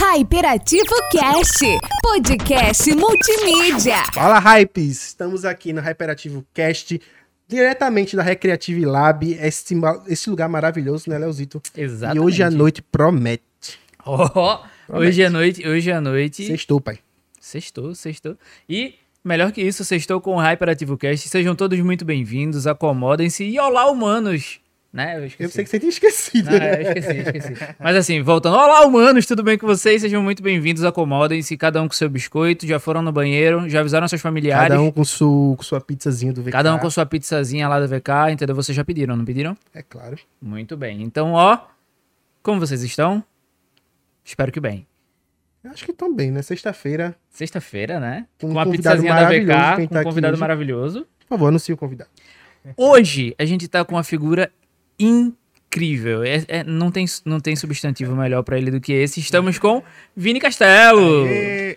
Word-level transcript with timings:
Hyperativo 0.00 0.94
Cast, 1.10 1.58
podcast 2.00 2.94
multimídia. 2.94 3.96
Fala, 4.14 4.38
Hypes! 4.38 5.08
Estamos 5.08 5.44
aqui 5.44 5.72
no 5.72 5.80
Hyperativo 5.80 6.46
Cast, 6.54 7.02
diretamente 7.48 8.14
da 8.14 8.22
Recreative 8.22 8.84
Lab, 8.84 9.28
esse, 9.28 9.74
esse 10.06 10.30
lugar 10.30 10.48
maravilhoso, 10.48 11.10
né, 11.10 11.18
Leozito? 11.18 11.60
Exatamente. 11.76 12.16
E 12.16 12.20
hoje 12.20 12.44
à 12.44 12.48
noite 12.48 12.80
promete. 12.80 13.42
Ó, 14.06 14.62
hoje 14.88 15.24
à 15.24 15.30
noite, 15.30 15.66
hoje 15.68 15.90
à 15.90 16.00
noite. 16.00 16.46
Sextou, 16.46 16.80
pai. 16.80 17.00
Sextou, 17.40 17.92
sextou. 17.92 18.36
E, 18.68 18.94
melhor 19.24 19.50
que 19.50 19.60
isso, 19.60 19.84
sextou 19.84 20.20
com 20.20 20.36
o 20.36 20.40
Hyperativo 20.40 20.96
Cast. 20.96 21.28
Sejam 21.28 21.56
todos 21.56 21.76
muito 21.80 22.04
bem-vindos, 22.04 22.68
acomodem-se. 22.68 23.42
E 23.42 23.58
olá, 23.58 23.90
humanos! 23.90 24.60
Né? 24.90 25.18
Eu 25.18 25.26
esqueci. 25.26 25.42
Eu 25.44 25.50
sei 25.50 25.64
que 25.64 25.70
você 25.70 25.78
tinha 25.78 25.90
esquecido, 25.90 26.48
Ah, 26.48 26.58
né? 26.58 26.76
eu 26.78 26.82
esqueci, 26.88 27.18
esqueci. 27.18 27.74
Mas 27.78 27.94
assim, 27.94 28.22
voltando. 28.22 28.54
Olá, 28.56 28.86
humanos, 28.86 29.26
tudo 29.26 29.42
bem 29.42 29.58
com 29.58 29.66
vocês? 29.66 30.00
Sejam 30.00 30.22
muito 30.22 30.42
bem-vindos, 30.42 30.82
acomodem-se, 30.82 31.54
cada 31.58 31.82
um 31.82 31.86
com 31.88 31.92
seu 31.94 32.08
biscoito, 32.08 32.66
já 32.66 32.78
foram 32.78 33.02
no 33.02 33.12
banheiro, 33.12 33.68
já 33.68 33.80
avisaram 33.80 34.08
seus 34.08 34.22
familiares. 34.22 34.68
Cada 34.68 34.80
um 34.80 34.90
com, 34.90 35.04
su, 35.04 35.54
com 35.58 35.62
sua 35.62 35.78
pizzazinha 35.78 36.32
do 36.32 36.42
VK. 36.42 36.52
Cada 36.52 36.74
um 36.74 36.78
com 36.78 36.88
sua 36.88 37.04
pizzazinha 37.04 37.68
lá 37.68 37.78
da 37.78 37.86
VK, 37.86 38.32
entendeu? 38.32 38.56
Vocês 38.56 38.74
já 38.74 38.82
pediram, 38.82 39.14
não 39.14 39.26
pediram? 39.26 39.54
É 39.74 39.82
claro. 39.82 40.16
Muito 40.40 40.74
bem. 40.74 41.02
Então, 41.02 41.32
ó, 41.34 41.58
como 42.42 42.58
vocês 42.58 42.82
estão? 42.82 43.22
Espero 44.24 44.50
que 44.50 44.58
bem. 44.60 44.86
Eu 45.62 45.70
Acho 45.72 45.84
que 45.84 45.90
estão 45.90 46.14
bem, 46.14 46.30
né? 46.30 46.40
Sexta-feira, 46.40 47.14
Sexta-feira, 47.28 48.00
né? 48.00 48.24
Com 48.40 48.54
Com 48.54 48.58
a 48.58 48.64
convidado 48.64 49.02
pizzazinha 49.02 49.14
da 49.14 49.76
VK, 49.76 49.86
com 49.88 49.98
um 49.98 50.02
convidado 50.02 50.38
maravilhoso. 50.38 51.06
por 51.20 51.28
favor, 51.28 51.48
anuncie 51.48 51.74
o 51.74 51.76
convidado. 51.76 52.08
Hoje 52.74 53.34
a 53.38 53.44
gente 53.44 53.68
tá 53.68 53.84
com 53.84 53.94
uma 53.94 54.02
figura 54.04 54.50
incrível. 54.98 56.22
É- 56.22 56.44
é- 56.48 56.64
não, 56.64 56.90
tem, 56.90 57.04
não 57.24 57.40
tem 57.40 57.54
substantivo 57.56 58.14
melhor 58.16 58.42
pra 58.42 58.58
ele 58.58 58.70
do 58.70 58.80
que 58.80 58.92
esse. 58.92 59.20
Estamos 59.20 59.58
com 59.58 59.82
Vini 60.16 60.40
Castelo. 60.40 61.26
Ê, 61.26 61.76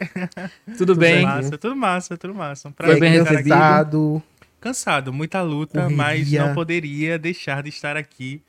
Tudo 0.78 0.96
bem? 0.96 1.24
Massa, 1.24 1.58
tudo 1.58 1.76
massa, 1.76 2.18
tudo 2.18 2.34
massa. 2.36 2.70
Um 2.70 2.72
Foi 2.72 2.86
prazer 2.86 3.00
bem 3.00 3.12
estar 3.14 3.24
aqui. 3.24 3.32
recebido? 3.32 3.54
cansado. 3.54 4.24
Cansado, 4.60 5.12
muita 5.14 5.42
luta, 5.42 5.82
Correria. 5.82 5.98
mas 5.98 6.32
não 6.32 6.54
poderia 6.54 7.18
deixar 7.18 7.64
de 7.64 7.70
estar 7.70 7.98
aqui. 7.98 8.42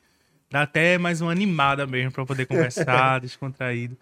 Dá 0.51 0.63
até 0.63 0.99
mais 0.99 1.23
uma 1.23 1.33
animada 1.33 1.87
mesmo 1.87 2.13
para 2.13 2.27
poder 2.27 2.45
conversar, 2.45 3.19
descontraído. 3.23 3.97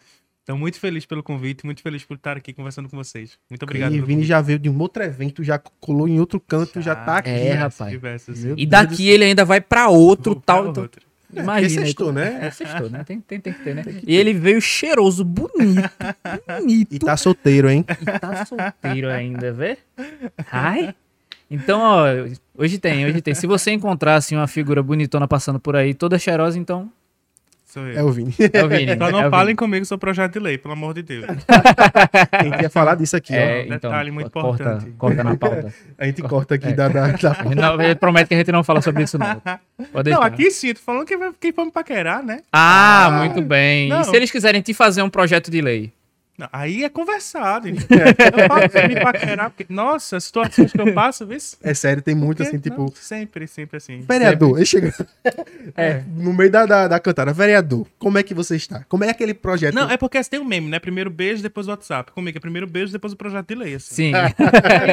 Então, 0.50 0.58
muito 0.58 0.80
feliz 0.80 1.06
pelo 1.06 1.22
convite, 1.22 1.64
muito 1.64 1.80
feliz 1.80 2.02
por 2.02 2.16
estar 2.16 2.36
aqui 2.36 2.52
conversando 2.52 2.88
com 2.88 2.96
vocês. 2.96 3.38
Muito 3.48 3.62
obrigado. 3.62 3.94
E 3.94 4.00
Vini 4.00 4.24
já 4.24 4.40
veio 4.40 4.58
de 4.58 4.68
um 4.68 4.76
outro 4.80 5.00
evento, 5.00 5.44
já 5.44 5.60
colou 5.78 6.08
em 6.08 6.18
outro 6.18 6.40
canto, 6.40 6.82
já, 6.82 6.96
tá 6.96 7.18
aqui. 7.18 7.30
É, 7.30 7.52
rapaz. 7.52 7.88
diversos. 7.92 8.42
Meu 8.42 8.54
E 8.58 8.66
Deus 8.66 8.68
daqui 8.68 9.08
ele 9.08 9.22
ainda 9.22 9.44
vai 9.44 9.60
pra 9.60 9.88
outro 9.88 10.32
Vou 10.32 10.42
tal. 10.44 10.62
para 10.62 10.70
então- 10.72 10.82
outro. 10.82 11.02
Imagina. 11.32 11.82
sextou, 11.86 12.06
como- 12.08 12.18
né? 12.18 12.38
É, 12.42 12.50
sextou, 12.50 12.90
né? 12.90 13.04
Tem, 13.04 13.20
tem, 13.20 13.38
tem 13.38 13.52
que 13.52 13.62
ter, 13.62 13.76
né? 13.76 13.84
E 14.04 14.16
ele 14.16 14.34
veio 14.34 14.60
cheiroso, 14.60 15.24
bonito, 15.24 15.88
bonito. 16.48 16.94
E 16.96 16.98
tá 16.98 17.16
solteiro, 17.16 17.70
hein? 17.70 17.84
E 17.88 18.18
tá 18.18 18.44
solteiro 18.44 19.08
ainda, 19.08 19.52
vê? 19.52 19.78
Ai. 20.50 20.92
Então, 21.48 21.80
ó, 21.80 22.06
hoje 22.58 22.78
tem, 22.78 23.06
hoje 23.06 23.20
tem. 23.22 23.34
Se 23.36 23.46
você 23.46 23.70
encontrar, 23.70 24.16
assim, 24.16 24.34
uma 24.34 24.48
figura 24.48 24.82
bonitona 24.82 25.28
passando 25.28 25.60
por 25.60 25.76
aí, 25.76 25.94
toda 25.94 26.18
cheirosa, 26.18 26.58
então 26.58 26.90
Sou 27.72 27.86
É 27.86 28.00
eu. 28.00 28.06
o 28.06 28.10
Vini. 28.12 28.34
é 28.52 28.64
o 28.64 28.68
Vini. 28.68 28.96
Só 28.98 29.08
é 29.08 29.12
não 29.12 29.28
o 29.28 29.30
falem 29.30 29.46
Vini. 29.46 29.56
comigo 29.56 29.84
sobre 29.84 30.00
projeto 30.00 30.32
de 30.32 30.38
lei, 30.40 30.58
pelo 30.58 30.72
amor 30.74 30.92
de 30.92 31.02
Deus. 31.02 31.24
Quem 32.40 32.50
quer 32.50 32.68
falar 32.68 32.96
disso 32.96 33.16
aqui, 33.16 33.32
É, 33.34 33.60
um 33.60 33.74
então, 33.74 33.90
detalhe 33.90 34.10
muito 34.10 34.30
corta, 34.30 34.62
importante. 34.64 34.90
corta 34.98 35.24
na 35.24 35.36
pauta. 35.36 35.66
ó. 35.66 35.92
A 36.02 36.06
gente 36.06 36.22
corta 36.22 36.54
aqui 36.56 36.72
da, 36.72 36.88
da, 36.88 37.06
da- 37.12 37.30
A 37.30 37.42
gente 37.44 37.54
não- 37.54 37.80
ele 37.80 37.94
promete 37.94 38.28
que 38.28 38.34
a 38.34 38.38
gente 38.38 38.50
não 38.52 38.64
fala 38.64 38.80
sobre 38.82 39.04
isso, 39.04 39.16
não. 39.18 39.40
Pode 39.92 40.10
Não, 40.10 40.20
aqui 40.22 40.50
sim, 40.50 40.74
tô 40.74 40.80
falando 40.80 41.06
que 41.06 41.16
vai- 41.16 41.30
quem 41.38 41.52
for 41.52 41.64
me 41.64 41.70
paquerar, 41.70 42.22
né? 42.24 42.40
Ah, 42.52 43.22
muito 43.24 43.40
bem. 43.40 43.88
Não. 43.88 44.00
E 44.00 44.04
se 44.04 44.16
eles 44.16 44.30
quiserem 44.30 44.60
te 44.60 44.74
fazer 44.74 45.02
um 45.02 45.08
projeto 45.10 45.50
de 45.50 45.60
lei? 45.60 45.92
Não, 46.40 46.48
aí 46.52 46.84
é 46.84 46.88
conversado. 46.88 47.68
Eu 47.68 47.74
me 47.74 49.00
paquerar, 49.00 49.50
porque, 49.50 49.66
nossa, 49.68 50.16
as 50.16 50.24
situações 50.24 50.72
que 50.72 50.80
eu 50.80 50.94
passo, 50.94 51.26
vê 51.26 51.38
se- 51.38 51.56
É 51.62 51.74
sério, 51.74 52.02
tem 52.02 52.14
muito 52.14 52.42
assim, 52.42 52.58
tipo. 52.58 52.78
não, 52.82 52.92
sempre, 52.94 53.46
sempre 53.46 53.76
assim. 53.76 54.00
Vereador, 54.08 54.56
ele 54.56 54.64
chega 54.64 54.94
É. 55.76 56.02
no 56.16 56.32
meio 56.32 56.50
da, 56.50 56.64
da, 56.64 56.88
da 56.88 56.98
cantada. 56.98 57.32
Vereador, 57.32 57.86
como 57.98 58.16
é 58.16 58.22
que 58.22 58.32
você 58.32 58.56
está? 58.56 58.84
Como 58.88 59.04
é 59.04 59.10
aquele 59.10 59.34
projeto? 59.34 59.74
Não, 59.74 59.90
é 59.90 59.96
porque 59.98 60.16
assim, 60.16 60.30
tem 60.30 60.40
um 60.40 60.44
meme, 60.44 60.68
né? 60.68 60.78
Primeiro 60.78 61.10
beijo, 61.10 61.42
depois 61.42 61.66
o 61.66 61.70
WhatsApp. 61.70 62.10
Comigo 62.12 62.38
é 62.38 62.40
primeiro 62.40 62.66
beijo, 62.66 62.90
depois 62.92 63.12
o 63.12 63.16
projeto 63.16 63.46
de 63.48 63.54
lei, 63.54 63.74
assim. 63.74 63.94
Sim. 63.94 64.12
Aí 64.14 64.32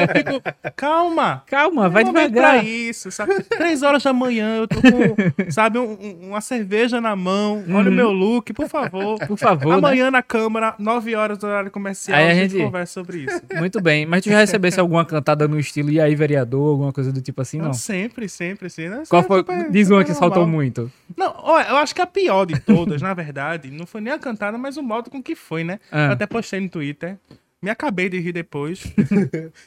eu 0.02 0.08
fico, 0.08 0.72
calma. 0.76 1.42
Calma, 1.46 1.88
vai 1.88 2.04
devagar. 2.04 2.60
Pra 2.60 2.62
isso, 2.64 3.10
sabe? 3.10 3.42
Três 3.44 3.82
horas 3.82 4.02
da 4.02 4.12
manhã, 4.12 4.56
eu 4.58 4.68
tô 4.68 4.76
com, 4.82 5.50
sabe, 5.50 5.78
um- 5.78 5.92
um- 5.98 6.28
uma 6.28 6.40
cerveja 6.42 7.00
na 7.00 7.16
mão. 7.16 7.64
Olha 7.70 7.90
o 7.90 7.92
meu 7.92 8.10
look, 8.12 8.52
por 8.52 8.68
favor. 8.68 8.98
Uhum. 9.20 9.26
Por 9.26 9.38
favor, 9.38 9.68
né? 9.70 9.74
Amanhã 9.78 10.10
na 10.10 10.22
Câmara, 10.22 10.74
nove 10.78 11.14
horas 11.14 11.37
do 11.38 11.46
horário 11.46 11.70
comercial, 11.70 12.18
Aí 12.18 12.26
a 12.26 12.30
a 12.30 12.34
gente, 12.34 12.52
gente- 12.52 12.64
conversa 12.64 12.92
sobre 12.92 13.18
isso. 13.20 13.40
Muito 13.58 13.80
bem. 13.80 14.04
Mas 14.06 14.22
tu 14.22 14.30
já 14.30 14.38
recebesse 14.40 14.78
alguma 14.78 15.04
cantada 15.04 15.46
no 15.48 15.58
estilo 15.58 15.90
e 15.90 16.00
aí, 16.00 16.14
vereador, 16.14 16.70
alguma 16.72 16.92
coisa 16.92 17.12
do 17.12 17.20
tipo 17.22 17.40
assim, 17.40 17.58
não? 17.58 17.66
Não, 17.66 17.72
sempre, 17.72 18.28
sempre, 18.28 18.66
assim. 18.66 18.88
Né? 18.88 19.02
Qual 19.08 19.22
é 19.22 19.24
foi? 19.26 19.38
super- 19.38 19.70
Diz 19.70 19.90
uma 19.90 20.04
que 20.04 20.12
saltou 20.14 20.46
muito. 20.46 20.90
Não, 21.16 21.34
olha, 21.38 21.68
eu 21.68 21.76
acho 21.76 21.94
que 21.94 22.00
a 22.02 22.06
pior 22.06 22.44
de 22.44 22.58
todas, 22.60 23.00
na 23.00 23.14
verdade, 23.14 23.70
não 23.70 23.86
foi 23.86 24.00
nem 24.00 24.12
a 24.12 24.18
cantada, 24.18 24.58
mas 24.58 24.76
o 24.76 24.82
modo 24.82 25.10
com 25.10 25.22
que 25.22 25.34
foi, 25.34 25.64
né? 25.64 25.78
Ah. 25.90 26.06
Eu 26.06 26.12
até 26.12 26.26
postei 26.26 26.60
no 26.60 26.68
Twitter. 26.68 27.16
Me 27.60 27.70
acabei 27.70 28.08
de 28.08 28.20
rir 28.20 28.30
depois. 28.32 28.84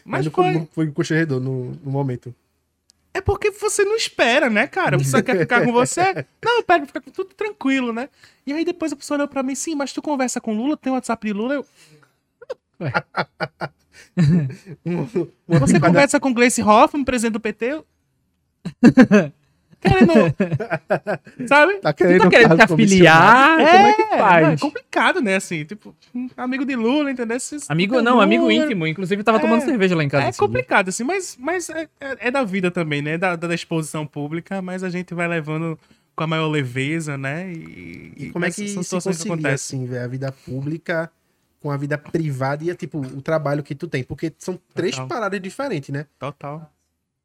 Mas 0.05 0.25
mas 0.25 0.27
foi. 0.27 0.53
foi, 0.53 0.67
foi 0.73 0.87
constrangedor 0.91 1.41
no, 1.41 1.71
no 1.83 1.91
momento. 1.91 2.33
É 3.13 3.19
porque 3.19 3.51
você 3.51 3.83
não 3.83 3.95
espera, 3.95 4.49
né, 4.49 4.67
cara? 4.67 4.95
A 4.95 4.99
pessoa 4.99 5.21
quer 5.21 5.37
ficar 5.37 5.65
com 5.65 5.71
você. 5.71 6.01
Não, 6.43 6.57
eu 6.57 6.63
pego 6.63 6.85
ficar 6.85 7.01
com 7.01 7.11
tudo 7.11 7.33
tranquilo, 7.33 7.91
né? 7.91 8.07
E 8.45 8.53
aí 8.53 8.63
depois 8.63 8.93
a 8.93 8.95
pessoa 8.95 9.17
olhou 9.17 9.27
pra 9.27 9.43
mim, 9.43 9.53
sim, 9.53 9.75
mas 9.75 9.91
tu 9.91 10.01
conversa 10.01 10.39
com 10.39 10.55
Lula, 10.55 10.77
tem 10.77 10.91
o 10.91 10.95
WhatsApp 10.95 11.27
de 11.27 11.33
Lula, 11.33 11.55
eu. 11.55 11.65
Uma 14.85 15.59
Você 15.59 15.79
conversa 15.79 16.19
com 16.19 16.33
Gleice 16.33 16.63
Hoffmann, 16.63 17.03
presidente 17.03 17.33
do 17.33 17.39
PT? 17.39 17.65
Eu... 17.65 17.85
Querendo. 19.81 20.11
Sabe? 21.47 21.73
Tá 21.79 21.91
querendo, 21.93 22.21
tá 22.23 22.29
querendo 22.29 22.55
te 22.55 22.61
afiliar? 22.61 23.57
Como 23.57 23.87
é 23.87 23.93
que 23.93 24.01
É 24.01 24.17
faz? 24.17 24.59
complicado, 24.61 25.21
né? 25.21 25.35
Assim, 25.35 25.65
tipo, 25.65 25.95
um 26.13 26.29
amigo 26.37 26.63
de 26.65 26.75
Lula, 26.75 27.09
entendeu? 27.11 27.35
Esses- 27.37 27.69
Amigo, 27.69 27.95
Lula, 27.95 28.03
não, 28.09 28.21
amigo 28.21 28.49
íntimo. 28.51 28.85
Inclusive, 28.85 29.23
tava 29.23 29.39
É. 29.39 29.41
tomando 29.41 29.61
cerveja 29.63 29.95
lá 29.95 30.03
em 30.03 30.09
casa. 30.09 30.27
É 30.27 30.29
dia. 30.31 30.37
complicado, 30.39 30.89
assim, 30.89 31.03
mas, 31.03 31.35
mas 31.39 31.69
é, 31.69 31.87
é- 31.99 32.27
é 32.27 32.31
da 32.31 32.43
vida 32.43 32.69
também, 32.69 33.01
né? 33.01 33.17
Da, 33.17 33.35
da 33.35 33.53
exposição 33.53 34.05
pública, 34.05 34.61
mas 34.61 34.83
a 34.83 34.89
gente 34.89 35.13
vai 35.13 35.27
levando 35.27 35.77
com 36.15 36.23
a 36.23 36.27
maior 36.27 36.47
leveza, 36.47 37.17
né? 37.17 37.51
E, 37.51 38.13
E 38.17 38.29
como 38.31 38.45
é 38.45 38.51
que 38.51 38.73
concilia, 38.75 39.09
acontecem. 39.25 39.79
assim, 39.79 39.85
velho, 39.87 40.03
a 40.03 40.07
vida 40.07 40.31
pública 40.45 41.11
com 41.59 41.71
a 41.71 41.77
vida 41.77 41.97
privada 41.97 42.63
e, 42.63 42.73
tipo, 42.75 42.99
o 42.99 43.21
trabalho 43.21 43.63
que 43.63 43.73
tu 43.73 43.87
tem? 43.87 44.03
Porque 44.03 44.31
são 44.37 44.59
três 44.75 44.93
Total. 44.95 45.07
paradas 45.07 45.41
diferentes, 45.41 45.89
né? 45.89 46.05
Total. 46.19 46.71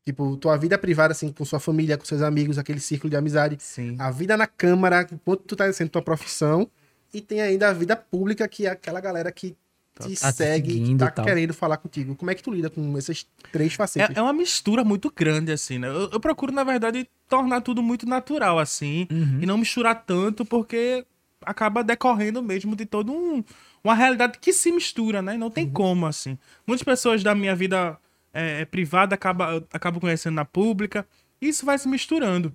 Tipo, 0.06 0.36
tua 0.36 0.56
vida 0.56 0.78
privada, 0.78 1.10
assim, 1.10 1.32
com 1.32 1.44
sua 1.44 1.58
família, 1.58 1.98
com 1.98 2.04
seus 2.04 2.22
amigos, 2.22 2.58
aquele 2.58 2.78
círculo 2.78 3.10
de 3.10 3.16
amizade. 3.16 3.56
Sim. 3.58 3.96
A 3.98 4.08
vida 4.08 4.36
na 4.36 4.46
Câmara, 4.46 5.04
enquanto 5.12 5.40
tu 5.40 5.56
tá 5.56 5.64
exercendo 5.64 5.88
tua 5.90 6.00
profissão. 6.00 6.70
E 7.12 7.20
tem 7.20 7.40
ainda 7.40 7.68
a 7.68 7.72
vida 7.72 7.96
pública, 7.96 8.46
que 8.46 8.66
é 8.66 8.70
aquela 8.70 9.00
galera 9.00 9.32
que 9.32 9.50
te 9.50 9.56
Tá 9.94 10.30
te 10.30 10.36
segue, 10.36 10.68
que 10.68 10.74
seguindo 10.74 10.98
tá 11.10 11.24
querendo 11.24 11.52
falar 11.52 11.78
contigo. 11.78 12.14
Como 12.14 12.30
é 12.30 12.34
que 12.36 12.42
tu 12.42 12.52
lida 12.52 12.70
com 12.70 12.96
essas 12.96 13.26
três 13.50 13.74
facetas? 13.74 14.14
É, 14.14 14.20
é 14.20 14.22
uma 14.22 14.32
mistura 14.32 14.84
muito 14.84 15.10
grande, 15.14 15.50
assim, 15.50 15.78
né? 15.78 15.88
Eu, 15.88 16.10
eu 16.12 16.20
procuro, 16.20 16.52
na 16.52 16.62
verdade, 16.62 17.08
tornar 17.28 17.60
tudo 17.62 17.82
muito 17.82 18.06
natural, 18.06 18.60
assim, 18.60 19.08
Uhum. 19.10 19.40
e 19.42 19.46
não 19.46 19.58
misturar 19.58 20.04
tanto, 20.06 20.44
porque 20.44 21.04
acaba 21.42 21.82
decorrendo 21.82 22.42
mesmo 22.42 22.76
de 22.76 22.86
todo 22.86 23.10
um 23.12 23.42
uma 23.82 23.94
realidade 23.94 24.38
que 24.40 24.52
se 24.52 24.70
mistura, 24.70 25.22
né? 25.22 25.36
Não 25.36 25.50
tem 25.50 25.68
como, 25.68 26.06
assim. 26.06 26.36
Muitas 26.66 26.84
pessoas 26.84 27.22
da 27.22 27.34
minha 27.34 27.54
vida 27.56 27.96
é, 28.36 28.64
privada 28.64 29.14
acabam 29.14 29.64
acabo 29.72 30.00
conhecendo 30.00 30.34
na 30.34 30.44
pública, 30.44 31.06
isso 31.40 31.64
vai 31.64 31.78
se 31.78 31.88
misturando. 31.88 32.54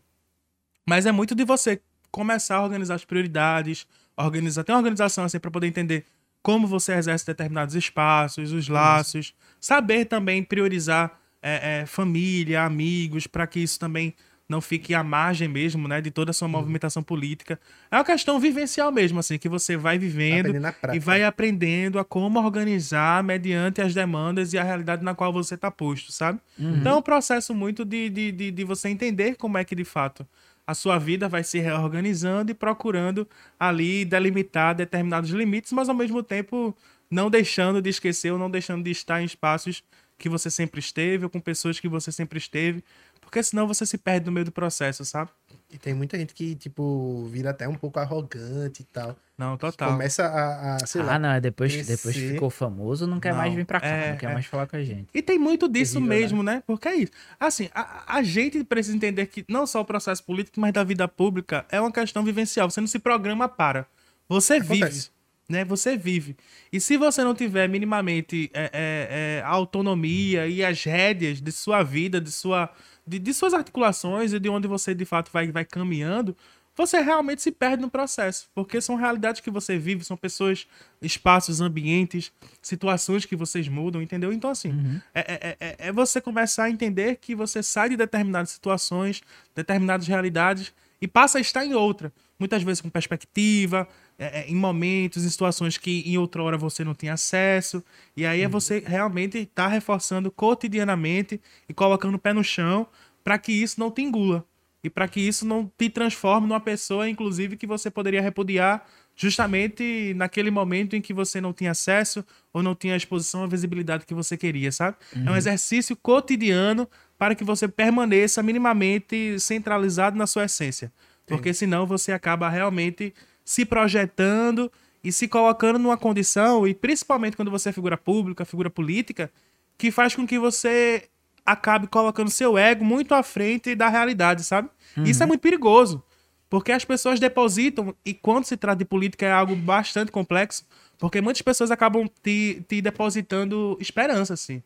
Mas 0.87 1.05
é 1.05 1.11
muito 1.11 1.35
de 1.35 1.43
você 1.43 1.81
começar 2.11 2.57
a 2.57 2.63
organizar 2.63 2.95
as 2.95 3.05
prioridades, 3.05 3.87
organizar, 4.17 4.63
ter 4.63 4.71
uma 4.71 4.79
organização 4.79 5.23
assim 5.23 5.39
para 5.39 5.51
poder 5.51 5.67
entender 5.67 6.05
como 6.43 6.67
você 6.67 6.93
exerce 6.93 7.25
determinados 7.25 7.75
espaços, 7.75 8.51
os 8.51 8.67
laços, 8.67 9.33
saber 9.59 10.05
também 10.05 10.43
priorizar 10.43 11.19
é, 11.41 11.81
é, 11.81 11.85
família, 11.85 12.63
amigos, 12.63 13.27
para 13.27 13.47
que 13.47 13.59
isso 13.59 13.79
também 13.79 14.13
não 14.51 14.61
fique 14.61 14.93
à 14.93 15.03
margem 15.03 15.47
mesmo, 15.47 15.87
né, 15.87 16.01
de 16.01 16.11
toda 16.11 16.31
a 16.31 16.33
sua 16.33 16.47
movimentação 16.47 17.01
política. 17.01 17.59
É 17.89 17.95
uma 17.95 18.03
questão 18.03 18.39
vivencial 18.39 18.91
mesmo, 18.91 19.19
assim, 19.19 19.37
que 19.37 19.49
você 19.49 19.77
vai 19.77 19.97
vivendo 19.97 20.47
e 20.93 20.99
vai 20.99 21.23
aprendendo 21.23 21.97
a 21.97 22.03
como 22.05 22.39
organizar 22.39 23.23
mediante 23.23 23.81
as 23.81 23.93
demandas 23.93 24.53
e 24.53 24.57
a 24.57 24.63
realidade 24.63 25.03
na 25.03 25.15
qual 25.15 25.31
você 25.31 25.55
está 25.55 25.71
posto, 25.71 26.11
sabe? 26.11 26.39
Então 26.77 26.93
é 26.93 26.95
um 26.97 27.01
processo 27.01 27.55
muito 27.55 27.85
de, 27.85 28.09
de, 28.09 28.31
de, 28.31 28.51
de 28.51 28.63
você 28.63 28.89
entender 28.89 29.35
como 29.35 29.57
é 29.57 29.63
que 29.63 29.73
de 29.73 29.85
fato 29.85 30.27
a 30.67 30.73
sua 30.75 30.99
vida 30.99 31.27
vai 31.27 31.43
se 31.43 31.59
reorganizando 31.59 32.51
e 32.51 32.53
procurando 32.53 33.27
ali 33.59 34.05
delimitar 34.05 34.75
determinados 34.75 35.31
limites, 35.31 35.71
mas 35.71 35.89
ao 35.89 35.95
mesmo 35.95 36.21
tempo 36.21 36.75
não 37.09 37.29
deixando 37.29 37.81
de 37.81 37.89
esquecer 37.89 38.31
ou 38.31 38.37
não 38.37 38.49
deixando 38.49 38.83
de 38.83 38.91
estar 38.91 39.21
em 39.21 39.25
espaços 39.25 39.83
que 40.17 40.29
você 40.29 40.51
sempre 40.51 40.79
esteve 40.79 41.25
ou 41.25 41.29
com 41.29 41.39
pessoas 41.39 41.79
que 41.79 41.89
você 41.89 42.11
sempre 42.11 42.37
esteve, 42.37 42.83
Porque 43.21 43.41
senão 43.41 43.67
você 43.67 43.85
se 43.85 43.97
perde 43.97 44.25
no 44.25 44.31
meio 44.31 44.45
do 44.45 44.51
processo, 44.51 45.05
sabe? 45.05 45.31
E 45.73 45.77
tem 45.77 45.93
muita 45.93 46.17
gente 46.17 46.33
que, 46.33 46.53
tipo, 46.55 47.25
vira 47.31 47.51
até 47.51 47.67
um 47.67 47.75
pouco 47.75 47.97
arrogante 47.97 48.81
e 48.81 48.85
tal. 48.85 49.15
Não, 49.37 49.57
total. 49.57 49.91
Começa 49.91 50.23
a, 50.23 50.75
a 50.75 50.85
sei 50.85 51.01
lá. 51.01 51.15
Ah, 51.15 51.19
não, 51.19 51.39
depois, 51.39 51.73
crescer. 51.73 51.95
depois 51.95 52.15
que 52.15 52.29
ficou 52.33 52.49
famoso, 52.49 53.07
não 53.07 53.19
quer 53.19 53.31
Não, 53.31 53.37
mais 53.37 53.53
vir 53.53 53.65
pra 53.65 53.79
cá, 53.79 53.87
é, 53.87 54.11
não 54.11 54.17
quer 54.17 54.29
é. 54.29 54.33
mais 54.33 54.45
falar 54.45 54.67
com 54.67 54.75
a 54.75 54.83
gente. 54.83 55.07
E 55.13 55.21
tem 55.21 55.39
muito 55.39 55.69
disso 55.69 55.93
Terrível, 55.93 56.15
mesmo, 56.15 56.43
né? 56.43 56.61
Porque 56.67 56.89
é 56.89 56.95
isso. 56.95 57.11
Assim, 57.39 57.69
a, 57.73 58.17
a 58.17 58.21
gente 58.21 58.63
precisa 58.65 58.95
entender 58.95 59.25
que 59.27 59.45
não 59.47 59.65
só 59.65 59.79
o 59.79 59.85
processo 59.85 60.23
político, 60.23 60.59
mas 60.59 60.73
da 60.73 60.83
vida 60.83 61.07
pública 61.07 61.65
é 61.69 61.79
uma 61.79 61.91
questão 61.91 62.23
vivencial. 62.23 62.69
Você 62.69 62.81
não 62.81 62.87
se 62.87 62.99
programa 62.99 63.47
para. 63.47 63.87
Você 64.27 64.59
vive. 64.59 64.83
Acontece. 64.83 65.09
Né? 65.49 65.65
Você 65.65 65.97
vive. 65.97 66.37
E 66.71 66.79
se 66.79 66.95
você 66.95 67.23
não 67.23 67.33
tiver 67.33 67.67
minimamente 67.67 68.49
é, 68.53 68.63
é, 68.63 68.69
é, 68.73 69.41
a 69.43 69.49
autonomia 69.49 70.47
e 70.47 70.63
as 70.63 70.83
rédeas 70.83 71.41
de 71.41 71.51
sua 71.51 71.81
vida, 71.81 72.21
de, 72.21 72.31
sua, 72.31 72.69
de, 73.05 73.19
de 73.19 73.33
suas 73.33 73.53
articulações 73.53 74.33
e 74.33 74.39
de 74.39 74.49
onde 74.49 74.67
você 74.67 74.93
de 74.93 75.05
fato 75.05 75.31
vai, 75.31 75.51
vai 75.51 75.65
caminhando, 75.65 76.35
você 76.75 77.01
realmente 77.01 77.41
se 77.41 77.51
perde 77.51 77.81
no 77.81 77.89
processo. 77.89 78.49
Porque 78.55 78.79
são 78.79 78.95
realidades 78.95 79.41
que 79.41 79.51
você 79.51 79.77
vive, 79.77 80.03
são 80.03 80.17
pessoas, 80.17 80.67
espaços, 81.01 81.61
ambientes, 81.61 82.31
situações 82.61 83.25
que 83.25 83.35
vocês 83.35 83.67
mudam, 83.67 84.01
entendeu? 84.01 84.31
Então, 84.31 84.49
assim, 84.49 85.01
é, 85.13 85.19
é, 85.19 85.57
é, 85.59 85.75
é 85.87 85.91
você 85.91 86.21
começar 86.21 86.65
a 86.65 86.69
entender 86.69 87.17
que 87.17 87.35
você 87.35 87.61
sai 87.61 87.89
de 87.89 87.97
determinadas 87.97 88.51
situações, 88.51 89.21
determinadas 89.55 90.07
realidades 90.07 90.73
e 91.01 91.07
passa 91.07 91.37
a 91.37 91.41
estar 91.41 91.65
em 91.65 91.73
outra. 91.73 92.11
Muitas 92.39 92.63
vezes 92.63 92.81
com 92.81 92.89
perspectiva, 92.89 93.87
é, 94.21 94.41
é, 94.41 94.47
em 94.47 94.53
momentos, 94.53 95.25
em 95.25 95.29
situações 95.29 95.79
que 95.79 96.03
em 96.05 96.15
outra 96.15 96.43
hora 96.43 96.55
você 96.55 96.83
não 96.83 96.93
tinha 96.93 97.13
acesso. 97.13 97.83
E 98.15 98.23
aí 98.23 98.41
é 98.41 98.47
você 98.47 98.77
realmente 98.85 99.39
estar 99.39 99.67
reforçando 99.67 100.29
cotidianamente 100.29 101.41
e 101.67 101.73
colocando 101.73 102.13
o 102.13 102.19
pé 102.19 102.31
no 102.31 102.43
chão 102.43 102.85
para 103.23 103.39
que 103.39 103.51
isso 103.51 103.79
não 103.79 103.89
te 103.89 104.03
engula. 104.03 104.45
E 104.83 104.91
para 104.91 105.07
que 105.07 105.19
isso 105.19 105.43
não 105.43 105.71
te 105.75 105.89
transforme 105.89 106.47
numa 106.47 106.59
pessoa, 106.59 107.09
inclusive, 107.09 107.57
que 107.57 107.65
você 107.65 107.89
poderia 107.89 108.21
repudiar 108.21 108.87
justamente 109.15 110.13
naquele 110.15 110.51
momento 110.51 110.95
em 110.95 111.01
que 111.01 111.13
você 111.13 111.41
não 111.41 111.51
tinha 111.51 111.71
acesso 111.71 112.23
ou 112.53 112.61
não 112.61 112.75
tinha 112.75 112.93
a 112.93 112.97
exposição, 112.97 113.43
a 113.43 113.47
visibilidade 113.47 114.05
que 114.05 114.13
você 114.13 114.37
queria, 114.37 114.71
sabe? 114.71 114.97
É 115.25 115.31
um 115.31 115.35
exercício 115.35 115.95
cotidiano 115.95 116.87
para 117.17 117.33
que 117.33 117.43
você 117.43 117.67
permaneça 117.67 118.43
minimamente 118.43 119.39
centralizado 119.39 120.15
na 120.15 120.27
sua 120.27 120.45
essência. 120.45 120.91
Porque 121.25 121.53
senão 121.53 121.85
você 121.85 122.11
acaba 122.11 122.49
realmente 122.49 123.13
se 123.43 123.65
projetando 123.65 124.71
e 125.03 125.11
se 125.11 125.27
colocando 125.27 125.79
numa 125.79 125.97
condição, 125.97 126.67
e 126.67 126.73
principalmente 126.73 127.35
quando 127.35 127.49
você 127.49 127.69
é 127.69 127.71
figura 127.71 127.97
pública, 127.97 128.45
figura 128.45 128.69
política, 128.69 129.31
que 129.77 129.89
faz 129.89 130.15
com 130.15 130.27
que 130.27 130.37
você 130.37 131.09
acabe 131.45 131.87
colocando 131.87 132.29
seu 132.29 132.57
ego 132.57 132.85
muito 132.85 133.15
à 133.15 133.23
frente 133.23 133.73
da 133.73 133.89
realidade, 133.89 134.43
sabe? 134.43 134.69
Isso 134.97 135.23
é 135.23 135.25
muito 135.25 135.41
perigoso. 135.41 136.03
Porque 136.49 136.71
as 136.71 136.83
pessoas 136.83 137.19
depositam, 137.19 137.95
e 138.05 138.13
quando 138.13 138.43
se 138.45 138.57
trata 138.57 138.79
de 138.79 138.85
política 138.85 139.25
é 139.25 139.31
algo 139.31 139.55
bastante 139.55 140.11
complexo, 140.11 140.65
porque 140.97 141.21
muitas 141.21 141.41
pessoas 141.41 141.71
acabam 141.71 142.07
te, 142.21 142.63
te 142.67 142.81
depositando 142.81 143.77
esperança, 143.79 144.33
assim. 144.33 144.61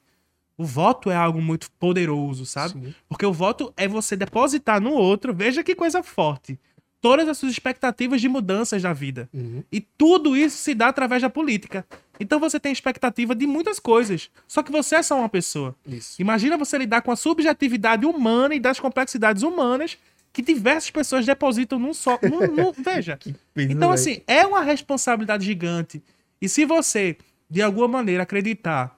O 0.58 0.66
voto 0.66 1.12
é 1.12 1.16
algo 1.16 1.42
muito 1.42 1.70
poderoso, 1.72 2.46
sabe? 2.46 2.74
Sim. 2.74 2.96
Porque 3.08 3.26
o 3.26 3.32
voto 3.32 3.74
é 3.78 3.88
você 3.88 4.16
depositar 4.16 4.82
no 4.82 4.92
outro, 4.94 5.34
veja 5.34 5.64
que 5.64 5.76
coisa 5.76 6.02
forte. 6.02 6.60
Todas 7.06 7.30
as 7.30 7.38
suas 7.38 7.52
expectativas 7.52 8.20
de 8.20 8.28
mudanças 8.28 8.82
na 8.82 8.92
vida. 8.92 9.30
Uhum. 9.32 9.64
E 9.72 9.80
tudo 9.80 10.36
isso 10.36 10.58
se 10.58 10.74
dá 10.74 10.88
através 10.88 11.22
da 11.22 11.30
política. 11.30 11.86
Então 12.20 12.40
você 12.40 12.60
tem 12.60 12.72
expectativa 12.72 13.36
de 13.36 13.46
muitas 13.46 13.80
coisas. 13.80 14.32
Só 14.48 14.64
que 14.64 14.72
você 14.72 14.96
é 14.96 15.04
só 15.04 15.20
uma 15.20 15.30
pessoa. 15.30 15.76
Isso. 15.86 16.20
Imagina 16.20 16.58
você 16.58 16.78
lidar 16.80 17.04
com 17.04 17.12
a 17.12 17.16
subjetividade 17.16 18.08
humana 18.08 18.56
e 18.56 18.60
das 18.60 18.80
complexidades 18.80 19.44
humanas 19.44 20.00
que 20.34 20.42
diversas 20.42 20.90
pessoas 20.90 21.26
depositam 21.28 21.78
num 21.78 21.94
só. 21.94 22.18
num- 22.24 22.48
num- 22.48 22.72
veja. 22.84 23.20
então, 23.56 23.92
assim, 23.92 24.22
é 24.26 24.44
uma 24.46 24.62
responsabilidade 24.64 25.46
gigante. 25.46 26.02
E 26.42 26.50
se 26.50 26.66
você, 26.66 27.18
de 27.48 27.62
alguma 27.62 27.88
maneira, 27.88 28.24
acreditar 28.24 28.98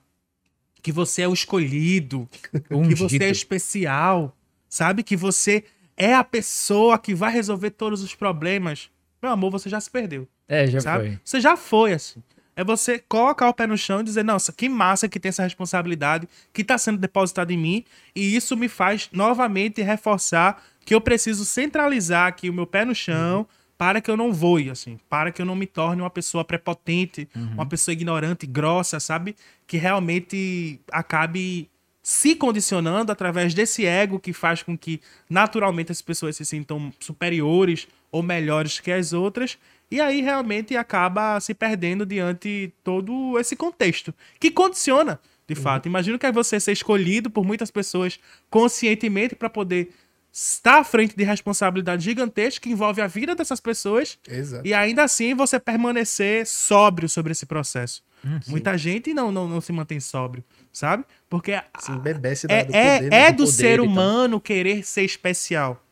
que 0.82 0.94
você 0.94 1.24
é 1.24 1.28
o 1.28 1.34
escolhido, 1.34 2.26
que 2.88 2.96
você 2.96 3.18
é 3.22 3.30
especial, 3.30 4.34
sabe? 4.70 5.04
Que 5.04 5.18
você 5.18 5.66
é 5.98 6.14
a 6.14 6.24
pessoa 6.24 6.98
que 7.00 7.14
vai 7.16 7.32
resolver 7.32 7.72
todos 7.72 8.04
os 8.04 8.14
problemas, 8.16 8.90
meu 9.22 9.32
amor, 9.32 9.52
você 9.52 9.68
já 9.68 9.82
se 9.82 9.90
perdeu 9.90 10.28
É, 10.48 10.68
já 10.68 10.80
sabe? 10.80 11.08
foi. 11.10 11.20
Você 11.26 11.42
já 11.42 11.58
foi, 11.58 11.94
assim. 11.94 12.22
É 12.56 12.64
você 12.64 12.98
colocar 13.08 13.50
o 13.50 13.54
pé 13.54 13.68
no 13.68 13.78
chão 13.78 14.02
e 14.02 14.04
dizer, 14.04 14.24
nossa, 14.24 14.52
que 14.52 14.68
massa 14.68 15.08
que 15.08 15.20
tem 15.20 15.30
essa 15.30 15.44
responsabilidade 15.44 16.28
que 16.52 16.62
está 16.62 16.78
sendo 16.78 16.98
depositada 16.98 17.54
em 17.54 17.58
mim, 17.58 17.84
e 18.16 18.36
isso 18.36 18.56
me 18.58 18.68
faz 18.68 19.10
novamente 19.12 19.82
reforçar 19.82 20.64
que 20.84 20.96
eu 20.96 21.02
preciso 21.02 21.46
centralizar 21.46 22.28
aqui 22.28 22.50
o 22.50 22.54
meu 22.54 22.66
pé 22.66 22.84
no 22.86 22.96
chão 22.96 23.48
para 23.78 24.02
que 24.02 24.10
eu 24.10 24.18
não 24.18 24.34
voe, 24.34 24.72
assim, 24.72 24.98
para 25.08 25.32
que 25.32 25.40
eu 25.40 25.46
não 25.46 25.56
me 25.56 25.68
torne 25.68 26.02
uma 26.02 26.10
pessoa 26.10 26.44
prepotente, 26.44 27.30
uma 27.54 27.66
pessoa 27.66 27.94
ignorante, 27.94 28.48
grossa, 28.48 29.00
sabe? 29.00 29.36
Que 29.68 29.78
realmente 29.78 30.82
acabe 30.92 31.70
se 32.08 32.36
condicionando 32.36 33.12
através 33.12 33.54
desse 33.54 33.86
ego 33.86 34.18
que 34.18 34.32
faz 34.32 34.64
com 34.64 34.78
que 34.78 35.02
naturalmente 35.30 35.92
as 35.92 36.02
pessoas 36.02 36.38
se 36.38 36.46
sintam 36.46 36.90
superiores 37.02 37.86
ou 38.10 38.24
melhores 38.24 38.80
que 38.80 38.94
as 38.94 39.12
outras 39.12 39.58
e 39.92 40.00
aí 40.00 40.22
realmente 40.22 40.78
acaba 40.78 41.38
se 41.42 41.54
perdendo 41.54 42.06
diante 42.06 42.72
todo 42.82 43.38
esse 43.38 43.58
contexto 43.58 44.14
que 44.40 44.50
condiciona 44.50 45.20
de 45.46 45.54
fato. 45.54 45.88
Imagino 45.88 46.18
que 46.18 46.26
é 46.26 46.32
você 46.32 46.62
ser 46.62 46.72
escolhido 46.72 47.30
por 47.30 47.44
muitas 47.44 47.70
pessoas 47.70 48.18
conscientemente 48.50 49.36
para 49.36 49.50
poder 49.50 49.90
estar 50.32 50.80
à 50.80 50.84
frente 50.86 51.14
de 51.14 51.26
responsabilidade 51.26 52.06
gigantesca 52.06 52.64
que 52.64 52.70
envolve 52.70 53.02
a 53.02 53.08
vida 53.08 53.36
dessas 53.36 53.60
pessoas 53.60 54.18
Exato. 54.26 54.66
e 54.66 54.74
ainda 54.74 55.04
assim 55.04 55.36
você 55.36 55.60
permanecer 55.60 56.48
sóbrio 56.48 57.10
sobre 57.10 57.34
esse 57.34 57.46
processo. 57.46 58.02
Muita 58.48 58.78
gente 58.78 59.14
não, 59.14 59.32
não, 59.32 59.48
não 59.48 59.62
se 59.62 59.72
mantém 59.72 60.00
sóbrio, 60.00 60.44
sabe? 60.72 61.06
Porque 61.30 61.52
é, 61.52 62.64
do 62.66 62.76
é, 62.76 62.96
poder, 62.96 63.08
é 63.08 63.10
né? 63.10 63.32
do 63.32 63.38
poder 63.38 63.52
ser 63.52 63.82
humano 63.82 64.40
querer 64.40 64.86
ser 64.86 65.04
especial. 65.04 65.84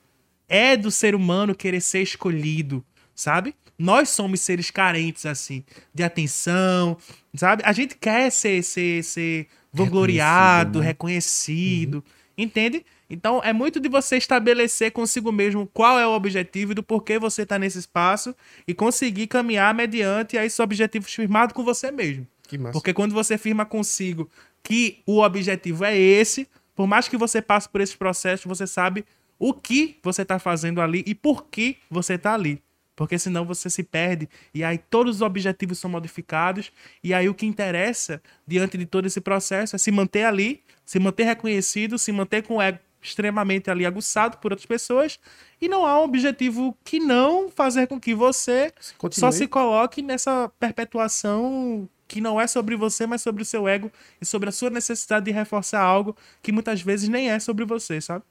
É 0.47 0.77
do 0.77 0.91
ser 0.91 1.15
humano 1.15 1.55
querer 1.55 1.81
ser 1.81 2.01
escolhido, 2.01 2.85
sabe? 3.13 3.55
Nós 3.77 4.09
somos 4.09 4.39
seres 4.41 4.71
carentes, 4.71 5.25
assim, 5.25 5.63
de 5.93 6.03
atenção, 6.03 6.97
sabe? 7.33 7.63
A 7.65 7.73
gente 7.73 7.95
quer 7.97 8.31
ser, 8.31 8.63
ser, 8.63 9.03
ser 9.03 9.47
vangloriado, 9.73 10.79
reconhecido, 10.79 12.03
entende? 12.37 12.85
Então 13.09 13.41
é 13.43 13.53
muito 13.53 13.79
de 13.79 13.89
você 13.89 14.17
estabelecer 14.17 14.91
consigo 14.91 15.31
mesmo 15.31 15.69
qual 15.73 15.99
é 15.99 16.07
o 16.07 16.13
objetivo 16.13 16.71
e 16.71 16.75
do 16.75 16.81
porquê 16.81 17.19
você 17.19 17.43
está 17.43 17.59
nesse 17.59 17.79
espaço 17.79 18.35
e 18.67 18.73
conseguir 18.73 19.27
caminhar 19.27 19.73
mediante 19.73 20.37
a 20.37 20.45
esses 20.45 20.59
objetivos 20.59 21.13
firmados 21.13 21.53
com 21.53 21.63
você 21.63 21.91
mesmo. 21.91 22.25
Porque 22.71 22.93
quando 22.93 23.13
você 23.13 23.37
firma 23.37 23.65
consigo 23.65 24.29
que 24.65 25.03
o 25.05 25.21
objetivo 25.21 25.85
é 25.85 25.95
esse, 25.95 26.49
por 26.73 26.87
mais 26.87 27.07
que 27.07 27.15
você 27.15 27.39
passe 27.39 27.69
por 27.69 27.81
esses 27.81 27.95
processos, 27.95 28.45
você 28.45 28.65
sabe 28.65 29.05
o 29.37 29.53
que 29.53 29.99
você 30.03 30.23
está 30.23 30.39
fazendo 30.39 30.81
ali 30.81 31.03
e 31.05 31.13
por 31.13 31.45
que 31.45 31.77
você 31.89 32.15
está 32.15 32.33
ali. 32.33 32.61
Porque 32.95 33.19
senão 33.19 33.45
você 33.45 33.69
se 33.69 33.83
perde 33.83 34.27
e 34.53 34.63
aí 34.63 34.77
todos 34.77 35.17
os 35.17 35.21
objetivos 35.21 35.77
são 35.77 35.89
modificados 35.89 36.71
e 37.03 37.13
aí 37.13 37.29
o 37.29 37.33
que 37.33 37.45
interessa 37.45 38.21
diante 38.47 38.77
de 38.77 38.85
todo 38.85 39.05
esse 39.05 39.21
processo 39.21 39.75
é 39.75 39.79
se 39.79 39.91
manter 39.91 40.23
ali, 40.23 40.63
se 40.85 40.97
manter 40.97 41.25
reconhecido, 41.25 41.99
se 41.99 42.11
manter 42.11 42.41
com 42.43 42.55
o 42.55 42.61
ego 42.61 42.79
extremamente 43.01 43.69
ali 43.69 43.85
aguçado 43.85 44.37
por 44.37 44.51
outras 44.51 44.65
pessoas 44.65 45.19
e 45.61 45.67
não 45.67 45.85
há 45.85 45.99
um 45.99 46.05
objetivo 46.05 46.75
que 46.83 46.99
não 46.99 47.49
fazer 47.49 47.85
com 47.85 47.99
que 47.99 48.15
você 48.15 48.73
Continue. 48.97 49.19
só 49.19 49.31
se 49.31 49.47
coloque 49.47 50.01
nessa 50.01 50.49
perpetuação 50.59 51.87
que 52.07 52.21
não 52.21 52.39
é 52.39 52.47
sobre 52.47 52.75
você, 52.75 53.05
mas 53.05 53.21
sobre 53.21 53.41
o 53.41 53.45
seu 53.45 53.67
ego 53.67 53.91
e 54.21 54.25
sobre 54.25 54.49
a 54.49 54.51
sua 54.51 54.69
necessidade 54.69 55.25
de 55.25 55.31
reforçar 55.31 55.81
algo 55.81 56.15
que 56.41 56.51
muitas 56.51 56.81
vezes 56.81 57.09
nem 57.09 57.29
é 57.29 57.39
sobre 57.39 57.65
você, 57.65 57.99
sabe? 57.99 58.23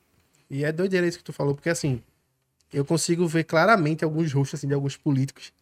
E 0.50 0.64
é 0.64 0.70
doideira 0.70 1.06
isso 1.06 1.18
que 1.18 1.24
tu 1.24 1.32
falou, 1.32 1.54
porque 1.54 1.70
assim, 1.70 2.02
eu 2.72 2.84
consigo 2.84 3.26
ver 3.26 3.44
claramente 3.44 4.04
alguns 4.04 4.32
rostos 4.32 4.60
assim, 4.60 4.68
de 4.68 4.74
alguns 4.74 4.96
políticos. 4.96 5.52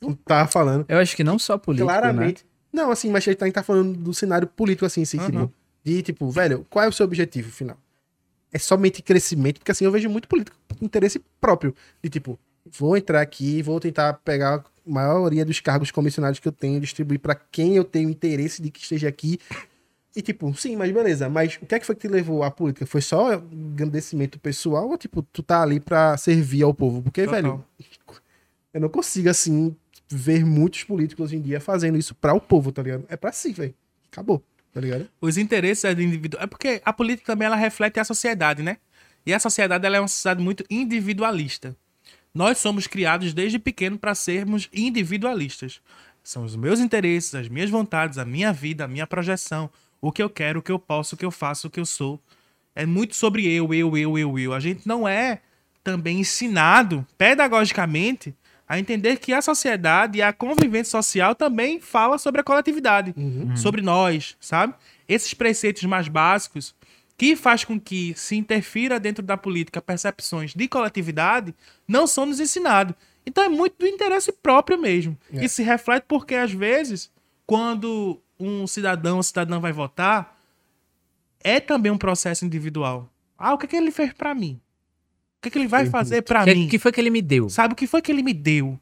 Não 0.00 0.14
tava 0.14 0.48
falando. 0.48 0.84
Eu 0.88 0.98
acho 0.98 1.16
que 1.16 1.24
não 1.24 1.38
só 1.38 1.56
político, 1.56 1.88
claramente. 1.88 2.44
Não, 2.72 2.90
assim, 2.90 3.10
mas 3.10 3.26
a 3.26 3.32
gente 3.32 3.52
tá 3.52 3.62
falando 3.62 3.96
do 3.96 4.12
cenário 4.12 4.46
político, 4.46 4.84
assim, 4.84 5.02
assim, 5.02 5.18
tipo, 5.18 5.52
de 5.82 6.02
tipo, 6.02 6.30
velho, 6.30 6.66
qual 6.68 6.84
é 6.84 6.88
o 6.88 6.92
seu 6.92 7.06
objetivo 7.06 7.50
final? 7.50 7.78
É 8.52 8.58
somente 8.58 9.02
crescimento, 9.02 9.58
porque 9.58 9.72
assim, 9.72 9.84
eu 9.84 9.92
vejo 9.92 10.08
muito 10.08 10.28
político 10.28 10.56
com 10.78 10.84
interesse 10.84 11.20
próprio. 11.40 11.74
De 12.02 12.10
tipo, 12.10 12.38
vou 12.72 12.96
entrar 12.96 13.20
aqui, 13.20 13.62
vou 13.62 13.78
tentar 13.80 14.14
pegar 14.14 14.56
a 14.56 14.64
maioria 14.84 15.44
dos 15.44 15.60
cargos 15.60 15.90
comissionados 15.90 16.38
que 16.38 16.48
eu 16.48 16.52
tenho, 16.52 16.80
distribuir 16.80 17.20
pra 17.20 17.34
quem 17.34 17.76
eu 17.76 17.84
tenho 17.84 18.10
interesse 18.10 18.62
de 18.62 18.70
que 18.70 18.80
esteja 18.80 19.08
aqui. 19.08 19.38
E 20.14 20.22
tipo, 20.22 20.54
sim, 20.54 20.76
mas 20.76 20.90
beleza. 20.90 21.28
Mas 21.28 21.58
o 21.60 21.66
que 21.66 21.74
é 21.74 21.78
que 21.78 21.84
foi 21.84 21.94
que 21.94 22.08
te 22.08 22.08
levou 22.08 22.42
à 22.42 22.50
política? 22.50 22.86
Foi 22.86 23.02
só 23.02 23.34
engrandecimento 23.34 24.38
pessoal 24.38 24.88
ou 24.88 24.96
tipo, 24.96 25.22
tu 25.22 25.42
tá 25.42 25.62
ali 25.62 25.78
pra 25.78 26.16
servir 26.16 26.62
ao 26.62 26.72
povo? 26.72 27.02
Porque, 27.02 27.24
Total. 27.24 27.42
velho, 27.42 27.64
eu 28.72 28.80
não 28.80 28.88
consigo 28.88 29.28
assim 29.28 29.76
ver 30.08 30.44
muitos 30.44 30.84
políticos 30.84 31.26
hoje 31.26 31.36
em 31.36 31.42
dia 31.42 31.60
fazendo 31.60 31.98
isso 31.98 32.14
pra 32.14 32.32
o 32.32 32.40
povo, 32.40 32.72
tá 32.72 32.82
ligado? 32.82 33.04
É 33.08 33.16
pra 33.16 33.32
si, 33.32 33.52
velho. 33.52 33.74
Acabou. 34.10 34.42
Tá 34.72 34.80
ligado? 34.80 35.08
Os 35.20 35.38
interesses 35.38 35.94
do 35.94 36.02
indivíduo. 36.02 36.40
É 36.40 36.46
porque 36.46 36.80
a 36.84 36.92
política 36.92 37.32
também 37.32 37.46
ela 37.46 37.56
reflete 37.56 37.98
a 37.98 38.04
sociedade, 38.04 38.62
né? 38.62 38.76
E 39.24 39.34
a 39.34 39.40
sociedade 39.40 39.84
ela 39.84 39.96
é 39.96 40.00
uma 40.00 40.08
sociedade 40.08 40.42
muito 40.42 40.64
individualista. 40.70 41.76
Nós 42.36 42.58
somos 42.58 42.86
criados 42.86 43.32
desde 43.32 43.58
pequeno 43.58 43.98
para 43.98 44.14
sermos 44.14 44.68
individualistas. 44.70 45.80
São 46.22 46.44
os 46.44 46.54
meus 46.54 46.80
interesses, 46.80 47.34
as 47.34 47.48
minhas 47.48 47.70
vontades, 47.70 48.18
a 48.18 48.26
minha 48.26 48.52
vida, 48.52 48.84
a 48.84 48.88
minha 48.88 49.06
projeção, 49.06 49.70
o 50.02 50.12
que 50.12 50.22
eu 50.22 50.28
quero, 50.28 50.58
o 50.58 50.62
que 50.62 50.70
eu 50.70 50.78
posso, 50.78 51.14
o 51.14 51.18
que 51.18 51.24
eu 51.24 51.30
faço, 51.30 51.66
o 51.66 51.70
que 51.70 51.80
eu 51.80 51.86
sou. 51.86 52.20
É 52.74 52.84
muito 52.84 53.16
sobre 53.16 53.50
eu, 53.50 53.72
eu, 53.72 53.96
eu, 53.96 54.18
eu, 54.18 54.38
eu. 54.38 54.52
A 54.52 54.60
gente 54.60 54.86
não 54.86 55.08
é 55.08 55.40
também 55.82 56.20
ensinado 56.20 57.06
pedagogicamente 57.16 58.34
a 58.68 58.78
entender 58.78 59.16
que 59.16 59.32
a 59.32 59.40
sociedade 59.40 60.18
e 60.18 60.22
a 60.22 60.30
convivência 60.30 60.90
social 60.90 61.34
também 61.34 61.80
fala 61.80 62.18
sobre 62.18 62.42
a 62.42 62.44
coletividade, 62.44 63.14
sobre 63.56 63.80
nós, 63.80 64.36
sabe? 64.38 64.74
Esses 65.08 65.32
preceitos 65.32 65.84
mais 65.84 66.06
básicos 66.06 66.74
que 67.16 67.34
faz 67.34 67.64
com 67.64 67.80
que 67.80 68.14
se 68.16 68.36
interfira 68.36 69.00
dentro 69.00 69.22
da 69.24 69.36
política 69.36 69.80
percepções 69.80 70.54
de 70.54 70.68
coletividade 70.68 71.54
não 71.88 72.06
são 72.06 72.26
nos 72.26 72.40
ensinados. 72.40 72.94
Então 73.24 73.42
é 73.42 73.48
muito 73.48 73.76
do 73.78 73.86
interesse 73.86 74.30
próprio 74.30 74.78
mesmo. 74.78 75.16
É. 75.32 75.44
E 75.44 75.48
se 75.48 75.62
reflete 75.62 76.04
porque 76.06 76.34
às 76.34 76.52
vezes 76.52 77.10
quando 77.46 78.20
um 78.38 78.66
cidadão 78.66 79.16
ou 79.16 79.22
cidadã 79.22 79.58
vai 79.58 79.72
votar 79.72 80.38
é 81.42 81.60
também 81.60 81.90
um 81.90 81.98
processo 81.98 82.44
individual. 82.44 83.08
Ah, 83.38 83.54
o 83.54 83.58
que, 83.58 83.66
é 83.66 83.68
que 83.68 83.76
ele 83.76 83.90
fez 83.90 84.12
pra 84.12 84.34
mim? 84.34 84.60
O 85.38 85.42
que, 85.42 85.48
é 85.48 85.50
que 85.50 85.58
ele 85.58 85.68
vai 85.68 85.82
Tem 85.82 85.90
fazer 85.90 86.22
pra 86.22 86.44
que, 86.44 86.54
mim? 86.54 86.68
que 86.68 86.78
foi 86.78 86.90
que 86.90 87.00
ele 87.00 87.10
me 87.10 87.22
deu? 87.22 87.48
Sabe 87.48 87.72
o 87.72 87.76
que 87.76 87.86
foi 87.86 88.02
que 88.02 88.10
ele 88.10 88.22
me 88.22 88.32
deu? 88.34 88.78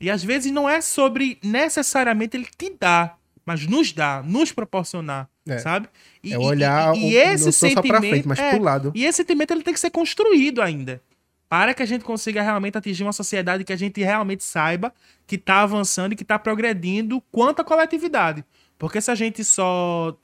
E 0.00 0.10
às 0.10 0.22
vezes 0.22 0.50
não 0.52 0.68
é 0.68 0.80
sobre 0.80 1.38
necessariamente 1.42 2.36
ele 2.36 2.46
te 2.46 2.70
dar, 2.78 3.18
mas 3.44 3.66
nos 3.66 3.92
dar, 3.92 4.22
nos 4.22 4.52
proporcionar, 4.52 5.28
É. 5.54 5.58
sabe? 5.58 5.88
E, 6.22 6.32
É 6.32 6.38
olhar 6.38 6.94
e, 6.96 6.98
o- 6.98 7.02
e 7.10 7.16
esse 7.16 7.44
não 7.46 7.52
só 7.52 7.66
sentimento, 7.68 7.88
pra 7.88 8.00
frente, 8.00 8.28
mas 8.28 8.38
é, 8.38 8.50
pro 8.54 8.62
lado. 8.62 8.92
E 8.94 9.04
esse 9.04 9.16
sentimento 9.18 9.52
ele 9.52 9.62
tem 9.62 9.74
que 9.74 9.80
ser 9.80 9.90
construído 9.90 10.60
ainda. 10.62 11.00
Para 11.48 11.72
que 11.72 11.82
a 11.82 11.86
gente 11.86 12.04
consiga 12.04 12.42
realmente 12.42 12.76
atingir 12.76 13.02
uma 13.04 13.12
sociedade 13.12 13.64
que 13.64 13.72
a 13.72 13.76
gente 13.76 14.02
realmente 14.02 14.44
saiba 14.44 14.92
que 15.26 15.36
está 15.36 15.62
avançando 15.62 16.12
e 16.12 16.16
que 16.16 16.22
está 16.22 16.38
progredindo 16.38 17.22
quanto 17.32 17.60
à 17.60 17.64
coletividade. 17.64 18.44
Porque 18.78 19.00
se 19.00 19.10
a 19.10 19.14
gente 19.14 19.42
só 19.42 20.14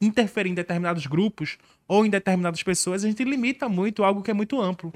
interferir 0.00 0.50
em 0.50 0.54
determinados 0.54 1.06
grupos 1.06 1.58
ou 1.86 2.04
em 2.06 2.10
determinadas 2.10 2.62
pessoas, 2.62 3.04
a 3.04 3.08
gente 3.08 3.22
limita 3.24 3.68
muito 3.68 4.02
algo 4.02 4.22
que 4.22 4.30
é 4.30 4.34
muito 4.34 4.60
amplo. 4.60 4.92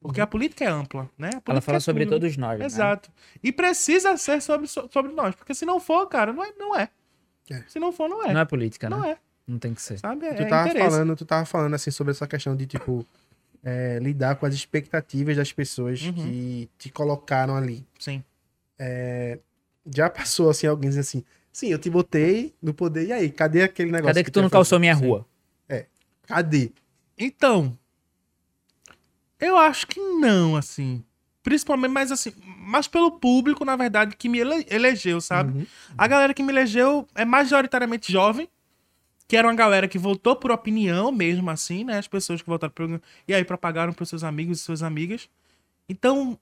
Porque 0.00 0.20
a 0.20 0.26
política 0.26 0.64
é 0.64 0.68
ampla, 0.68 1.08
né? 1.16 1.30
A 1.46 1.52
Ela 1.52 1.60
fala 1.60 1.76
é 1.76 1.80
sobre 1.80 2.04
tudo. 2.04 2.18
todos 2.18 2.36
nós. 2.36 2.58
né? 2.58 2.66
Exato. 2.66 3.08
E 3.42 3.52
precisa 3.52 4.16
ser 4.16 4.42
sobre, 4.42 4.66
so- 4.66 4.88
sobre 4.92 5.12
nós. 5.12 5.34
Porque 5.36 5.54
se 5.54 5.64
não 5.64 5.78
for, 5.78 6.06
cara, 6.08 6.32
não 6.32 6.42
é. 6.42 6.52
Não 6.58 6.76
é. 6.76 6.88
É. 7.52 7.62
Se 7.68 7.78
não 7.78 7.92
for, 7.92 8.08
não 8.08 8.24
é. 8.24 8.32
Não 8.32 8.40
é 8.40 8.44
política, 8.44 8.88
né? 8.88 8.96
Não 8.96 9.04
é. 9.04 9.16
Não 9.46 9.58
tem 9.58 9.74
que 9.74 9.82
ser. 9.82 9.98
Sabe? 9.98 10.26
É, 10.26 10.34
Tu 10.34 10.48
tava 10.48 10.68
interesse. 10.68 10.90
falando, 10.90 11.16
tu 11.16 11.24
tava 11.24 11.44
falando 11.44 11.74
assim 11.74 11.90
sobre 11.90 12.12
essa 12.12 12.26
questão 12.26 12.54
de 12.56 12.64
tipo 12.66 13.04
é, 13.64 13.98
lidar 14.00 14.36
com 14.36 14.46
as 14.46 14.54
expectativas 14.54 15.36
das 15.36 15.52
pessoas 15.52 16.00
Uhum. 16.02 16.12
que 16.14 16.70
te 16.78 16.90
colocaram 16.90 17.56
ali. 17.56 17.84
Sim. 17.98 18.22
Já 19.94 20.08
passou 20.10 20.48
assim 20.50 20.66
alguém 20.66 20.88
dizendo 20.90 21.02
assim, 21.02 21.24
sim, 21.52 21.68
eu 21.68 21.78
te 21.78 21.90
botei 21.90 22.54
no 22.62 22.72
poder 22.72 23.06
e 23.06 23.12
aí, 23.12 23.30
cadê 23.30 23.62
aquele 23.62 23.90
negócio? 23.90 24.06
Cadê 24.14 24.24
que 24.24 24.30
tu 24.30 24.38
ia 24.38 24.42
não 24.42 24.48
fazer? 24.48 24.58
calçou 24.58 24.78
minha 24.80 24.94
Sim. 24.96 25.06
rua? 25.06 25.26
Cadê? 26.26 26.70
Então, 27.18 27.76
eu 29.40 29.56
acho 29.58 29.86
que 29.88 30.00
não, 30.00 30.56
assim. 30.56 31.04
Principalmente, 31.42 31.90
mas 31.90 32.12
assim, 32.12 32.32
mas 32.58 32.86
pelo 32.86 33.10
público, 33.10 33.64
na 33.64 33.74
verdade, 33.74 34.16
que 34.16 34.28
me 34.28 34.38
ele- 34.38 34.66
elegeu, 34.70 35.20
sabe? 35.20 35.58
Uhum. 35.58 35.66
A 35.98 36.06
galera 36.06 36.32
que 36.32 36.42
me 36.42 36.52
elegeu 36.52 37.06
é 37.14 37.24
majoritariamente 37.24 38.12
jovem, 38.12 38.48
que 39.26 39.36
era 39.36 39.48
uma 39.48 39.54
galera 39.54 39.88
que 39.88 39.98
votou 39.98 40.36
por 40.36 40.52
opinião 40.52 41.10
mesmo, 41.10 41.50
assim, 41.50 41.84
né? 41.84 41.98
As 41.98 42.06
pessoas 42.06 42.40
que 42.40 42.48
votaram 42.48 42.72
por. 42.72 43.00
E 43.26 43.34
aí 43.34 43.44
propagaram 43.44 43.92
para 43.92 44.06
seus 44.06 44.22
amigos 44.22 44.60
e 44.60 44.62
suas 44.62 44.82
amigas. 44.82 45.28
Então, 45.88 46.38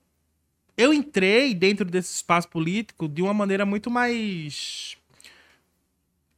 eu 0.77 0.93
entrei 0.93 1.55
dentro 1.55 1.85
desse 1.85 2.15
espaço 2.15 2.49
político 2.49 3.09
de 3.09 3.23
uma 3.23 3.33
maneira 3.33 3.65
muito 3.65 3.91
mais 3.91 4.97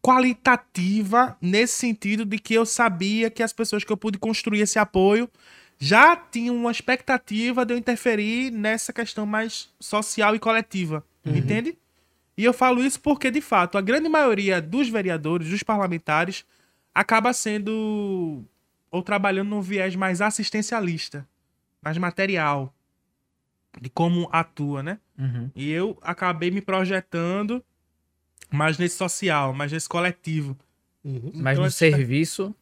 qualitativa 0.02 1.37
nesse 1.40 1.75
sentido 1.75 2.25
de 2.25 2.38
que 2.38 2.54
eu 2.54 2.66
sabia 2.66 3.31
que 3.31 3.42
as 3.42 3.52
pessoas 3.52 3.85
que 3.85 3.92
eu 3.92 3.97
pude 3.97 4.19
construir 4.19 4.61
esse 4.61 4.78
apoio 4.78 5.31
já 5.85 6.15
tinham 6.15 6.55
uma 6.55 6.71
expectativa 6.71 7.67
de 7.67 7.75
eu 7.75 7.79
interferir 7.79 8.53
nessa 8.53 8.93
questão 8.93 9.27
mais 9.27 9.69
social 9.81 10.33
e 10.37 10.39
coletiva, 10.39 11.05
entende? 11.27 11.77
E 12.37 12.45
eu 12.45 12.53
falo 12.53 12.85
isso 12.85 13.01
porque, 13.01 13.33
de 13.33 13.41
fato, 13.41 13.77
a 13.77 13.81
grande 13.81 14.09
maioria 14.09 14.62
dos 14.62 14.89
vereadores, 14.89 15.49
dos 15.49 15.65
parlamentares, 15.65 16.45
acaba 16.95 17.33
sendo 17.33 18.45
ou 18.93 19.03
trabalhando 19.03 19.49
num 19.49 19.61
viés 19.61 19.97
mais 19.97 20.21
assistencialista, 20.21 21.27
mais 21.83 21.99
material, 21.99 22.73
de 23.81 23.91
como 23.91 24.29
atua, 24.31 24.85
né? 24.85 24.99
Uhum. 25.19 25.51
E 25.57 25.69
eu 25.69 25.99
acabei 26.01 26.51
me 26.53 26.61
projetando 26.61 27.61
mais 28.53 28.79
nesse 28.79 28.97
social, 28.97 29.53
mais 29.53 29.73
nesse 29.73 29.89
coletivo. 29.89 30.57
Uhum. 31.03 31.33
Mas 31.35 31.55
Então, 31.55 31.62
no 31.62 31.67
essa- 31.67 31.79
serviço, 31.79 32.55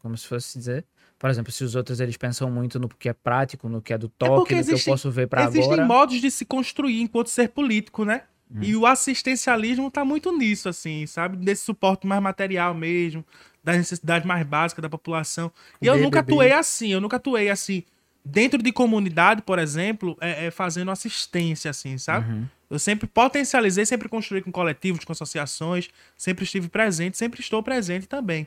como 0.00 0.16
se 0.18 0.26
fosse 0.26 0.58
dizer. 0.58 0.84
Por 1.18 1.30
exemplo, 1.30 1.50
se 1.50 1.64
os 1.64 1.74
outros 1.74 1.98
eles 1.98 2.16
pensam 2.16 2.50
muito 2.50 2.78
no 2.78 2.88
que 2.88 3.08
é 3.08 3.12
prático, 3.12 3.68
no 3.68 3.80
que 3.80 3.92
é 3.92 3.98
do 3.98 4.08
toque, 4.08 4.54
no 4.54 4.64
que 4.64 4.72
eu 4.72 4.78
posso 4.84 5.10
ver 5.10 5.28
existem 5.38 5.64
agora. 5.64 5.86
modos 5.86 6.20
de 6.20 6.30
se 6.30 6.44
construir 6.44 7.00
enquanto 7.00 7.28
ser 7.28 7.48
político, 7.48 8.04
né? 8.04 8.22
E 8.60 8.76
o 8.76 8.86
assistencialismo 8.86 9.90
tá 9.90 10.04
muito 10.04 10.30
nisso, 10.36 10.68
assim, 10.68 11.04
sabe? 11.06 11.36
Desse 11.36 11.64
suporte 11.64 12.06
mais 12.06 12.22
material 12.22 12.74
mesmo, 12.74 13.24
das 13.62 13.76
necessidades 13.76 14.26
mais 14.26 14.46
básicas 14.46 14.82
da 14.82 14.88
população. 14.88 15.50
E 15.82 15.86
eu 15.86 15.98
nunca 15.98 16.20
atuei 16.20 16.52
assim, 16.52 16.92
eu 16.92 17.00
nunca 17.00 17.16
atuei 17.16 17.50
assim. 17.50 17.82
Dentro 18.24 18.62
de 18.62 18.72
comunidade, 18.72 19.42
por 19.42 19.58
exemplo, 19.58 20.16
é, 20.20 20.46
é 20.46 20.50
fazendo 20.50 20.90
assistência, 20.90 21.70
assim, 21.70 21.98
sabe? 21.98 22.32
Uhum. 22.32 22.46
Eu 22.68 22.78
sempre 22.78 23.06
potencializei, 23.06 23.84
sempre 23.86 24.08
construí 24.08 24.42
com 24.42 24.50
coletivos, 24.50 25.04
com 25.04 25.12
associações, 25.12 25.88
sempre 26.16 26.44
estive 26.44 26.68
presente, 26.68 27.16
sempre 27.16 27.40
estou 27.40 27.62
presente 27.62 28.06
também. 28.08 28.46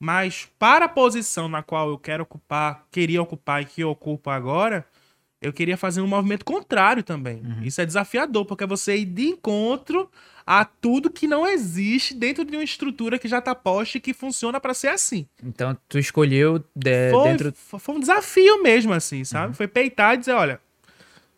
Mas 0.00 0.48
para 0.58 0.84
a 0.84 0.88
posição 0.88 1.48
na 1.48 1.62
qual 1.62 1.88
eu 1.90 1.98
quero 1.98 2.22
ocupar, 2.22 2.86
queria 2.90 3.20
ocupar 3.20 3.62
e 3.62 3.66
que 3.66 3.80
eu 3.80 3.90
ocupo 3.90 4.30
agora, 4.30 4.86
eu 5.42 5.52
queria 5.52 5.76
fazer 5.76 6.00
um 6.00 6.06
movimento 6.06 6.44
contrário 6.44 7.02
também. 7.02 7.42
Isso 7.62 7.80
é 7.80 7.86
desafiador, 7.86 8.44
porque 8.44 8.64
é 8.64 8.66
você 8.66 8.96
ir 8.96 9.04
de 9.06 9.26
encontro 9.26 10.08
a 10.46 10.64
tudo 10.64 11.10
que 11.10 11.26
não 11.26 11.46
existe 11.46 12.14
dentro 12.14 12.44
de 12.44 12.56
uma 12.56 12.62
estrutura 12.64 13.18
que 13.18 13.28
já 13.28 13.38
está 13.38 13.54
posta 13.54 13.98
e 13.98 14.00
que 14.00 14.14
funciona 14.14 14.58
para 14.60 14.72
ser 14.72 14.88
assim. 14.88 15.26
Então 15.42 15.76
tu 15.88 15.98
escolheu 15.98 16.64
de- 16.74 17.10
foi, 17.10 17.28
dentro. 17.30 17.52
fo- 17.54 17.78
foi 17.78 17.94
um 17.96 18.00
desafio 18.00 18.62
mesmo, 18.62 18.92
assim, 18.92 19.24
sabe? 19.24 19.54
Foi 19.56 19.68
peitar 19.68 20.14
e 20.14 20.18
dizer, 20.18 20.32
olha, 20.32 20.60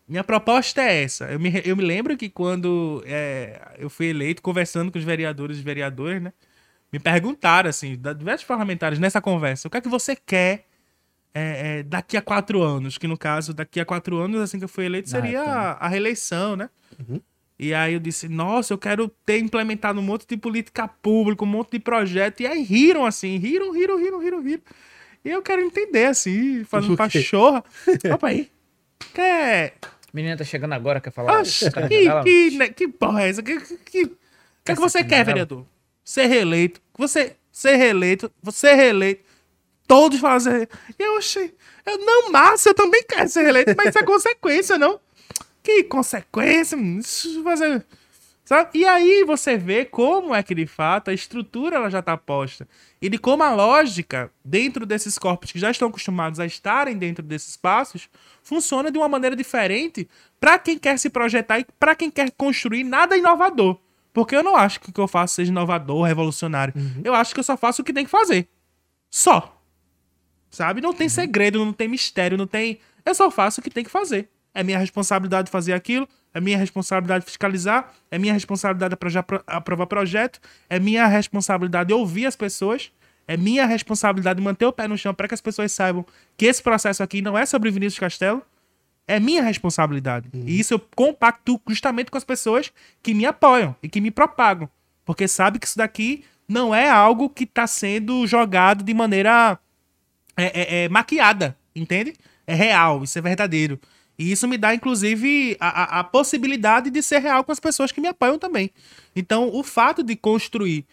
minha 0.07 0.23
proposta 0.23 0.81
é 0.81 1.03
essa. 1.03 1.25
Eu 1.31 1.39
me, 1.39 1.61
eu 1.65 1.75
me 1.75 1.83
lembro 1.83 2.15
que 2.15 2.29
quando 2.29 3.03
é, 3.05 3.75
eu 3.79 3.89
fui 3.89 4.07
eleito, 4.07 4.41
conversando 4.41 4.91
com 4.91 4.97
os 4.97 5.03
vereadores 5.03 5.57
e 5.57 5.61
vereadoras, 5.61 6.21
né? 6.21 6.31
Me 6.91 6.99
perguntaram, 6.99 7.69
assim, 7.69 7.97
diversos 8.17 8.45
parlamentares 8.45 8.99
nessa 8.99 9.21
conversa, 9.21 9.67
o 9.67 9.71
que 9.71 9.77
é 9.77 9.81
que 9.81 9.87
você 9.87 10.15
quer 10.15 10.65
é, 11.33 11.79
é, 11.79 11.83
daqui 11.83 12.17
a 12.17 12.21
quatro 12.21 12.61
anos? 12.61 12.97
Que 12.97 13.07
no 13.07 13.17
caso, 13.17 13.53
daqui 13.53 13.79
a 13.79 13.85
quatro 13.85 14.17
anos, 14.17 14.41
assim 14.41 14.59
que 14.59 14.65
eu 14.65 14.69
fui 14.69 14.85
eleito, 14.85 15.09
seria 15.09 15.39
época, 15.39 15.55
né? 15.55 15.57
a, 15.57 15.71
a 15.71 15.87
reeleição, 15.87 16.55
né? 16.55 16.69
E 17.57 17.75
aí 17.75 17.93
eu 17.93 17.99
disse, 17.99 18.27
nossa, 18.27 18.73
eu 18.73 18.77
quero 18.77 19.07
ter 19.23 19.37
implementado 19.37 19.99
um 19.99 20.03
monte 20.03 20.25
de 20.27 20.35
política 20.35 20.87
pública, 20.87 21.43
um 21.43 21.47
monte 21.47 21.73
de 21.73 21.79
projeto. 21.79 22.41
E 22.41 22.47
aí 22.47 22.63
riram 22.63 23.05
assim, 23.05 23.37
riram, 23.37 23.71
riram, 23.71 23.97
riram, 23.97 24.19
riram, 24.19 24.41
riram. 24.41 24.61
E 25.23 25.29
eu 25.29 25.43
quero 25.43 25.61
entender, 25.61 26.05
assim, 26.05 26.63
fazendo 26.63 26.97
pachorra. 26.97 27.63
Opa 28.11 28.29
aí. 28.29 28.49
Quer. 29.13 29.75
Menina 30.11 30.35
tá 30.35 30.43
chegando 30.43 30.73
agora, 30.73 30.99
quer 30.99 31.11
falar? 31.11 31.39
Oxe, 31.39 31.69
que, 31.71 32.23
que, 32.23 32.57
né, 32.57 32.69
que 32.69 32.87
porra 32.87 33.23
é 33.23 33.29
essa? 33.29 33.43
Que, 33.43 33.59
que, 33.59 33.77
que, 33.77 34.07
que, 34.07 34.15
que 34.65 34.75
você 34.75 35.03
quer, 35.03 35.23
vereador? 35.23 35.65
Ser 36.03 36.27
reeleito. 36.27 36.81
Você 36.97 37.35
ser 37.51 37.75
reeleito. 37.75 38.31
Você 38.41 38.73
reeleito. 38.73 39.23
Todos 39.87 40.19
ser 40.19 40.49
reeleito. 40.49 40.77
E 40.97 41.03
eu 41.03 41.17
achei. 41.17 41.53
Eu, 41.85 41.97
não, 41.97 42.31
massa, 42.31 42.69
eu 42.69 42.73
também 42.73 43.03
quero 43.03 43.27
ser 43.29 43.41
reeleito, 43.41 43.73
mas 43.75 43.89
isso 43.89 43.99
é 43.99 44.03
consequência, 44.03 44.77
não? 44.77 44.99
Que 45.63 45.83
consequência? 45.83 46.77
fazer. 47.43 47.85
Sabe? 48.43 48.79
E 48.79 48.85
aí 48.85 49.23
você 49.23 49.55
vê 49.55 49.85
como 49.85 50.35
é 50.35 50.43
que, 50.43 50.53
de 50.53 50.65
fato, 50.65 51.09
a 51.09 51.13
estrutura 51.13 51.77
ela 51.77 51.89
já 51.89 51.99
está 51.99 52.17
posta. 52.17 52.67
E 53.01 53.07
de 53.07 53.17
como 53.17 53.43
a 53.43 53.53
lógica, 53.53 54.31
dentro 54.43 54.85
desses 54.85 55.17
corpos 55.17 55.51
que 55.51 55.59
já 55.59 55.71
estão 55.71 55.87
acostumados 55.87 56.39
a 56.39 56.45
estarem 56.45 56.97
dentro 56.97 57.23
desses 57.23 57.51
espaços, 57.51 58.09
funciona 58.43 58.91
de 58.91 58.97
uma 58.97 59.07
maneira 59.07 59.35
diferente 59.35 60.09
para 60.39 60.59
quem 60.59 60.77
quer 60.77 60.97
se 60.99 61.09
projetar 61.09 61.59
e 61.59 61.65
para 61.79 61.95
quem 61.95 62.11
quer 62.11 62.31
construir 62.31 62.83
nada 62.83 63.15
inovador. 63.15 63.79
Porque 64.13 64.35
eu 64.35 64.43
não 64.43 64.55
acho 64.55 64.79
que 64.79 64.89
o 64.89 64.93
que 64.93 64.99
eu 64.99 65.07
faço 65.07 65.35
seja 65.35 65.51
inovador, 65.51 66.05
revolucionário. 66.05 66.73
Eu 67.03 67.13
acho 67.13 67.33
que 67.33 67.39
eu 67.39 67.43
só 67.43 67.55
faço 67.55 67.81
o 67.81 67.85
que 67.85 67.93
tem 67.93 68.03
que 68.05 68.11
fazer. 68.11 68.47
Só. 69.09 69.57
Sabe? 70.49 70.81
Não 70.81 70.93
tem 70.93 71.07
segredo, 71.07 71.63
não 71.63 71.71
tem 71.73 71.87
mistério, 71.87 72.37
não 72.37 72.47
tem. 72.47 72.79
Eu 73.05 73.15
só 73.15 73.31
faço 73.31 73.61
o 73.61 73.63
que 73.63 73.69
tem 73.69 73.83
que 73.83 73.89
fazer. 73.89 74.29
É 74.53 74.63
minha 74.63 74.77
responsabilidade 74.77 75.49
fazer 75.49 75.71
aquilo, 75.71 76.05
é 76.33 76.41
minha 76.41 76.57
responsabilidade 76.57 77.23
fiscalizar, 77.23 77.93
é 78.09 78.19
minha 78.19 78.33
responsabilidade 78.33 78.97
apro- 79.17 79.41
aprovar 79.47 79.87
projeto, 79.87 80.41
é 80.69 80.77
minha 80.77 81.07
responsabilidade 81.07 81.93
ouvir 81.93 82.25
as 82.25 82.35
pessoas, 82.35 82.91
é 83.25 83.37
minha 83.37 83.65
responsabilidade 83.65 84.41
manter 84.41 84.65
o 84.65 84.73
pé 84.73 84.89
no 84.89 84.97
chão 84.97 85.13
para 85.13 85.29
que 85.29 85.33
as 85.33 85.39
pessoas 85.39 85.71
saibam 85.71 86.05
que 86.35 86.45
esse 86.45 86.61
processo 86.61 87.01
aqui 87.01 87.21
não 87.21 87.37
é 87.37 87.45
sobre 87.45 87.71
Vinícius 87.71 87.99
Castelo, 87.99 88.41
é 89.07 89.19
minha 89.19 89.43
responsabilidade. 89.43 90.29
E 90.33 90.59
isso 90.59 90.73
eu 90.73 90.79
compacto 90.95 91.59
justamente 91.67 92.09
com 92.11 92.17
as 92.17 92.23
pessoas 92.23 92.71
que 93.03 93.13
me 93.13 93.25
apoiam 93.25 93.75
e 93.81 93.89
que 93.89 93.99
me 94.01 94.11
propagam. 94.11 94.69
Porque 95.05 95.27
sabe 95.27 95.59
que 95.59 95.65
isso 95.67 95.77
daqui 95.77 96.23
não 96.47 96.73
é 96.73 96.89
algo 96.89 97.29
que 97.29 97.43
está 97.43 97.65
sendo 97.67 98.25
jogado 98.27 98.83
de 98.83 98.93
maneira 98.93 99.57
é, 100.37 100.61
é- 100.81 100.83
é 100.85 100.89
maquiada, 100.89 101.57
entende? 101.75 102.13
É 102.47 102.53
real, 102.53 103.03
isso 103.03 103.17
é 103.17 103.21
verdadeiro. 103.21 103.79
E 104.17 104.31
isso 104.31 104.47
me 104.47 104.57
dá, 104.57 104.73
inclusive, 104.75 105.57
a, 105.59 105.97
a- 105.97 105.99
a 105.99 106.03
possibilidade 106.03 106.89
de 106.89 107.01
ser 107.01 107.19
real 107.19 107.43
com 107.43 107.51
as 107.51 107.59
pessoas 107.59 107.91
que 107.91 107.99
me 108.01 108.07
apoiam 108.07 108.37
também. 108.37 108.69
Então, 109.15 109.49
o 109.53 109.63
fato 109.63 110.03
de 110.03 110.15
construir 110.15 110.85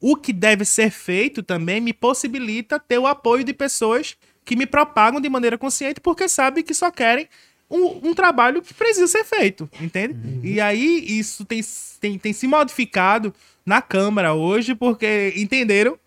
o 0.00 0.14
que 0.16 0.32
deve 0.32 0.64
ser 0.64 0.90
feito 0.90 1.42
também 1.42 1.80
me 1.80 1.92
possibilita 1.92 2.78
ter 2.78 2.98
o 2.98 3.06
apoio 3.06 3.42
de 3.44 3.52
pessoas 3.52 4.16
que 4.44 4.54
me 4.54 4.66
propagam 4.66 5.20
de 5.20 5.28
maneira 5.28 5.58
consciente 5.58 6.00
porque 6.00 6.28
sabem 6.28 6.62
que 6.62 6.74
só 6.74 6.90
querem 6.90 7.26
um, 7.70 8.10
um 8.10 8.14
trabalho 8.14 8.62
que 8.62 8.72
precisa 8.72 9.06
ser 9.06 9.24
feito, 9.24 9.68
entende? 9.80 10.16
E 10.42 10.60
aí 10.60 11.04
isso 11.18 11.44
tem, 11.44 11.60
tem, 12.00 12.18
tem 12.18 12.32
se 12.32 12.46
modificado 12.46 13.34
na 13.64 13.82
Câmara 13.82 14.34
hoje 14.34 14.74
porque 14.74 15.32
entenderam 15.36 15.98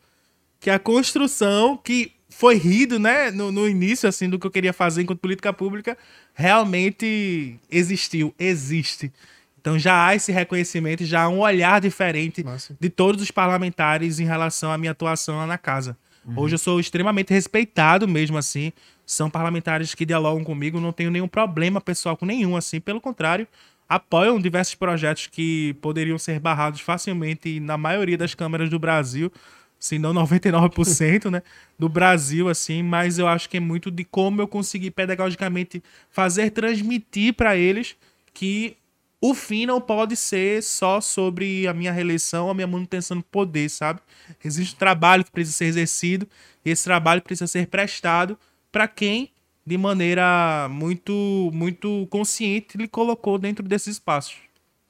que 0.60 0.70
a 0.70 0.80
construção 0.80 1.78
que 1.78 2.12
foi 2.30 2.56
rido, 2.56 3.00
né, 3.00 3.32
no, 3.32 3.52
no 3.52 3.68
início, 3.68 4.08
assim, 4.08 4.30
do 4.30 4.40
que 4.40 4.48
eu 4.48 4.52
queria 4.52 4.72
fazer 4.72 5.02
enquanto 5.02 5.20
política 5.20 5.52
pública, 5.52 5.98
realmente 6.34 7.60
existiu, 7.70 8.34
existe. 8.40 9.12
Então 9.60 9.78
já 9.78 10.08
há 10.08 10.16
esse 10.16 10.32
reconhecimento, 10.32 11.04
já 11.04 11.24
há 11.24 11.30
um 11.30 11.40
olhar 11.40 11.82
diferente 11.82 12.44
Massa. 12.44 12.78
de 12.80 12.90
todos 12.90 13.22
os 13.22 13.32
parlamentares 13.32 14.20
em 14.20 14.26
relação 14.26 14.72
à 14.72 14.78
minha 14.78 14.92
atuação 14.92 15.38
lá 15.38 15.46
na 15.46 15.58
casa. 15.58 15.98
Hoje 16.36 16.56
eu 16.56 16.60
sou 16.60 16.80
extremamente 16.80 17.34
respeitado 17.34 18.08
mesmo 18.08 18.38
assim. 18.38 18.72
São 19.10 19.28
parlamentares 19.28 19.96
que 19.96 20.06
dialogam 20.06 20.44
comigo, 20.44 20.80
não 20.80 20.92
tenho 20.92 21.10
nenhum 21.10 21.28
problema 21.28 21.82
pessoal 21.82 22.16
com 22.16 22.28
nenhum, 22.28 22.56
assim. 22.56 22.80
Pelo 22.80 23.02
contrário, 23.02 23.48
apoiam 23.90 24.40
diversos 24.40 24.76
projetos 24.76 25.26
que 25.26 25.74
poderiam 25.82 26.20
ser 26.20 26.40
barrados 26.40 26.82
facilmente 26.82 27.60
na 27.60 27.76
maioria 27.76 28.16
das 28.16 28.36
câmaras 28.36 28.70
do 28.70 28.78
Brasil, 28.78 29.32
se 29.80 29.98
não 29.98 30.14
99%, 30.14 31.32
né, 31.32 31.42
do 31.78 31.90
Brasil, 31.90 32.50
assim, 32.50 32.84
mas 32.84 33.18
eu 33.18 33.28
acho 33.28 33.50
que 33.50 33.58
é 33.58 33.60
muito 33.60 33.90
de 33.90 34.04
como 34.04 34.44
eu 34.44 34.48
consegui 34.48 34.92
pedagogicamente 34.92 35.82
fazer 36.12 36.52
transmitir 36.52 37.34
para 37.34 37.58
eles 37.58 37.96
que 38.32 38.78
o 39.20 39.34
fim 39.34 39.66
não 39.66 39.82
pode 39.82 40.16
ser 40.16 40.62
só 40.62 41.02
sobre 41.02 41.68
a 41.68 41.74
minha 41.74 41.92
reeleição, 41.92 42.48
a 42.48 42.54
minha 42.54 42.68
manutenção 42.68 43.18
no 43.18 43.24
poder, 43.24 43.70
sabe? 43.70 44.02
Existe 44.46 44.76
um 44.76 44.78
trabalho 44.78 45.26
que 45.26 45.32
precisa 45.32 45.58
ser 45.58 45.66
exercido, 45.66 46.28
e 46.64 46.70
esse 46.70 46.84
trabalho 46.84 47.24
precisa 47.24 47.48
ser 47.48 47.66
prestado 47.66 48.38
para 48.72 48.88
quem, 48.88 49.32
de 49.66 49.78
maneira 49.78 50.68
muito, 50.70 51.50
muito 51.54 52.08
consciente, 52.10 52.78
lhe 52.78 52.88
colocou 52.88 53.38
dentro 53.38 53.64
desses 53.68 53.96
espaços. 53.96 54.36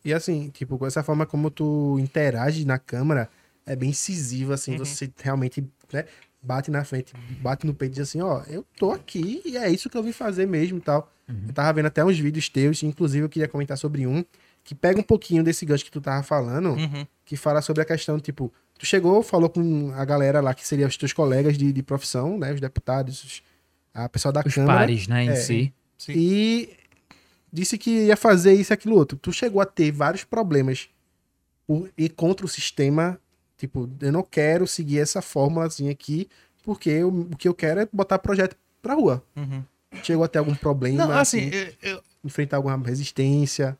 E 0.04 0.14
assim, 0.14 0.50
tipo, 0.50 0.78
com 0.78 0.86
essa 0.86 1.04
forma 1.04 1.26
como 1.26 1.50
tu 1.52 1.98
interage 2.00 2.66
na 2.66 2.80
câmera, 2.80 3.30
é 3.66 3.76
bem 3.76 3.90
incisivo, 3.90 4.54
assim, 4.54 4.78
você 4.78 5.12
realmente 5.22 5.64
né, 5.92 6.06
bate 6.42 6.72
na 6.72 6.84
frente, 6.86 7.14
bate 7.42 7.66
no 7.68 7.74
peito 7.74 7.92
e 7.92 7.96
diz 7.96 8.08
assim, 8.10 8.22
ó, 8.22 8.42
eu 8.48 8.66
tô 8.78 8.92
aqui 8.92 9.42
e 9.46 9.58
é 9.58 9.70
isso 9.70 9.90
que 9.90 9.98
eu 9.98 10.04
vim 10.04 10.14
fazer 10.14 10.46
mesmo 10.48 10.78
e 10.78 10.82
tal. 10.82 11.12
Eu 11.48 11.54
tava 11.54 11.72
vendo 11.74 11.86
até 11.88 12.04
uns 12.04 12.18
vídeos 12.18 12.48
teus, 12.50 12.82
inclusive 12.82 13.26
eu 13.26 13.30
queria 13.30 13.48
comentar 13.48 13.78
sobre 13.78 14.08
um, 14.08 14.24
que 14.64 14.74
pega 14.74 15.00
um 15.00 15.04
pouquinho 15.04 15.44
desse 15.44 15.66
gancho 15.66 15.84
que 15.86 15.92
tu 15.92 16.02
tava 16.02 16.24
falando, 16.24 16.76
que 17.26 17.36
fala 17.38 17.62
sobre 17.62 17.84
a 17.84 17.86
questão, 17.86 18.20
tipo, 18.20 18.52
tu 18.80 18.86
chegou, 18.86 19.22
falou 19.22 19.50
com 19.50 19.92
a 19.94 20.04
galera 20.06 20.40
lá, 20.42 20.54
que 20.56 20.66
seria 20.66 20.88
os 20.88 20.96
teus 20.98 21.14
colegas 21.14 21.58
de, 21.58 21.72
de 21.72 21.84
profissão, 21.84 22.38
né, 22.40 22.52
os 22.54 22.60
deputados, 22.62 23.24
os- 23.24 23.44
a 24.06 24.10
pessoa 24.10 24.32
da 24.32 24.42
Os 24.46 24.54
Câmara. 24.54 24.80
pares, 24.80 25.08
né, 25.08 25.26
em 25.26 25.30
É, 25.30 25.36
si. 25.36 25.74
Sim. 25.98 26.14
E 26.16 26.70
disse 27.52 27.78
que 27.78 27.90
ia 28.06 28.16
fazer 28.18 28.54
isso 28.54 28.72
e 28.72 28.76
aquilo 28.76 28.96
outro. 28.96 29.18
Tu 29.18 29.32
chegou 29.32 29.62
a 29.62 29.66
ter 29.66 29.92
vários 29.92 30.24
problemas 30.24 30.88
por 31.68 31.90
ir 31.98 32.10
contra 32.10 32.46
o 32.46 32.50
sistema. 32.50 33.20
Tipo, 33.58 33.90
eu 34.02 34.12
não 34.12 34.24
quero 34.24 34.66
seguir 34.66 35.00
essa 35.00 35.22
fórmulazinha 35.22 35.92
aqui, 35.92 36.30
porque 36.64 36.90
eu- 36.90 37.10
o 37.10 37.36
que 37.36 37.48
eu 37.48 37.54
quero 37.54 37.82
é 37.82 37.88
botar 37.92 38.18
projeto 38.20 38.56
pra 38.82 38.94
rua. 38.94 39.22
Uhum. 39.36 39.64
Chegou 40.04 40.24
a 40.24 40.28
ter 40.28 40.40
algum 40.40 40.56
problema, 40.56 41.06
Não, 41.06 41.12
assim, 41.12 41.50
assim, 41.50 41.58
eu- 41.82 41.92
eu- 41.96 42.04
enfrentar 42.24 42.58
alguma 42.58 42.78
resistência. 42.86 43.78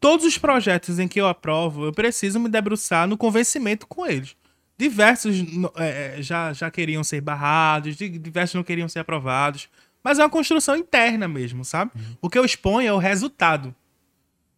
todos 0.00 0.24
os 0.26 0.36
projetos 0.38 0.98
em 0.98 1.08
que 1.08 1.20
eu 1.20 1.26
aprovo, 1.26 1.86
eu 1.86 1.92
preciso 1.92 2.38
me 2.38 2.48
debruçar 2.48 3.06
no 3.08 3.16
convencimento 3.16 3.86
com 3.86 4.06
eles. 4.06 4.36
Diversos 4.76 5.36
é, 5.76 6.16
é, 6.18 6.22
já, 6.22 6.52
já 6.52 6.70
queriam 6.70 7.04
ser 7.04 7.20
barrados, 7.20 7.96
di- 7.96 8.18
diversos 8.18 8.54
não 8.54 8.64
queriam 8.64 8.88
ser 8.88 8.98
aprovados. 9.00 9.68
Mas 10.02 10.18
é 10.18 10.22
uma 10.22 10.30
construção 10.30 10.76
interna 10.76 11.26
mesmo, 11.28 11.64
sabe? 11.64 11.92
O 12.20 12.28
que 12.28 12.38
eu 12.38 12.44
exponho 12.44 12.88
é 12.88 12.92
o 12.92 12.98
resultado. 12.98 13.74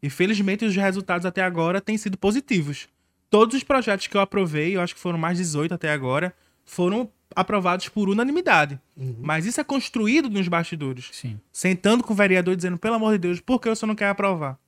E 0.02 0.10
felizmente 0.10 0.64
os 0.64 0.74
resultados 0.74 1.24
até 1.26 1.42
agora 1.42 1.80
têm 1.80 1.96
sido 1.96 2.16
positivos. 2.18 2.88
Todos 3.30 3.56
os 3.56 3.62
projetos 3.62 4.06
que 4.06 4.16
eu 4.16 4.20
aprovei, 4.20 4.74
eu 4.76 4.80
acho 4.80 4.94
que 4.94 5.00
foram 5.00 5.18
mais 5.18 5.38
18 5.38 5.74
até 5.74 5.90
agora, 5.92 6.34
foram 6.64 7.10
aprovados 7.34 7.88
por 7.88 8.08
unanimidade. 8.08 8.80
Mas 9.20 9.46
isso 9.46 9.60
é 9.60 9.64
construído 9.64 10.30
nos 10.30 10.48
bastidores 10.48 11.08
Sim. 11.12 11.38
sentando 11.52 12.02
com 12.02 12.12
o 12.12 12.16
vereador 12.16 12.56
dizendo, 12.56 12.78
pelo 12.78 12.94
amor 12.94 13.12
de 13.12 13.18
Deus, 13.18 13.40
por 13.40 13.60
que 13.60 13.74
senhor 13.74 13.88
não 13.88 13.94
quer 13.94 14.08
aprovar? 14.08 14.58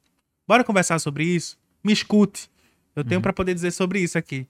Bora 0.46 0.62
conversar 0.64 0.98
sobre 0.98 1.24
isso? 1.24 1.58
Me 1.82 1.92
escute. 1.92 2.50
Eu 2.94 3.04
tenho 3.04 3.20
pra 3.20 3.32
poder 3.32 3.54
dizer 3.54 3.70
sobre 3.70 4.00
isso 4.00 4.18
aqui. 4.18 4.46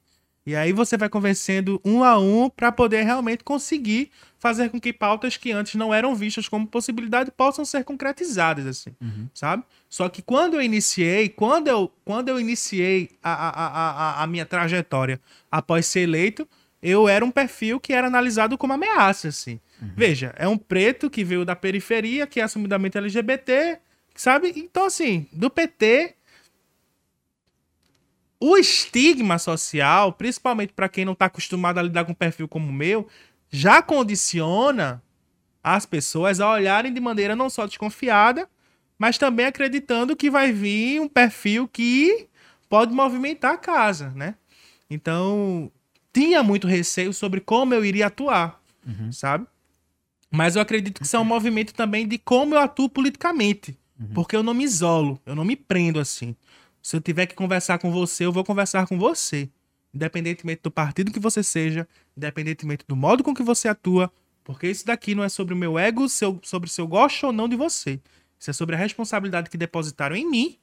E 0.49 0.57
aí 0.57 0.73
você 0.73 0.97
vai 0.97 1.11
convencendo 1.11 1.79
um 1.85 2.03
a 2.03 2.19
um 2.19 2.49
pra 2.49 2.73
poder 2.73 3.03
realmente 3.03 3.45
conseguir 3.45 4.11
fazer 4.39 4.71
com 4.71 4.81
que 4.81 4.95
pautas 4.95 5.37
que 5.37 5.53
antes 5.53 5.75
não 5.75 5.93
eram 5.93 6.15
vistas 6.15 6.49
como 6.49 6.67
possibilidade 6.67 7.31
possam 7.31 7.67
ser 7.67 7.85
concretizadas, 7.85 8.67
assim, 8.67 8.97
sabe? 9.35 9.63
Só 9.91 10.09
que 10.09 10.23
quando 10.23 10.55
eu 10.55 10.63
iniciei, 10.63 11.29
quando 11.29 11.69
eu, 11.69 11.93
quando 12.03 12.31
eu 12.31 12.41
iniciei 12.41 13.11
a, 13.23 13.31
a, 13.31 13.67
a, 13.67 14.23
a, 14.23 14.27
minha 14.27 14.47
trajetória 14.47 15.21
após 15.53 15.85
ser 15.85 16.01
eleito, 16.01 16.49
eu 16.81 17.07
era 17.07 17.23
um 17.23 17.31
perfil 17.31 17.79
que 17.79 17.93
era 17.93 18.07
analisado 18.07 18.57
como 18.57 18.73
ameaça, 18.73 19.29
assim. 19.29 19.61
Veja, 19.95 20.35
é 20.39 20.49
um 20.49 20.57
preto 20.57 21.11
que 21.11 21.25
veio 21.25 21.45
da 21.45 21.55
periferia, 21.55 22.27
que 22.27 22.41
é 22.41 22.45
assumidamente 22.45 22.97
LGBT, 22.97 23.81
sabe? 24.15 24.55
Então, 24.57 24.87
assim, 24.87 25.27
do 25.31 25.51
PT, 25.51 26.15
o 28.41 28.57
estigma 28.57 29.39
social, 29.39 30.13
principalmente 30.13 30.73
para 30.73 30.89
quem 30.89 31.05
não 31.05 31.15
tá 31.15 31.27
acostumado 31.27 31.79
a 31.79 31.83
lidar 31.83 32.05
com 32.05 32.13
um 32.13 32.15
perfil 32.15 32.47
como 32.47 32.69
o 32.69 32.73
meu, 32.73 33.09
já 33.51 33.83
condiciona 33.83 35.03
as 35.63 35.85
pessoas 35.85 36.41
a 36.41 36.51
olharem 36.51 36.93
de 36.93 37.01
maneira 37.01 37.35
não 37.35 37.51
só 37.51 37.67
desconfiada, 37.67 38.49
mas 38.99 39.19
também 39.19 39.47
acreditando 39.47 40.17
que 40.17 40.31
vai 40.31 40.53
vir 40.53 41.01
um 41.01 41.09
perfil 41.09 41.69
que 41.69 42.27
pode 42.69 42.93
movimentar 42.93 43.55
a 43.55 43.59
casa, 43.59 44.11
né? 44.11 44.35
Então, 44.91 45.71
tinha 46.13 46.43
muito 46.43 46.67
receio 46.67 47.13
sobre 47.13 47.41
como 47.41 47.75
eu 47.75 47.85
iria 47.85 48.07
atuar, 48.07 48.61
sabe? 49.13 49.47
Mas 50.31 50.57
eu 50.57 50.63
acredito 50.63 50.99
que 51.01 51.07
isso 51.07 51.17
é 51.17 51.19
um 51.21 51.25
movimento 51.25 51.73
também 51.75 52.07
de 52.07 52.19
como 52.19 52.55
eu 52.55 52.61
atuo 52.61 52.89
politicamente. 52.89 53.79
Porque 54.15 54.37
eu 54.37 54.43
não 54.43 54.55
me 54.55 54.65
isolo, 54.65 55.21
eu 55.27 55.35
não 55.35 55.45
me 55.45 55.57
prendo 55.57 55.99
assim. 55.99 56.37
Se 56.89 56.97
eu 56.97 57.03
tiver 57.03 57.27
que 57.27 57.35
conversar 57.35 57.79
com 57.79 57.93
você, 57.93 58.25
eu 58.25 58.33
vou 58.33 58.43
conversar 58.43 58.87
com 58.87 58.99
você. 58.99 59.51
Independentemente 59.93 60.63
do 60.63 60.71
partido 60.71 61.13
que 61.13 61.21
você 61.21 61.43
seja, 61.43 61.87
independentemente 62.17 62.83
do 62.89 62.97
modo 62.97 63.23
com 63.23 63.35
que 63.35 63.43
você 63.43 63.69
atua, 63.69 64.11
porque 64.43 64.67
isso 64.71 64.87
daqui 64.87 65.15
não 65.15 65.23
é 65.23 65.29
sobre 65.29 65.53
o 65.53 65.57
meu 65.57 65.79
ego, 65.79 66.09
seu- 66.09 66.41
sobre 66.43 66.71
se 66.71 66.81
eu 66.81 66.87
gosto 66.87 67.27
ou 67.27 67.33
não 67.33 67.47
de 67.47 67.57
você. 67.57 68.01
Isso 68.41 68.49
é 68.49 68.55
sobre 68.55 68.75
a 68.75 68.79
responsabilidade 68.79 69.51
que 69.51 69.59
depositaram 69.59 70.17
em 70.17 70.27
mim 70.27 70.57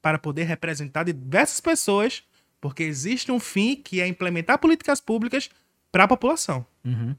para 0.00 0.16
poder 0.16 0.44
representar 0.44 1.02
diversas 1.02 1.60
pessoas, 1.60 2.22
porque 2.60 2.84
existe 2.84 3.32
um 3.32 3.40
fim 3.40 3.74
que 3.74 4.00
é 4.00 4.06
implementar 4.06 4.60
políticas 4.60 5.00
públicas 5.00 5.50
para 5.90 6.04
a 6.04 6.08
população. 6.08 6.64
Uhum. 6.84 7.16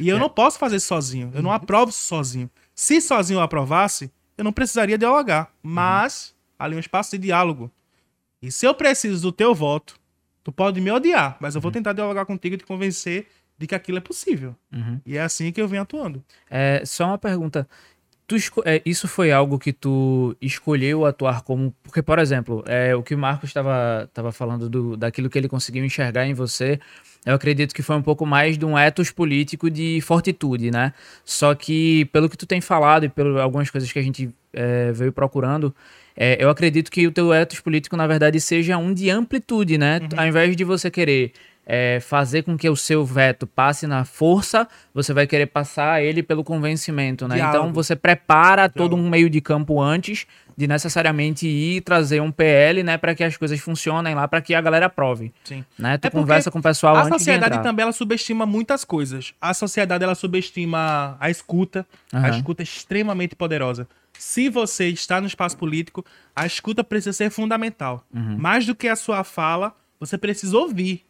E 0.00 0.08
eu 0.08 0.18
não 0.18 0.30
posso 0.30 0.58
fazer 0.58 0.76
isso 0.76 0.86
sozinho. 0.86 1.30
Eu 1.34 1.42
não 1.42 1.52
aprovo 1.52 1.90
isso 1.90 2.00
sozinho. 2.00 2.50
Se 2.74 3.02
sozinho 3.02 3.36
eu 3.36 3.42
aprovasse, 3.42 4.10
eu 4.38 4.44
não 4.44 4.52
precisaria 4.54 4.96
dialogar. 4.96 5.52
Mas 5.62 6.34
ali 6.58 6.72
é 6.72 6.76
um 6.78 6.80
espaço 6.80 7.10
de 7.10 7.18
diálogo. 7.18 7.70
E 8.40 8.50
se 8.52 8.66
eu 8.66 8.74
preciso 8.74 9.22
do 9.22 9.32
teu 9.32 9.54
voto, 9.54 9.98
tu 10.44 10.52
pode 10.52 10.80
me 10.80 10.90
odiar, 10.90 11.36
mas 11.40 11.54
eu 11.54 11.60
vou 11.60 11.70
tentar 11.70 11.92
dialogar 11.92 12.24
contigo 12.24 12.54
e 12.54 12.58
te 12.58 12.64
convencer 12.64 13.26
de 13.58 13.66
que 13.66 13.74
aquilo 13.74 13.98
é 13.98 14.00
possível. 14.00 14.54
Uhum. 14.72 15.00
E 15.04 15.16
é 15.16 15.20
assim 15.20 15.50
que 15.50 15.60
eu 15.60 15.66
venho 15.66 15.82
atuando. 15.82 16.24
É, 16.48 16.82
só 16.86 17.06
uma 17.06 17.18
pergunta. 17.18 17.68
Tu 18.26 18.36
é, 18.64 18.82
isso 18.84 19.08
foi 19.08 19.32
algo 19.32 19.58
que 19.58 19.72
tu 19.72 20.36
escolheu 20.40 21.06
atuar 21.06 21.42
como. 21.42 21.74
Porque, 21.82 22.02
por 22.02 22.18
exemplo, 22.18 22.62
é, 22.66 22.94
o 22.94 23.02
que 23.02 23.14
o 23.14 23.18
Marcos 23.18 23.48
estava 23.50 24.08
tava 24.12 24.30
falando 24.30 24.68
do, 24.68 24.96
daquilo 24.96 25.30
que 25.30 25.38
ele 25.38 25.48
conseguiu 25.48 25.82
enxergar 25.82 26.26
em 26.26 26.34
você, 26.34 26.78
eu 27.24 27.34
acredito 27.34 27.74
que 27.74 27.82
foi 27.82 27.96
um 27.96 28.02
pouco 28.02 28.26
mais 28.26 28.58
de 28.58 28.66
um 28.66 28.78
ethos 28.78 29.10
político 29.10 29.70
de 29.70 30.00
fortitude, 30.02 30.70
né? 30.70 30.92
Só 31.24 31.54
que, 31.54 32.04
pelo 32.06 32.28
que 32.28 32.36
tu 32.36 32.46
tem 32.46 32.60
falado 32.60 33.04
e 33.04 33.08
pelas 33.08 33.40
algumas 33.40 33.70
coisas 33.70 33.90
que 33.90 33.98
a 33.98 34.02
gente 34.02 34.30
é, 34.52 34.92
veio 34.92 35.10
procurando, 35.10 35.74
é, 36.20 36.36
eu 36.42 36.50
acredito 36.50 36.90
que 36.90 37.06
o 37.06 37.12
teu 37.12 37.32
ethos 37.32 37.60
político, 37.60 37.96
na 37.96 38.04
verdade, 38.04 38.40
seja 38.40 38.76
um 38.76 38.92
de 38.92 39.08
amplitude, 39.08 39.78
né? 39.78 40.00
Ao 40.16 40.26
invés 40.26 40.56
de 40.56 40.64
você 40.64 40.90
querer 40.90 41.32
é, 41.64 42.00
fazer 42.00 42.42
com 42.42 42.56
que 42.58 42.68
o 42.68 42.74
seu 42.74 43.04
veto 43.04 43.46
passe 43.46 43.86
na 43.86 44.04
força, 44.04 44.66
você 44.92 45.12
vai 45.12 45.28
querer 45.28 45.46
passar 45.46 46.02
ele 46.02 46.20
pelo 46.20 46.42
convencimento, 46.42 47.28
né? 47.28 47.36
Então 47.36 47.50
Diálogo. 47.50 47.72
você 47.72 47.94
prepara 47.94 48.68
todo 48.68 48.96
um 48.96 49.08
meio 49.08 49.30
de 49.30 49.40
campo 49.40 49.80
antes 49.80 50.26
de 50.58 50.66
necessariamente 50.66 51.46
ir 51.46 51.82
trazer 51.82 52.20
um 52.20 52.32
PL, 52.32 52.82
né, 52.82 52.98
para 52.98 53.14
que 53.14 53.22
as 53.22 53.36
coisas 53.36 53.60
funcionem 53.60 54.12
lá, 54.16 54.26
para 54.26 54.40
que 54.40 54.56
a 54.56 54.60
galera 54.60 54.86
aprove, 54.86 55.32
Sim. 55.44 55.64
né? 55.78 55.96
Tu 55.98 56.08
É 56.08 56.10
conversa 56.10 56.50
com 56.50 56.58
o 56.58 56.62
pessoal 56.62 56.96
A 56.96 57.02
antes 57.02 57.12
de 57.12 57.18
sociedade 57.18 57.62
também 57.62 57.84
ela 57.84 57.92
subestima 57.92 58.44
muitas 58.44 58.84
coisas. 58.84 59.32
A 59.40 59.54
sociedade 59.54 60.02
ela 60.02 60.16
subestima 60.16 61.16
a 61.20 61.30
escuta. 61.30 61.86
A 62.12 62.18
Aham. 62.18 62.30
escuta 62.30 62.62
é 62.62 62.64
extremamente 62.64 63.36
poderosa. 63.36 63.88
Se 64.18 64.48
você 64.48 64.88
está 64.88 65.20
no 65.20 65.28
espaço 65.28 65.56
político, 65.56 66.04
a 66.34 66.44
escuta 66.44 66.82
precisa 66.82 67.12
ser 67.12 67.30
fundamental. 67.30 68.04
Uhum. 68.12 68.36
Mais 68.36 68.66
do 68.66 68.74
que 68.74 68.88
a 68.88 68.96
sua 68.96 69.22
fala, 69.22 69.72
você 70.00 70.18
precisa 70.18 70.58
ouvir. 70.58 71.04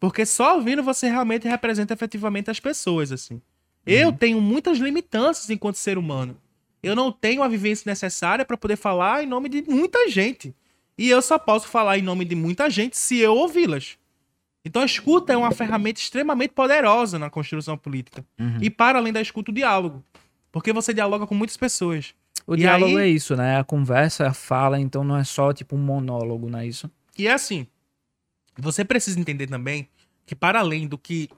Porque 0.00 0.26
só 0.26 0.56
ouvindo 0.56 0.82
você 0.82 1.08
realmente 1.08 1.46
representa 1.46 1.94
efetivamente 1.94 2.50
as 2.50 2.58
pessoas, 2.58 3.12
assim. 3.12 3.40
Eu 3.86 4.12
tenho 4.12 4.40
muitas 4.40 4.78
limitâncias 4.78 5.48
enquanto 5.50 5.76
ser 5.76 5.96
humano. 5.96 6.36
Eu 6.82 6.94
não 6.94 7.10
tenho 7.10 7.42
a 7.42 7.48
vivência 7.48 7.88
necessária 7.90 8.44
para 8.44 8.56
poder 8.56 8.76
falar 8.76 9.22
em 9.22 9.26
nome 9.26 9.48
de 9.48 9.62
muita 9.68 10.08
gente. 10.08 10.54
E 10.96 11.08
eu 11.08 11.20
só 11.22 11.38
posso 11.38 11.68
falar 11.68 11.98
em 11.98 12.02
nome 12.02 12.24
de 12.24 12.34
muita 12.34 12.68
gente 12.70 12.96
se 12.96 13.18
eu 13.18 13.34
ouvi-las. 13.34 13.96
Então 14.64 14.82
a 14.82 14.84
escuta 14.86 15.32
é 15.32 15.36
uma 15.36 15.50
ferramenta 15.52 16.00
extremamente 16.00 16.50
poderosa 16.50 17.18
na 17.18 17.30
construção 17.30 17.76
política. 17.78 18.24
E 18.60 18.68
para 18.68 18.98
além 18.98 19.12
da 19.12 19.20
escuta, 19.20 19.50
o 19.50 19.54
diálogo. 19.54 20.04
Porque 20.50 20.72
você 20.72 20.92
dialoga 20.92 21.26
com 21.26 21.34
muitas 21.34 21.56
pessoas. 21.56 22.14
O 22.46 22.54
E 22.54 22.58
diálogo 22.58 22.96
aí- 22.98 23.04
é 23.04 23.08
isso, 23.08 23.36
né? 23.36 23.58
A 23.58 23.64
conversa, 23.64 24.26
a 24.28 24.32
fala, 24.34 24.80
então 24.80 25.04
não 25.04 25.16
é 25.16 25.24
só 25.24 25.52
tipo 25.52 25.76
um 25.76 25.78
monólogo, 25.78 26.48
não 26.48 26.58
é 26.58 26.66
isso? 26.66 26.90
E 27.16 27.26
é 27.28 27.32
assim, 27.32 27.66
você 28.56 28.84
precisa 28.84 29.18
entender 29.20 29.46
também 29.46 29.88
que 30.26 30.34
para 30.34 30.58
além 30.60 30.86
do 30.86 30.96
que 30.98 31.28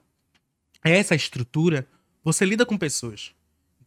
é 0.83 0.97
essa 0.97 1.13
estrutura, 1.15 1.87
você 2.23 2.45
lida 2.45 2.65
com 2.65 2.77
pessoas. 2.77 3.33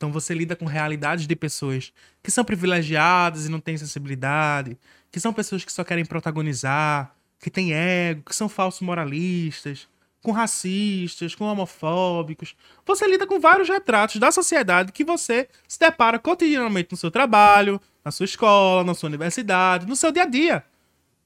Então 0.04 0.12
você 0.12 0.34
lida 0.34 0.54
com 0.54 0.66
realidades 0.66 1.26
de 1.26 1.34
pessoas 1.34 1.90
que 2.22 2.30
são 2.30 2.44
privilegiadas 2.44 3.46
e 3.46 3.48
não 3.48 3.58
têm 3.58 3.78
sensibilidade, 3.78 4.76
que 5.10 5.18
são 5.18 5.32
pessoas 5.32 5.64
que 5.64 5.72
só 5.72 5.82
querem 5.82 6.04
protagonizar, 6.04 7.16
que 7.40 7.48
têm 7.48 7.72
ego, 7.72 8.24
que 8.24 8.36
são 8.36 8.46
falsos 8.46 8.82
moralistas, 8.82 9.88
com 10.22 10.30
racistas, 10.30 11.34
com 11.34 11.46
homofóbicos. 11.46 12.54
Você 12.84 13.06
lida 13.06 13.26
com 13.26 13.40
vários 13.40 13.66
retratos 13.66 14.16
da 14.16 14.30
sociedade 14.30 14.92
que 14.92 15.04
você 15.04 15.48
se 15.66 15.78
depara 15.78 16.18
cotidianamente 16.18 16.92
no 16.92 16.98
seu 16.98 17.10
trabalho, 17.10 17.80
na 18.04 18.10
sua 18.10 18.24
escola, 18.24 18.84
na 18.84 18.92
sua 18.92 19.06
universidade, 19.06 19.86
no 19.86 19.96
seu 19.96 20.12
dia 20.12 20.24
a 20.24 20.26
dia. 20.26 20.64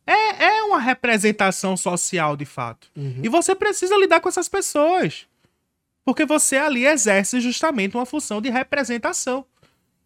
É, 0.07 0.45
é 0.45 0.63
uma 0.63 0.79
representação 0.79 1.77
social, 1.77 2.37
de 2.37 2.45
fato. 2.45 2.89
E 3.25 3.29
você 3.29 3.57
precisa 3.57 3.97
lidar 3.97 4.21
com 4.21 4.29
essas 4.29 4.49
pessoas. 4.49 5.27
Porque 6.09 6.25
você 6.25 6.57
ali 6.57 6.87
exerce 6.87 7.39
justamente 7.39 7.95
uma 7.95 8.07
função 8.07 8.41
de 8.41 8.49
representação. 8.49 9.45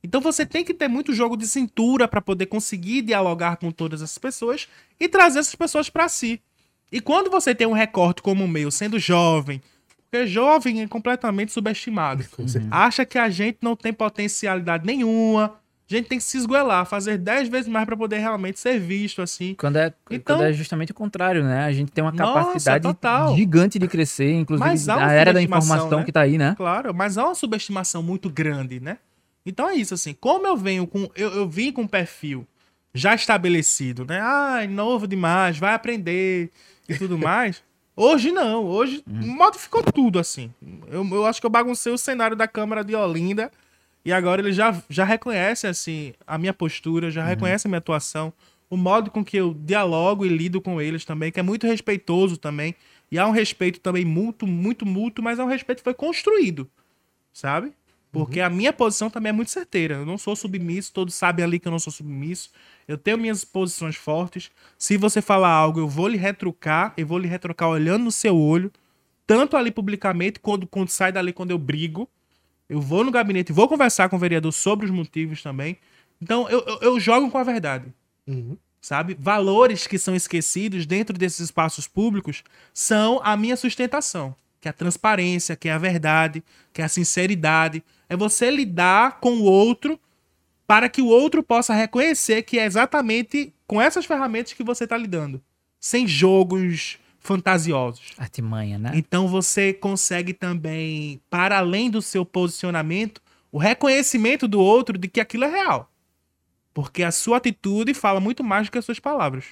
Então 0.02 0.20
você 0.20 0.44
tem 0.44 0.64
que 0.64 0.74
ter 0.74 0.88
muito 0.88 1.14
jogo 1.14 1.36
de 1.36 1.46
cintura 1.46 2.08
para 2.08 2.20
poder 2.20 2.46
conseguir 2.46 3.02
dialogar 3.02 3.54
com 3.56 3.70
todas 3.70 4.02
essas 4.02 4.18
pessoas 4.18 4.66
e 4.98 5.08
trazer 5.08 5.38
essas 5.38 5.54
pessoas 5.54 5.88
para 5.88 6.08
si. 6.08 6.42
E 6.90 7.00
quando 7.00 7.30
você 7.30 7.54
tem 7.54 7.68
um 7.68 7.72
recorte 7.72 8.20
como 8.20 8.44
o 8.44 8.48
meu, 8.48 8.68
sendo 8.72 8.98
jovem, 8.98 9.62
porque 10.10 10.26
jovem 10.26 10.82
é 10.82 10.88
completamente 10.88 11.52
subestimado. 11.52 12.24
Acha 12.68 13.06
que 13.06 13.16
a 13.16 13.30
gente 13.30 13.58
não 13.62 13.76
tem 13.76 13.92
potencialidade 13.92 14.84
nenhuma. 14.84 15.54
A 15.92 15.98
gente 15.98 16.08
tem 16.08 16.18
que 16.18 16.24
se 16.24 16.36
esgoelar, 16.38 16.86
fazer 16.86 17.18
10 17.18 17.48
vezes 17.48 17.68
mais 17.68 17.84
para 17.84 17.96
poder 17.96 18.18
realmente 18.18 18.58
ser 18.58 18.78
visto 18.78 19.20
assim. 19.20 19.54
Quando 19.58 19.76
é, 19.76 19.92
Então- 20.10 20.36
quando 20.36 20.46
é 20.48 20.52
justamente 20.52 20.92
o 20.92 20.94
contrário, 20.94 21.44
né? 21.44 21.64
A 21.64 21.72
gente 21.72 21.92
tem 21.92 22.02
uma 22.02 22.12
Nossa, 22.12 22.32
capacidade 22.46 22.82
total. 22.82 23.36
gigante 23.36 23.78
de 23.78 23.86
crescer, 23.88 24.32
inclusive 24.32 24.68
Mas 24.68 24.88
a 24.88 25.12
era 25.12 25.32
da 25.32 25.42
informação 25.42 25.98
né? 25.98 26.04
que 26.04 26.12
tá 26.12 26.22
aí, 26.22 26.38
né? 26.38 26.54
Claro, 26.56 26.94
mas 26.94 27.18
há 27.18 27.24
uma 27.26 27.34
subestimação 27.34 28.02
muito 28.02 28.30
grande, 28.30 28.80
né? 28.80 28.98
Então 29.44 29.68
é 29.68 29.74
isso, 29.74 29.92
assim. 29.94 30.14
Como 30.18 30.46
eu 30.46 30.56
venho 30.56 30.86
com. 30.86 31.10
Eu, 31.16 31.30
eu 31.34 31.48
vim 31.48 31.72
com 31.72 31.82
um 31.82 31.86
perfil 31.88 32.46
já 32.94 33.14
estabelecido, 33.14 34.04
né? 34.04 34.20
Ah, 34.20 34.60
novo 34.68 35.06
demais, 35.06 35.58
vai 35.58 35.74
aprender 35.74 36.50
e 36.88 36.94
tudo 36.94 37.18
mais. 37.18 37.62
Hoje 37.94 38.32
não, 38.32 38.64
hoje 38.64 39.02
modificou 39.06 39.82
tudo, 39.82 40.18
assim. 40.18 40.50
Eu, 40.90 41.06
eu 41.10 41.26
acho 41.26 41.40
que 41.40 41.46
eu 41.46 41.50
baguncei 41.50 41.92
o 41.92 41.98
cenário 41.98 42.34
da 42.36 42.48
Câmara 42.48 42.82
de 42.82 42.94
Olinda 42.94 43.50
e 44.04 44.12
agora 44.12 44.40
ele 44.40 44.52
já, 44.52 44.82
já 44.88 45.04
reconhece, 45.04 45.66
assim, 45.66 46.12
a 46.26 46.36
minha 46.36 46.52
postura, 46.52 47.10
já 47.10 47.24
reconhece 47.24 47.66
a 47.66 47.68
minha 47.68 47.78
atuação, 47.78 48.32
o 48.68 48.76
modo 48.76 49.10
com 49.10 49.24
que 49.24 49.36
eu 49.36 49.54
dialogo 49.54 50.24
e 50.24 50.28
lido 50.28 50.60
com 50.60 50.80
eles 50.80 51.04
também, 51.04 51.30
que 51.30 51.38
é 51.38 51.42
muito 51.42 51.66
respeitoso 51.66 52.36
também. 52.36 52.74
E 53.10 53.18
há 53.18 53.26
um 53.26 53.30
respeito 53.30 53.78
também 53.80 54.04
mútuo, 54.04 54.48
muito 54.48 54.86
mútuo, 54.86 55.22
mas 55.22 55.38
é 55.38 55.44
um 55.44 55.48
respeito 55.48 55.78
que 55.78 55.84
foi 55.84 55.94
construído, 55.94 56.68
sabe? 57.32 57.72
Porque 58.12 58.40
a 58.40 58.50
minha 58.50 58.74
posição 58.74 59.08
também 59.08 59.30
é 59.30 59.32
muito 59.32 59.50
certeira. 59.50 59.94
Eu 59.94 60.06
não 60.06 60.18
sou 60.18 60.36
submisso, 60.36 60.92
todos 60.92 61.14
sabem 61.14 61.42
ali 61.42 61.58
que 61.58 61.66
eu 61.66 61.72
não 61.72 61.78
sou 61.78 61.90
submisso. 61.90 62.50
Eu 62.86 62.98
tenho 62.98 63.16
minhas 63.16 63.42
posições 63.42 63.96
fortes. 63.96 64.50
Se 64.76 64.98
você 64.98 65.22
falar 65.22 65.48
algo, 65.48 65.80
eu 65.80 65.88
vou 65.88 66.08
lhe 66.08 66.18
retrucar, 66.18 66.92
eu 66.96 67.06
vou 67.06 67.18
lhe 67.18 67.26
retrucar 67.26 67.70
olhando 67.70 68.04
no 68.04 68.12
seu 68.12 68.36
olho, 68.36 68.70
tanto 69.26 69.56
ali 69.56 69.70
publicamente, 69.70 70.40
quando, 70.40 70.66
quando 70.66 70.90
sai 70.90 71.10
dali, 71.10 71.32
quando 71.32 71.52
eu 71.52 71.58
brigo. 71.58 72.06
Eu 72.72 72.80
vou 72.80 73.04
no 73.04 73.10
gabinete, 73.10 73.52
vou 73.52 73.68
conversar 73.68 74.08
com 74.08 74.16
o 74.16 74.18
vereador 74.18 74.50
sobre 74.50 74.86
os 74.86 74.90
motivos 74.90 75.42
também. 75.42 75.76
Então, 76.22 76.48
eu, 76.48 76.64
eu, 76.66 76.78
eu 76.80 77.00
jogo 77.00 77.30
com 77.30 77.36
a 77.36 77.44
verdade 77.44 77.92
Uhum. 78.26 78.56
sabe? 78.80 79.14
Valores 79.18 79.86
que 79.86 79.98
são 79.98 80.14
esquecidos 80.14 80.86
dentro 80.86 81.18
desses 81.18 81.40
espaços 81.40 81.86
públicos 81.86 82.42
são 82.72 83.20
a 83.22 83.36
minha 83.36 83.56
sustentação, 83.56 84.34
que 84.58 84.68
é 84.68 84.70
a 84.70 84.72
transparência, 84.72 85.54
que 85.54 85.68
é 85.68 85.72
a 85.72 85.76
verdade, 85.78 86.42
que 86.72 86.80
é 86.80 86.84
a 86.84 86.88
sinceridade. 86.88 87.82
É 88.08 88.16
você 88.16 88.50
lidar 88.50 89.20
com 89.20 89.32
o 89.34 89.42
outro 89.42 90.00
para 90.66 90.88
que 90.88 91.02
o 91.02 91.08
outro 91.08 91.42
possa 91.42 91.74
reconhecer 91.74 92.42
que 92.42 92.58
é 92.58 92.64
exatamente 92.64 93.52
com 93.66 93.82
essas 93.82 94.06
ferramentas 94.06 94.54
que 94.54 94.64
você 94.64 94.84
está 94.84 94.96
lidando, 94.96 95.42
sem 95.78 96.06
jogos 96.06 96.96
fantasiosos. 97.22 98.12
Artimanha, 98.18 98.78
né? 98.78 98.92
Então 98.94 99.28
você 99.28 99.72
consegue 99.72 100.34
também, 100.34 101.20
para 101.30 101.58
além 101.58 101.90
do 101.90 102.02
seu 102.02 102.24
posicionamento, 102.26 103.22
o 103.50 103.58
reconhecimento 103.58 104.48
do 104.48 104.60
outro 104.60 104.98
de 104.98 105.08
que 105.08 105.20
aquilo 105.20 105.44
é 105.44 105.48
real. 105.48 105.90
Porque 106.74 107.02
a 107.02 107.12
sua 107.12 107.36
atitude 107.36 107.94
fala 107.94 108.18
muito 108.18 108.42
mais 108.42 108.66
do 108.66 108.72
que 108.72 108.78
as 108.78 108.84
suas 108.84 108.98
palavras. 108.98 109.46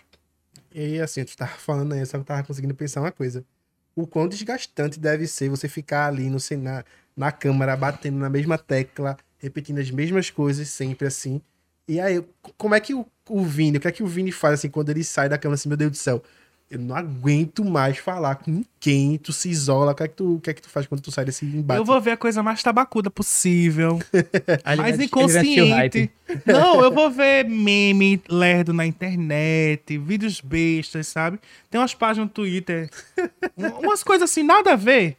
E 0.72 0.80
aí, 0.80 1.00
assim, 1.00 1.24
tu 1.24 1.36
tava 1.36 1.52
falando 1.52 1.92
aí, 1.92 2.00
eu 2.00 2.24
tava 2.24 2.42
conseguindo 2.42 2.74
pensar 2.74 3.00
uma 3.00 3.12
coisa. 3.12 3.44
O 3.94 4.06
quão 4.06 4.26
desgastante 4.26 4.98
deve 4.98 5.26
ser 5.26 5.48
você 5.48 5.68
ficar 5.68 6.06
ali 6.06 6.30
no 6.30 6.40
Sena, 6.40 6.84
na 7.16 7.30
câmara, 7.30 7.76
batendo 7.76 8.18
na 8.18 8.30
mesma 8.30 8.56
tecla, 8.56 9.16
repetindo 9.38 9.78
as 9.78 9.90
mesmas 9.90 10.30
coisas 10.30 10.68
sempre 10.68 11.06
assim. 11.06 11.40
E 11.86 12.00
aí, 12.00 12.24
como 12.56 12.74
é 12.74 12.80
que 12.80 12.94
o, 12.94 13.04
o 13.28 13.44
Vini, 13.44 13.78
o 13.78 13.80
que 13.80 13.88
é 13.88 13.92
que 13.92 14.02
o 14.02 14.06
Vini 14.06 14.32
faz 14.32 14.54
assim 14.54 14.70
quando 14.70 14.90
ele 14.90 15.04
sai 15.04 15.28
da 15.28 15.36
câmara 15.36 15.56
assim, 15.56 15.68
meu 15.68 15.76
Deus 15.76 15.90
do 15.90 15.96
céu, 15.96 16.22
eu 16.70 16.78
não 16.78 16.94
aguento 16.94 17.64
mais 17.64 17.98
falar 17.98 18.36
com 18.36 18.50
ninguém, 18.50 19.18
tu 19.18 19.32
se 19.32 19.50
isola, 19.50 19.90
o 19.90 19.94
que 19.94 20.02
é 20.04 20.08
que 20.08 20.14
tu, 20.14 20.40
que 20.42 20.50
é 20.50 20.54
que 20.54 20.62
tu 20.62 20.68
faz 20.70 20.86
quando 20.86 21.00
tu 21.00 21.10
sai 21.10 21.24
desse 21.24 21.44
embate? 21.44 21.78
Eu 21.80 21.84
vou 21.84 22.00
ver 22.00 22.12
a 22.12 22.16
coisa 22.16 22.42
mais 22.44 22.62
tabacuda 22.62 23.10
possível. 23.10 23.98
Mais 24.78 24.98
inconsciente. 25.00 26.10
Não, 26.46 26.80
eu 26.80 26.92
vou 26.92 27.10
ver 27.10 27.44
meme 27.44 28.22
lerdo 28.28 28.72
na 28.72 28.86
internet, 28.86 29.98
vídeos 29.98 30.40
bestas, 30.40 31.08
sabe? 31.08 31.40
Tem 31.68 31.80
umas 31.80 31.92
páginas 31.94 32.28
no 32.28 32.32
Twitter. 32.32 32.88
um- 33.58 33.86
umas 33.86 34.02
coisas 34.04 34.30
assim, 34.30 34.42
nada 34.44 34.72
a 34.72 34.76
ver. 34.76 35.16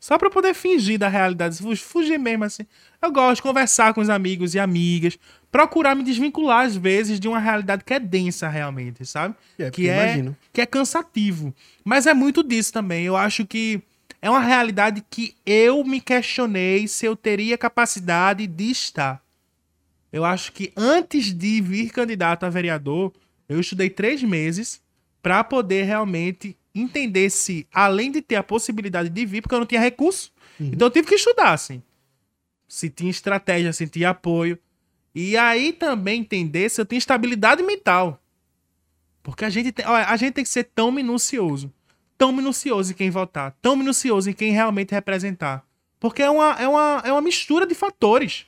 Só 0.00 0.18
pra 0.18 0.28
poder 0.30 0.54
fingir 0.54 0.98
da 0.98 1.08
realidade. 1.08 1.58
fu- 1.58 1.76
Fugir 1.76 2.18
mesmo 2.18 2.44
assim. 2.44 2.64
Eu 3.02 3.10
gosto 3.12 3.36
de 3.36 3.42
conversar 3.42 3.92
com 3.94 4.00
os 4.00 4.08
amigos 4.10 4.54
e 4.54 4.58
amigas. 4.58 5.18
Procurar 5.54 5.94
me 5.94 6.02
desvincular, 6.02 6.66
às 6.66 6.74
vezes, 6.74 7.20
de 7.20 7.28
uma 7.28 7.38
realidade 7.38 7.84
que 7.84 7.94
é 7.94 8.00
densa 8.00 8.48
realmente, 8.48 9.06
sabe? 9.06 9.36
É, 9.56 9.70
que 9.70 9.88
é 9.88 10.02
imagino. 10.02 10.36
que 10.52 10.60
é 10.60 10.66
cansativo. 10.66 11.54
Mas 11.84 12.08
é 12.08 12.12
muito 12.12 12.42
disso 12.42 12.72
também. 12.72 13.04
Eu 13.04 13.16
acho 13.16 13.46
que 13.46 13.80
é 14.20 14.28
uma 14.28 14.40
realidade 14.40 15.04
que 15.08 15.36
eu 15.46 15.84
me 15.84 16.00
questionei 16.00 16.88
se 16.88 17.06
eu 17.06 17.14
teria 17.14 17.56
capacidade 17.56 18.48
de 18.48 18.68
estar. 18.68 19.22
Eu 20.12 20.24
acho 20.24 20.50
que 20.50 20.72
antes 20.76 21.32
de 21.32 21.60
vir 21.60 21.90
candidato 21.90 22.42
a 22.42 22.50
vereador, 22.50 23.12
eu 23.48 23.60
estudei 23.60 23.88
três 23.88 24.24
meses 24.24 24.82
para 25.22 25.44
poder 25.44 25.84
realmente 25.84 26.58
entender 26.74 27.30
se, 27.30 27.64
além 27.72 28.10
de 28.10 28.20
ter 28.20 28.34
a 28.34 28.42
possibilidade 28.42 29.08
de 29.08 29.24
vir, 29.24 29.40
porque 29.40 29.54
eu 29.54 29.60
não 29.60 29.66
tinha 29.66 29.80
recurso, 29.80 30.32
então 30.58 30.88
eu 30.88 30.90
tive 30.90 31.06
que 31.06 31.14
estudar, 31.14 31.52
assim. 31.52 31.80
Se 32.66 32.90
tinha 32.90 33.12
estratégia, 33.12 33.72
se 33.72 33.86
tinha 33.86 34.10
apoio. 34.10 34.58
E 35.14 35.36
aí 35.36 35.72
também 35.72 36.20
entender 36.20 36.68
se 36.68 36.80
eu 36.80 36.84
tinha 36.84 36.98
estabilidade 36.98 37.62
mental. 37.62 38.20
Porque 39.22 39.44
a 39.44 39.50
gente, 39.50 39.70
tem, 39.72 39.86
olha, 39.86 40.06
a 40.06 40.16
gente 40.16 40.34
tem 40.34 40.44
que 40.44 40.50
ser 40.50 40.64
tão 40.64 40.90
minucioso. 40.90 41.72
Tão 42.18 42.32
minucioso 42.32 42.92
em 42.92 42.94
quem 42.94 43.10
votar. 43.10 43.56
Tão 43.62 43.76
minucioso 43.76 44.28
em 44.28 44.32
quem 44.32 44.52
realmente 44.52 44.92
representar. 44.92 45.64
Porque 46.00 46.22
é 46.22 46.28
uma, 46.28 46.52
é 46.60 46.68
uma, 46.68 47.02
é 47.04 47.12
uma 47.12 47.22
mistura 47.22 47.66
de 47.66 47.74
fatores. 47.74 48.46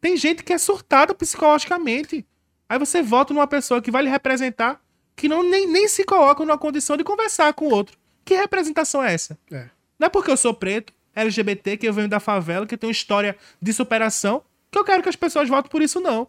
Tem 0.00 0.16
gente 0.16 0.42
que 0.42 0.52
é 0.52 0.58
surtada 0.58 1.14
psicologicamente. 1.14 2.26
Aí 2.68 2.78
você 2.78 3.02
vota 3.02 3.32
numa 3.32 3.46
pessoa 3.46 3.80
que 3.80 3.90
vai 3.90 4.02
lhe 4.02 4.10
representar, 4.10 4.80
que 5.14 5.28
não 5.28 5.42
nem, 5.42 5.66
nem 5.66 5.88
se 5.88 6.04
coloca 6.04 6.44
numa 6.44 6.58
condição 6.58 6.96
de 6.96 7.04
conversar 7.04 7.54
com 7.54 7.66
o 7.66 7.72
outro. 7.72 7.96
Que 8.24 8.34
representação 8.34 9.02
é 9.02 9.14
essa? 9.14 9.38
É. 9.50 9.70
Não 9.98 10.06
é 10.06 10.08
porque 10.10 10.30
eu 10.30 10.36
sou 10.36 10.52
preto, 10.52 10.92
LGBT, 11.14 11.76
que 11.78 11.88
eu 11.88 11.92
venho 11.92 12.08
da 12.08 12.20
favela, 12.20 12.66
que 12.66 12.74
eu 12.74 12.78
tenho 12.78 12.90
história 12.90 13.36
de 13.62 13.72
superação, 13.72 14.44
que 14.70 14.78
eu 14.78 14.84
quero 14.84 15.02
que 15.02 15.08
as 15.08 15.16
pessoas 15.16 15.48
votem 15.48 15.70
por 15.70 15.82
isso, 15.82 16.00
não. 16.00 16.28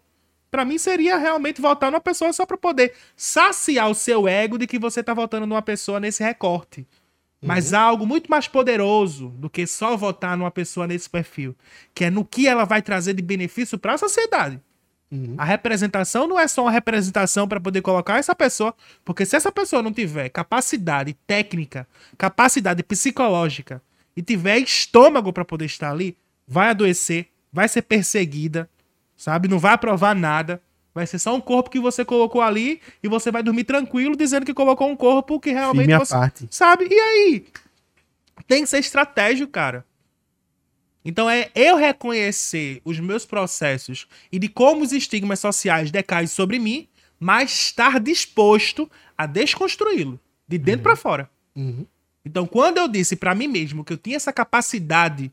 Pra 0.50 0.64
mim 0.64 0.78
seria 0.78 1.18
realmente 1.18 1.62
votar 1.62 1.92
numa 1.92 2.00
pessoa 2.00 2.32
só 2.32 2.46
pra 2.46 2.58
poder 2.58 2.94
saciar 3.16 3.90
o 3.90 3.96
seu 3.96 4.28
ego 4.28 4.58
de 4.58 4.66
que 4.66 4.80
você 4.80 5.04
tá 5.04 5.14
votando 5.14 5.46
numa 5.46 5.62
pessoa 5.62 6.00
nesse 6.00 6.24
recorte. 6.24 6.88
Mas 7.42 7.74
há 7.74 7.82
algo 7.82 8.06
muito 8.06 8.32
mais 8.32 8.48
poderoso 8.48 9.30
do 9.30 9.50
que 9.50 9.68
só 9.68 9.96
votar 9.96 10.36
numa 10.36 10.50
pessoa 10.50 10.88
nesse 10.88 11.10
perfil, 11.10 11.56
que 11.94 12.06
é 12.06 12.10
no 12.10 12.26
que 12.26 12.48
ela 12.48 12.66
vai 12.66 12.82
trazer 12.82 13.14
de 13.14 13.22
benefício 13.22 13.78
pra 13.78 13.98
sociedade. 13.98 14.60
A 15.38 15.46
representação 15.46 16.28
não 16.28 16.38
é 16.38 16.48
só 16.48 16.64
uma 16.64 16.72
representação 16.72 17.48
para 17.48 17.62
poder 17.62 17.82
colocar 17.82 18.18
essa 18.18 18.36
pessoa, 18.36 18.76
porque 19.06 19.26
se 19.26 19.36
essa 19.36 19.52
pessoa 19.52 19.82
não 19.82 19.94
tiver 19.94 20.28
capacidade 20.30 21.14
técnica, 21.26 21.88
capacidade 22.18 22.84
psicológica 22.84 23.82
e 24.16 24.22
tiver 24.22 24.58
estômago 24.58 25.32
para 25.32 25.46
poder 25.46 25.66
estar 25.66 25.92
ali, 25.92 26.18
vai 26.46 26.70
adoecer, 26.70 27.28
vai 27.58 27.68
ser 27.68 27.82
perseguida, 27.82 28.70
sabe? 29.16 29.48
Não 29.48 29.58
vai 29.58 29.74
aprovar 29.74 30.16
nada. 30.16 30.62
Vai 30.94 31.08
ser 31.08 31.18
só 31.18 31.36
um 31.36 31.42
corpo 31.42 31.72
que 31.72 31.80
você 31.80 32.06
colocou 32.06 32.40
ali 32.40 32.80
e 33.02 33.08
você 33.08 33.32
vai 33.32 33.42
dormir 33.42 33.64
tranquilo 33.64 34.16
dizendo 34.16 34.46
que 34.46 34.54
colocou 34.54 34.88
um 34.88 34.96
corpo 34.96 35.40
que 35.40 35.50
realmente 35.50 35.88
Firme 35.88 36.06
você 36.06 36.14
parte. 36.14 36.48
sabe? 36.52 36.88
E 36.88 36.94
aí? 36.94 37.48
Tem 38.48 38.62
que 38.62 38.70
ser 38.70 38.78
estratégico, 38.78 39.52
cara. 39.52 39.84
Então 41.04 41.28
é 41.28 41.50
eu 41.56 41.78
reconhecer 41.78 42.80
os 42.86 43.00
meus 43.00 43.26
processos 43.26 44.08
e 44.32 44.38
de 44.38 44.48
como 44.48 44.84
os 44.84 44.92
estigmas 44.92 45.40
sociais 45.40 45.90
decaem 45.90 46.28
sobre 46.28 46.60
mim, 46.60 46.88
mas 47.20 47.52
estar 47.52 48.00
disposto 48.00 48.88
a 49.18 49.26
desconstruí-lo 49.26 50.20
de 50.48 50.60
dentro 50.60 50.84
pra 50.84 50.96
fora. 50.96 51.28
Uhum. 51.56 51.88
Então, 52.24 52.46
quando 52.46 52.78
eu 52.78 52.88
disse 52.88 53.16
pra 53.16 53.34
mim 53.34 53.48
mesmo 53.48 53.84
que 53.84 53.94
eu 53.94 53.98
tinha 53.98 54.18
essa 54.18 54.32
capacidade 54.32 55.32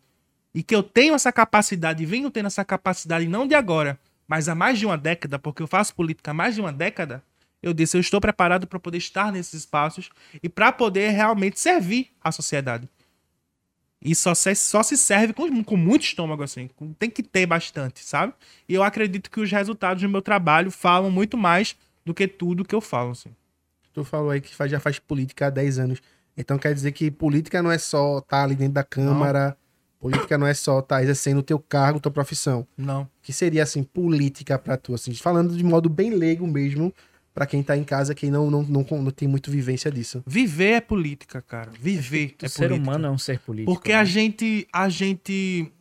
e 0.54 0.62
que 0.62 0.74
eu 0.74 0.82
tenho 0.82 1.14
essa 1.14 1.32
capacidade 1.32 2.02
e 2.02 2.06
venho 2.06 2.30
tendo 2.30 2.46
essa 2.46 2.64
capacidade 2.64 3.26
não 3.26 3.46
de 3.46 3.54
agora, 3.54 3.98
mas 4.28 4.48
há 4.48 4.54
mais 4.54 4.78
de 4.78 4.86
uma 4.86 4.96
década, 4.96 5.38
porque 5.38 5.62
eu 5.62 5.66
faço 5.66 5.94
política 5.94 6.30
há 6.30 6.34
mais 6.34 6.54
de 6.54 6.60
uma 6.60 6.72
década, 6.72 7.22
eu 7.62 7.72
disse 7.74 7.96
eu 7.96 8.00
estou 8.00 8.20
preparado 8.20 8.66
para 8.66 8.78
poder 8.78 8.98
estar 8.98 9.32
nesses 9.32 9.54
espaços 9.60 10.10
e 10.42 10.48
para 10.48 10.70
poder 10.70 11.10
realmente 11.10 11.58
servir 11.58 12.10
à 12.22 12.30
sociedade. 12.30 12.88
E 14.06 14.14
só 14.14 14.34
se, 14.34 14.54
só 14.54 14.82
se 14.82 14.98
serve 14.98 15.32
com, 15.32 15.64
com 15.64 15.76
muito 15.76 16.02
estômago, 16.02 16.42
assim. 16.42 16.68
com- 16.76 16.92
Tem 16.92 17.08
que 17.08 17.22
ter 17.22 17.46
bastante, 17.46 18.04
sabe? 18.04 18.34
E 18.68 18.74
eu 18.74 18.82
acredito 18.82 19.30
que 19.30 19.40
os 19.40 19.50
resultados 19.50 20.02
do 20.02 20.08
meu 20.08 20.20
trabalho 20.20 20.70
falam 20.70 21.10
muito 21.10 21.38
mais 21.38 21.74
do 22.04 22.12
que 22.12 22.28
tudo 22.28 22.64
que 22.66 22.74
eu 22.74 22.82
falo, 22.82 23.12
assim. 23.12 23.30
Tu 23.94 24.04
falou 24.04 24.30
aí 24.30 24.40
que 24.42 24.54
faz- 24.54 24.70
já 24.70 24.78
faz 24.78 24.98
política 24.98 25.46
há 25.46 25.50
10 25.50 25.78
anos. 25.78 26.02
Então 26.36 26.58
quer 26.58 26.74
dizer 26.74 26.92
que 26.92 27.10
política 27.10 27.62
não 27.62 27.70
é 27.70 27.78
só 27.78 28.18
estar 28.18 28.42
ali 28.44 28.54
dentro 28.54 28.74
da 28.74 28.84
Câmara, 28.84 29.56
política 30.04 30.36
não 30.36 30.46
é 30.46 30.52
só 30.52 30.80
estar 30.80 31.02
exercendo 31.02 31.38
o 31.38 31.42
teu 31.42 31.58
cargo, 31.58 31.98
tua 31.98 32.12
profissão. 32.12 32.66
Não. 32.76 33.08
que 33.22 33.32
seria 33.32 33.62
assim 33.62 33.82
política 33.82 34.58
pra 34.58 34.76
tu 34.76 34.92
assim 34.94 35.14
falando 35.14 35.56
de 35.56 35.64
modo 35.64 35.88
bem 35.88 36.10
leigo 36.10 36.46
mesmo 36.46 36.92
pra 37.32 37.46
quem 37.46 37.62
tá 37.62 37.76
em 37.76 37.82
casa 37.84 38.14
que 38.14 38.30
não 38.30 38.50
não, 38.50 38.62
não 38.62 38.86
não 38.90 39.10
tem 39.10 39.26
muito 39.26 39.50
vivência 39.50 39.90
disso 39.90 40.22
Viver 40.26 40.72
é 40.72 40.80
política, 40.80 41.40
cara. 41.40 41.70
Viver 41.80 42.36
O 42.40 42.44
é 42.44 42.48
ser 42.48 42.68
política. 42.68 42.90
humano 42.90 43.06
é 43.06 43.10
um 43.10 43.18
ser 43.18 43.38
político. 43.40 43.72
Porque 43.72 43.92
né? 43.92 43.98
a 43.98 44.04
gente, 44.04 44.68
a 44.72 44.88
gente 44.88 45.72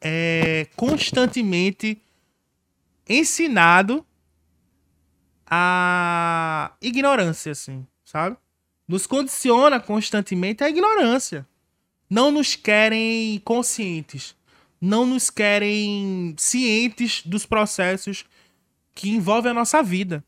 é 0.00 0.66
constantemente 0.74 2.00
ensinado 3.08 4.04
a 5.46 6.72
ignorância, 6.80 7.52
assim, 7.52 7.86
sabe? 8.04 8.36
Nos 8.88 9.06
condiciona 9.06 9.78
constantemente 9.78 10.64
a 10.64 10.68
ignorância. 10.68 11.46
Não 12.08 12.30
nos 12.30 12.54
querem 12.54 13.40
conscientes. 13.44 14.34
Não 14.80 15.06
nos 15.06 15.30
querem 15.30 16.34
cientes 16.38 17.22
dos 17.24 17.46
processos 17.46 18.24
que 18.94 19.10
envolvem 19.10 19.50
a 19.50 19.54
nossa 19.54 19.82
vida. 19.82 20.24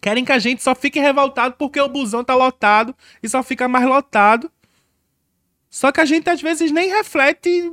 Querem 0.00 0.24
que 0.24 0.32
a 0.32 0.38
gente 0.38 0.62
só 0.62 0.74
fique 0.74 1.00
revoltado 1.00 1.56
porque 1.58 1.80
o 1.80 1.88
busão 1.88 2.22
tá 2.22 2.34
lotado 2.34 2.94
e 3.22 3.28
só 3.28 3.42
fica 3.42 3.68
mais 3.68 3.86
lotado. 3.86 4.50
Só 5.68 5.92
que 5.92 6.00
a 6.00 6.04
gente 6.04 6.30
às 6.30 6.40
vezes 6.40 6.70
nem 6.70 6.88
reflete, 6.88 7.72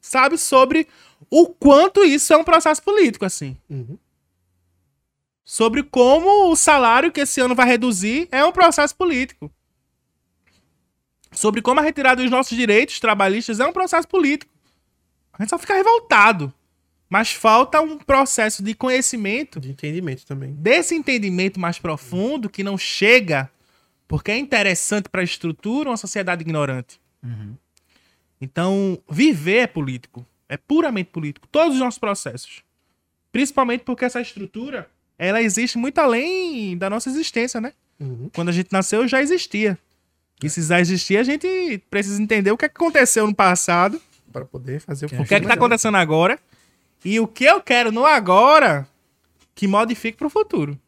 sabe, 0.00 0.38
sobre 0.38 0.86
o 1.30 1.48
quanto 1.48 2.04
isso 2.04 2.32
é 2.32 2.36
um 2.36 2.44
processo 2.44 2.82
político, 2.82 3.24
assim. 3.24 3.56
Uhum. 3.68 3.98
Sobre 5.44 5.82
como 5.82 6.50
o 6.50 6.56
salário 6.56 7.10
que 7.10 7.20
esse 7.20 7.40
ano 7.40 7.54
vai 7.54 7.66
reduzir 7.66 8.28
é 8.30 8.44
um 8.44 8.52
processo 8.52 8.94
político. 8.94 9.50
Sobre 11.36 11.62
como 11.62 11.78
a 11.78 11.82
retirada 11.82 12.22
dos 12.22 12.30
nossos 12.30 12.56
direitos 12.56 12.98
trabalhistas 12.98 13.60
é 13.60 13.66
um 13.66 13.72
processo 13.72 14.08
político. 14.08 14.52
A 15.32 15.42
gente 15.42 15.50
só 15.50 15.58
fica 15.58 15.74
revoltado. 15.74 16.52
Mas 17.08 17.30
falta 17.30 17.80
um 17.80 17.98
processo 17.98 18.64
de 18.64 18.74
conhecimento 18.74 19.60
de 19.60 19.70
entendimento 19.70 20.26
também 20.26 20.52
desse 20.54 20.92
entendimento 20.92 21.60
mais 21.60 21.78
profundo 21.78 22.50
que 22.50 22.64
não 22.64 22.76
chega 22.76 23.48
porque 24.08 24.32
é 24.32 24.36
interessante 24.36 25.08
para 25.08 25.20
a 25.20 25.24
estrutura 25.24 25.90
uma 25.90 25.96
sociedade 25.96 26.42
ignorante. 26.42 27.00
Então, 28.40 28.98
viver 29.08 29.58
é 29.58 29.66
político. 29.66 30.26
É 30.48 30.56
puramente 30.56 31.10
político. 31.10 31.46
Todos 31.48 31.74
os 31.74 31.80
nossos 31.80 31.98
processos. 31.98 32.62
Principalmente 33.30 33.82
porque 33.82 34.04
essa 34.04 34.20
estrutura, 34.20 34.88
ela 35.18 35.42
existe 35.42 35.78
muito 35.78 35.98
além 35.98 36.76
da 36.76 36.88
nossa 36.88 37.08
existência, 37.08 37.60
né? 37.60 37.72
Uhum. 37.98 38.30
Quando 38.34 38.48
a 38.48 38.52
gente 38.52 38.72
nasceu, 38.72 39.06
já 39.08 39.20
existia. 39.20 39.78
Se 40.48 40.62
já 40.62 40.80
existia, 40.80 41.20
a 41.20 41.24
gente 41.24 41.82
precisa 41.90 42.20
entender 42.22 42.50
o 42.50 42.56
que, 42.56 42.66
é 42.66 42.68
que 42.68 42.76
aconteceu 42.76 43.26
no 43.26 43.34
passado 43.34 44.00
para 44.32 44.44
poder 44.44 44.80
fazer 44.80 45.06
o 45.06 45.22
o 45.22 45.24
que 45.24 45.34
é 45.34 45.40
que 45.40 45.46
tá 45.46 45.54
acontecendo 45.54 45.96
agora 45.96 46.38
e 47.04 47.18
o 47.18 47.26
que 47.26 47.44
eu 47.44 47.60
quero 47.60 47.90
no 47.90 48.04
agora 48.04 48.86
que 49.54 49.66
modifique 49.66 50.18
pro 50.18 50.28
futuro. 50.28 50.78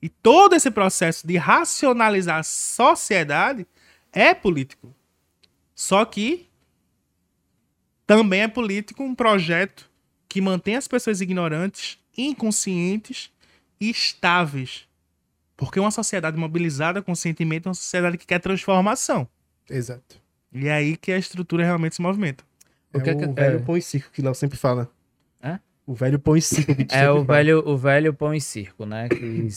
E 0.00 0.08
todo 0.08 0.54
esse 0.54 0.70
processo 0.70 1.26
de 1.26 1.36
racionalizar 1.36 2.38
a 2.38 2.42
sociedade 2.42 3.66
é 4.12 4.34
político. 4.34 4.94
Só 5.74 6.04
que 6.04 6.48
também 8.06 8.42
é 8.42 8.48
político 8.48 9.02
um 9.02 9.14
projeto 9.14 9.88
que 10.28 10.40
mantém 10.40 10.76
as 10.76 10.88
pessoas 10.88 11.20
ignorantes, 11.20 11.98
inconscientes 12.16 13.30
e 13.80 13.88
estáveis. 13.88 14.86
Porque 15.64 15.78
uma 15.80 15.90
sociedade 15.90 16.36
mobilizada 16.36 17.00
conscientemente 17.02 17.66
é 17.66 17.68
uma 17.68 17.74
sociedade 17.74 18.18
que 18.18 18.26
quer 18.26 18.38
transformação. 18.40 19.28
exato 19.70 20.16
E 20.52 20.66
é 20.68 20.72
aí 20.72 20.96
que 20.96 21.12
a 21.12 21.18
estrutura 21.18 21.64
realmente 21.64 21.94
se 21.96 22.02
movimenta. 22.02 22.44
é 22.92 22.98
O 22.98 23.00
que 23.02 23.10
é 23.10 23.14
que- 23.14 23.24
o 23.24 23.32
velho 23.32 23.56
é. 23.56 23.62
pão 23.62 23.76
e 23.76 23.82
circo 23.82 24.10
que 24.12 24.20
Léo 24.22 24.34
sempre 24.34 24.58
fala 24.58 24.90
Hã? 25.42 25.58
o 25.86 25.94
velho 25.94 26.18
pão 26.18 26.36
e 26.36 26.42
circo 26.42 26.74
que 26.74 26.86
É 26.94 27.10
o 27.10 27.24
fala. 27.24 27.24
velho, 27.38 27.62
o 27.68 27.76
velho 27.76 28.12
pão 28.12 28.34
e 28.34 28.40
circo, 28.40 28.84
né? 28.84 29.08
Que 29.08 29.48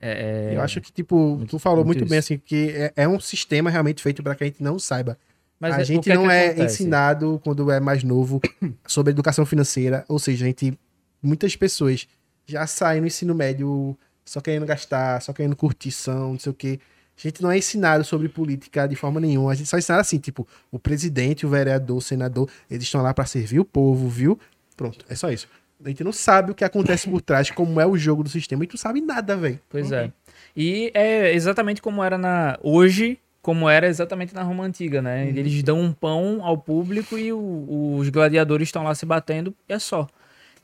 é, 0.00 0.50
é- 0.52 0.56
eu 0.56 0.60
acho 0.60 0.80
que 0.80 0.92
tipo 0.92 1.42
tu 1.48 1.58
falou 1.58 1.84
muito 1.84 1.98
muito 2.00 2.10
bem 2.10 2.18
assim 2.18 2.38
que 2.38 2.70
é, 2.70 2.92
é 2.96 3.08
um 3.08 3.18
sistema 3.18 3.70
realmente 3.70 4.02
feito 4.02 4.22
para 4.22 4.34
que 4.34 4.44
a 4.44 4.46
gente 4.46 4.62
não 4.62 4.78
saiba 4.78 5.18
Mas 5.58 5.74
a 5.74 5.80
é- 5.80 5.84
gente 5.84 6.10
é 6.10 6.14
não 6.14 6.30
é 6.30 6.48
acontece? 6.48 6.82
ensinado 6.82 7.40
quando 7.42 7.70
é 7.70 7.80
mais 7.80 8.04
novo 8.04 8.40
sobre 8.86 9.10
educação 9.10 9.46
financeira, 9.46 10.04
ou 10.08 10.18
seja, 10.18 10.44
a 10.44 10.48
gente 10.48 10.78
muitas 11.22 11.56
pessoas 11.56 12.06
já 12.46 12.66
saem 12.66 13.00
no 13.00 13.06
ensino 13.08 13.34
médio 13.34 13.98
só 14.26 14.40
querendo 14.42 14.66
gastar, 14.66 15.22
só 15.22 15.32
querendo 15.32 15.56
curtição, 15.56 16.32
não 16.32 16.38
sei 16.38 16.50
o 16.50 16.54
quê. 16.54 16.78
A 17.16 17.20
gente 17.22 17.42
não 17.42 17.50
é 17.50 17.56
ensinado 17.56 18.04
sobre 18.04 18.28
política 18.28 18.86
de 18.86 18.94
forma 18.94 19.18
nenhuma. 19.18 19.50
A 19.52 19.54
gente 19.54 19.68
só 19.70 19.76
é 19.76 19.78
ensinado 19.78 20.02
assim, 20.02 20.18
tipo, 20.18 20.46
o 20.70 20.78
presidente, 20.78 21.46
o 21.46 21.48
vereador, 21.48 21.96
o 21.96 22.00
senador, 22.02 22.50
eles 22.70 22.82
estão 22.84 23.00
lá 23.00 23.14
para 23.14 23.24
servir 23.24 23.58
o 23.58 23.64
povo, 23.64 24.06
viu? 24.08 24.38
Pronto, 24.76 25.02
é 25.08 25.14
só 25.14 25.30
isso. 25.30 25.48
A 25.82 25.88
gente 25.88 26.02
não 26.04 26.12
sabe 26.12 26.50
o 26.50 26.54
que 26.54 26.64
acontece 26.64 27.08
por 27.08 27.22
trás, 27.22 27.50
como 27.50 27.80
é 27.80 27.86
o 27.86 27.96
jogo 27.96 28.22
do 28.22 28.28
sistema, 28.28 28.64
e 28.64 28.66
tu 28.66 28.76
sabe 28.76 29.00
nada, 29.00 29.36
velho. 29.36 29.58
Pois 29.68 29.90
é. 29.92 30.10
E 30.54 30.90
é 30.94 31.32
exatamente 31.34 31.80
como 31.80 32.02
era 32.02 32.18
na. 32.18 32.58
Hoje, 32.62 33.18
como 33.42 33.68
era 33.68 33.86
exatamente 33.86 34.34
na 34.34 34.42
Roma 34.42 34.64
Antiga, 34.64 35.00
né? 35.00 35.24
Uhum. 35.24 35.28
Eles 35.36 35.62
dão 35.62 35.80
um 35.80 35.92
pão 35.92 36.40
ao 36.42 36.58
público 36.58 37.16
e 37.18 37.32
o- 37.32 37.96
os 37.98 38.08
gladiadores 38.08 38.68
estão 38.68 38.82
lá 38.82 38.94
se 38.94 39.06
batendo 39.06 39.54
e 39.68 39.72
é 39.72 39.78
só. 39.78 40.06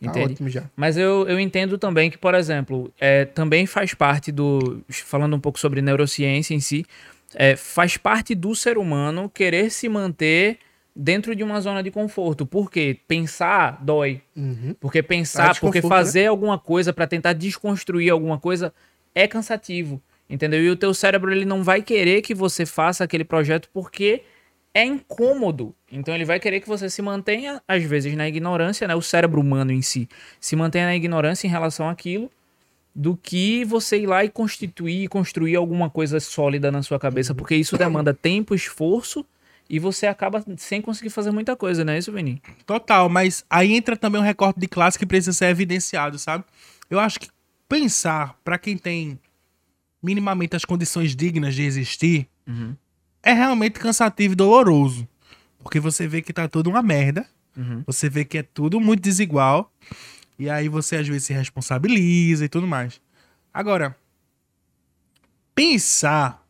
Tá 0.02 0.10
Entende? 0.10 0.32
ótimo 0.32 0.48
já. 0.48 0.64
Mas 0.74 0.96
eu, 0.96 1.26
eu 1.28 1.38
entendo 1.38 1.78
também 1.78 2.10
que, 2.10 2.18
por 2.18 2.34
exemplo, 2.34 2.92
é, 3.00 3.24
também 3.24 3.66
faz 3.66 3.94
parte 3.94 4.32
do. 4.32 4.82
Falando 4.88 5.36
um 5.36 5.40
pouco 5.40 5.58
sobre 5.58 5.80
neurociência 5.80 6.54
em 6.54 6.60
si, 6.60 6.84
é, 7.34 7.54
faz 7.56 7.96
parte 7.96 8.34
do 8.34 8.54
ser 8.54 8.78
humano 8.78 9.28
querer 9.28 9.70
se 9.70 9.88
manter 9.88 10.58
dentro 10.94 11.34
de 11.34 11.42
uma 11.42 11.60
zona 11.60 11.82
de 11.82 11.90
conforto. 11.90 12.44
Porque 12.44 12.98
pensar 13.06 13.78
dói. 13.82 14.20
Uhum. 14.36 14.74
Porque 14.80 15.02
pensar, 15.02 15.50
Ah, 15.50 15.54
porque 15.54 15.78
desconforto, 15.80 15.88
fazer 15.88 16.26
alguma 16.26 16.58
coisa 16.58 16.92
pra 16.92 17.06
tentar 17.06 17.32
desconstruir 17.32 18.10
alguma 18.10 18.38
coisa 18.38 18.74
é 19.14 19.28
cansativo, 19.28 20.02
entendeu? 20.28 20.62
E 20.62 20.70
o 20.70 20.76
teu 20.76 20.92
cérebro 20.92 21.30
ele 21.32 21.44
não 21.44 21.62
vai 21.62 21.80
querer 21.82 22.22
que 22.22 22.34
você 22.34 22.66
faça 22.66 23.04
aquele 23.04 23.24
projeto 23.24 23.68
porque 23.72 24.22
é 24.74 24.84
incômodo. 24.84 25.74
Então 25.90 26.14
ele 26.14 26.24
vai 26.24 26.40
querer 26.40 26.60
que 26.60 26.68
você 26.68 26.88
se 26.88 27.02
mantenha, 27.02 27.62
às 27.68 27.82
vezes, 27.82 28.14
na 28.16 28.26
ignorância, 28.26 28.88
né? 28.88 28.94
O 28.94 29.02
cérebro 29.02 29.40
humano 29.40 29.72
em 29.72 29.82
si 29.82 30.08
se 30.40 30.56
mantenha 30.56 30.86
na 30.86 30.96
ignorância 30.96 31.46
em 31.46 31.50
relação 31.50 31.88
àquilo, 31.88 32.30
do 32.94 33.16
que 33.16 33.64
você 33.64 33.98
ir 33.98 34.06
lá 34.06 34.24
e 34.24 34.28
constituir, 34.28 35.08
construir 35.08 35.56
alguma 35.56 35.88
coisa 35.88 36.20
sólida 36.20 36.70
na 36.70 36.82
sua 36.82 36.98
cabeça, 36.98 37.34
porque 37.34 37.54
isso 37.54 37.76
demanda 37.76 38.12
tempo, 38.12 38.54
esforço 38.54 39.24
e 39.68 39.78
você 39.78 40.06
acaba 40.06 40.44
sem 40.58 40.82
conseguir 40.82 41.08
fazer 41.08 41.30
muita 41.30 41.56
coisa, 41.56 41.84
não 41.84 41.94
é 41.94 41.98
isso, 41.98 42.12
Vini? 42.12 42.42
Total, 42.66 43.08
mas 43.08 43.44
aí 43.48 43.72
entra 43.72 43.96
também 43.96 44.20
um 44.20 44.24
recorte 44.24 44.60
de 44.60 44.68
classe 44.68 44.98
que 44.98 45.06
precisa 45.06 45.32
ser 45.32 45.46
evidenciado, 45.46 46.18
sabe? 46.18 46.44
Eu 46.90 47.00
acho 47.00 47.18
que 47.18 47.28
pensar 47.66 48.38
pra 48.44 48.58
quem 48.58 48.76
tem 48.76 49.18
minimamente 50.02 50.54
as 50.54 50.64
condições 50.64 51.16
dignas 51.16 51.54
de 51.54 51.62
existir 51.62 52.28
Uhum. 52.46 52.76
É 53.22 53.32
realmente 53.32 53.78
cansativo 53.78 54.32
e 54.32 54.36
doloroso. 54.36 55.06
Porque 55.58 55.78
você 55.80 56.06
vê 56.08 56.20
que 56.22 56.32
tá 56.32 56.48
tudo 56.48 56.68
uma 56.70 56.82
merda, 56.82 57.26
Uhum. 57.56 57.82
você 57.86 58.08
vê 58.08 58.24
que 58.24 58.38
é 58.38 58.42
tudo 58.42 58.80
muito 58.80 59.02
desigual, 59.02 59.70
e 60.38 60.48
aí 60.50 60.68
você 60.68 60.96
às 60.96 61.06
vezes 61.06 61.24
se 61.24 61.32
responsabiliza 61.32 62.44
e 62.44 62.48
tudo 62.48 62.66
mais. 62.66 63.00
Agora, 63.52 63.94
pensar 65.54 66.42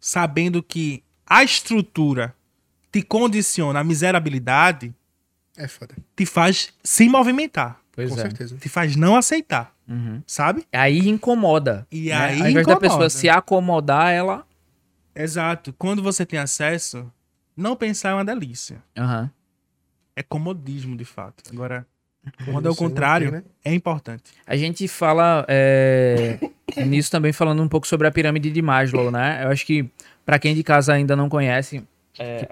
sabendo 0.00 0.62
que 0.62 1.02
a 1.26 1.42
estrutura 1.42 2.34
te 2.92 3.02
condiciona 3.02 3.80
a 3.80 3.84
miserabilidade 3.84 4.94
É 5.56 5.66
foda. 5.68 5.94
te 6.14 6.26
faz 6.26 6.72
se 6.82 7.08
movimentar, 7.08 7.80
Pois 7.92 8.10
com 8.10 8.16
é. 8.18 8.22
certeza. 8.22 8.56
te 8.56 8.68
faz 8.68 8.96
não 8.96 9.16
aceitar, 9.16 9.74
Uhum. 9.88 10.22
sabe? 10.26 10.66
Aí 10.72 11.08
incomoda. 11.08 11.86
E 11.90 12.08
né? 12.08 12.14
aí 12.14 12.30
Ao 12.42 12.48
invés 12.50 12.54
da 12.54 12.60
incomoda. 12.72 12.80
pessoa 12.80 13.10
se 13.10 13.28
acomodar, 13.28 14.12
ela. 14.12 14.46
Exato. 15.16 15.72
Quando 15.72 16.02
você 16.02 16.26
tem 16.26 16.38
acesso, 16.38 17.10
não 17.56 17.74
pensar 17.74 18.10
é 18.10 18.14
uma 18.14 18.24
delícia. 18.24 18.82
Aham. 18.96 19.30
É 20.14 20.22
comodismo, 20.22 20.96
de 20.96 21.04
fato. 21.04 21.42
Agora, 21.52 21.86
quando 22.44 22.68
é 22.68 22.70
o 22.70 22.76
contrário, 22.76 23.30
né? 23.30 23.42
é 23.64 23.74
importante. 23.74 24.32
A 24.46 24.56
gente 24.56 24.86
fala 24.88 25.44
é, 25.48 26.38
nisso 26.86 27.10
também 27.10 27.32
falando 27.32 27.62
um 27.62 27.68
pouco 27.68 27.86
sobre 27.86 28.06
a 28.06 28.10
pirâmide 28.10 28.50
de 28.50 28.62
Maslow, 28.62 29.10
né? 29.10 29.44
Eu 29.44 29.48
acho 29.48 29.64
que 29.64 29.88
pra 30.24 30.38
quem 30.38 30.54
de 30.54 30.62
casa 30.62 30.92
ainda 30.92 31.16
não 31.16 31.28
conhece, 31.28 31.82
é. 32.18 32.48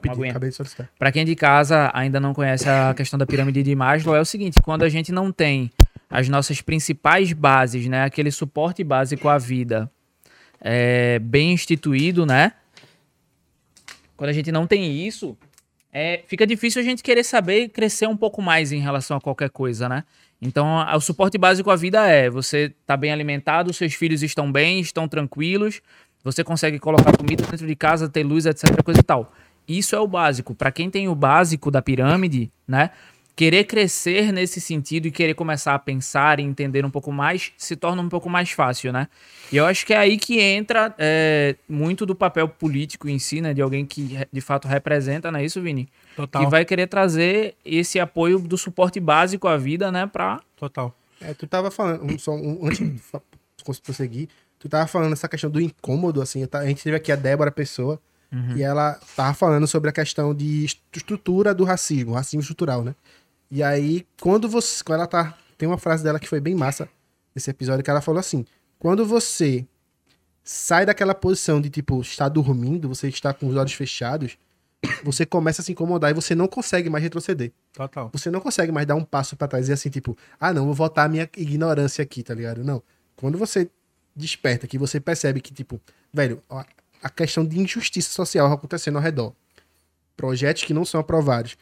Pra 0.98 1.10
quem 1.10 1.24
de 1.24 1.34
casa 1.34 1.90
ainda 1.94 2.20
não 2.20 2.34
conhece 2.34 2.68
a 2.68 2.92
questão 2.94 3.18
da 3.18 3.26
pirâmide 3.26 3.62
de 3.62 3.74
Maslow, 3.74 4.14
é 4.14 4.20
o 4.20 4.24
seguinte: 4.24 4.60
quando 4.62 4.82
a 4.82 4.88
gente 4.88 5.10
não 5.10 5.32
tem 5.32 5.70
as 6.10 6.28
nossas 6.28 6.60
principais 6.60 7.32
bases, 7.32 7.86
né, 7.86 8.04
aquele 8.04 8.30
suporte 8.30 8.84
básico 8.84 9.28
à 9.28 9.38
vida 9.38 9.90
é, 10.64 11.18
bem 11.18 11.52
instituído, 11.52 12.24
né? 12.24 12.52
Quando 14.16 14.30
a 14.30 14.32
gente 14.32 14.50
não 14.50 14.66
tem 14.66 15.06
isso, 15.06 15.36
é, 15.92 16.22
fica 16.26 16.46
difícil 16.46 16.80
a 16.80 16.84
gente 16.84 17.02
querer 17.02 17.22
saber 17.22 17.64
e 17.64 17.68
crescer 17.68 18.08
um 18.08 18.16
pouco 18.16 18.40
mais 18.40 18.72
em 18.72 18.80
relação 18.80 19.18
a 19.18 19.20
qualquer 19.20 19.50
coisa, 19.50 19.88
né? 19.88 20.04
Então, 20.40 20.84
o 20.94 21.00
suporte 21.00 21.36
básico 21.36 21.70
à 21.70 21.76
vida 21.76 22.06
é: 22.08 22.30
você 22.30 22.72
tá 22.86 22.96
bem 22.96 23.12
alimentado, 23.12 23.72
seus 23.72 23.94
filhos 23.94 24.22
estão 24.22 24.50
bem, 24.50 24.80
estão 24.80 25.06
tranquilos, 25.06 25.82
você 26.22 26.42
consegue 26.42 26.78
colocar 26.78 27.16
comida 27.16 27.44
dentro 27.44 27.66
de 27.66 27.76
casa, 27.76 28.08
ter 28.08 28.24
luz, 28.24 28.46
etc, 28.46 28.82
coisa 28.82 29.00
e 29.00 29.04
tal. 29.04 29.32
Isso 29.68 29.94
é 29.94 30.00
o 30.00 30.06
básico. 30.06 30.54
Para 30.54 30.72
quem 30.72 30.90
tem 30.90 31.08
o 31.08 31.14
básico 31.14 31.70
da 31.70 31.80
pirâmide, 31.80 32.50
né? 32.66 32.90
Querer 33.36 33.64
crescer 33.64 34.32
nesse 34.32 34.60
sentido 34.60 35.06
e 35.06 35.10
querer 35.10 35.34
começar 35.34 35.74
a 35.74 35.78
pensar 35.78 36.38
e 36.38 36.42
entender 36.44 36.84
um 36.84 36.90
pouco 36.90 37.10
mais 37.10 37.52
se 37.58 37.74
torna 37.74 38.00
um 38.00 38.08
pouco 38.08 38.30
mais 38.30 38.50
fácil, 38.52 38.92
né? 38.92 39.08
E 39.50 39.56
eu 39.56 39.66
acho 39.66 39.84
que 39.84 39.92
é 39.92 39.96
aí 39.96 40.16
que 40.16 40.40
entra 40.40 40.94
é, 40.98 41.56
muito 41.68 42.06
do 42.06 42.14
papel 42.14 42.48
político 42.48 43.08
em 43.08 43.18
si, 43.18 43.40
né? 43.40 43.52
De 43.52 43.60
alguém 43.60 43.84
que 43.84 44.18
de 44.32 44.40
fato 44.40 44.68
representa, 44.68 45.32
não 45.32 45.40
é 45.40 45.44
isso, 45.44 45.60
Vini? 45.60 45.88
Total. 46.14 46.44
Que 46.44 46.50
vai 46.50 46.64
querer 46.64 46.86
trazer 46.86 47.56
esse 47.64 47.98
apoio 47.98 48.38
do 48.38 48.56
suporte 48.56 49.00
básico 49.00 49.48
à 49.48 49.56
vida, 49.56 49.90
né? 49.90 50.06
Pra. 50.06 50.40
Total. 50.56 50.96
É, 51.20 51.34
tu 51.34 51.46
tava 51.48 51.72
falando, 51.72 52.04
um, 52.04 52.16
só 52.18 52.32
um, 52.32 52.66
antes 52.66 52.78
de 52.78 53.80
prosseguir, 53.82 54.28
tu 54.60 54.68
tava 54.68 54.86
falando 54.86 55.12
essa 55.12 55.28
questão 55.28 55.50
do 55.50 55.60
incômodo, 55.60 56.22
assim, 56.22 56.46
a 56.52 56.66
gente 56.66 56.82
teve 56.84 56.96
aqui 56.96 57.10
a 57.10 57.16
Débora 57.16 57.50
Pessoa, 57.50 58.00
e 58.56 58.62
ela 58.64 58.98
tava 59.14 59.32
falando 59.32 59.64
sobre 59.64 59.90
a 59.90 59.92
questão 59.92 60.34
de 60.34 60.64
est- 60.64 60.80
estrutura 60.92 61.54
do 61.54 61.62
racismo, 61.62 62.14
racismo 62.14 62.40
estrutural, 62.40 62.82
né? 62.82 62.92
E 63.54 63.62
aí, 63.62 64.04
quando 64.20 64.48
você, 64.48 64.82
quando 64.82 64.98
ela 64.98 65.06
tá, 65.06 65.38
tem 65.56 65.68
uma 65.68 65.78
frase 65.78 66.02
dela 66.02 66.18
que 66.18 66.26
foi 66.26 66.40
bem 66.40 66.56
massa 66.56 66.88
nesse 67.32 67.48
episódio, 67.48 67.84
que 67.84 67.90
ela 67.90 68.00
falou 68.00 68.18
assim, 68.18 68.44
quando 68.80 69.06
você 69.06 69.64
sai 70.42 70.84
daquela 70.84 71.14
posição 71.14 71.60
de, 71.60 71.70
tipo, 71.70 72.00
estar 72.00 72.28
dormindo, 72.28 72.88
você 72.88 73.06
está 73.06 73.32
com 73.32 73.46
os 73.46 73.54
olhos 73.54 73.72
fechados, 73.72 74.36
você 75.04 75.24
começa 75.24 75.62
a 75.62 75.64
se 75.64 75.70
incomodar 75.70 76.10
e 76.10 76.14
você 76.14 76.34
não 76.34 76.48
consegue 76.48 76.90
mais 76.90 77.04
retroceder 77.04 77.52
Total. 77.72 78.10
você 78.12 78.28
não 78.28 78.40
consegue 78.40 78.72
mais 78.72 78.88
dar 78.88 78.96
um 78.96 79.04
passo 79.04 79.36
pra 79.36 79.46
trás 79.46 79.68
e 79.68 79.72
assim, 79.72 79.88
tipo, 79.88 80.18
ah, 80.40 80.52
não, 80.52 80.64
vou 80.64 80.74
voltar 80.74 81.04
a 81.04 81.08
minha 81.08 81.30
ignorância 81.36 82.02
aqui, 82.02 82.24
tá 82.24 82.34
ligado? 82.34 82.64
Não. 82.64 82.82
Quando 83.14 83.38
você 83.38 83.70
desperta, 84.16 84.66
que 84.66 84.76
você 84.76 84.98
percebe 84.98 85.40
que, 85.40 85.54
tipo, 85.54 85.80
velho, 86.12 86.42
a 87.00 87.08
questão 87.08 87.46
de 87.46 87.60
injustiça 87.60 88.10
social 88.10 88.52
acontecendo 88.52 88.96
ao 88.96 89.02
redor. 89.02 89.32
Projetos 90.16 90.64
que 90.64 90.74
não 90.74 90.84
são 90.84 91.00
aprovados. 91.00 91.56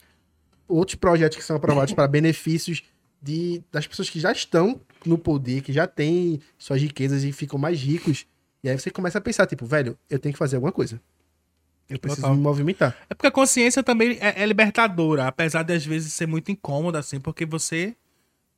Outros 0.72 0.94
projetos 0.94 1.36
que 1.36 1.44
são 1.44 1.56
aprovados 1.56 1.92
para 1.92 2.08
benefícios 2.08 2.82
de, 3.20 3.62
das 3.70 3.86
pessoas 3.86 4.10
que 4.10 4.18
já 4.18 4.32
estão 4.32 4.80
no 5.04 5.18
poder, 5.18 5.62
que 5.62 5.72
já 5.72 5.86
têm 5.86 6.40
suas 6.58 6.80
riquezas 6.80 7.24
e 7.24 7.32
ficam 7.32 7.58
mais 7.58 7.80
ricos. 7.80 8.26
E 8.64 8.68
aí 8.68 8.78
você 8.78 8.90
começa 8.90 9.18
a 9.18 9.20
pensar, 9.20 9.46
tipo, 9.46 9.66
velho, 9.66 9.98
eu 10.08 10.18
tenho 10.18 10.32
que 10.32 10.38
fazer 10.38 10.56
alguma 10.56 10.72
coisa. 10.72 11.00
Eu 11.88 11.98
preciso 11.98 12.22
Total. 12.22 12.36
me 12.36 12.42
movimentar. 12.42 12.96
É 13.10 13.14
porque 13.14 13.26
a 13.26 13.30
consciência 13.30 13.82
também 13.82 14.16
é, 14.20 14.42
é 14.42 14.46
libertadora, 14.46 15.26
apesar 15.26 15.62
de 15.62 15.74
às 15.74 15.84
vezes 15.84 16.12
ser 16.12 16.26
muito 16.26 16.50
incômoda, 16.50 16.98
assim, 16.98 17.20
porque 17.20 17.44
você 17.44 17.94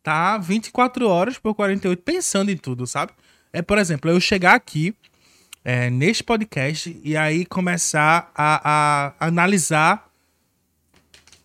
tá 0.03 0.39
24 0.39 1.09
horas 1.09 1.39
por 1.39 1.55
48 1.55 2.03
pensando 2.03 2.51
em 2.51 2.57
tudo, 2.57 2.87
sabe? 2.87 3.13
É, 3.53 3.61
por 3.61 3.79
exemplo, 3.79 4.11
eu 4.11 4.21
chegar 4.21 4.55
aqui 4.55 4.95
é, 5.65 5.91
neste 5.91 6.23
podcast 6.23 7.01
e 7.03 7.17
aí 7.17 7.45
começar 7.47 8.31
a, 8.35 9.15
a 9.19 9.27
analisar 9.27 10.09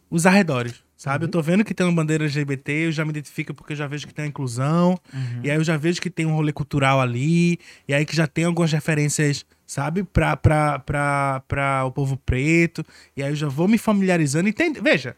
os 0.09 0.25
arredores, 0.25 0.75
sabe? 0.97 1.25
Eu 1.25 1.29
tô 1.29 1.41
vendo 1.41 1.63
que 1.63 1.73
tem 1.73 1.85
uma 1.85 1.93
bandeira 1.95 2.23
LGBT, 2.25 2.71
eu 2.87 2.91
já 2.91 3.03
me 3.05 3.11
identifico 3.11 3.53
porque 3.53 3.73
eu 3.73 3.77
já 3.77 3.87
vejo 3.87 4.07
que 4.07 4.13
tem 4.13 4.25
uma 4.25 4.29
inclusão, 4.29 4.99
e 5.43 5.49
aí 5.51 5.57
eu 5.57 5.63
já 5.63 5.77
vejo 5.77 6.01
que 6.01 6.09
tem 6.09 6.25
um 6.25 6.33
rolê 6.33 6.51
cultural 6.51 6.99
ali, 6.99 7.59
e 7.87 7.93
aí 7.93 8.05
que 8.05 8.15
já 8.15 8.25
tem 8.27 8.45
algumas 8.45 8.71
referências, 8.71 9.45
sabe, 9.67 10.03
pra, 10.03 10.35
pra, 10.35 10.79
pra, 10.79 11.43
pra 11.47 11.85
o 11.85 11.91
povo 11.91 12.17
preto, 12.17 12.83
e 13.15 13.21
aí 13.23 13.31
eu 13.31 13.35
já 13.35 13.47
vou 13.47 13.67
me 13.67 13.77
familiarizando. 13.77 14.49
Entende? 14.49 14.79
Veja, 14.81 15.15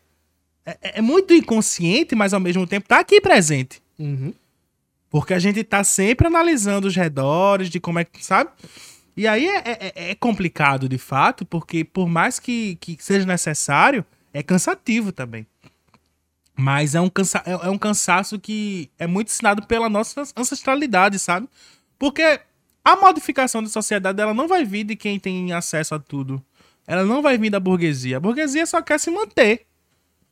é, 0.65 0.99
é 0.99 1.01
muito 1.01 1.33
inconsciente, 1.33 2.15
mas 2.15 2.33
ao 2.33 2.39
mesmo 2.39 2.67
tempo 2.67 2.87
tá 2.87 2.99
aqui 2.99 3.21
presente. 3.21 3.81
Uhum. 3.97 4.33
Porque 5.09 5.33
a 5.33 5.39
gente 5.39 5.63
tá 5.63 5.83
sempre 5.83 6.27
analisando 6.27 6.87
os 6.87 6.95
redores, 6.95 7.69
de 7.69 7.79
como 7.79 7.99
é 7.99 8.05
que, 8.05 8.23
sabe? 8.25 8.49
E 9.15 9.27
aí 9.27 9.45
é, 9.47 9.61
é- 9.65 10.11
é 10.11 10.15
complicado, 10.15 10.87
de 10.87 10.97
fato, 10.97 11.45
porque 11.45 11.83
por 11.83 12.07
mais 12.07 12.39
que, 12.39 12.75
que 12.79 12.95
seja 12.99 13.25
necessário, 13.25 14.05
é 14.33 14.43
cansativo 14.43 15.11
também. 15.11 15.45
Mas 16.55 16.95
é 16.95 17.01
um, 17.01 17.09
cansa 17.09 17.41
é, 17.45 17.51
é 17.51 17.69
um 17.69 17.77
cansaço 17.77 18.39
que 18.39 18.89
é 18.99 19.07
muito 19.07 19.29
ensinado 19.29 19.65
pela 19.65 19.89
nossa 19.89 20.23
ancestralidade, 20.37 21.17
sabe? 21.17 21.47
Porque 21.97 22.39
a 22.83 22.95
modificação 22.95 23.63
da 23.63 23.69
sociedade, 23.69 24.21
ela 24.21 24.33
não 24.33 24.47
vai 24.47 24.65
vir 24.65 24.83
de 24.83 24.95
quem 24.95 25.19
tem 25.19 25.53
acesso 25.53 25.95
a 25.95 25.99
tudo. 25.99 26.43
Ela 26.85 27.05
não 27.05 27.21
vai 27.21 27.37
vir 27.37 27.49
da 27.49 27.59
burguesia. 27.59 28.17
A 28.17 28.19
burguesia 28.19 28.65
só 28.65 28.81
quer 28.81 28.99
se 28.99 29.09
manter. 29.11 29.65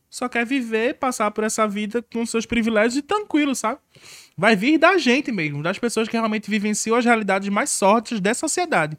Só 0.09 0.27
quer 0.27 0.45
viver, 0.45 0.95
passar 0.95 1.29
por 1.29 1.43
essa 1.43 1.67
vida 1.67 2.01
com 2.01 2.25
seus 2.25 2.45
privilégios 2.45 2.97
e 2.97 3.01
tranquilo, 3.03 3.53
sabe? 3.53 3.79
Vai 4.35 4.55
vir 4.55 4.79
da 4.79 4.97
gente 4.97 5.31
mesmo, 5.31 5.61
das 5.61 5.77
pessoas 5.77 6.07
que 6.07 6.17
realmente 6.17 6.49
vivenciam 6.49 6.97
as 6.97 7.05
realidades 7.05 7.47
mais 7.49 7.69
sortes 7.69 8.19
da 8.19 8.33
sociedade. 8.33 8.97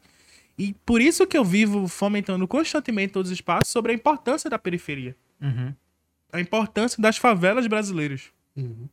E 0.59 0.75
por 0.85 1.01
isso 1.01 1.27
que 1.27 1.37
eu 1.37 1.45
vivo 1.45 1.89
fomentando 1.89 2.47
constantemente 2.47 3.13
todos 3.13 3.31
os 3.31 3.37
espaços 3.37 3.73
sobre 3.73 3.93
a 3.93 3.95
importância 3.95 4.51
da 4.51 4.59
periferia. 4.59 5.17
Uhum. 5.41 5.75
A 6.33 6.41
importância 6.41 7.01
das 7.01 7.17
favelas 7.17 7.67
brasileiras. 7.67 8.25
Uhum. 8.57 8.89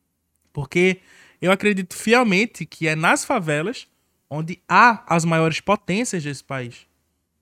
Porque 0.54 1.02
eu 1.42 1.52
acredito 1.52 1.96
fielmente 1.96 2.66
que 2.66 2.88
é 2.88 2.96
nas 2.96 3.26
favelas 3.26 3.88
onde 4.30 4.60
há 4.68 5.04
as 5.08 5.24
maiores 5.24 5.60
potências 5.60 6.24
desse 6.24 6.44
país. 6.44 6.88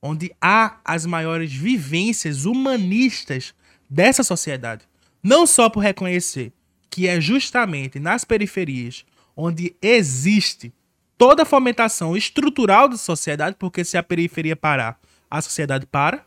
Onde 0.02 0.34
há 0.40 0.78
as 0.84 1.06
maiores 1.06 1.52
vivências 1.52 2.44
humanistas 2.44 3.54
dessa 3.88 4.22
sociedade. 4.22 4.84
Não 5.22 5.46
só 5.46 5.70
por 5.70 5.80
reconhecer 5.80 6.52
que 6.90 7.08
é 7.08 7.20
justamente 7.20 7.98
nas 7.98 8.24
periferias 8.24 9.04
onde 9.36 9.76
existe 9.82 10.72
toda 11.18 11.42
a 11.42 11.46
fomentação 11.46 12.16
estrutural 12.16 12.88
da 12.88 12.96
sociedade, 12.96 13.56
porque 13.58 13.84
se 13.84 13.96
a 13.96 14.02
periferia 14.02 14.56
parar, 14.56 15.00
a 15.30 15.40
sociedade 15.40 15.86
para, 15.86 16.24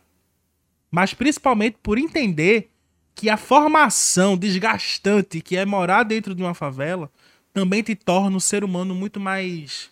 mas 0.90 1.14
principalmente 1.14 1.78
por 1.82 1.98
entender 1.98 2.70
que 3.14 3.28
a 3.30 3.36
formação 3.36 4.36
desgastante 4.36 5.40
que 5.40 5.56
é 5.56 5.64
morar 5.64 6.02
dentro 6.02 6.34
de 6.34 6.42
uma 6.42 6.54
favela 6.54 7.10
também 7.52 7.82
te 7.82 7.94
torna 7.94 8.36
um 8.36 8.40
ser 8.40 8.64
humano 8.64 8.94
muito 8.94 9.20
mais 9.20 9.90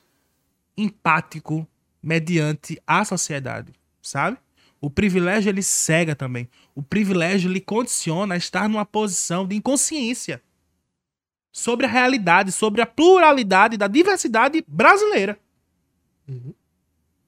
empático 0.76 1.66
mediante 2.02 2.80
a 2.86 3.04
sociedade, 3.04 3.72
sabe? 4.00 4.38
O 4.80 4.88
privilégio 4.88 5.50
ele 5.50 5.62
cega 5.62 6.14
também. 6.14 6.48
O 6.74 6.82
privilégio 6.82 7.50
lhe 7.50 7.60
condiciona 7.60 8.34
a 8.34 8.38
estar 8.38 8.68
numa 8.68 8.86
posição 8.86 9.46
de 9.46 9.56
inconsciência 9.56 10.40
sobre 11.58 11.86
a 11.86 11.88
realidade, 11.88 12.52
sobre 12.52 12.80
a 12.80 12.86
pluralidade 12.86 13.76
da 13.76 13.86
diversidade 13.86 14.64
brasileira. 14.66 15.38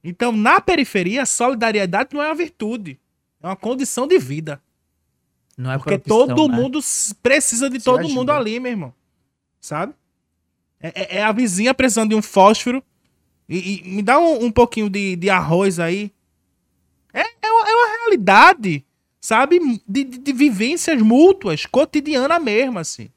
Então, 0.03 0.33
na 0.33 0.61
periferia, 0.61 1.23
a 1.23 1.27
solidariedade 1.27 2.11
não 2.15 2.23
é 2.23 2.27
uma 2.29 2.35
virtude, 2.35 2.99
é 3.43 3.47
uma 3.47 3.57
condição 3.57 4.07
de 4.07 4.19
vida. 4.19 4.61
Não 5.57 5.73
é 5.73 5.77
Porque 5.79 5.99
profissão, 5.99 6.35
todo 6.35 6.49
né? 6.51 6.57
mundo 6.57 6.81
precisa 7.23 7.69
de 7.69 7.79
Se 7.79 7.85
todo 7.85 7.99
ajuda. 8.01 8.15
mundo 8.15 8.31
ali, 8.33 8.59
meu 8.59 8.73
irmão. 8.73 8.95
Sabe? 9.61 9.93
É, 10.81 10.89
é- 10.89 11.17
é 11.19 11.23
a 11.23 11.33
vizinha 11.33 11.75
precisando 11.75 12.11
de 12.11 12.15
um 12.15 12.23
fósforo. 12.23 12.83
E, 13.47 13.83
e 13.85 13.89
me 13.91 14.01
dá 14.03 14.19
um, 14.19 14.45
um 14.45 14.51
pouquinho 14.51 14.89
de, 14.89 15.17
de 15.17 15.29
arroz 15.29 15.79
aí. 15.79 16.11
É, 17.13 17.21
é, 17.21 17.51
uma, 17.51 17.69
é 17.69 17.75
uma 17.75 17.97
realidade, 17.99 18.85
sabe? 19.21 19.59
De, 19.87 20.05
de, 20.05 20.19
de 20.19 20.33
vivências 20.33 21.03
mútuas, 21.03 21.67
cotidiana 21.67 22.39
mesmo, 22.39 22.79
assim. 22.79 23.11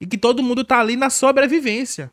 E 0.00 0.06
que 0.06 0.18
todo 0.18 0.42
mundo 0.42 0.64
tá 0.64 0.80
ali 0.80 0.96
na 0.96 1.10
sobrevivência. 1.10 2.12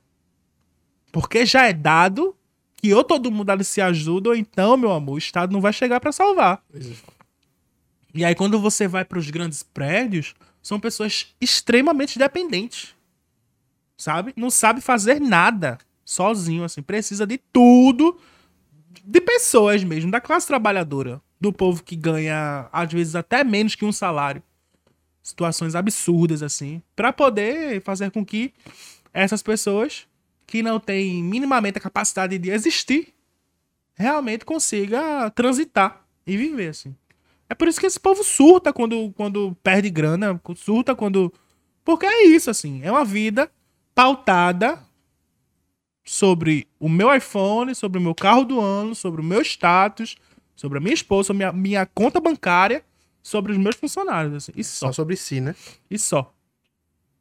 Porque 1.11 1.45
já 1.45 1.67
é 1.67 1.73
dado 1.73 2.35
que 2.75 2.93
ou 2.93 3.03
todo 3.03 3.31
mundo 3.31 3.49
ali 3.51 3.63
se 3.63 3.79
ajuda, 3.79 4.29
ou 4.29 4.35
então, 4.35 4.75
meu 4.75 4.91
amor, 4.91 5.13
o 5.13 5.17
Estado 5.17 5.53
não 5.53 5.61
vai 5.61 5.71
chegar 5.71 5.99
pra 5.99 6.11
salvar. 6.11 6.63
E 8.13 8.25
aí, 8.25 8.33
quando 8.33 8.59
você 8.59 8.87
vai 8.87 9.05
para 9.05 9.19
os 9.19 9.29
grandes 9.29 9.61
prédios, 9.61 10.33
são 10.63 10.79
pessoas 10.79 11.35
extremamente 11.39 12.17
dependentes. 12.17 12.95
Sabe? 13.95 14.33
Não 14.35 14.49
sabe 14.49 14.81
fazer 14.81 15.21
nada 15.21 15.77
sozinho, 16.03 16.63
assim. 16.63 16.81
Precisa 16.81 17.25
de 17.27 17.37
tudo 17.37 18.19
de 19.03 19.21
pessoas 19.21 19.83
mesmo, 19.83 20.11
da 20.11 20.19
classe 20.19 20.47
trabalhadora. 20.47 21.21
Do 21.39 21.53
povo 21.53 21.83
que 21.83 21.95
ganha, 21.95 22.67
às 22.71 22.91
vezes, 22.91 23.15
até 23.15 23.43
menos 23.43 23.75
que 23.75 23.85
um 23.85 23.91
salário. 23.91 24.41
Situações 25.21 25.75
absurdas, 25.75 26.41
assim. 26.41 26.81
para 26.95 27.13
poder 27.13 27.81
fazer 27.81 28.11
com 28.11 28.25
que 28.25 28.53
essas 29.13 29.43
pessoas 29.43 30.07
que 30.47 30.63
não 30.63 30.79
têm 30.79 31.23
minimamente 31.23 31.77
a 31.77 31.81
capacidade 31.81 32.37
de 32.37 32.49
existir 32.49 33.13
realmente 33.93 34.43
consiga 34.43 35.29
transitar 35.29 36.05
e 36.25 36.35
viver, 36.35 36.69
assim. 36.69 36.95
É 37.47 37.53
por 37.53 37.67
isso 37.67 37.79
que 37.79 37.85
esse 37.85 37.99
povo 37.99 38.23
surta 38.23 38.71
quando, 38.71 39.11
quando 39.11 39.55
perde 39.61 39.89
grana, 39.89 40.39
surta 40.55 40.95
quando. 40.95 41.31
Porque 41.83 42.05
é 42.05 42.25
isso, 42.25 42.49
assim. 42.49 42.81
É 42.83 42.91
uma 42.91 43.03
vida 43.03 43.51
pautada 43.93 44.79
sobre 46.03 46.67
o 46.79 46.89
meu 46.89 47.13
iPhone, 47.13 47.75
sobre 47.75 47.99
o 47.99 48.01
meu 48.01 48.15
carro 48.15 48.43
do 48.43 48.59
ano, 48.59 48.95
sobre 48.95 49.21
o 49.21 49.23
meu 49.23 49.41
status, 49.41 50.15
sobre 50.55 50.77
a 50.77 50.81
minha 50.81 50.93
esposa, 50.93 51.33
minha, 51.33 51.51
minha 51.51 51.85
conta 51.85 52.19
bancária, 52.19 52.83
sobre 53.21 53.51
os 53.51 53.57
meus 53.57 53.75
funcionários. 53.75 54.35
Assim. 54.35 54.51
E 54.55 54.63
só. 54.63 54.87
Só 54.87 54.93
sobre 54.93 55.15
si, 55.15 55.39
né? 55.39 55.55
E 55.89 55.97
só. 55.97 56.33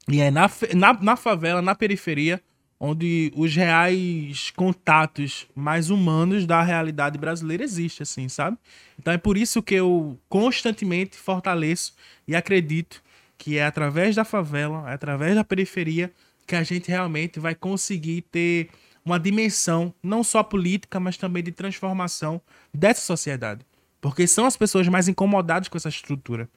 E 0.09 0.21
é 0.21 0.31
na, 0.31 0.51
na, 0.75 0.93
na 0.95 1.17
favela, 1.17 1.63
na 1.63 1.75
periferia, 1.75 2.43
onde 2.79 3.31
os 3.37 3.55
reais 3.55 4.51
contatos 4.57 5.47
mais 5.55 5.91
humanos 5.91 6.47
da 6.47 6.63
realidade 6.63 7.19
brasileira 7.19 7.63
existem, 7.63 8.03
assim, 8.03 8.29
sabe? 8.29 8.57
Então 8.99 9.13
é 9.13 9.19
por 9.19 9.37
isso 9.37 9.63
que 9.63 9.75
eu 9.75 10.19
constantemente 10.29 11.17
fortaleço 11.17 11.95
e 12.27 12.35
acredito 12.35 13.03
que 13.37 13.59
é 13.59 13.65
através 13.65 14.17
da 14.17 14.25
favela, 14.25 14.91
é 14.91 14.95
através 14.95 15.35
da 15.35 15.45
periferia, 15.45 16.11
que 16.47 16.57
a 16.57 16.63
gente 16.63 16.89
realmente 16.89 17.39
vai 17.39 17.55
conseguir 17.55 18.23
ter 18.23 18.71
uma 19.05 19.19
dimensão, 19.19 19.95
não 20.03 20.23
só 20.23 20.43
política, 20.43 20.99
mas 21.01 21.17
também 21.17 21.43
de 21.43 21.53
transformação 21.53 22.41
dessa 22.73 23.01
sociedade. 23.03 23.65
Porque 24.01 24.27
são 24.27 24.47
as 24.47 24.57
pessoas 24.57 24.89
mais 24.89 25.09
incomodadas 25.09 25.69
com 25.69 25.77
essa 25.77 25.89
estrutura. 25.89 26.49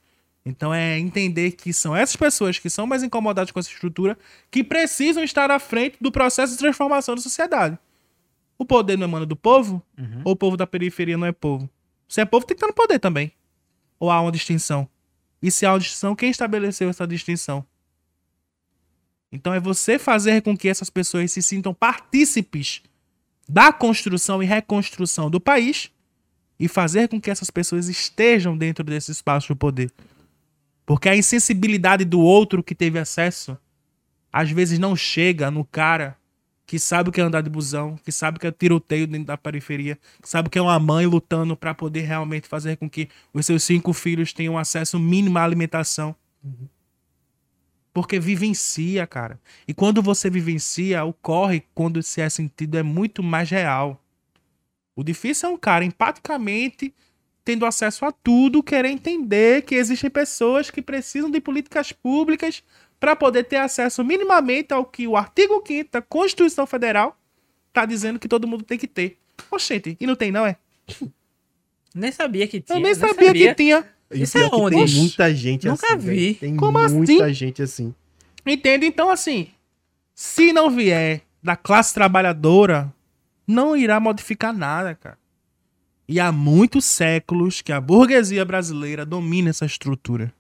Então 0.46 0.74
é 0.74 1.00
entender 1.00 1.52
que 1.52 1.74
são 1.74 1.96
essas 1.96 2.16
pessoas 2.16 2.60
que 2.60 2.70
são 2.70 2.86
mais 2.86 3.02
incomodadas 3.04 3.52
com 3.52 3.60
essa 3.60 3.70
estrutura 3.70 4.18
que 4.52 4.64
precisam 4.64 5.24
estar 5.24 5.50
à 5.52 5.60
frente 5.60 5.98
do 6.02 6.12
processo 6.12 6.54
de 6.54 6.60
transformação 6.60 7.16
da 7.16 7.22
sociedade. 7.22 7.78
O 8.58 8.66
poder 8.66 8.98
não 8.98 9.08
emana 9.08 9.26
do 9.26 9.36
povo? 9.36 9.82
Ou 10.26 10.34
o 10.34 10.36
povo 10.36 10.58
da 10.58 10.68
periferia 10.68 11.18
não 11.18 11.28
é 11.28 11.32
povo? 11.32 11.70
Se 12.08 12.22
é 12.22 12.26
povo, 12.26 12.46
tem 12.46 12.56
que 12.56 12.64
estar 12.64 12.68
no 12.68 12.74
poder 12.74 13.00
também. 13.00 13.32
Ou 14.00 14.12
há 14.12 14.22
uma 14.22 14.32
distinção? 14.32 14.88
E 15.42 15.50
se 15.50 15.66
há 15.66 15.74
uma 15.74 15.80
distinção, 15.80 16.16
quem 16.16 16.30
estabeleceu 16.30 16.90
essa 16.90 17.08
distinção? 17.08 17.66
Então 19.32 19.54
é 19.54 19.60
você 19.60 19.98
fazer 19.98 20.42
com 20.42 20.56
que 20.56 20.70
essas 20.70 20.90
pessoas 20.90 21.32
se 21.32 21.42
sintam 21.42 21.74
partícipes 21.74 22.84
da 23.48 23.74
construção 23.74 24.44
e 24.44 24.46
reconstrução 24.46 25.30
do 25.30 25.40
país 25.40 25.92
e 26.64 26.68
fazer 26.70 27.10
com 27.10 27.20
que 27.20 27.30
essas 27.30 27.50
pessoas 27.50 27.90
estejam 27.90 28.58
dentro 28.58 28.86
desse 28.86 29.12
espaço 29.12 29.50
de 29.50 29.56
poder. 29.60 29.92
Porque 30.86 31.10
a 31.10 31.16
insensibilidade 31.16 32.06
do 32.06 32.22
outro 32.22 32.64
que 32.64 32.74
teve 32.74 32.98
acesso 32.98 33.58
às 34.32 34.50
vezes 34.50 34.80
não 34.80 34.96
chega 34.96 35.52
no 35.52 35.66
cara 35.66 36.18
que 36.66 36.80
sabe 36.80 37.10
o 37.10 37.12
que 37.12 37.20
é 37.20 37.24
andar 37.26 37.42
de 37.42 37.50
busão, 37.50 37.98
que 37.98 38.14
sabe 38.14 38.38
o 38.38 38.40
que 38.40 38.48
é 38.48 38.52
tiroteio 38.52 39.06
dentro 39.06 39.28
da 39.28 39.38
periferia, 39.38 40.00
que 40.22 40.30
sabe 40.30 40.48
o 40.48 40.50
que 40.50 40.58
é 40.58 40.62
uma 40.62 40.80
mãe 40.80 41.06
lutando 41.06 41.54
para 41.58 41.74
poder 41.74 42.04
realmente 42.04 42.48
fazer 42.48 42.78
com 42.78 42.90
que 42.90 43.10
os 43.34 43.46
seus 43.46 43.62
cinco 43.62 43.92
filhos 43.92 44.32
tenham 44.32 44.58
acesso 44.58 44.98
mínimo 44.98 45.38
à 45.38 45.44
alimentação. 45.44 46.16
Porque 47.94 48.22
vivencia, 48.22 49.06
cara. 49.06 49.38
E 49.68 49.74
quando 49.74 50.02
você 50.02 50.30
vivencia, 50.30 51.04
o 51.04 51.12
corre, 51.12 51.66
quando 51.76 52.02
se 52.02 52.22
é 52.22 52.30
sentido, 52.30 52.78
é 52.78 52.84
muito 52.84 53.22
mais 53.22 53.50
real. 53.50 54.03
O 54.96 55.04
difícil 55.04 55.50
é 55.50 55.52
um 55.52 55.58
cara 55.58 55.84
empaticamente 55.84 56.94
tendo 57.46 57.66
acesso 57.66 58.06
a 58.06 58.12
tudo, 58.12 58.64
querer 58.64 58.90
entender 58.90 59.64
que 59.64 59.76
existem 59.76 60.10
pessoas 60.10 60.70
que 60.72 60.82
precisam 60.82 61.30
de 61.30 61.42
políticas 61.42 61.92
públicas 61.92 62.64
para 63.00 63.16
poder 63.16 63.44
ter 63.44 63.58
acesso 63.58 64.04
minimamente 64.04 64.74
ao 64.74 64.86
que 64.86 65.06
o 65.08 65.18
artigo 65.18 65.62
5 65.66 65.90
da 65.92 66.02
Constituição 66.02 66.66
Federal 66.66 67.18
tá 67.74 67.86
dizendo 67.86 68.18
que 68.18 68.30
todo 68.30 68.48
mundo 68.48 68.64
tem 68.64 68.78
que 68.78 68.88
ter. 68.88 69.18
Oxente, 69.52 69.98
e 70.00 70.08
não 70.08 70.16
tem 70.16 70.32
não, 70.32 70.46
é? 70.46 70.56
Nem 71.94 72.12
sabia 72.12 72.48
que 72.48 72.62
tinha. 72.62 72.78
Eu 72.78 72.82
nem 72.82 72.94
não 72.96 73.08
sabia, 73.10 73.34
que 73.34 73.56
tinha. 73.56 73.86
Isso 74.12 74.38
é 74.38 74.48
onde? 74.52 74.76
Tem 74.78 74.96
muita 74.96 75.34
gente 75.34 75.68
Nunca 75.68 75.88
assim. 75.88 75.98
vi. 75.98 76.08
velho. 76.08 76.36
Tem 76.36 76.56
Como 76.56 76.80
muita 76.90 77.26
assim? 77.26 77.34
gente 77.34 77.62
assim. 77.62 77.94
Entende? 78.46 78.86
Então, 78.86 79.10
assim, 79.10 79.50
se 80.16 80.54
não 80.54 80.70
vier 80.70 81.22
da 81.42 81.56
classe 81.56 81.94
trabalhadora, 81.94 82.94
não 83.48 83.76
irá 83.76 84.00
modificar 84.00 84.54
nada, 84.54 84.96
cara. 84.96 85.18
E 86.08 86.20
há 86.20 86.32
muitos 86.32 86.86
séculos 86.86 87.62
que 87.62 87.72
a 87.72 87.80
burguesia 87.80 88.44
brasileira 88.44 89.06
domina 89.06 89.50
essa 89.50 89.66
estrutura. 89.66 90.34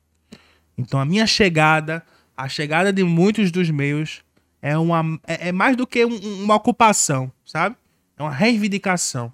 Então, 0.78 0.99
a 0.99 1.06
minha 1.06 1.26
chegada, 1.26 2.04
a 2.36 2.49
chegada 2.49 2.91
de 2.91 3.04
muitos 3.04 3.51
dos 3.51 3.70
meus, 3.70 4.22
é, 4.62 4.78
uma, 4.78 5.20
é, 5.26 5.49
é 5.49 5.51
mais 5.51 5.76
do 5.76 5.86
que 5.88 6.04
um- 6.06 6.43
uma 6.43 6.56
ocupação, 6.56 7.32
sabe? 7.45 7.76
É 8.18 8.24
uma 8.24 8.32
reivindicação. 8.32 9.32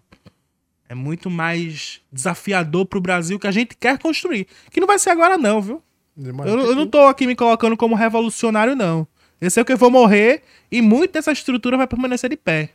É 0.88 0.96
muito 0.96 1.30
mais 1.30 2.02
desafiador 2.12 2.86
pro 2.86 3.00
Brasil 3.02 3.40
que 3.40 3.48
a 3.48 3.52
gente 3.52 3.76
quer 3.78 3.98
construir. 4.00 4.48
Que 4.72 4.80
não 4.80 4.88
vai 4.88 4.98
ser 5.00 5.12
agora, 5.12 5.38
não, 5.38 5.62
viu? 5.62 5.84
Demora 6.16 6.50
Eu, 6.50 6.60
eu 6.60 6.76
não 6.76 6.88
tô 6.88 7.02
aqui 7.08 7.26
me 7.28 7.36
colocando 7.36 7.78
como 7.78 7.96
revolucionário, 7.96 8.76
não. 8.76 9.08
Eu 9.40 9.50
sei 9.50 9.64
que 9.64 9.72
eu 9.72 9.78
vou 9.78 9.90
morrer 9.92 10.44
e 10.72 10.82
muito 10.82 11.14
dessa 11.14 11.32
estrutura 11.32 11.78
vai 11.78 11.88
permanecer 11.88 12.30
de 12.30 12.36
pé. 12.38 12.72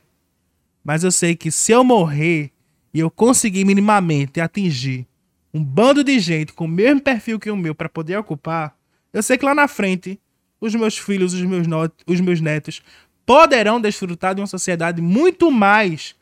Mas 0.85 1.03
eu 1.03 1.11
sei 1.11 1.35
que 1.35 1.51
se 1.51 1.72
eu 1.72 1.82
morrer 1.82 2.53
e 2.93 3.01
eu 3.01 3.11
conseguir 3.11 3.64
minimamente 3.64 4.41
atingir 4.41 5.07
um 5.53 5.64
bando 5.64 6.05
de 6.05 6.18
gente 6.18 6.53
com 6.53 6.66
o 6.66 6.68
mesmo 6.68 7.01
perfil 7.01 7.41
que 7.41 7.51
o 7.51 7.57
meu 7.57 7.74
para 7.74 7.89
poder 7.89 8.18
ocupar, 8.18 8.76
eu 9.12 9.22
sei 9.22 9.39
que 9.39 9.45
lá 9.45 9.55
na 9.55 9.66
frente 9.66 10.20
os 10.61 10.74
meus 10.74 10.99
filhos, 10.99 11.32
os 11.32 11.43
meus, 11.43 11.66
os 12.07 12.20
meus 12.20 12.41
netos 12.41 12.82
poderão 13.24 13.80
desfrutar 13.80 14.35
de 14.35 14.41
uma 14.41 14.47
sociedade 14.47 15.01
muito 15.01 15.51
mais 15.51 16.14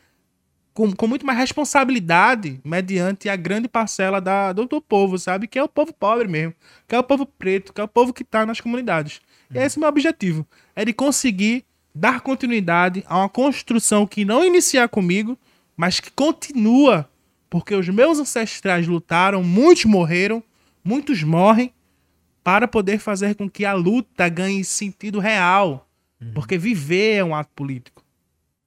com, 0.75 0.91
com 0.93 1.07
muito 1.07 1.27
mais 1.27 1.39
responsabilidade 1.39 2.61
mediante 2.65 3.29
a 3.29 3.37
grande 3.37 3.69
parcela 3.69 4.21
da, 4.21 4.53
do, 4.53 4.67
do 4.67 4.81
povo, 4.81 5.19
sabe? 5.19 5.47
Que 5.47 5.59
é 5.59 5.63
o 5.63 5.69
povo 5.69 5.93
pobre 5.93 6.29
mesmo. 6.29 6.55
Que 6.89 6.95
é 6.95 6.99
o 6.99 7.03
povo 7.03 7.27
preto, 7.27 7.73
que 7.73 7.81
é 7.81 7.85
o 7.85 7.89
povo 7.89 8.13
que 8.13 8.25
tá 8.25 8.47
nas 8.47 8.61
comunidades. 8.61 9.21
E 9.55 9.59
esse 9.59 9.77
é 9.77 9.79
o 9.79 9.81
meu 9.81 9.89
objetivo. 9.89 10.47
É 10.75 10.85
de 10.85 10.93
conseguir 10.93 11.65
dar 11.95 12.21
continuidade 12.21 13.05
a 13.07 13.19
uma 13.19 13.29
construção 13.29 14.07
que 14.07 14.25
não 14.25 14.45
inicia 14.45 14.89
comigo, 14.89 15.39
mas 15.77 16.01
que 16.01 16.11
continua. 16.11 17.09
Porque 17.51 17.75
os 17.75 17.89
meus 17.89 18.19
ancestrais 18.19 18.87
lutaram, 18.87 19.43
muitos 19.43 19.85
morreram, 19.85 20.43
muitos 20.83 21.23
morrem, 21.23 21.73
para 22.43 22.67
poder 22.67 22.99
fazer 22.99 23.35
com 23.35 23.49
que 23.49 23.65
a 23.65 23.73
luta 23.75 24.29
ganhe 24.29 24.65
sentido 24.65 25.19
real. 25.19 25.89
Porque 26.35 26.57
viver 26.57 27.17
é 27.17 27.25
um 27.25 27.35
ato 27.35 27.51
político. 27.55 28.03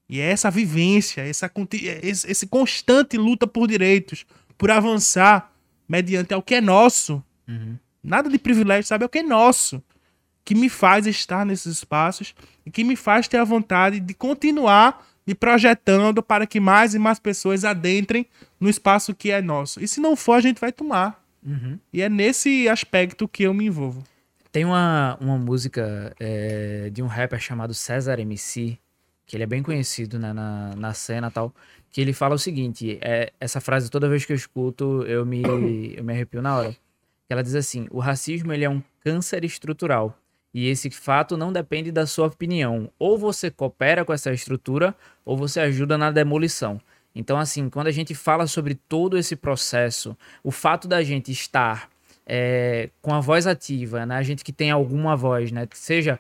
E 0.07 0.19
é 0.19 0.29
essa 0.29 0.51
vivência, 0.51 1.21
essa, 1.21 1.51
esse, 2.03 2.29
esse 2.29 2.47
constante 2.47 3.17
luta 3.17 3.47
por 3.47 3.67
direitos, 3.67 4.25
por 4.57 4.69
avançar 4.69 5.51
mediante 5.87 6.33
ao 6.33 6.43
que 6.43 6.55
é 6.55 6.61
nosso. 6.61 7.23
Nada 8.03 8.29
de 8.29 8.37
privilégio, 8.37 8.87
sabe? 8.87 9.03
É 9.03 9.07
o 9.07 9.09
que 9.09 9.19
é 9.19 9.23
nosso. 9.23 9.81
Que 10.45 10.55
me 10.55 10.69
faz 10.69 11.07
estar 11.07 11.45
nesses 11.45 11.77
espaços 11.77 12.33
e 12.65 12.71
que 12.71 12.83
me 12.83 12.95
faz 12.95 13.27
ter 13.27 13.37
a 13.37 13.43
vontade 13.43 13.99
de 13.99 14.13
continuar 14.13 15.05
e 15.27 15.33
projetando 15.33 16.21
para 16.21 16.45
que 16.45 16.59
mais 16.59 16.93
e 16.93 16.99
mais 16.99 17.19
pessoas 17.19 17.65
adentrem 17.65 18.27
no 18.59 18.69
espaço 18.69 19.13
que 19.13 19.31
é 19.31 19.41
nosso. 19.41 19.83
E 19.83 19.87
se 19.87 19.99
não 19.99 20.15
for, 20.15 20.33
a 20.33 20.41
gente 20.41 20.61
vai 20.61 20.71
tomar. 20.71 21.23
Uhum. 21.43 21.79
E 21.91 22.01
é 22.01 22.09
nesse 22.09 22.69
aspecto 22.69 23.27
que 23.27 23.43
eu 23.43 23.53
me 23.53 23.65
envolvo. 23.65 24.03
Tem 24.51 24.63
uma, 24.63 25.17
uma 25.19 25.37
música 25.37 26.15
é, 26.19 26.89
de 26.91 27.01
um 27.01 27.07
rapper 27.07 27.39
chamado 27.39 27.73
César 27.73 28.19
MC, 28.19 28.77
que 29.25 29.35
ele 29.35 29.43
é 29.43 29.47
bem 29.47 29.61
conhecido 29.61 30.17
né, 30.17 30.31
na, 30.31 30.75
na 30.75 30.93
cena 30.93 31.27
e 31.27 31.31
tal, 31.31 31.53
que 31.91 31.99
ele 31.99 32.13
fala 32.13 32.35
o 32.35 32.39
seguinte, 32.39 32.97
é, 33.01 33.33
essa 33.39 33.59
frase 33.59 33.89
toda 33.89 34.07
vez 34.07 34.25
que 34.25 34.31
eu 34.31 34.35
escuto 34.35 35.03
eu 35.03 35.25
me, 35.25 35.41
eu 35.41 36.03
me 36.03 36.13
arrepio 36.13 36.41
na 36.41 36.55
hora. 36.55 36.71
Que 36.71 37.33
ela 37.33 37.41
diz 37.43 37.55
assim, 37.55 37.87
o 37.89 37.99
racismo 37.99 38.53
ele 38.53 38.63
é 38.63 38.69
um 38.69 38.81
câncer 39.03 39.43
estrutural 39.43 40.17
e 40.55 40.69
esse 40.69 40.89
fato 40.89 41.35
não 41.35 41.51
depende 41.51 41.91
da 41.91 42.07
sua 42.07 42.27
opinião. 42.27 42.89
Ou 42.97 43.17
você 43.17 43.51
coopera 43.51 44.05
com 44.05 44.13
essa 44.13 44.31
estrutura 44.31 44.95
ou 45.25 45.35
você 45.35 45.59
ajuda 45.59 45.97
na 45.97 46.09
demolição. 46.09 46.79
Então 47.13 47.37
assim, 47.37 47.69
quando 47.69 47.87
a 47.87 47.91
gente 47.91 48.15
fala 48.15 48.47
sobre 48.47 48.73
todo 48.73 49.17
esse 49.17 49.35
processo, 49.35 50.15
o 50.41 50.51
fato 50.51 50.87
da 50.87 51.03
gente 51.03 51.29
estar 51.29 51.89
é, 52.25 52.89
com 53.01 53.13
a 53.13 53.19
voz 53.19 53.45
ativa, 53.45 54.05
né? 54.05 54.15
A 54.15 54.23
gente 54.23 54.45
que 54.45 54.53
tem 54.53 54.71
alguma 54.71 55.13
voz, 55.13 55.51
né? 55.51 55.67
Seja 55.73 56.17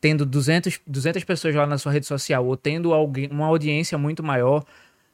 tendo 0.00 0.24
200, 0.24 0.78
200 0.86 1.24
pessoas 1.24 1.52
lá 1.52 1.66
na 1.66 1.76
sua 1.76 1.90
rede 1.90 2.06
social 2.06 2.46
ou 2.46 2.56
tendo 2.56 2.94
alguém, 2.94 3.28
uma 3.32 3.46
audiência 3.46 3.98
muito 3.98 4.22
maior, 4.22 4.64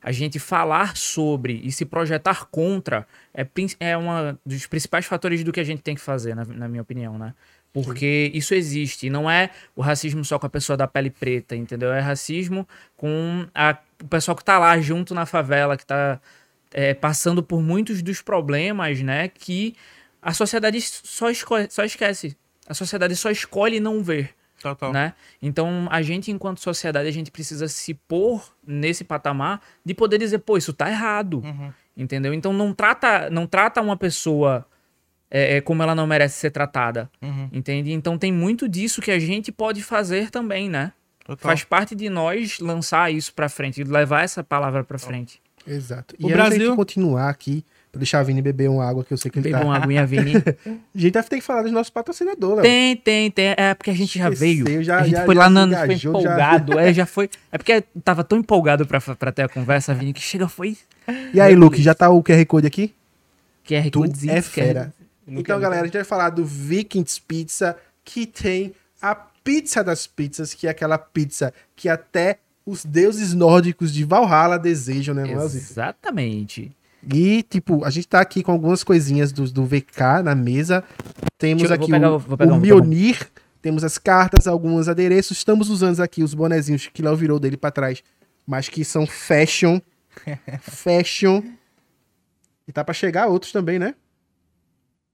a 0.03 0.13
gente 0.13 0.39
falar 0.39 0.95
sobre 0.95 1.61
e 1.65 1.73
se 1.73 1.87
projetar 1.87 2.45
contra 2.47 3.07
é, 3.35 3.47
é 3.81 3.97
um 3.97 4.37
dos 4.45 4.67
principais 4.67 5.07
fatores 5.07 5.43
do 5.43 5.53
que 5.53 5.61
a 5.61 5.65
gente 5.65 5.83
tem 5.83 5.95
que 5.95 6.01
fazer, 6.03 6.35
na, 6.35 6.45
na 6.45 6.69
minha 6.69 6.83
opinião, 6.83 7.19
né? 7.19 7.35
Porque 7.73 8.31
isso 8.35 8.55
existe. 8.55 9.07
E 9.07 9.11
não 9.11 9.31
é 9.31 9.51
o 9.77 9.83
racismo 9.83 10.25
só 10.25 10.39
com 10.39 10.47
a 10.47 10.51
pessoa 10.51 10.77
da 10.77 10.89
pele 10.89 11.11
preta, 11.11 11.55
entendeu? 11.55 11.93
É 11.93 12.01
racismo 12.01 12.67
com 12.97 13.47
a- 13.55 13.77
o 14.03 14.09
pessoal 14.09 14.37
que 14.37 14.45
tá 14.45 14.59
lá 14.59 14.79
junto 14.81 15.15
na 15.15 15.27
favela, 15.27 15.77
que 15.77 15.87
tá 15.87 16.21
é, 16.73 16.93
passando 16.93 17.43
por 17.43 17.63
muitos 17.63 18.03
dos 18.03 18.21
problemas, 18.21 19.01
né? 19.01 19.29
Que 19.29 19.75
a 20.21 20.35
sociedade 20.35 20.79
só, 20.83 21.27
só 21.71 21.83
esquece. 21.85 22.37
A 22.67 22.75
sociedade 22.75 23.17
só 23.17 23.31
escolhe 23.31 23.81
não 23.81 24.03
ver 24.03 24.35
Total. 24.61 24.93
né? 24.93 25.15
Então, 25.41 25.89
a 25.91 26.03
gente, 26.03 26.31
enquanto 26.31 26.61
sociedade, 26.61 27.09
a 27.09 27.13
gente 27.13 27.31
precisa 27.31 27.69
se 27.69 27.95
pôr 27.95 28.43
nesse 28.67 29.03
patamar 29.03 29.63
de 29.83 29.95
poder 29.95 30.19
dizer, 30.19 30.41
pô, 30.41 30.59
isso 30.59 30.75
tá 30.75 30.91
errado, 30.91 31.41
Uhum. 31.43 31.73
entendeu? 31.97 32.35
Então, 32.35 32.53
não 32.53 32.75
trata, 32.75 33.31
não 33.31 33.47
trata 33.47 33.81
uma 33.81 33.97
pessoa 33.97 34.67
é, 35.31 35.57
é, 35.57 35.61
como 35.61 35.83
ela 35.83 35.95
não 35.95 36.07
merece 36.07 36.39
ser 36.39 36.51
tratada, 36.51 37.09
Uhum. 37.23 37.49
entende? 37.53 37.93
Então, 37.93 38.17
tem 38.19 38.33
muito 38.33 38.69
disso 38.69 39.01
que 39.01 39.11
a 39.11 39.19
gente 39.19 39.53
pode 39.53 39.83
fazer 39.83 40.31
também, 40.31 40.69
né? 40.69 40.93
Total. 41.25 41.51
Faz 41.51 41.63
parte 41.65 41.95
de 41.95 42.09
nós 42.09 42.59
lançar 42.61 43.13
isso 43.13 43.35
pra 43.35 43.49
frente, 43.49 43.85
levar 43.85 44.25
essa 44.25 44.43
palavra 44.43 44.83
pra 44.83 44.99
frente. 44.99 45.41
Exato. 45.67 46.15
O 46.23 46.27
e 46.27 46.31
da 46.31 46.37
Brasil- 46.45 46.67
gente 46.69 46.77
continuar 46.77 47.29
aqui, 47.29 47.63
pra 47.93 47.99
deixar 47.99 48.21
a 48.21 48.23
Vini 48.23 48.41
beber 48.41 48.71
uma 48.71 48.89
água, 48.89 49.05
que 49.05 49.13
eu 49.13 49.19
sei 49.19 49.31
que 49.31 49.39
ele 49.39 49.51
Beba 49.51 49.59
tá... 49.59 49.65
uma 49.67 49.77
aguinha, 49.77 50.07
Vini. 50.07 50.33
A 50.95 50.99
gente 50.99 51.13
vai 51.13 51.23
ter 51.23 51.37
que 51.37 51.43
falar 51.43 51.63
dos 51.63 51.73
nossos 51.73 51.91
patrocinadores. 51.91 52.63
Tem, 52.63 52.97
tem, 52.97 53.31
tem. 53.31 53.55
É 53.59 53.75
porque 53.75 53.91
a 53.91 53.95
gente 53.95 54.19
já 54.19 54.31
Esqueceu, 54.31 54.65
veio. 54.65 54.83
já- 54.83 55.01
a 55.01 55.03
gente 55.03 55.13
já- 55.17 55.25
foi 55.27 55.35
já 55.35 55.41
lá 55.43 55.51
na, 55.51 55.61
foi 55.77 55.85
engajou, 55.85 56.13
já- 56.15 56.19
empolgado. 56.21 56.79
É, 56.79 56.95
já 56.95 57.05
foi. 57.05 57.29
É 57.53 57.59
porque 57.59 57.83
tava 58.03 58.25
tão 58.25 58.39
empolgado 58.39 58.87
pra, 58.87 58.99
pra 59.01 59.31
ter 59.31 59.43
a 59.43 59.49
conversa, 59.49 59.93
Vini, 59.93 60.15
que 60.15 60.23
chega 60.23 60.49
foi 60.49 60.79
E 61.35 61.39
aí, 61.39 61.55
Luke, 61.55 61.83
já 61.83 61.95
tá 61.95 62.09
o 62.09 62.23
QR 62.23 62.43
Code 62.47 62.67
aqui? 62.67 62.95
QR 63.69 63.91
Codezinho, 63.91 64.33
é 64.33 64.41
QR. 64.41 64.91
Então, 65.29 65.61
galera, 65.61 65.83
a 65.83 65.85
gente 65.87 65.95
vai 65.95 66.05
falar 66.05 66.31
do 66.31 66.45
Vikings 66.45 67.21
Pizza, 67.21 67.77
que 68.05 68.27
tem 68.27 68.75
a 69.01 69.15
pizza 69.15 69.83
das 69.85 70.07
pizzas, 70.07 70.55
que 70.55 70.67
é 70.67 70.71
aquela 70.71 70.99
pizza 70.99 71.53
que 71.77 71.89
até 71.89 72.39
os 72.67 72.85
deuses 72.85 73.33
nórdicos 73.35 73.93
de 73.93 74.05
Valhalla 74.05 74.59
desejam, 74.59 75.15
né? 75.15 75.25
Exatamente. 75.33 76.73
E, 77.15 77.43
tipo, 77.45 77.85
a 77.85 77.91
gente 77.91 78.09
tá 78.09 78.21
aqui 78.21 78.43
com 78.43 78.53
algumas 78.53 78.83
coisinhas 78.83 79.31
do, 79.33 79.45
do 79.51 79.65
VK 79.65 80.23
na 80.25 80.35
mesa. 80.35 80.83
Temos 81.39 81.63
eu- 81.65 81.73
aqui 81.73 81.91
pegar- 81.91 82.13
o, 82.13 82.21
pegar 82.21 82.45
o 82.45 82.47
um, 82.47 82.51
vou 82.51 82.57
um. 82.59 82.61
Mionir, 82.61 83.31
temos 83.63 83.85
as 83.85 83.97
cartas, 83.99 84.47
alguns 84.47 84.89
adereços. 84.89 85.39
Estamos 85.39 85.71
usando 85.71 86.01
aqui 86.01 86.23
os 86.23 86.35
bonezinhos 86.35 86.89
que 86.93 87.01
Léo 87.03 87.17
virou 87.17 87.39
dele 87.39 87.57
pra 87.57 87.71
trás, 87.71 88.03
mas 88.47 88.69
que 88.69 88.85
são 88.85 89.07
fashion. 89.07 89.81
fashion. 90.61 91.43
E 92.67 92.73
tá 92.73 92.85
pra 92.85 92.93
chegar 92.93 93.29
outros 93.29 93.53
também, 93.53 93.79
né? 93.79 93.95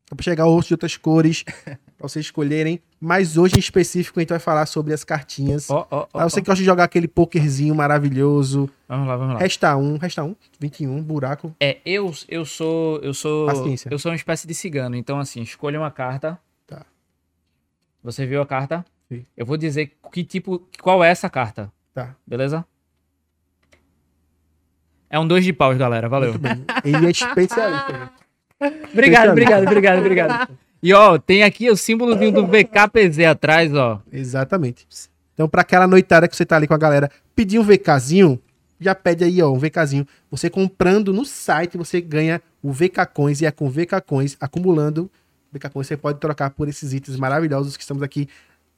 Pra 0.08 0.22
chegar 0.22 0.46
outros 0.46 0.68
de 0.68 0.74
outras 0.74 0.96
cores, 0.96 1.42
pra 1.64 1.78
vocês 1.98 2.26
escolherem. 2.26 2.80
Mas 3.00 3.36
hoje 3.36 3.56
em 3.56 3.58
específico 3.58 4.18
a 4.18 4.22
gente 4.22 4.30
vai 4.30 4.38
falar 4.38 4.66
sobre 4.66 4.92
as 4.92 5.02
cartinhas. 5.02 5.68
Ó, 5.70 5.86
ó, 5.90 6.06
ó. 6.12 6.28
Você 6.28 6.40
que 6.40 6.46
gosta 6.46 6.60
de 6.60 6.64
jogar 6.64 6.84
aquele 6.84 7.08
pokerzinho 7.08 7.74
maravilhoso. 7.74 8.68
Vamos 8.86 9.08
lá, 9.08 9.16
vamos 9.16 9.34
lá. 9.34 9.40
Resta 9.40 9.76
um, 9.76 9.96
resta 9.96 10.22
um, 10.22 10.36
21, 10.60 11.02
buraco. 11.02 11.54
É, 11.58 11.78
eu, 11.84 12.12
eu 12.28 12.44
sou. 12.44 12.98
Eu 12.98 13.14
sou. 13.14 13.46
Paciência. 13.46 13.88
Eu 13.90 13.98
sou 13.98 14.10
uma 14.10 14.16
espécie 14.16 14.46
de 14.46 14.54
cigano. 14.54 14.94
Então, 14.94 15.18
assim, 15.18 15.40
escolha 15.40 15.78
uma 15.78 15.90
carta. 15.90 16.38
Tá. 16.66 16.84
Você 18.02 18.26
viu 18.26 18.42
a 18.42 18.46
carta? 18.46 18.84
Vi. 19.08 19.26
Eu 19.36 19.46
vou 19.46 19.56
dizer 19.56 19.96
que 20.12 20.22
tipo. 20.22 20.66
Qual 20.80 21.02
é 21.02 21.10
essa 21.10 21.30
carta. 21.30 21.72
Tá. 21.94 22.14
Beleza? 22.26 22.64
É 25.08 25.18
um 25.18 25.26
dois 25.26 25.44
de 25.44 25.52
paus, 25.52 25.76
galera. 25.78 26.08
Valeu. 26.08 26.34
Ele 26.84 27.06
é 27.06 27.10
especialista. 27.10 28.12
Obrigado, 28.92 29.30
obrigado, 29.30 29.66
obrigado, 29.66 29.98
obrigado. 29.98 30.58
E 30.82 30.92
ó, 30.92 31.18
tem 31.18 31.42
aqui 31.42 31.70
o 31.70 31.76
símbolozinho 31.76 32.32
do 32.32 32.46
VKPZ 32.46 33.24
atrás, 33.26 33.74
ó. 33.74 34.00
Exatamente. 34.12 34.86
Então, 35.32 35.48
pra 35.48 35.62
aquela 35.62 35.86
noitada 35.86 36.28
que 36.28 36.36
você 36.36 36.44
tá 36.44 36.56
ali 36.56 36.66
com 36.66 36.74
a 36.74 36.78
galera, 36.78 37.10
pedir 37.34 37.58
um 37.58 37.62
VKzinho, 37.62 38.40
já 38.78 38.94
pede 38.94 39.24
aí, 39.24 39.42
ó, 39.42 39.50
um 39.50 39.58
VKzinho. 39.58 40.06
Você 40.30 40.48
comprando 40.50 41.12
no 41.12 41.24
site, 41.24 41.76
você 41.76 42.00
ganha 42.00 42.40
o 42.62 42.72
VK 42.72 43.06
Coins 43.12 43.40
e 43.40 43.46
é 43.46 43.50
com 43.50 43.68
VK 43.68 44.00
Coins 44.06 44.36
acumulando 44.40 45.10
VK 45.54 45.70
Coins, 45.70 45.86
você 45.86 45.96
pode 45.96 46.18
trocar 46.18 46.50
por 46.50 46.68
esses 46.68 46.92
itens 46.92 47.16
maravilhosos 47.16 47.76
que 47.76 47.82
estamos 47.82 48.02
aqui. 48.02 48.28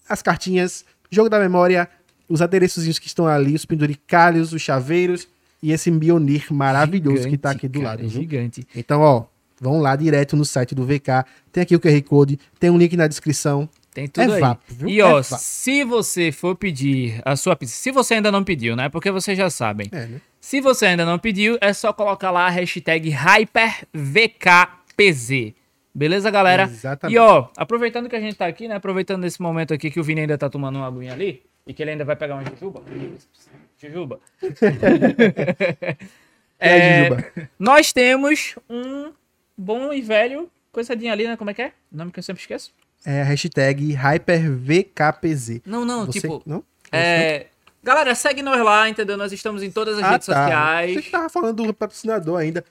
As 0.08 0.22
cartinhas, 0.22 0.84
jogo 1.10 1.28
da 1.28 1.38
memória, 1.38 1.88
os 2.28 2.42
adereçozinhos 2.42 2.98
que 2.98 3.06
estão 3.06 3.26
ali, 3.26 3.54
os 3.54 3.64
penduricalhos, 3.64 4.52
os 4.52 4.60
chaveiros 4.62 5.26
e 5.62 5.72
esse 5.72 5.90
Mionir 5.90 6.52
maravilhoso 6.52 7.28
que 7.28 7.38
tá 7.38 7.50
aqui 7.50 7.66
do 7.66 7.78
Gigante, 7.78 7.86
lado. 7.86 7.98
cara, 7.98 8.08
viu? 8.08 8.20
Gigante. 8.20 8.66
Então, 8.74 9.00
ó, 9.00 9.24
vão 9.60 9.80
lá 9.80 9.94
direto 9.96 10.36
no 10.36 10.44
site 10.44 10.74
do 10.74 10.84
VK. 10.86 11.24
Tem 11.52 11.62
aqui 11.62 11.74
o 11.76 11.80
QR 11.80 12.02
Code, 12.02 12.38
tem 12.58 12.70
um 12.70 12.78
link 12.78 12.96
na 12.96 13.06
descrição. 13.06 13.68
Tem 13.94 14.06
tudo 14.06 14.30
É 14.30 14.34
aí. 14.34 14.40
vapo? 14.40 14.62
E 14.86 15.00
É 15.00 15.04
ó, 15.04 15.22
vapo. 15.22 15.36
se 15.38 15.82
você 15.84 16.30
for 16.30 16.54
pedir 16.54 17.18
a 17.24 17.34
sua 17.34 17.56
pizza, 17.56 17.74
se 17.74 17.90
você 17.90 18.14
ainda 18.14 18.30
não 18.30 18.44
pediu, 18.44 18.76
né? 18.76 18.90
Porque 18.90 19.10
vocês 19.10 19.38
já 19.38 19.48
sabem. 19.48 19.88
É, 19.90 20.04
né? 20.06 20.20
Se 20.38 20.60
você 20.60 20.84
ainda 20.86 21.06
não 21.06 21.18
pediu, 21.18 21.56
é 21.62 21.72
só 21.72 21.92
colocar 21.94 22.30
lá 22.30 22.46
a 22.46 22.50
hashtag 22.50 23.08
HyperVKPZ. 24.26 25.54
Beleza, 25.94 26.30
galera? 26.30 26.64
Exatamente. 26.64 27.16
E 27.16 27.18
ó, 27.18 27.48
aproveitando 27.56 28.06
que 28.08 28.16
a 28.16 28.20
gente 28.20 28.36
tá 28.36 28.46
aqui, 28.46 28.68
né? 28.68 28.74
Aproveitando 28.76 29.24
esse 29.24 29.40
momento 29.40 29.72
aqui 29.72 29.90
que 29.90 29.98
o 29.98 30.04
Vini 30.04 30.20
ainda 30.20 30.36
tá 30.36 30.50
tomando 30.50 30.76
uma 30.76 30.86
aguinha 30.86 31.12
ali 31.14 31.42
e 31.66 31.72
que 31.72 31.82
ele 31.82 31.92
ainda 31.92 32.04
vai 32.04 32.16
pegar 32.16 32.34
uma 32.34 32.44
jujuba. 32.44 32.82
Jujuba. 33.80 34.20
Aí, 36.58 36.70
É, 36.70 37.04
Jujuba? 37.08 37.24
nós 37.58 37.92
temos 37.92 38.54
um 38.68 39.10
bom 39.56 39.92
e 39.92 40.00
velho 40.02 40.50
coisadinha 40.72 41.12
ali, 41.12 41.26
né? 41.26 41.36
Como 41.36 41.50
é 41.50 41.54
que 41.54 41.62
é? 41.62 41.72
O 41.92 41.96
nome 41.96 42.10
que 42.12 42.18
eu 42.18 42.22
sempre 42.22 42.40
esqueço? 42.42 42.70
É 43.04 43.22
a 43.22 43.24
hashtag 43.24 43.94
HyperVKPZ. 43.94 45.62
Não, 45.64 45.84
não, 45.84 46.06
Você- 46.06 46.20
tipo. 46.20 46.42
Não? 46.44 46.62
É, 46.92 47.46
galera, 47.82 48.14
segue 48.14 48.42
nós 48.42 48.62
lá, 48.62 48.88
entendeu? 48.88 49.16
Nós 49.16 49.32
estamos 49.32 49.62
em 49.62 49.70
todas 49.70 49.98
as 49.98 50.04
Ah, 50.04 50.10
redes 50.12 50.26
tá. 50.26 50.42
sociais. 50.42 50.94
Você 51.04 51.10
tava 51.10 51.28
falando 51.28 51.64
do 51.64 51.74
patrocinador 51.74 52.38
ainda. 52.38 52.64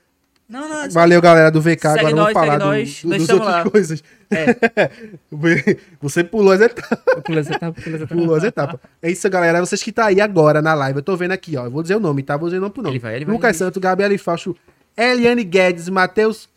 Não, 0.47 0.69
não, 0.69 0.89
Valeu, 0.91 1.19
galera 1.21 1.49
do 1.49 1.59
VK. 1.59 1.81
Segue 1.81 1.99
Agora 1.99 2.15
nós, 2.15 2.33
vamos 2.33 2.33
falar 2.33 2.45
segue 2.51 2.59
do, 2.59 2.65
nós. 2.65 3.01
do, 3.01 3.09
Nós 3.09 3.17
dos 3.21 3.29
outras 3.31 3.51
lá. 3.51 3.69
coisas. 3.69 4.03
É. 4.29 4.91
Você 6.01 6.23
pulou 6.23 6.51
as 6.53 6.61
etapas. 6.61 6.99
Pula 7.23 7.39
essa 7.39 7.53
etapa, 7.53 7.81
pula 7.81 7.95
essa 7.95 8.03
etapa. 8.03 8.15
Pulou 8.15 8.36
as 8.36 8.43
etapas. 8.43 8.79
É 9.01 9.09
isso, 9.11 9.27
galera. 9.29 9.59
Vocês 9.59 9.81
que 9.81 9.91
tá 9.91 10.05
aí 10.05 10.21
agora 10.21 10.61
na 10.61 10.75
live. 10.75 10.99
Eu 10.99 11.03
tô 11.03 11.17
vendo 11.17 11.31
aqui, 11.31 11.57
ó. 11.57 11.65
Eu 11.65 11.71
vou 11.71 11.81
dizer 11.81 11.95
o 11.95 11.99
nome, 11.99 12.21
tá? 12.21 12.38
Vou 12.38 12.47
dizer 12.47 12.59
o 12.59 12.61
nome 12.61 12.73
por 12.73 12.83
nome. 12.83 12.93
Ele 12.95 12.99
vai, 13.01 13.15
ele 13.15 13.25
vai, 13.25 13.33
Lucas 13.33 13.49
ele 13.55 13.57
vai. 13.57 13.67
Santos, 13.67 13.81
Gabriel 13.81 14.19
Fausto, 14.19 14.55
Eliane 14.95 15.43
Guedes, 15.43 15.89
Matheus 15.89 16.47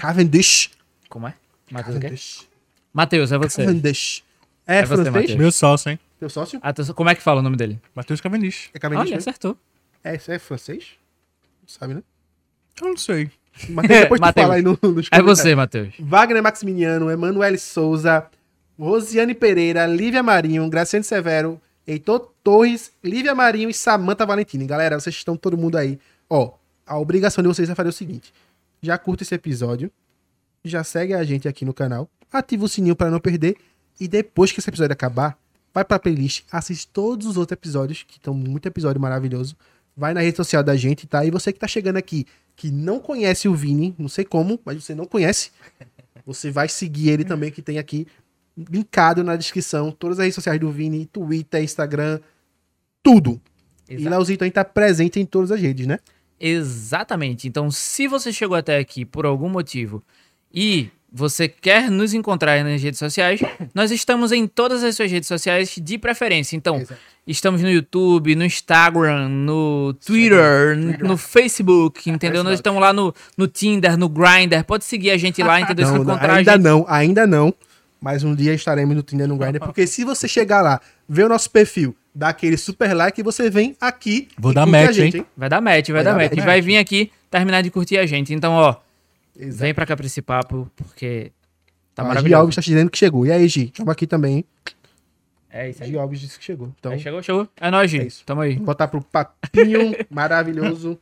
Cavendish. 0.00 0.70
Como 1.08 1.26
é? 1.26 1.34
Matheus 1.70 1.96
o 1.96 2.00
quê? 2.00 2.06
Cavendish. 2.06 2.48
Matheus, 2.92 3.32
é 3.32 3.38
você. 3.38 3.64
Cavendish. 3.64 4.22
É, 4.66 4.78
É 4.78 4.82
você, 4.82 4.86
francês? 4.94 5.14
Matheus. 5.14 5.38
Meu 5.38 5.52
sócio, 5.52 5.90
hein? 5.90 5.98
Teu 6.20 6.28
sócio? 6.28 6.58
Ah, 6.62 6.72
tu- 6.72 6.94
como 6.94 7.10
é 7.10 7.14
que 7.14 7.22
fala 7.22 7.40
o 7.40 7.42
nome 7.42 7.56
dele? 7.56 7.80
Matheus 7.94 8.20
Cavendish. 8.20 8.70
É 8.74 8.78
Cavendish? 8.78 9.02
Olha, 9.06 9.10
né? 9.12 9.16
acertou. 9.18 9.56
É, 10.04 10.16
isso 10.16 10.30
é 10.32 10.38
francês? 10.38 10.84
Sabe, 11.66 11.94
né? 11.94 12.02
Eu 12.80 12.88
não 12.88 12.96
sei. 12.96 13.30
Matheus, 13.68 14.00
depois 14.02 14.20
tu 14.20 14.22
Matheus. 14.22 14.44
fala 14.44 14.54
aí 14.56 14.62
no, 14.62 14.70
nos 14.72 14.78
É 14.80 14.82
comentários. 15.18 15.24
você, 15.38 15.54
Matheus. 15.54 15.94
Wagner 15.98 16.42
Maximiliano, 16.42 17.10
Emanuele 17.10 17.58
Souza, 17.58 18.26
Rosiane 18.78 19.34
Pereira, 19.34 19.86
Lívia 19.86 20.22
Marinho, 20.22 20.68
Graciane 20.68 21.04
Severo, 21.04 21.60
Heitor 21.86 22.32
Torres, 22.44 22.92
Lívia 23.02 23.34
Marinho 23.34 23.68
e 23.70 23.74
Samanta 23.74 24.24
Valentini. 24.24 24.66
Galera, 24.66 24.98
vocês 25.00 25.14
estão 25.16 25.36
todo 25.36 25.56
mundo 25.56 25.76
aí. 25.76 25.98
Ó, 26.30 26.52
a 26.86 26.98
obrigação 26.98 27.42
de 27.42 27.48
vocês 27.48 27.68
é 27.68 27.74
fazer 27.74 27.88
o 27.88 27.92
seguinte: 27.92 28.32
já 28.82 28.96
curta 28.98 29.22
esse 29.22 29.34
episódio, 29.34 29.90
já 30.64 30.84
segue 30.84 31.14
a 31.14 31.24
gente 31.24 31.48
aqui 31.48 31.64
no 31.64 31.74
canal, 31.74 32.08
ativa 32.32 32.64
o 32.64 32.68
sininho 32.68 32.96
para 32.96 33.10
não 33.10 33.20
perder 33.20 33.56
e 34.00 34.06
depois 34.06 34.52
que 34.52 34.60
esse 34.60 34.70
episódio 34.70 34.92
acabar, 34.92 35.38
vai 35.72 35.84
pra 35.84 35.98
playlist, 35.98 36.44
assiste 36.50 36.88
todos 36.88 37.26
os 37.26 37.36
outros 37.36 37.56
episódios, 37.56 38.02
que 38.02 38.18
estão 38.18 38.34
muito 38.34 38.66
episódio 38.66 39.00
maravilhoso. 39.00 39.56
Vai 39.96 40.14
na 40.14 40.20
rede 40.20 40.36
social 40.36 40.62
da 40.62 40.76
gente, 40.76 41.06
tá? 41.06 41.24
E 41.24 41.30
você 41.30 41.52
que 41.52 41.58
tá 41.58 41.66
chegando 41.66 41.96
aqui, 41.96 42.24
que 42.54 42.70
não 42.70 43.00
conhece 43.00 43.48
o 43.48 43.54
Vini, 43.54 43.94
não 43.98 44.08
sei 44.08 44.24
como, 44.24 44.60
mas 44.64 44.82
você 44.82 44.94
não 44.94 45.04
conhece, 45.04 45.50
você 46.24 46.50
vai 46.50 46.68
seguir 46.68 47.10
ele 47.10 47.24
também, 47.24 47.50
que 47.50 47.62
tem 47.62 47.78
aqui 47.78 48.06
linkado 48.56 49.22
na 49.22 49.36
descrição 49.36 49.90
todas 49.90 50.18
as 50.18 50.24
redes 50.24 50.34
sociais 50.34 50.60
do 50.60 50.70
Vini, 50.70 51.06
Twitter, 51.06 51.62
Instagram, 51.62 52.20
tudo. 53.02 53.40
E 53.88 53.94
Exato. 53.94 54.10
Leozito 54.10 54.44
aí 54.44 54.50
tá 54.50 54.64
presente 54.64 55.18
em 55.18 55.26
todas 55.26 55.50
as 55.50 55.60
redes, 55.60 55.86
né? 55.86 55.98
Exatamente. 56.40 57.48
Então, 57.48 57.70
se 57.70 58.06
você 58.06 58.32
chegou 58.32 58.56
até 58.56 58.78
aqui 58.78 59.04
por 59.04 59.26
algum 59.26 59.48
motivo 59.48 60.02
e 60.52 60.90
você 61.10 61.48
quer 61.48 61.90
nos 61.90 62.12
encontrar 62.12 62.62
nas 62.62 62.82
redes 62.82 62.98
sociais, 62.98 63.40
nós 63.74 63.90
estamos 63.90 64.30
em 64.30 64.46
todas 64.46 64.84
as 64.84 64.94
suas 64.94 65.10
redes 65.10 65.26
sociais 65.26 65.74
de 65.80 65.98
preferência. 65.98 66.54
Então, 66.54 66.76
Exato. 66.76 67.00
estamos 67.26 67.62
no 67.62 67.70
YouTube, 67.70 68.36
no 68.36 68.44
Instagram, 68.44 69.28
no 69.28 69.94
Twitter, 69.94 70.76
no 71.00 71.16
Facebook, 71.16 72.10
entendeu? 72.10 72.44
Nós 72.44 72.54
estamos 72.54 72.80
lá 72.80 72.92
no, 72.92 73.14
no 73.36 73.48
Tinder, 73.48 73.96
no 73.96 74.08
Grindr. 74.08 74.64
Pode 74.64 74.84
seguir 74.84 75.10
a 75.10 75.16
gente 75.16 75.42
lá, 75.42 75.60
entendeu? 75.60 75.86
Não, 75.88 76.02
encontrar 76.02 76.34
ainda 76.34 76.52
gente. 76.52 76.62
não, 76.62 76.84
ainda 76.86 77.26
não. 77.26 77.54
Mas 78.00 78.22
um 78.22 78.34
dia 78.34 78.54
estaremos 78.54 78.94
no 78.94 79.02
Tinder 79.02 79.26
no 79.26 79.36
Grindr, 79.36 79.58
porque 79.58 79.86
se 79.86 80.04
você 80.04 80.28
chegar 80.28 80.62
lá, 80.62 80.80
ver 81.08 81.24
o 81.24 81.28
nosso 81.28 81.50
perfil, 81.50 81.96
dar 82.14 82.30
aquele 82.30 82.56
super 82.56 82.94
like, 82.94 83.22
você 83.22 83.48
vem 83.50 83.76
aqui. 83.80 84.28
Vou 84.38 84.52
e 84.52 84.54
dar 84.54 84.66
match, 84.66 84.92
gente, 84.94 85.18
hein? 85.18 85.26
Vai 85.36 85.48
dar 85.48 85.60
match, 85.60 85.86
vai, 85.88 85.94
Vai 85.96 86.04
dar 86.04 86.10
dar 86.12 86.16
match. 86.18 86.36
match. 86.36 86.44
Vai 86.44 86.60
vir 86.60 86.76
aqui 86.78 87.10
terminar 87.30 87.62
de 87.62 87.70
curtir 87.70 87.98
a 87.98 88.06
gente. 88.06 88.32
Então, 88.34 88.52
ó, 88.54 88.76
Exato. 89.36 89.60
vem 89.62 89.74
pra 89.74 89.86
cá 89.86 89.96
pra 89.96 90.06
esse 90.06 90.20
papo, 90.22 90.70
porque 90.76 91.32
tá 91.94 92.02
a 92.02 92.04
Gi 92.04 92.08
maravilhoso. 92.08 92.40
Alves 92.40 92.56
tá 92.56 92.62
te 92.62 92.70
dizendo 92.70 92.90
que 92.90 92.98
chegou. 92.98 93.26
E 93.26 93.32
aí, 93.32 93.46
Gi? 93.48 93.66
Estamos 93.66 93.90
aqui 93.92 94.06
também, 94.06 94.36
hein? 94.38 94.44
É 95.50 95.70
isso 95.70 95.82
aí. 95.82 95.90
Gi 95.90 95.98
Alves 95.98 96.20
disse 96.20 96.38
que 96.38 96.44
chegou. 96.44 96.72
Então, 96.78 96.92
Aí 96.92 96.98
chegou, 97.00 97.22
chegou. 97.22 97.48
É 97.60 97.70
nóis, 97.70 97.92
É 97.94 97.98
Gi. 98.00 98.06
isso. 98.06 98.22
Tamo 98.26 98.40
aí. 98.40 98.52
vamos 98.54 98.66
botar 98.66 98.88
pro 98.88 99.00
papinho 99.00 99.94
maravilhoso. 100.10 100.98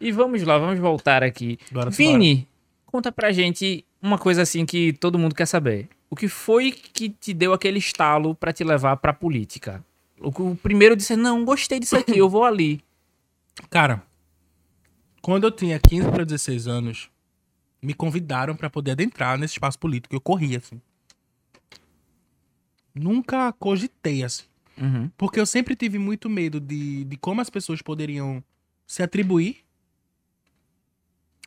E 0.00 0.12
vamos 0.12 0.42
lá, 0.42 0.56
vamos 0.58 0.78
voltar 0.78 1.22
aqui. 1.22 1.58
Bora, 1.70 1.90
Vini, 1.90 2.48
conta 2.86 3.10
pra 3.12 3.32
gente 3.32 3.84
uma 4.00 4.16
coisa 4.18 4.42
assim 4.42 4.64
que 4.64 4.92
todo 4.94 5.18
mundo 5.18 5.34
quer 5.34 5.46
saber. 5.46 5.88
O 6.08 6.16
que 6.16 6.26
foi 6.26 6.72
que 6.72 7.08
te 7.10 7.32
deu 7.34 7.52
aquele 7.52 7.78
estalo 7.78 8.34
pra 8.34 8.52
te 8.52 8.64
levar 8.64 8.96
pra 8.96 9.12
política? 9.12 9.84
O, 10.20 10.54
primeiro 10.54 10.94
disse, 10.94 11.16
não, 11.16 11.44
gostei 11.44 11.80
disso 11.80 11.96
aqui, 11.96 12.18
eu 12.18 12.28
vou 12.28 12.44
ali. 12.44 12.82
Cara, 13.70 14.02
quando 15.22 15.44
eu 15.44 15.50
tinha 15.50 15.80
15 15.80 16.10
para 16.10 16.24
16 16.24 16.68
anos, 16.68 17.10
me 17.80 17.94
convidaram 17.94 18.54
pra 18.54 18.68
poder 18.68 18.92
adentrar 18.92 19.38
nesse 19.38 19.54
espaço 19.54 19.78
político. 19.78 20.14
Eu 20.14 20.20
corri, 20.20 20.56
assim. 20.56 20.80
Nunca 22.94 23.52
cogitei, 23.52 24.22
assim. 24.22 24.44
Uhum. 24.76 25.10
Porque 25.16 25.40
eu 25.40 25.46
sempre 25.46 25.74
tive 25.74 25.98
muito 25.98 26.28
medo 26.28 26.60
de, 26.60 27.04
de 27.04 27.16
como 27.16 27.40
as 27.40 27.48
pessoas 27.48 27.80
poderiam 27.80 28.44
se 28.86 29.02
atribuir. 29.02 29.64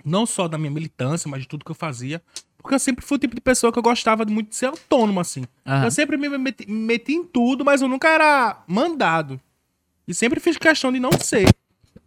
Não 0.04 0.26
só 0.26 0.48
da 0.48 0.58
minha 0.58 0.72
militância, 0.72 1.30
mas 1.30 1.42
de 1.42 1.48
tudo 1.48 1.64
que 1.64 1.72
eu 1.72 1.76
fazia. 1.76 2.22
Porque 2.64 2.74
eu 2.76 2.80
sempre 2.80 3.06
fui 3.06 3.18
o 3.18 3.20
tipo 3.20 3.36
de 3.36 3.42
pessoa 3.42 3.72
que 3.72 3.78
eu 3.78 3.84
gostava 3.84 4.26
muito 4.26 4.50
de 4.50 4.56
ser 4.56 4.68
autônomo, 4.68 5.20
assim. 5.20 5.44
Aham. 5.68 5.84
Eu 5.86 5.92
sempre 5.92 6.18
me 6.18 6.30
meti, 6.38 6.66
me 6.68 6.86
meti 6.88 7.14
em 7.14 7.24
tudo, 7.24 7.64
mas 7.64 7.82
eu 7.82 7.88
nunca 7.88 8.08
era 8.08 8.64
mandado. 8.66 9.40
E 10.08 10.14
sempre 10.14 10.40
fiz 10.40 10.58
questão 10.58 10.92
de 10.92 11.00
não 11.00 11.12
ser. 11.12 11.48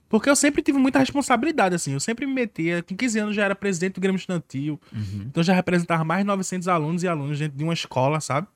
Porque 0.09 0.31
eu 0.31 0.37
sempre 0.37 0.63
tive 0.63 0.79
muita 0.79 0.99
responsabilidade, 0.99 1.75
assim. 1.75 1.93
Eu 1.93 2.01
sempre 2.01 2.27
me 2.27 2.33
metia. 2.33 2.83
Com 2.83 2.97
15 2.97 3.19
anos 3.19 3.37
já 3.37 3.45
era 3.45 3.55
presidente 3.55 3.95
do 3.95 4.01
Grêmio 4.01 4.19
Estudantil. 4.19 4.81
Então 5.27 5.43
já 5.43 5.53
representava 5.53 6.05
mais 6.05 6.21
de 6.23 6.27
900 6.27 6.69
alunos 6.69 7.03
e 7.03 7.09
alunos 7.09 7.39
dentro 7.39 7.57
de 7.59 7.63
uma 7.65 7.75
escola, 7.75 8.21
sabe? 8.21 8.47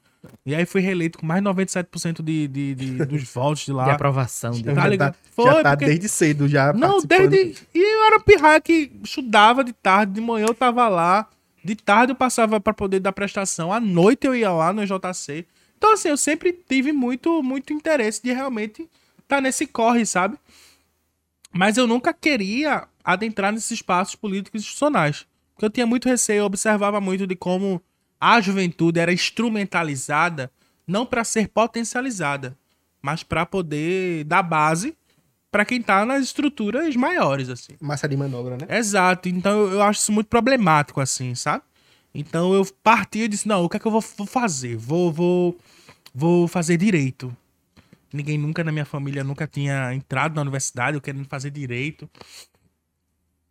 E 0.44 0.54
aí 0.54 0.66
fui 0.66 0.80
reeleito 0.82 1.18
com 1.18 1.24
mais 1.26 1.42
de 1.42 1.48
97% 1.50 2.22
de, 2.22 2.46
de, 2.46 2.74
de- 2.74 3.04
dos 3.06 3.22
votos 3.32 3.64
de 3.64 3.72
lá. 3.72 3.84
De 3.84 3.90
aprovação. 3.90 4.52
De... 4.52 4.62
Tá 4.62 4.86
ligado? 4.86 5.12
tá, 5.12 5.18
Foi, 5.32 5.44
já 5.46 5.62
tá 5.62 5.70
porque- 5.70 5.86
desde 5.86 6.08
cedo, 6.08 6.46
já 6.46 6.72
Não, 6.72 7.00
desde. 7.02 7.56
E 7.74 7.78
eu 7.78 8.04
era 8.06 8.20
pirraia 8.20 8.60
que 8.60 8.90
estudava 9.02 9.64
de 9.64 9.72
tarde, 9.72 10.12
de 10.12 10.20
manhã 10.20 10.46
eu 10.48 10.54
tava 10.54 10.86
lá, 10.88 11.26
de 11.64 11.74
tarde 11.76 12.12
eu 12.12 12.16
passava 12.16 12.60
pra 12.60 12.72
poder 12.72 13.00
dar 13.00 13.12
prestação, 13.12 13.72
à 13.72 13.80
noite 13.80 14.26
eu 14.26 14.34
ia 14.34 14.50
lá 14.50 14.72
no 14.72 14.84
JC. 14.84 15.46
Então, 15.76 15.92
assim, 15.92 16.08
eu 16.08 16.16
sempre 16.16 16.52
tive 16.52 16.92
muito, 16.92 17.42
muito 17.42 17.72
interesse 17.72 18.22
de 18.22 18.32
realmente 18.32 18.88
estar 19.22 19.40
nesse 19.40 19.66
corre, 19.66 20.04
sabe? 20.04 20.36
Mas 21.52 21.76
eu 21.76 21.86
nunca 21.86 22.12
queria 22.12 22.86
adentrar 23.02 23.52
nesses 23.52 23.70
espaços 23.72 24.14
políticos 24.14 24.60
institucionais. 24.60 25.26
Porque 25.54 25.64
eu 25.64 25.70
tinha 25.70 25.86
muito 25.86 26.08
receio, 26.08 26.40
eu 26.40 26.44
observava 26.44 27.00
muito 27.00 27.26
de 27.26 27.34
como 27.34 27.82
a 28.20 28.40
juventude 28.40 29.00
era 29.00 29.12
instrumentalizada 29.12 30.50
não 30.86 31.06
para 31.06 31.24
ser 31.24 31.48
potencializada, 31.48 32.58
mas 33.00 33.22
para 33.22 33.46
poder 33.46 34.24
dar 34.24 34.42
base 34.42 34.96
para 35.50 35.64
quem 35.64 35.82
tá 35.82 36.04
nas 36.06 36.22
estruturas 36.24 36.94
maiores, 36.96 37.48
assim. 37.48 37.72
Massa 37.80 38.08
de 38.08 38.16
manobra, 38.16 38.56
né? 38.56 38.78
Exato. 38.78 39.28
Então 39.28 39.68
eu- 39.70 39.82
acho 39.82 40.00
isso 40.00 40.12
muito 40.12 40.28
problemático, 40.28 41.00
assim, 41.00 41.34
sabe? 41.34 41.62
Então 42.14 42.54
eu 42.54 42.64
parti 42.82 43.20
e 43.20 43.28
disse, 43.28 43.46
não, 43.46 43.64
o 43.64 43.68
que 43.68 43.76
é 43.76 43.80
que 43.80 43.86
eu 43.86 43.92
vou, 43.92 44.00
vou 44.16 44.26
fazer? 44.26 44.76
Vou, 44.76 45.12
vou, 45.12 45.58
vou 46.14 46.48
fazer 46.48 46.76
direito. 46.76 47.34
Ninguém 48.12 48.36
nunca 48.36 48.64
na 48.64 48.72
minha 48.72 48.84
família 48.84 49.22
nunca 49.22 49.46
tinha 49.46 49.94
entrado 49.94 50.34
na 50.34 50.42
universidade, 50.42 50.96
eu 50.96 51.00
querendo 51.00 51.26
fazer 51.28 51.50
direito. 51.50 52.10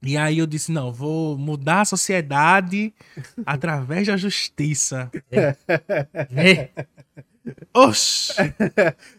E 0.02 0.16
aí 0.18 0.38
eu 0.38 0.47
disse, 0.47 0.72
não, 0.72 0.93
vou 0.93 1.38
mudar 1.38 1.82
a 1.82 1.86
sociedade 1.86 2.93
através 3.45 4.08
da 4.08 4.16
justiça. 4.18 5.12
É. 6.36 6.70
Oxi! 7.74 8.34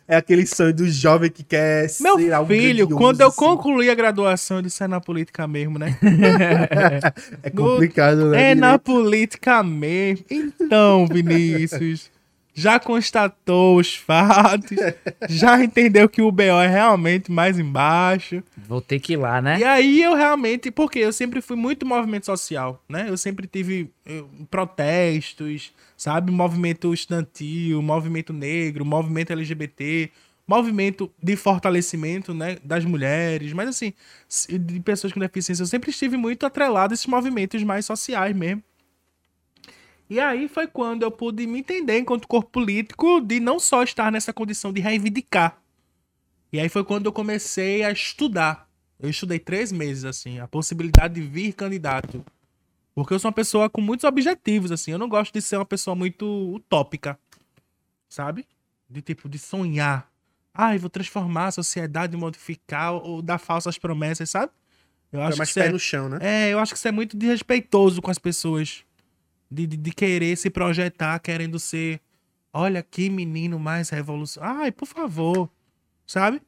É 0.08 0.16
aquele 0.16 0.46
sonho 0.46 0.74
do 0.74 0.88
jovem 0.88 1.30
que 1.30 1.42
quer 1.44 1.86
Meu 2.00 2.18
ser 2.18 2.32
algo 2.32 2.48
filho, 2.52 2.86
grandioso, 2.86 2.96
quando 2.96 3.20
eu 3.20 3.28
assim. 3.28 3.36
concluí 3.36 3.88
a 3.90 3.94
graduação, 3.94 4.56
eu 4.58 4.62
disse, 4.62 4.82
é 4.82 4.88
na 4.88 5.00
política 5.00 5.46
mesmo, 5.46 5.78
né? 5.78 5.96
É 7.42 7.50
complicado, 7.50 8.30
né? 8.30 8.50
É 8.50 8.54
na 8.54 8.68
direito? 8.76 8.82
política 8.82 9.62
mesmo. 9.62 10.24
Então, 10.30 11.06
Vinícius, 11.06 12.10
já 12.60 12.78
constatou 12.78 13.78
os 13.78 13.96
fatos, 13.96 14.76
já 15.28 15.62
entendeu 15.64 16.08
que 16.08 16.20
o 16.20 16.30
BO 16.30 16.42
é 16.42 16.66
realmente 16.66 17.32
mais 17.32 17.58
embaixo. 17.58 18.42
Vou 18.68 18.82
ter 18.82 19.00
que 19.00 19.14
ir 19.14 19.16
lá, 19.16 19.40
né? 19.40 19.58
E 19.58 19.64
aí 19.64 20.02
eu 20.02 20.14
realmente, 20.14 20.70
porque 20.70 20.98
eu 20.98 21.12
sempre 21.12 21.40
fui 21.40 21.56
muito 21.56 21.86
movimento 21.86 22.26
social, 22.26 22.82
né? 22.86 23.06
Eu 23.08 23.16
sempre 23.16 23.46
tive 23.46 23.90
eu, 24.04 24.28
protestos, 24.50 25.72
sabe? 25.96 26.30
Movimento 26.30 26.92
estudantil, 26.92 27.80
movimento 27.80 28.32
negro, 28.32 28.84
movimento 28.84 29.32
LGBT, 29.32 30.10
movimento 30.46 31.10
de 31.22 31.36
fortalecimento, 31.36 32.34
né? 32.34 32.58
Das 32.62 32.84
mulheres, 32.84 33.54
mas 33.54 33.70
assim, 33.70 33.94
de 34.50 34.80
pessoas 34.80 35.14
com 35.14 35.20
deficiência. 35.20 35.62
Eu 35.62 35.66
sempre 35.66 35.90
estive 35.90 36.18
muito 36.18 36.44
atrelado 36.44 36.92
a 36.92 36.94
esses 36.94 37.06
movimentos 37.06 37.62
mais 37.62 37.86
sociais 37.86 38.36
mesmo. 38.36 38.62
E 40.10 40.18
aí 40.18 40.48
foi 40.48 40.66
quando 40.66 41.04
eu 41.04 41.10
pude 41.10 41.46
me 41.46 41.60
entender 41.60 41.98
enquanto 41.98 42.26
corpo 42.26 42.50
político 42.50 43.20
de 43.20 43.38
não 43.40 43.60
só 43.60 43.82
estar 43.84 44.10
nessa 44.10 44.32
condição 44.32 44.72
de 44.72 44.80
reivindicar, 44.80 45.56
e 46.52 46.58
aí 46.58 46.68
foi 46.68 46.82
quando 46.82 47.06
eu 47.06 47.12
comecei 47.12 47.84
a 47.84 47.92
estudar. 47.92 48.68
Eu 48.98 49.08
estudei 49.08 49.38
três 49.38 49.70
meses, 49.70 50.04
assim, 50.04 50.40
a 50.40 50.48
possibilidade 50.48 51.14
de 51.14 51.20
vir 51.22 51.52
candidato. 51.52 52.24
Porque 52.92 53.14
eu 53.14 53.18
sou 53.20 53.28
uma 53.28 53.34
pessoa 53.34 53.70
com 53.70 53.80
muitos 53.80 54.04
objetivos, 54.04 54.72
assim. 54.72 54.90
Eu 54.90 54.98
não 54.98 55.08
gosto 55.08 55.32
de 55.32 55.40
ser 55.40 55.56
uma 55.56 55.64
pessoa 55.64 55.94
muito 55.94 56.26
utópica, 56.54 57.16
sabe? 58.08 58.46
De 58.88 59.00
tipo, 59.00 59.28
de 59.28 59.38
sonhar. 59.38 60.10
Ai, 60.52 60.76
vou 60.76 60.90
transformar 60.90 61.46
a 61.46 61.52
sociedade, 61.52 62.16
modificar 62.16 62.94
ou 62.94 63.22
dar 63.22 63.38
falsas 63.38 63.78
promessas, 63.78 64.28
sabe? 64.28 64.52
Eu 65.12 65.20
É 65.20 65.26
acho 65.26 65.38
mais 65.38 65.52
que 65.52 65.60
pé 65.60 65.66
é, 65.68 65.72
no 65.72 65.78
chão, 65.78 66.08
né? 66.08 66.18
é, 66.20 66.52
eu 66.52 66.58
acho 66.58 66.72
que 66.72 66.78
isso 66.78 66.88
é 66.88 66.92
muito 66.92 67.16
desrespeitoso 67.16 68.02
com 68.02 68.10
as 68.10 68.18
pessoas. 68.18 68.84
De, 69.50 69.66
de, 69.66 69.76
de 69.76 69.90
querer 69.90 70.36
se 70.36 70.48
projetar, 70.50 71.18
querendo 71.18 71.58
ser. 71.58 72.00
Olha 72.52 72.82
que 72.82 73.08
menino 73.10 73.58
mais 73.58 73.88
revolucionário. 73.90 74.60
Ai, 74.62 74.72
por 74.72 74.86
favor. 74.86 75.48
Sabe? 76.06 76.40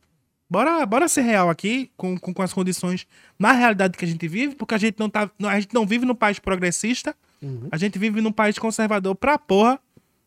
Bora, 0.49 0.85
bora 0.85 1.09
ser 1.09 1.23
real 1.23 1.49
aqui, 1.49 1.91
com, 1.97 2.19
com, 2.19 2.35
com 2.35 2.43
as 2.43 2.53
condições 2.53 3.07
na 3.39 3.53
realidade 3.53 3.97
que 3.97 4.05
a 4.05 4.09
gente 4.09 4.29
vive, 4.29 4.55
porque 4.55 4.75
a 4.75 4.79
gente 4.79 4.99
não, 4.99 5.09
tá, 5.09 5.31
a 5.49 5.61
gente 5.61 5.73
não 5.73 5.87
vive 5.87 6.05
num 6.05 6.15
país 6.15 6.39
progressista, 6.39 7.15
Uhum. 7.41 7.67
a 7.73 7.77
gente 7.77 7.99
vive 7.99 8.21
num 8.21 8.31
país 8.31 8.57
conservador 8.57 9.17
pra 9.17 9.37
porra, 9.37 9.81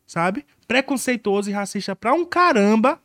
sabe? 0.06 0.44
Preconceituoso 0.68 1.48
e 1.48 1.52
racista 1.52 1.96
pra 1.96 2.12
um 2.12 2.26
caramba. 2.26 3.00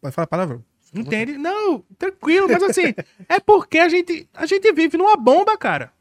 Pode 0.00 0.14
falar 0.14 0.26
palavrão. 0.28 0.64
Entende? 0.94 1.36
Não, 1.36 1.82
tranquilo, 1.98 2.46
mas 2.48 2.62
assim, 2.62 2.94
é 3.28 3.40
porque 3.40 3.78
a 3.78 3.88
gente, 3.88 4.28
a 4.34 4.46
gente 4.46 4.70
vive 4.72 4.96
numa 4.96 5.16
bomba, 5.16 5.56
cara. 5.58 5.92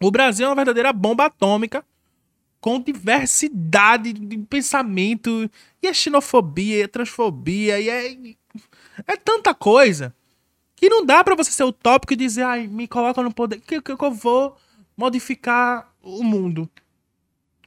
O 0.00 0.10
Brasil 0.10 0.46
é 0.46 0.48
uma 0.50 0.54
verdadeira 0.54 0.92
bomba 0.92 1.24
atômica 1.24 1.84
com 2.62 2.80
diversidade 2.80 4.12
de 4.12 4.38
pensamento, 4.38 5.50
e 5.82 5.88
é 5.88 5.92
xenofobia, 5.92 6.76
e 6.76 6.82
é 6.82 6.86
transfobia, 6.86 7.80
e 7.80 7.90
é, 7.90 8.16
é 9.04 9.16
tanta 9.16 9.52
coisa 9.52 10.14
que 10.76 10.88
não 10.88 11.04
dá 11.04 11.24
pra 11.24 11.34
você 11.34 11.50
ser 11.50 11.64
utópico 11.64 12.12
e 12.12 12.16
dizer, 12.16 12.44
ai, 12.44 12.68
me 12.68 12.86
coloca 12.86 13.20
no 13.20 13.34
poder, 13.34 13.60
que, 13.60 13.82
que, 13.82 13.96
que 13.96 14.04
eu 14.04 14.12
vou 14.12 14.56
modificar 14.96 15.92
o 16.00 16.22
mundo. 16.22 16.70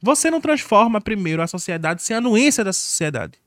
Você 0.02 0.30
não 0.30 0.40
transforma 0.40 0.98
primeiro 0.98 1.42
a 1.42 1.46
sociedade 1.46 2.02
sem 2.02 2.14
a 2.14 2.18
anuência 2.18 2.64
da 2.64 2.72
sociedade. 2.72 3.38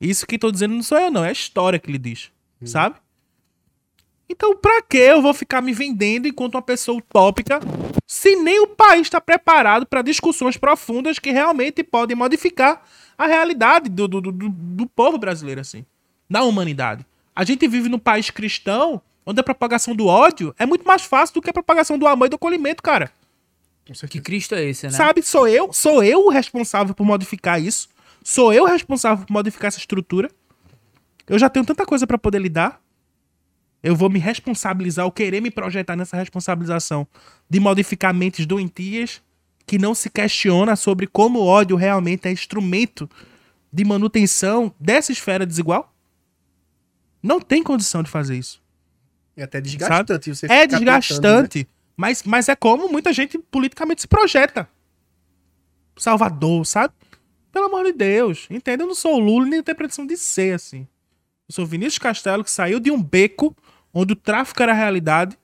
Isso 0.00 0.26
que 0.26 0.38
tô 0.38 0.50
dizendo 0.50 0.74
não 0.74 0.82
sou 0.82 0.98
eu, 0.98 1.10
não. 1.10 1.22
É 1.22 1.28
a 1.28 1.32
história 1.32 1.78
que 1.78 1.92
lhe 1.92 1.98
diz. 1.98 2.32
Sabe? 2.64 2.96
Então, 4.30 4.56
pra 4.56 4.80
que 4.80 4.96
eu 4.96 5.20
vou 5.20 5.34
ficar 5.34 5.60
me 5.60 5.72
vendendo 5.72 6.28
enquanto 6.28 6.54
uma 6.54 6.62
pessoa 6.62 6.98
utópica 6.98 7.58
se 8.06 8.36
nem 8.36 8.60
o 8.60 8.66
país 8.68 9.02
está 9.02 9.20
preparado 9.20 9.84
para 9.84 10.02
discussões 10.02 10.56
profundas 10.56 11.18
que 11.18 11.32
realmente 11.32 11.82
podem 11.82 12.16
modificar 12.16 12.80
a 13.18 13.26
realidade 13.26 13.88
do, 13.88 14.06
do, 14.06 14.20
do, 14.20 14.32
do 14.32 14.86
povo 14.86 15.18
brasileiro, 15.18 15.60
assim, 15.60 15.84
da 16.30 16.44
humanidade. 16.44 17.04
A 17.34 17.44
gente 17.44 17.66
vive 17.66 17.88
num 17.88 17.98
país 17.98 18.30
cristão 18.30 19.02
onde 19.26 19.40
a 19.40 19.44
propagação 19.44 19.96
do 19.96 20.06
ódio 20.06 20.54
é 20.56 20.64
muito 20.64 20.86
mais 20.86 21.02
fácil 21.02 21.34
do 21.34 21.42
que 21.42 21.50
a 21.50 21.52
propagação 21.52 21.98
do 21.98 22.06
amor 22.06 22.26
e 22.26 22.28
do 22.28 22.36
acolhimento, 22.36 22.84
cara. 22.84 23.10
Que 24.08 24.20
Cristo 24.20 24.54
é 24.54 24.62
esse, 24.62 24.86
né? 24.86 24.92
Sabe, 24.92 25.22
sou 25.22 25.48
eu, 25.48 25.72
sou 25.72 26.04
eu 26.04 26.26
o 26.26 26.30
responsável 26.30 26.94
por 26.94 27.04
modificar 27.04 27.60
isso. 27.60 27.88
Sou 28.22 28.52
eu 28.52 28.62
o 28.62 28.66
responsável 28.66 29.26
por 29.26 29.32
modificar 29.32 29.68
essa 29.68 29.78
estrutura. 29.78 30.30
Eu 31.28 31.36
já 31.36 31.48
tenho 31.48 31.66
tanta 31.66 31.84
coisa 31.84 32.06
pra 32.06 32.16
poder 32.16 32.40
lidar. 32.40 32.80
Eu 33.82 33.96
vou 33.96 34.10
me 34.10 34.18
responsabilizar, 34.18 35.04
ou 35.06 35.12
querer 35.12 35.40
me 35.40 35.50
projetar 35.50 35.96
nessa 35.96 36.16
responsabilização 36.16 37.06
de 37.48 37.58
modificar 37.58 38.12
mentes 38.12 38.44
doentias 38.44 39.22
que 39.66 39.78
não 39.78 39.94
se 39.94 40.10
questiona 40.10 40.76
sobre 40.76 41.06
como 41.06 41.38
o 41.38 41.46
ódio 41.46 41.76
realmente 41.76 42.26
é 42.26 42.32
instrumento 42.32 43.08
de 43.72 43.84
manutenção 43.84 44.74
dessa 44.78 45.12
esfera 45.12 45.46
desigual? 45.46 45.94
Não 47.22 47.40
tem 47.40 47.62
condição 47.62 48.02
de 48.02 48.10
fazer 48.10 48.36
isso. 48.36 48.62
É 49.36 49.44
até 49.44 49.60
desgastante. 49.60 50.34
Você 50.34 50.46
É 50.46 50.62
ficar 50.62 50.66
desgastante, 50.66 51.68
mas, 51.96 52.22
mas 52.24 52.48
é 52.48 52.56
como 52.56 52.88
muita 52.88 53.12
gente 53.12 53.38
politicamente 53.38 54.02
se 54.02 54.08
projeta. 54.08 54.68
Salvador, 55.96 56.66
sabe? 56.66 56.94
Pelo 57.52 57.66
amor 57.66 57.84
de 57.84 57.92
Deus, 57.92 58.46
entende? 58.50 58.82
Eu 58.82 58.86
não 58.86 58.94
sou 58.94 59.16
o 59.16 59.18
Lula 59.18 59.46
nem 59.46 59.62
tenho 59.62 59.76
pretensão 59.76 60.06
de 60.06 60.16
ser 60.16 60.54
assim. 60.54 60.86
Eu 61.48 61.54
sou 61.54 61.66
Vinícius 61.66 61.98
Castelo, 61.98 62.44
que 62.44 62.50
saiu 62.50 62.80
de 62.80 62.90
um 62.90 63.02
beco 63.02 63.56
onde 63.92 64.12
o 64.12 64.16
tráfico 64.16 64.62
era 64.62 64.72
a 64.72 64.74
realidade, 64.74 65.36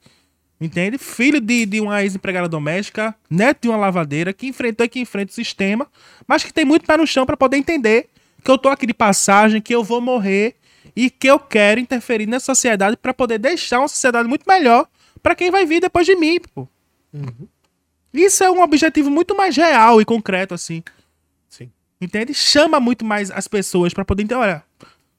entende? 0.61 0.99
Filho 0.99 1.41
de, 1.41 1.67
de 1.67 1.81
uma 1.81 2.03
ex-empregada 2.03 2.49
doméstica, 2.49 3.15
neto 3.29 3.63
de 3.63 3.69
uma 3.69 3.77
lavadeira, 3.77 4.33
que 4.33 4.47
enfrentou 4.47 4.87
e 4.87 4.89
que 4.89 5.01
enfrenta 5.01 5.33
o 5.33 5.35
sistema, 5.35 5.87
mas 6.27 6.45
que 6.45 6.53
tem 6.53 6.65
muito 6.65 6.87
pé 6.87 6.97
no 6.97 7.07
chão 7.07 7.27
para 7.27 7.37
poder 7.37 7.57
entender 7.57 8.09
que 8.43 8.51
eu 8.51 8.59
tô 8.59 8.69
aqui 8.69 8.87
de 8.87 8.95
passagem, 8.95 9.61
que 9.61 9.75
eu 9.75 9.83
vou 9.83 10.01
morrer 10.01 10.57
e 10.95 11.11
que 11.11 11.27
eu 11.27 11.39
quero 11.39 11.81
interferir 11.81 12.27
na 12.27 12.41
sociedade 12.41 12.97
para 12.97 13.13
poder 13.13 13.39
deixar 13.39 13.81
uma 13.81 13.89
sociedade 13.89 14.29
muito 14.29 14.45
melhor 14.47 14.87
para 15.23 15.35
quem 15.35 15.51
vai 15.51 15.67
vir 15.67 15.81
depois 15.81 16.07
de 16.07 16.15
mim, 16.15 16.39
pô. 16.55 16.69
Isso 18.15 18.43
é 18.45 18.51
um 18.51 18.63
objetivo 18.63 19.11
muito 19.11 19.37
mais 19.37 19.57
real 19.57 20.01
e 20.01 20.05
concreto, 20.05 20.55
assim. 20.55 20.83
Sim. 21.49 21.71
Entende? 22.01 22.33
Chama 22.33 22.81
muito 22.81 23.05
mais 23.05 23.31
as 23.31 23.47
pessoas 23.49 23.93
pra 23.93 24.05
poder 24.05 24.23
entender, 24.23 24.41
olha, 24.41 24.65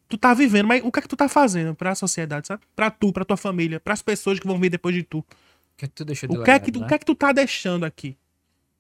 tu 0.08 0.18
tá 0.18 0.34
vivendo, 0.34 0.68
mas 0.68 0.82
o 0.84 0.92
que 0.92 1.00
é 1.00 1.02
que 1.02 1.08
tu 1.08 1.16
tá 1.16 1.28
fazendo 1.28 1.76
pra 1.76 1.94
sociedade, 1.96 2.48
sabe? 2.48 2.62
Pra 2.76 2.90
tu, 2.90 3.12
pra 3.12 3.26
tua 3.26 3.38
família, 3.38 3.80
pras 3.80 4.02
pessoas 4.02 4.40
que 4.40 4.48
vão 4.48 4.60
vir 4.60 4.70
depois 4.70 4.96
de 4.96 5.04
tu. 5.04 5.20
O 5.20 5.26
que 5.78 5.86
é 5.86 5.88
que 5.88 5.94
tu 5.94 6.06
deixou 6.06 6.30
de 6.30 6.38
O 6.38 6.44
que 6.44 6.52
é 6.52 6.60
que 6.60 6.72
tu, 6.72 6.80
né? 6.80 6.86
o 6.86 6.88
que 6.88 6.94
é 6.94 6.98
que 6.98 7.06
tu 7.06 7.16
tá 7.16 7.32
deixando 7.32 7.86
aqui? 7.86 8.18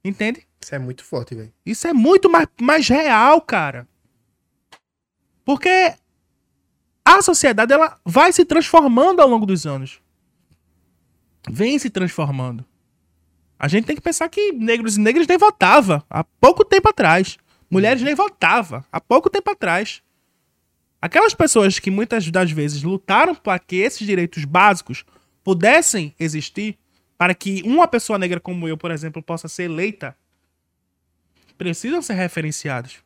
Entende? 0.03 0.47
Isso 0.61 0.73
é 0.73 0.79
muito 0.79 1.03
forte, 1.03 1.35
velho. 1.35 1.53
Isso 1.65 1.87
é 1.87 1.93
muito 1.93 2.29
mais, 2.29 2.47
mais 2.61 2.87
real, 2.87 3.41
cara. 3.41 3.87
Porque 5.43 5.93
a 7.05 7.21
sociedade 7.21 7.71
ela 7.73 7.99
vai 8.05 8.31
se 8.33 8.43
transformando 8.43 9.21
ao 9.21 9.27
longo 9.27 9.45
dos 9.45 9.65
anos. 9.65 10.01
Vem 11.49 11.79
se 11.79 11.89
transformando. 11.89 12.65
A 13.59 13.67
gente 13.67 13.85
tem 13.85 13.95
que 13.95 14.01
pensar 14.01 14.27
que 14.29 14.51
negros 14.51 14.97
e 14.97 14.99
negras 14.99 15.25
nem 15.25 15.37
votavam 15.37 16.03
há 16.09 16.23
pouco 16.23 16.63
tempo 16.65 16.89
atrás. 16.89 17.37
Mulheres 17.69 18.01
nem 18.01 18.13
votavam 18.13 18.83
há 18.91 18.99
pouco 18.99 19.29
tempo 19.29 19.49
atrás. 19.49 20.01
Aquelas 21.07 21.33
pessoas 21.33 21.79
que 21.79 21.89
muitas 21.89 22.29
das 22.29 22.51
vezes 22.51 22.83
lutaram 22.83 23.33
para 23.33 23.57
que 23.59 23.77
esses 23.77 24.05
direitos 24.05 24.43
básicos 24.43 25.05
pudessem 25.41 26.13
existir, 26.19 26.77
para 27.17 27.33
que 27.33 27.61
uma 27.63 27.87
pessoa 27.87 28.19
negra 28.19 28.41
como 28.41 28.67
eu, 28.67 28.77
por 28.77 28.91
exemplo, 28.91 29.23
possa 29.23 29.47
ser 29.47 29.63
eleita, 29.63 30.17
precisam 31.57 32.01
ser 32.01 32.15
referenciados. 32.15 32.97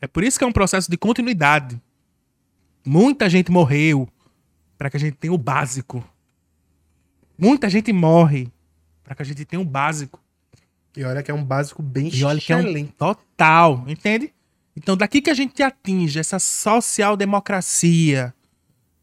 É 0.00 0.08
por 0.08 0.24
isso 0.24 0.36
que 0.36 0.42
é 0.44 0.46
um 0.48 0.52
processo 0.52 0.90
de 0.90 0.96
continuidade. 0.96 1.80
Muita 2.84 3.30
gente 3.30 3.52
morreu 3.52 4.08
para 4.76 4.90
que 4.90 4.96
a 4.96 5.00
gente 5.00 5.16
tenha 5.16 5.32
o 5.32 5.38
básico. 5.38 6.04
Muita 7.38 7.70
gente 7.70 7.92
morre 7.92 8.48
para 9.04 9.14
que 9.14 9.22
a 9.22 9.24
gente 9.24 9.44
tenha 9.44 9.62
o 9.62 9.64
básico. 9.64 10.20
E 10.96 11.04
olha 11.04 11.22
que 11.22 11.30
é 11.30 11.34
um 11.34 11.44
básico 11.44 11.80
bem 11.80 12.10
E 12.12 12.24
olha 12.24 12.40
que 12.40 12.52
é 12.52 12.56
um 12.56 12.60
excelente. 12.60 12.92
total, 12.94 13.84
entende? 13.86 14.33
Então, 14.76 14.96
daqui 14.96 15.20
que 15.20 15.30
a 15.30 15.34
gente 15.34 15.62
atinge 15.62 16.18
essa 16.18 16.38
social-democracia, 16.38 18.34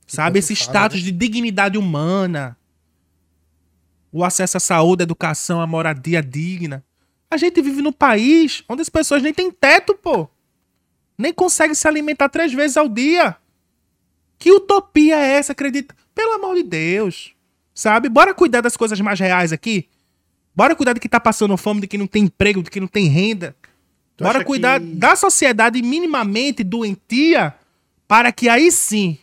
sabe? 0.06 0.40
Esse 0.40 0.56
fala, 0.56 0.68
status 0.68 1.00
né? 1.00 1.06
de 1.06 1.12
dignidade 1.12 1.78
humana, 1.78 2.58
o 4.12 4.24
acesso 4.24 4.58
à 4.58 4.60
saúde, 4.60 5.04
à 5.04 5.06
educação, 5.06 5.62
à 5.62 5.68
moradia 5.68 6.22
digna. 6.22 6.84
A 7.30 7.38
gente 7.38 7.62
vive 7.62 7.82
num 7.82 7.94
país 7.94 8.64
onde 8.68 8.82
as 8.82 8.90
pessoas 8.90 9.24
nem 9.24 9.34
têm 9.34 9.50
teto, 9.50 9.96
pô. 9.96 10.28
Nem 11.18 11.34
conseguem 11.34 11.74
se 11.74 11.88
alimentar 11.88 12.28
três 12.28 12.52
vezes 12.52 12.76
ao 12.76 12.90
dia. 12.90 13.38
Que 14.38 14.52
utopia 14.52 15.16
é 15.16 15.34
essa, 15.38 15.54
acredita? 15.54 15.96
Pelo 16.14 16.34
amor 16.34 16.56
de 16.56 16.64
Deus. 16.64 17.34
Sabe? 17.74 18.10
Bora 18.10 18.34
cuidar 18.34 18.60
das 18.60 18.76
coisas 18.76 19.00
mais 19.00 19.20
reais 19.20 19.54
aqui. 19.54 19.88
Bora 20.54 20.76
cuidar 20.76 20.94
de 20.94 21.00
quem 21.00 21.10
tá 21.10 21.20
passando 21.20 21.56
fome, 21.56 21.82
de 21.82 21.88
quem 21.88 22.00
não 22.00 22.08
tem 22.08 22.24
emprego, 22.24 22.62
de 22.62 22.70
quem 22.70 22.82
não 22.82 22.88
tem 22.88 23.08
renda. 23.08 23.56
Tu 24.18 24.24
Bora 24.24 24.40
acha 24.40 24.46
cuidar 24.46 24.80
que- 24.80 24.86
da 24.88 25.16
sociedade 25.16 25.82
minimamente 25.82 26.64
doentia 26.64 27.54
para 28.08 28.32
que 28.32 28.48
aí 28.50 28.72
sim 28.72 29.18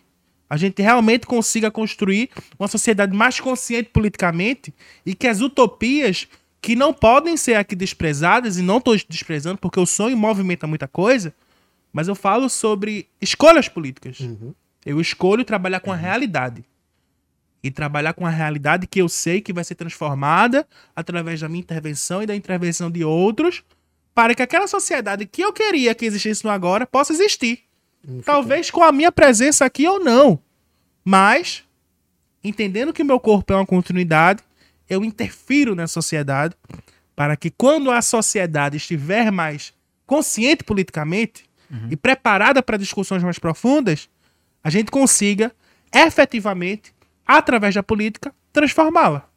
a 0.50 0.56
gente 0.56 0.80
realmente 0.80 1.26
consiga 1.26 1.70
construir 1.70 2.30
uma 2.58 2.68
sociedade 2.68 3.14
mais 3.14 3.38
consciente 3.38 3.90
politicamente 3.92 4.72
e 5.04 5.14
que 5.14 5.26
as 5.28 5.40
utopias 5.40 6.26
que 6.60 6.74
não 6.74 6.92
podem 6.92 7.36
ser 7.36 7.54
aqui 7.54 7.76
desprezadas, 7.76 8.56
e 8.58 8.62
não 8.62 8.78
estou 8.78 8.96
desprezando 9.08 9.58
porque 9.58 9.78
o 9.78 9.86
sonho 9.86 10.16
movimenta 10.16 10.66
muita 10.66 10.88
coisa, 10.88 11.32
mas 11.92 12.08
eu 12.08 12.14
falo 12.14 12.48
sobre 12.48 13.06
escolhas 13.20 13.68
políticas. 13.68 14.18
Eu 14.84 15.00
escolho 15.00 15.44
trabalhar 15.44 15.80
com 15.80 15.92
a 15.92 15.96
realidade. 15.96 16.64
E 17.62 17.70
trabalhar 17.70 18.12
com 18.14 18.24
a 18.26 18.30
realidade 18.30 18.86
que 18.86 19.00
eu 19.00 19.08
sei 19.08 19.40
que 19.40 19.52
vai 19.52 19.64
ser 19.64 19.74
transformada 19.74 20.66
através 20.96 21.40
da 21.40 21.48
minha 21.48 21.60
intervenção 21.60 22.22
e 22.22 22.26
da 22.26 22.34
intervenção 22.34 22.90
de 22.90 23.04
outros, 23.04 23.62
para 24.18 24.34
que 24.34 24.42
aquela 24.42 24.66
sociedade 24.66 25.26
que 25.26 25.40
eu 25.40 25.52
queria 25.52 25.94
que 25.94 26.04
existisse 26.04 26.44
no 26.44 26.50
agora 26.50 26.84
possa 26.84 27.12
existir. 27.12 27.60
Talvez 28.24 28.68
com 28.68 28.82
a 28.82 28.90
minha 28.90 29.12
presença 29.12 29.64
aqui 29.64 29.86
ou 29.86 30.00
não. 30.00 30.40
Mas, 31.04 31.62
entendendo 32.42 32.92
que 32.92 33.00
o 33.00 33.04
meu 33.04 33.20
corpo 33.20 33.52
é 33.52 33.54
uma 33.54 33.64
continuidade, 33.64 34.42
eu 34.90 35.04
interfiro 35.04 35.76
na 35.76 35.86
sociedade 35.86 36.56
para 37.14 37.36
que 37.36 37.48
quando 37.48 37.92
a 37.92 38.02
sociedade 38.02 38.76
estiver 38.76 39.30
mais 39.30 39.72
consciente 40.04 40.64
politicamente 40.64 41.48
e 41.88 41.96
preparada 41.96 42.60
para 42.60 42.76
discussões 42.76 43.22
mais 43.22 43.38
profundas, 43.38 44.08
a 44.64 44.68
gente 44.68 44.90
consiga 44.90 45.54
efetivamente, 45.94 46.92
através 47.24 47.72
da 47.72 47.84
política, 47.84 48.34
transformá-la. 48.52 49.28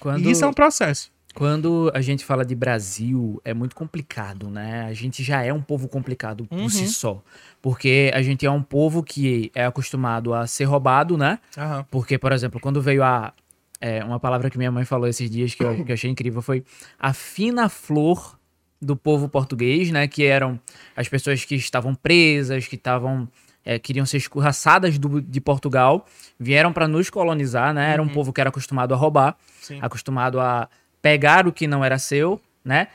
Quando, 0.00 0.26
E 0.26 0.30
isso 0.30 0.42
é 0.42 0.48
um 0.48 0.54
processo. 0.54 1.12
Quando 1.36 1.90
a 1.94 2.00
gente 2.00 2.24
fala 2.24 2.46
de 2.46 2.54
Brasil, 2.54 3.38
é 3.44 3.52
muito 3.52 3.76
complicado, 3.76 4.48
né? 4.48 4.86
A 4.86 4.94
gente 4.94 5.22
já 5.22 5.42
é 5.44 5.52
um 5.52 5.60
povo 5.60 5.86
complicado 5.86 6.46
por 6.46 6.58
Uhum. 6.58 6.68
si 6.70 6.88
só. 6.88 7.22
Porque 7.60 8.10
a 8.14 8.22
gente 8.22 8.46
é 8.46 8.50
um 8.50 8.62
povo 8.62 9.02
que 9.02 9.50
é 9.54 9.66
acostumado 9.66 10.32
a 10.32 10.46
ser 10.46 10.64
roubado, 10.64 11.18
né? 11.18 11.38
Aham. 11.58 11.84
Porque, 11.90 12.16
por 12.16 12.32
exemplo, 12.32 12.58
quando 12.58 12.80
veio 12.80 13.02
a. 13.04 13.34
é, 13.78 14.02
uma 14.02 14.18
palavra 14.18 14.48
que 14.48 14.56
minha 14.56 14.72
mãe 14.72 14.86
falou 14.86 15.06
esses 15.06 15.28
dias 15.30 15.54
que 15.54 15.62
eu, 15.62 15.84
que 15.84 15.92
eu 15.92 15.94
achei 15.94 16.10
incrível 16.10 16.40
foi 16.40 16.64
a 16.98 17.12
fina 17.12 17.68
flor 17.68 18.38
do 18.80 18.96
povo 18.96 19.28
português, 19.28 19.90
né? 19.90 20.08
Que 20.08 20.24
eram 20.24 20.58
as 20.96 21.06
pessoas 21.06 21.44
que 21.44 21.54
estavam 21.54 21.94
presas, 21.94 22.66
que 22.66 22.76
estavam. 22.76 23.28
é, 23.68 23.80
queriam 23.80 24.06
ser 24.06 24.18
escorraçadas 24.18 24.96
do- 24.96 25.20
de 25.20 25.40
Portugal, 25.40 26.06
vieram 26.38 26.72
para 26.72 26.86
nos 26.86 27.10
colonizar, 27.10 27.74
né? 27.74 27.92
Era 27.92 28.00
um 28.00 28.08
povo 28.08 28.32
que 28.32 28.40
era 28.40 28.48
acostumado 28.48 28.94
a 28.94 28.96
roubar, 28.96 29.36
Sim. 29.60 29.80
acostumado 29.82 30.38
a 30.38 30.68
pegar 31.06 31.46
o 31.46 31.52
que 31.52 31.68
não 31.68 31.84
era 31.84 31.98
seu, 31.98 32.40
né? 32.64 32.88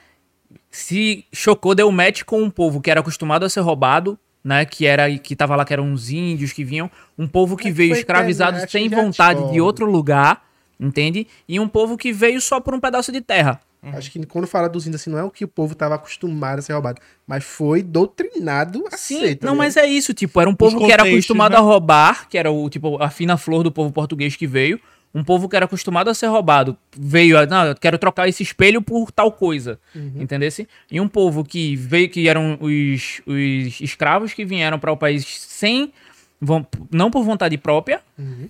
Se 0.70 1.24
chocou, 1.32 1.74
deu 1.74 1.90
match 1.90 2.24
com 2.24 2.44
um 2.44 2.50
povo 2.50 2.82
que 2.82 2.92
era 2.92 3.00
acostumado 3.00 3.46
a 3.46 3.50
ser 3.50 3.62
roubado, 3.62 4.20
né? 4.44 4.66
Que 4.66 4.86
era 4.86 5.18
que 5.18 5.34
tava 5.34 5.56
lá, 5.56 5.64
que 5.64 5.72
eram 5.72 5.86
uns 5.86 6.10
índios 6.10 6.52
que 6.52 6.66
vinham, 6.66 6.92
um 7.18 7.26
povo 7.26 7.56
que 7.56 7.70
É 7.70 7.72
veio 7.72 7.94
escravizado 7.94 8.58
internet, 8.58 8.72
sem 8.72 8.90
vontade 8.90 9.50
de 9.50 9.62
outro 9.62 9.86
lugar, 9.86 10.44
entende? 10.78 11.26
E 11.48 11.58
um 11.58 11.70
povo 11.70 11.98
que 11.98 12.12
veio 12.12 12.42
só 12.42 12.60
por 12.60 12.76
um 12.76 12.82
pedaço 12.82 13.14
de 13.14 13.22
terra. 13.22 13.62
Acho 13.82 14.12
que 14.12 14.24
quando 14.26 14.46
fala 14.46 14.68
dos 14.68 14.86
índios 14.86 15.02
assim, 15.02 15.10
não 15.10 15.18
é 15.18 15.24
o 15.24 15.32
que 15.32 15.46
o 15.46 15.48
povo 15.48 15.74
tava 15.74 15.96
acostumado 15.96 16.60
a 16.60 16.62
ser 16.62 16.74
roubado, 16.74 17.02
mas 17.26 17.46
foi 17.46 17.82
doutrinado 17.82 18.84
a 18.92 18.98
Sim, 18.98 19.22
ser, 19.22 19.36
tá 19.38 19.48
não, 19.48 19.56
mas 19.56 19.76
é 19.76 19.88
isso, 19.88 20.14
tipo, 20.14 20.40
era 20.40 20.50
um 20.50 20.54
povo 20.54 20.86
que 20.86 20.92
era 20.92 21.02
acostumado 21.02 21.54
né? 21.54 21.58
a 21.58 21.62
roubar, 21.62 22.28
que 22.30 22.38
era 22.38 22.52
o 22.52 22.70
tipo 22.70 23.02
a 23.02 23.10
fina 23.10 23.38
flor 23.38 23.64
do 23.64 23.72
povo 23.72 23.92
português 23.92 24.36
que 24.36 24.46
veio, 24.46 24.80
Um 25.14 25.26
povo 25.26 25.50
que 25.50 25.56
era 25.58 25.66
acostumado 25.66 26.10
a 26.10 26.14
ser 26.14 26.28
roubado 26.28 26.78
veio, 26.98 27.38
a, 27.38 27.46
não, 27.46 27.66
eu 27.66 27.76
quero 27.76 27.98
trocar 27.98 28.30
esse 28.30 28.42
espelho 28.42 28.82
por 28.82 29.12
tal 29.12 29.30
coisa, 29.30 29.78
entendesse? 30.16 30.68
E 30.90 31.02
um 31.02 31.08
povo 31.08 31.44
que 31.44 31.76
veio, 31.76 32.10
que 32.10 32.30
eram 32.30 32.58
os, 32.62 33.22
os 33.26 33.82
escravos 33.82 34.34
que 34.34 34.46
vieram 34.46 34.80
para 34.80 34.90
o 34.90 34.96
país 34.96 35.26
sem, 35.28 35.92
von- 36.40 36.66
não 36.90 37.12
por 37.12 37.24
vontade 37.24 37.58
própria, 37.58 38.00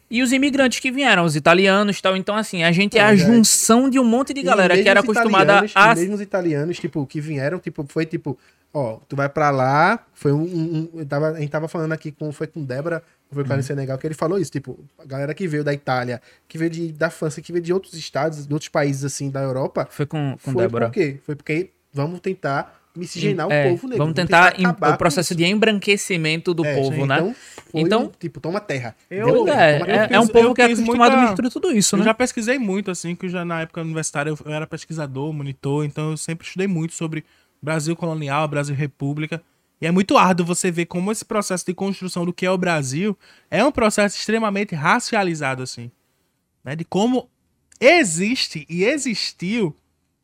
e 0.09 0.21
os 0.21 0.31
imigrantes 0.31 0.79
que 0.79 0.91
vieram, 0.91 1.23
os 1.25 1.35
italianos 1.35 1.97
e 1.97 2.01
tal. 2.01 2.15
Então, 2.15 2.35
assim, 2.35 2.61
a 2.63 2.71
gente 2.71 2.95
é 2.95 3.01
a 3.01 3.13
é. 3.13 3.17
junção 3.17 3.89
de 3.89 3.97
um 3.97 4.03
monte 4.03 4.31
de 4.31 4.43
galera 4.43 4.79
que 4.79 4.87
era 4.87 5.01
os 5.01 5.09
acostumada 5.09 5.65
a... 5.73 5.95
mesmo 5.95 6.13
os 6.13 6.21
italianos, 6.21 6.77
tipo, 6.77 7.07
que 7.07 7.19
vieram, 7.19 7.57
tipo, 7.57 7.83
foi 7.89 8.05
tipo, 8.05 8.37
ó, 8.73 8.99
tu 9.07 9.15
vai 9.15 9.27
pra 9.29 9.49
lá, 9.51 9.99
foi 10.13 10.31
um, 10.31 10.41
um- 10.43 10.89
um- 10.95 10.99
eu 10.99 11.05
tava, 11.05 11.29
a 11.31 11.39
gente 11.39 11.49
tava 11.49 11.67
falando 11.67 11.91
aqui 11.91 12.11
com, 12.11 12.31
foi 12.31 12.47
com 12.47 12.63
Débora, 12.63 13.03
foi 13.31 13.43
Uhum. 13.43 13.47
com 13.49 13.53
a 13.55 13.61
Senegal, 13.61 13.97
que 13.97 14.07
ele 14.07 14.13
falou 14.13 14.37
isso, 14.39 14.51
tipo, 14.51 14.79
a 14.99 15.05
galera 15.05 15.33
que 15.33 15.47
veio 15.47 15.63
da 15.63 15.73
Itália, 15.73 16.21
que 16.47 16.57
veio 16.57 16.69
de, 16.69 16.91
da 16.91 17.09
França, 17.09 17.41
que 17.41 17.51
veio 17.51 17.63
de 17.63 17.71
outros 17.73 17.93
estados, 17.93 18.45
de 18.47 18.53
outros 18.53 18.69
países, 18.69 19.03
assim, 19.05 19.29
da 19.29 19.41
Europa, 19.41 19.87
Foi 19.89 20.05
com, 20.05 20.37
com 20.43 20.51
foi 20.51 20.63
Débora. 20.63 20.87
por 20.87 20.93
quê? 20.93 21.19
Foi 21.25 21.35
porque 21.35 21.69
vamos 21.93 22.19
tentar 22.19 22.79
miscigenar 22.93 23.49
É, 23.49 23.67
o 23.67 23.69
povo 23.71 23.87
negro. 23.87 23.97
Vamos 24.03 24.15
tentar 24.15 24.59
em- 24.59 24.65
acabar 24.65 24.95
o 24.95 24.97
processo 24.97 25.33
de 25.33 25.45
embranquecimento 25.45 26.53
do. 26.53 26.65
É, 26.65 26.75
povo, 26.75 27.05
né? 27.05 27.15
Então, 27.15 27.35
foi 27.71 27.81
Então- 27.81 28.03
um, 28.03 28.11
tipo, 28.19 28.39
toma 28.41 28.59
terra. 28.59 28.95
Eu- 29.09 29.29
é, 29.29 29.31
toma 29.31 29.49
é, 29.53 29.85
terra. 29.85 30.07
é 30.11 30.19
um 30.19 30.27
povo 30.27 30.49
eu 30.49 30.53
que 30.53 30.61
é 30.61 30.65
acostumado 30.65 31.11
muita- 31.11 31.17
a 31.17 31.21
misturar 31.27 31.51
tudo 31.51 31.71
isso, 31.71 31.95
Eu 31.95 31.99
né? 31.99 32.05
já 32.05 32.13
pesquisei 32.13 32.59
muito, 32.59 32.91
assim, 32.91 33.15
que 33.15 33.25
eu 33.27 33.29
já 33.29 33.45
na 33.45 33.61
época 33.61 33.81
universitária 33.81 34.29
eu, 34.29 34.37
eu 34.45 34.51
era 34.51 34.67
pesquisador, 34.67 35.31
monitor, 35.31 35.85
então 35.85 36.11
eu 36.11 36.17
sempre 36.17 36.45
estudei 36.45 36.67
muito 36.67 36.93
sobre 36.93 37.23
Brasil 37.61 37.95
colonial, 37.95 38.47
Brasil 38.47 38.75
república. 38.75 39.41
E 39.79 39.87
é 39.87 39.91
muito 39.91 40.17
árduo 40.17 40.45
você 40.45 40.71
ver 40.71 40.85
como 40.85 41.11
esse 41.11 41.25
processo 41.25 41.65
de 41.65 41.73
construção 41.73 42.25
do 42.25 42.33
que 42.33 42.45
é 42.45 42.51
o 42.51 42.57
Brasil 42.57 43.17
é 43.49 43.63
um 43.63 43.71
processo 43.71 44.17
extremamente 44.17 44.75
racializado, 44.75 45.63
assim. 45.63 45.91
Né? 46.63 46.75
De 46.75 46.85
como 46.85 47.29
existe 47.79 48.65
e 48.69 48.83
existiu 48.83 49.75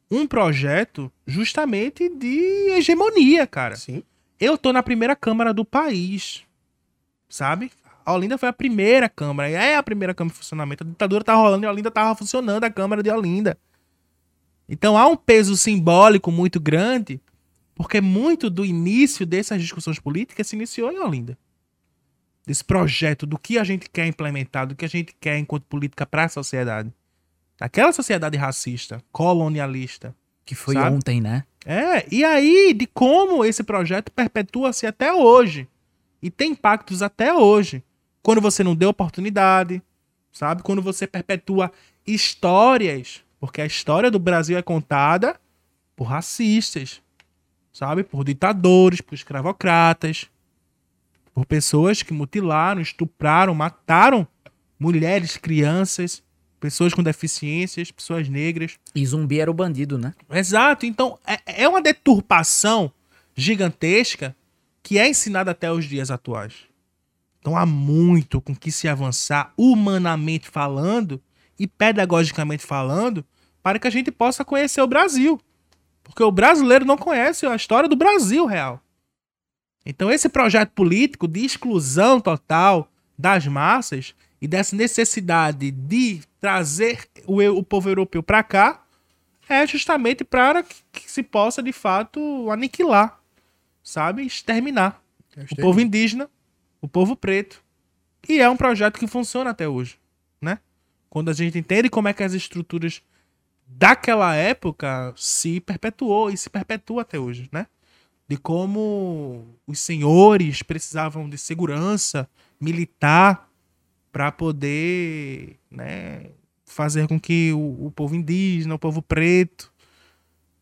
um 0.09 0.25
projeto 0.25 1.11
justamente 1.25 2.07
de 2.07 2.71
hegemonia, 2.71 3.45
cara. 3.45 3.75
Sim. 3.75 4.03
Eu 4.39 4.57
tô 4.57 4.71
na 4.71 4.83
primeira 4.83 5.15
Câmara 5.15 5.53
do 5.53 5.65
país, 5.65 6.43
sabe? 7.27 7.71
A 8.05 8.13
Olinda 8.13 8.38
foi 8.38 8.47
a 8.47 8.53
primeira 8.53 9.09
Câmara, 9.09 9.49
e 9.49 9.53
é 9.53 9.75
a 9.75 9.83
primeira 9.83 10.13
Câmara 10.13 10.33
em 10.33 10.38
funcionamento. 10.38 10.83
A 10.83 10.88
ditadura 10.88 11.23
tá 11.23 11.33
rolando 11.33 11.65
e 11.65 11.67
a 11.67 11.71
Olinda 11.71 11.91
tava 11.91 12.15
funcionando, 12.15 12.63
a 12.63 12.69
Câmara 12.69 13.03
de 13.03 13.09
Olinda. 13.09 13.57
Então 14.69 14.97
há 14.97 15.07
um 15.07 15.15
peso 15.15 15.57
simbólico 15.57 16.31
muito 16.31 16.59
grande, 16.59 17.19
porque 17.78 18.01
muito 18.01 18.49
do 18.49 18.65
início 18.65 19.23
dessas 19.23 19.61
discussões 19.61 19.99
políticas 19.99 20.47
se 20.47 20.55
iniciou 20.55 20.91
em 20.91 20.97
Olinda. 20.97 21.38
Desse 22.43 22.63
projeto 22.63 23.28
do 23.28 23.38
que 23.38 23.59
a 23.59 23.63
gente 23.63 23.88
quer 23.88 24.07
implementar, 24.07 24.65
do 24.65 24.75
que 24.75 24.84
a 24.84 24.89
gente 24.89 25.15
quer 25.21 25.38
enquanto 25.38 25.63
política 25.65 26.03
para 26.03 26.23
a 26.23 26.30
sociedade. 26.30 26.91
Aquela 27.59 27.91
sociedade 27.91 28.36
racista, 28.36 28.99
colonialista, 29.11 30.15
Que 30.43 30.55
foi 30.55 30.73
Sabe? 30.73 30.95
ontem, 30.95 31.21
né? 31.21 31.43
é, 31.65 32.07
e 32.11 32.23
aí 32.23 32.73
de 32.73 32.88
como 32.88 33.45
esse 33.45 33.61
projeto 33.63 34.11
perpetua-se 34.11 34.88
até 34.88 35.13
hoje. 35.13 35.67
E 36.21 36.32
tem 36.32 36.51
impactos 36.51 37.03
até 37.03 37.32
hoje. 37.34 37.84
Quando 38.23 38.41
você 38.41 38.63
não 38.63 38.75
deu 38.75 38.89
oportunidade, 38.89 39.82
sabe? 40.32 40.63
Quando 40.63 40.82
você 40.82 41.05
perpetua 41.05 41.71
histórias, 42.07 43.21
porque 43.39 43.61
a 43.61 43.65
história 43.65 44.09
do 44.09 44.17
Brasil 44.17 44.57
é 44.57 44.61
contada 44.63 45.39
por 45.95 46.05
racistas, 46.05 47.01
sabe? 47.78 48.03
Por 48.03 48.23
ditadores, 48.23 49.01
por 49.01 49.13
escravocratas, 49.13 50.28
por 51.32 51.45
pessoas 51.45 52.01
que 52.01 52.11
mutilaram, 52.11 52.82
estupraram, 52.82 53.53
mataram 53.53 54.28
mulheres, 54.80 55.38
crianças, 55.38 56.23
pessoas 56.59 56.91
com 56.91 57.03
deficiências, 57.03 57.91
pessoas 57.91 58.28
negras. 58.28 58.80
E 58.95 59.05
zumbi 59.05 59.39
era 59.39 59.51
o 59.51 59.53
bandido, 59.53 59.95
né? 59.99 60.15
Exato. 60.32 60.88
Então, 60.88 61.19
é, 61.25 61.63
é 61.63 61.69
uma 61.69 61.80
deturpação 61.80 62.91
gigantesca 63.36 64.36
que 64.82 64.97
é 64.97 65.07
ensinada 65.07 65.51
até 65.51 65.71
os 65.71 65.86
dias 65.86 66.09
atuais. 66.09 66.55
Então, 67.39 67.55
há 67.55 67.65
muito 67.65 68.41
com 68.41 68.55
que 68.55 68.71
se 68.71 68.88
avançar, 68.88 69.53
humanamente 69.55 70.49
falando 70.49 71.21
e 71.59 71.67
pedagogicamente 71.67 72.65
falando, 72.65 73.23
para 73.61 73.78
que 73.78 73.88
a 73.88 73.91
gente 73.91 74.11
possa 74.11 74.43
conhecer 74.43 74.82
o 74.82 74.88
Brasil. 74.88 75.39
Porque 76.08 76.24
o 76.24 76.32
brasileiro 76.32 76.86
não 76.86 76.97
conhece 76.97 77.45
a 77.45 77.55
história 77.55 77.89
do 77.89 77.95
Brasil 77.95 78.45
real. 78.45 78.82
Então, 79.86 80.12
esse 80.12 80.28
projeto 80.28 80.72
político 80.72 81.28
de 81.28 81.45
exclusão 81.45 82.20
total 82.20 82.89
das 83.18 83.45
massas 83.45 84.16
e 84.41 84.47
dessa 84.47 84.76
necessidade 84.76 85.72
de 85.72 86.22
trazer 86.39 87.08
o, 87.26 87.41
o 87.41 87.64
povo 87.64 87.89
europeu 87.89 88.24
para 88.24 88.43
cá 88.43 88.84
é 89.49 89.66
justamente 89.66 90.24
para 90.24 90.64
que, 90.64 90.76
que 90.91 91.12
se 91.12 91.24
possa, 91.24 91.64
de 91.64 91.72
fato, 91.72 92.51
aniquilar, 92.51 93.20
sabe? 93.84 94.26
Exterminar 94.26 95.01
o 95.51 95.55
povo 95.55 95.80
indígena, 95.80 96.30
o 96.82 96.88
povo 96.88 97.16
preto. 97.16 97.64
E 98.28 98.39
é 98.39 98.49
um 98.49 98.58
projeto 98.58 98.99
que 98.99 99.08
funciona 99.08 99.51
até 99.51 99.68
hoje, 99.68 99.97
né? 100.41 100.60
Quando 101.10 101.30
a 101.30 101.34
gente 101.34 101.58
entende 101.58 101.89
como 101.89 102.08
é 102.08 102.14
que 102.14 102.24
as 102.24 102.34
estruturas 102.34 103.01
daquela 103.68 104.34
época 104.36 105.13
se 105.15 105.59
perpetuou 105.59 106.30
e 106.30 106.38
se 106.38 106.49
perpetua 106.49 107.01
até 107.01 107.20
hoje, 107.20 107.49
né? 107.51 107.68
De 108.28 108.38
como 108.38 109.55
os 109.65 109.80
senhores 109.80 110.63
precisavam 110.63 111.30
de 111.30 111.38
segurança 111.38 112.30
militar 112.59 113.49
para 114.11 114.32
poder, 114.32 115.59
né, 115.70 116.32
fazer 116.65 117.07
com 117.07 117.20
que 117.20 117.53
o, 117.53 117.86
o 117.86 117.91
povo 117.91 118.15
indígena, 118.15 118.76
o 118.76 118.80
povo 118.80 119.01
preto, 119.01 119.72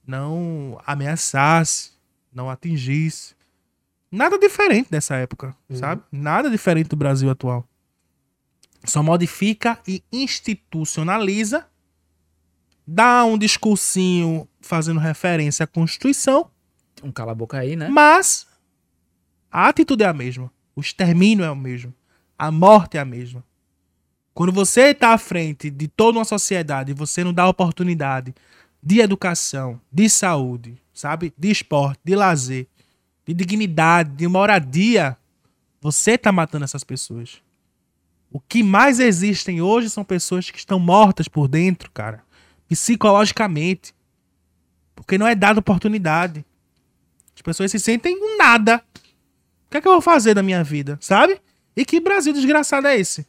não 0.06 0.80
ameaçasse, 0.86 1.92
não 2.34 2.50
atingisse. 2.50 3.34
Nada 4.12 4.38
diferente 4.38 4.90
dessa 4.92 5.16
época, 5.16 5.56
sabe? 5.74 6.04
Nada 6.12 6.50
diferente 6.50 6.90
do 6.90 6.96
Brasil 6.96 7.30
atual. 7.30 7.68
Só 8.84 9.02
modifica 9.02 9.80
e 9.88 10.04
institucionaliza, 10.12 11.68
dá 12.86 13.26
um 13.26 13.38
discursinho 13.38 14.48
fazendo 14.62 15.00
referência 15.00 15.64
à 15.64 15.68
Constituição, 15.68 16.50
Um 17.04 17.12
cala-boca 17.12 17.58
aí, 17.58 17.76
né? 17.76 17.88
mas 17.90 18.48
a 19.52 19.68
atitude 19.68 20.04
é 20.04 20.08
a 20.08 20.14
mesma. 20.14 20.52
O 20.76 20.82
extermínio 20.82 21.46
é 21.46 21.50
o 21.50 21.56
mesmo. 21.56 21.94
A 22.38 22.52
morte 22.52 22.98
é 22.98 23.00
a 23.00 23.06
mesma. 23.06 23.44
Quando 24.34 24.52
você 24.52 24.88
está 24.90 25.14
à 25.14 25.18
frente 25.18 25.70
de 25.70 25.88
toda 25.88 26.18
uma 26.18 26.26
sociedade 26.26 26.92
e 26.92 26.94
você 26.94 27.24
não 27.24 27.34
dá 27.34 27.48
oportunidade 27.48 28.36
de 28.84 29.00
educação, 29.00 29.80
de 29.90 30.10
saúde, 30.10 30.78
sabe? 30.94 31.34
De 31.38 31.50
esporte, 31.50 32.02
de 32.04 32.16
lazer, 32.16 32.68
de 33.26 33.34
dignidade, 33.34 34.12
de 34.12 34.28
moradia, 34.28 35.18
você 35.80 36.12
está 36.12 36.34
matando 36.34 36.66
essas 36.66 36.84
pessoas. 36.84 37.42
O 38.30 38.42
que 38.42 38.62
mais 38.62 39.00
existem 39.00 39.62
hoje 39.62 39.90
são 39.90 40.04
pessoas 40.04 40.52
que 40.52 40.58
estão 40.58 40.78
mortas 40.80 41.30
por 41.30 41.48
dentro, 41.48 41.90
cara. 41.92 42.25
Psicologicamente. 42.68 43.94
Porque 44.96 45.18
não 45.18 45.28
é 45.28 45.36
dada 45.36 45.60
oportunidade. 45.60 46.46
As 47.36 47.42
pessoas 47.42 47.70
se 47.70 47.80
sentem 47.80 48.16
um 48.16 48.38
nada. 48.38 48.82
O 49.68 49.72
que 49.72 49.78
é 49.78 49.82
que 49.82 49.88
eu 49.88 49.92
vou 49.92 50.02
fazer 50.02 50.34
da 50.34 50.42
minha 50.42 50.64
vida, 50.64 50.98
sabe? 51.02 51.42
E 51.76 51.84
que 51.84 52.00
Brasil 52.00 52.32
desgraçado 52.32 52.88
é 52.88 52.98
esse? 52.98 53.28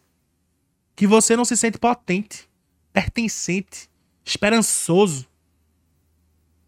Que 0.95 1.07
você 1.07 1.37
não 1.37 1.45
se 1.45 1.57
sente 1.57 1.78
potente, 1.78 2.49
pertencente, 2.93 3.91
esperançoso. 4.24 5.26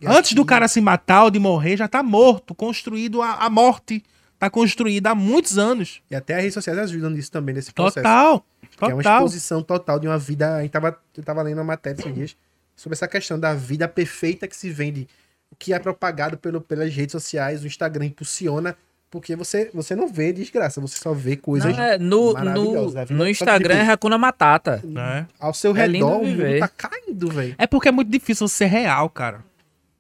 Antes 0.05 0.33
do 0.33 0.45
cara 0.45 0.69
se 0.69 0.81
matar 0.81 1.25
ou 1.25 1.31
de 1.31 1.39
morrer, 1.39 1.77
já 1.77 1.89
tá 1.89 2.03
morto, 2.03 2.55
construído 2.55 3.23
a, 3.23 3.35
a 3.35 3.51
morte. 3.51 4.03
Tá 4.39 4.49
construída 4.49 5.11
há 5.11 5.14
muitos 5.16 5.59
anos. 5.59 6.01
E 6.09 6.14
até 6.14 6.35
as 6.35 6.41
redes 6.41 6.55
sociais 6.55 6.79
ajudam 6.79 7.11
nisso 7.11 7.31
também, 7.31 7.53
nesse 7.53 7.73
processo. 7.73 8.05
Total. 8.05 8.45
Que 8.77 8.85
é 8.85 8.89
uma 8.89 8.97
Total. 8.99 9.16
exposição 9.16 9.62
total 9.62 9.99
de 9.99 10.07
uma 10.07 10.16
vida. 10.16 10.57
A 10.57 10.62
gente 10.62 10.71
tava, 10.71 10.97
eu 11.16 11.25
tava 11.25 11.43
lendo 11.43 11.59
uma 11.59 11.64
matéria 11.64 12.01
esses 12.01 12.14
dias 12.14 12.37
sobre 12.79 12.95
essa 12.95 13.09
questão 13.09 13.39
da 13.41 13.55
vida 13.55 13.89
perfeita 13.89 14.47
que 14.47 14.55
se 14.57 14.70
vende, 14.70 15.09
o 15.51 15.57
que 15.57 15.72
é 15.72 15.79
propagado 15.81 16.39
pelo, 16.39 16.61
pelas 16.61 16.95
redes 16.95 17.11
sociais, 17.12 17.64
o 17.64 17.66
Instagram 17.66 18.05
impulsiona, 18.07 18.76
porque 19.11 19.35
você, 19.35 19.68
você 19.74 19.97
não 19.97 20.07
vê 20.07 20.33
desgraça, 20.33 20.81
você 20.81 20.97
só 20.97 21.12
vê 21.12 21.35
coisas 21.35 21.74
Não, 21.76 21.83
é, 21.83 21.99
no, 21.99 22.35
maravilhosas. 22.35 22.95
no, 22.95 23.01
vida- 23.01 23.14
no 23.14 23.24
que, 23.24 23.31
Instagram 23.33 23.74
tipo, 23.79 23.87
é 23.89 23.93
Hakuna 23.93 24.16
Matata. 24.18 24.81
né? 24.85 25.26
ao 25.41 25.53
seu 25.53 25.76
É 25.76 25.87
redor, 25.87 26.20
o 26.20 26.24
mundo 26.26 26.59
tá 26.61 26.68
caindo, 26.68 27.29
velho. 27.31 27.55
É 27.59 27.66
porque 27.66 27.89
é 27.89 27.93
muito 27.93 28.11
difícil 28.11 28.47
ser 28.47 28.66
real, 28.66 29.11
cara. 29.11 29.43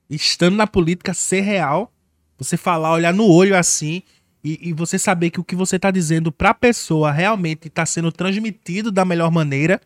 Estando 0.08 0.56
na 0.56 0.66
política, 0.66 1.12
ser 1.14 1.40
real, 1.40 1.90
você 2.38 2.56
falar, 2.56 2.92
olhar 2.92 3.12
no 3.12 3.26
olho 3.26 3.56
assim, 3.56 4.02
e, 4.44 4.68
e 4.68 4.72
você 4.72 4.98
saber 4.98 5.30
que 5.30 5.40
o 5.40 5.44
que 5.44 5.56
você 5.56 5.78
tá 5.78 5.90
dizendo 5.90 6.30
pra 6.30 6.54
pessoa 6.54 7.10
realmente 7.10 7.68
tá 7.68 7.84
sendo 7.84 8.12
transmitido 8.12 8.92
da 8.92 9.04
melhor 9.04 9.30
maneira, 9.32 9.80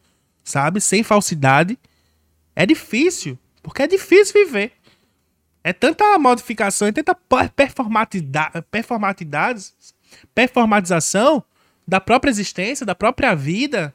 sabe? 0.44 0.80
Sem 0.80 1.02
falsidade. 1.02 1.78
É 2.54 2.66
difícil, 2.66 3.38
porque 3.62 3.82
é 3.82 3.86
difícil 3.86 4.44
viver. 4.44 4.72
É 5.64 5.72
tanta 5.72 6.18
modificação, 6.18 6.88
é 6.88 6.92
tanta 6.92 7.14
per- 7.14 7.50
performatida- 7.50 8.50
performatidades, 8.70 9.74
performatização 10.34 11.42
da 11.86 12.00
própria 12.00 12.30
existência, 12.30 12.84
da 12.84 12.94
própria 12.94 13.34
vida, 13.34 13.94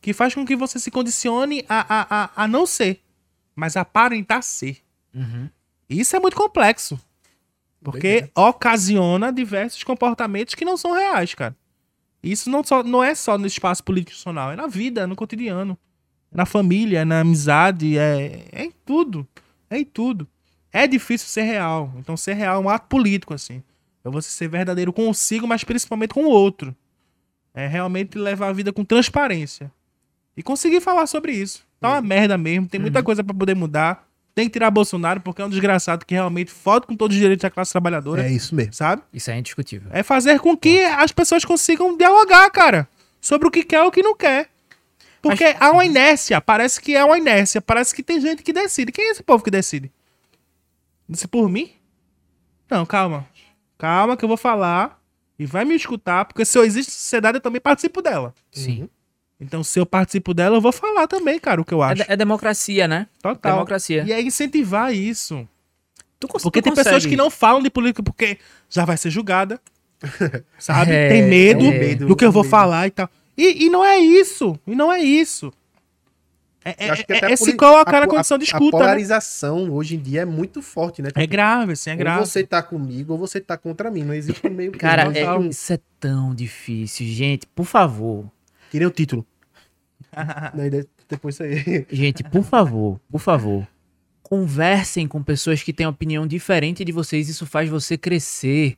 que 0.00 0.12
faz 0.12 0.34
com 0.34 0.44
que 0.46 0.56
você 0.56 0.78
se 0.78 0.90
condicione 0.90 1.64
a, 1.68 1.80
a, 1.80 2.24
a, 2.24 2.30
a 2.44 2.48
não 2.48 2.64
ser, 2.66 3.00
mas 3.54 3.76
aparentar 3.76 4.42
ser. 4.42 4.78
Uhum. 5.14 5.48
Isso 5.88 6.14
é 6.16 6.20
muito 6.20 6.36
complexo. 6.36 6.98
Porque 7.82 8.30
ocasiona 8.34 9.32
diversos 9.32 9.82
comportamentos 9.82 10.54
que 10.54 10.64
não 10.64 10.76
são 10.76 10.92
reais, 10.92 11.34
cara. 11.34 11.56
Isso 12.22 12.50
não, 12.50 12.62
só, 12.62 12.82
não 12.82 13.02
é 13.02 13.14
só 13.14 13.38
no 13.38 13.46
espaço 13.46 13.82
político 13.82 14.10
institucional, 14.10 14.52
é 14.52 14.56
na 14.56 14.66
vida, 14.66 15.02
é 15.02 15.06
no 15.06 15.16
cotidiano. 15.16 15.76
Na 16.32 16.46
família, 16.46 17.00
é 17.00 17.04
na 17.04 17.20
amizade, 17.20 17.98
é, 17.98 18.44
é 18.52 18.64
em 18.64 18.72
tudo. 18.84 19.26
É 19.68 19.78
em 19.78 19.84
tudo. 19.84 20.26
É 20.72 20.86
difícil 20.86 21.28
ser 21.28 21.42
real. 21.42 21.92
Então, 21.98 22.16
ser 22.16 22.34
real 22.34 22.56
é 22.56 22.64
um 22.64 22.68
ato 22.68 22.86
político, 22.88 23.34
assim. 23.34 23.62
É 24.04 24.10
você 24.10 24.30
ser 24.30 24.48
verdadeiro 24.48 24.92
consigo, 24.92 25.46
mas 25.46 25.64
principalmente 25.64 26.14
com 26.14 26.24
o 26.24 26.30
outro. 26.30 26.74
É 27.52 27.66
realmente 27.66 28.16
levar 28.16 28.48
a 28.48 28.52
vida 28.52 28.72
com 28.72 28.84
transparência. 28.84 29.70
E 30.36 30.42
conseguir 30.42 30.80
falar 30.80 31.06
sobre 31.06 31.32
isso. 31.32 31.64
Tá 31.80 31.88
uma 31.88 32.00
merda 32.00 32.38
mesmo, 32.38 32.68
tem 32.68 32.80
muita 32.80 33.02
coisa 33.02 33.24
pra 33.24 33.34
poder 33.34 33.56
mudar. 33.56 34.06
Tem 34.34 34.46
que 34.46 34.52
tirar 34.52 34.70
Bolsonaro, 34.70 35.20
porque 35.20 35.42
é 35.42 35.44
um 35.44 35.50
desgraçado 35.50 36.06
que 36.06 36.14
realmente 36.14 36.50
fode 36.52 36.86
com 36.86 36.94
todos 36.94 37.16
os 37.16 37.20
direitos 37.20 37.42
da 37.42 37.50
classe 37.50 37.72
trabalhadora. 37.72 38.24
É 38.24 38.30
isso 38.30 38.54
mesmo. 38.54 38.72
Sabe? 38.72 39.02
Isso 39.12 39.30
é 39.30 39.38
indiscutível. 39.38 39.90
É 39.92 40.02
fazer 40.02 40.38
com 40.38 40.56
que 40.56 40.82
as 40.84 41.10
pessoas 41.10 41.44
consigam 41.44 41.96
dialogar, 41.96 42.48
cara. 42.50 42.88
Sobre 43.20 43.48
o 43.48 43.50
que 43.50 43.64
quer 43.64 43.84
e 43.84 43.86
o 43.86 43.90
que 43.90 44.02
não 44.02 44.16
quer. 44.16 44.48
Porque 45.22 45.54
há 45.58 45.70
uma 45.70 45.84
inércia. 45.84 46.40
Parece 46.40 46.80
que 46.80 46.94
é 46.96 47.04
uma 47.04 47.18
inércia. 47.18 47.60
Parece 47.60 47.94
que 47.94 48.02
tem 48.02 48.20
gente 48.20 48.42
que 48.42 48.52
decide. 48.52 48.90
Quem 48.92 49.06
é 49.08 49.10
esse 49.10 49.22
povo 49.22 49.44
que 49.44 49.50
decide? 49.50 49.90
Disse 51.08 51.26
por 51.28 51.48
mim? 51.48 51.70
Não, 52.70 52.86
calma. 52.86 53.26
Calma 53.76 54.16
que 54.16 54.24
eu 54.24 54.28
vou 54.28 54.36
falar. 54.36 54.98
E 55.38 55.44
vai 55.46 55.64
me 55.64 55.74
escutar. 55.74 56.24
Porque 56.24 56.44
se 56.44 56.56
eu 56.56 56.64
existe 56.64 56.92
sociedade, 56.92 57.36
eu 57.38 57.40
também 57.40 57.60
participo 57.60 58.00
dela. 58.00 58.34
Sim. 58.52 58.88
Então, 59.40 59.64
se 59.64 59.78
eu 59.80 59.86
participo 59.86 60.34
dela, 60.34 60.56
eu 60.56 60.60
vou 60.60 60.72
falar 60.72 61.06
também, 61.06 61.38
cara, 61.38 61.60
o 61.60 61.64
que 61.64 61.72
eu 61.72 61.82
É, 61.82 61.86
acho. 61.92 62.04
de- 62.04 62.12
é 62.12 62.16
democracia, 62.16 62.86
né? 62.86 63.06
Total. 63.22 63.52
democracia. 63.54 64.04
E 64.06 64.12
é 64.12 64.20
incentivar 64.20 64.94
isso. 64.94 65.48
Tu 66.18 66.28
cons- 66.28 66.42
Porque 66.42 66.60
tu 66.60 66.64
tem 66.64 66.74
pessoas 66.74 66.96
consegue. 66.96 67.10
que 67.10 67.16
não 67.16 67.30
falam 67.30 67.62
de 67.62 67.70
política 67.70 68.02
porque 68.02 68.38
já 68.68 68.84
vai 68.84 68.98
ser 68.98 69.08
julgada. 69.10 69.58
Sabe? 70.58 70.92
É, 70.92 71.08
tem 71.08 71.22
medo, 71.26 71.64
é 71.64 71.70
medo, 71.78 72.06
do 72.06 72.14
que 72.16 72.24
eu 72.24 72.28
é 72.28 72.32
vou 72.32 72.42
medo. 72.42 72.50
falar 72.50 72.86
e 72.86 72.90
tal. 72.90 73.08
E, 73.40 73.66
e 73.66 73.70
não 73.70 73.84
é 73.84 73.98
isso. 73.98 74.58
E 74.66 74.74
não 74.74 74.92
é 74.92 75.00
isso. 75.00 75.52
É, 76.62 76.74
é, 76.78 76.88
Eu 76.88 76.92
acho 76.92 77.06
que 77.06 77.12
é- 77.12 77.16
até 77.16 77.30
é 77.30 77.32
a 77.32 77.36
se 77.36 77.54
colocar 77.54 77.96
a 77.98 78.00
na 78.00 78.06
condição 78.06 78.36
de 78.36 78.44
escuta. 78.44 78.64
A 78.76 78.78
né? 78.80 78.84
polarização 78.84 79.70
hoje 79.72 79.96
em 79.96 79.98
dia 79.98 80.20
é 80.22 80.24
muito 80.26 80.60
forte, 80.60 81.00
né? 81.00 81.08
É 81.14 81.26
grave, 81.26 81.72
assim, 81.72 81.90
é 81.90 81.96
grave. 81.96 82.20
Ou 82.20 82.26
você 82.26 82.44
tá 82.44 82.62
comigo 82.62 83.14
ou 83.14 83.18
você 83.18 83.40
tá 83.40 83.56
contra 83.56 83.90
mim. 83.90 84.02
Não 84.04 84.12
existe 84.12 84.46
um 84.46 84.50
meio 84.50 84.72
Cara, 84.78 85.10
é- 85.16 85.48
isso 85.48 85.72
é 85.72 85.78
tão 85.98 86.34
difícil. 86.34 87.06
Gente, 87.06 87.46
por 87.46 87.64
favor. 87.64 88.30
Tirei 88.70 88.86
o 88.86 88.90
título. 88.90 89.24
Não, 90.54 90.68
de- 90.68 90.86
depois 91.08 91.34
isso 91.36 91.42
aí. 91.44 91.86
Gente, 91.90 92.22
por 92.24 92.44
favor, 92.44 93.00
por 93.10 93.20
favor. 93.20 93.66
Conversem 94.22 95.08
com 95.08 95.22
pessoas 95.22 95.62
que 95.62 95.72
têm 95.72 95.86
opinião 95.86 96.26
diferente 96.26 96.84
de 96.84 96.92
vocês. 96.92 97.28
Isso 97.28 97.46
faz 97.46 97.68
você 97.68 97.96
crescer. 97.98 98.76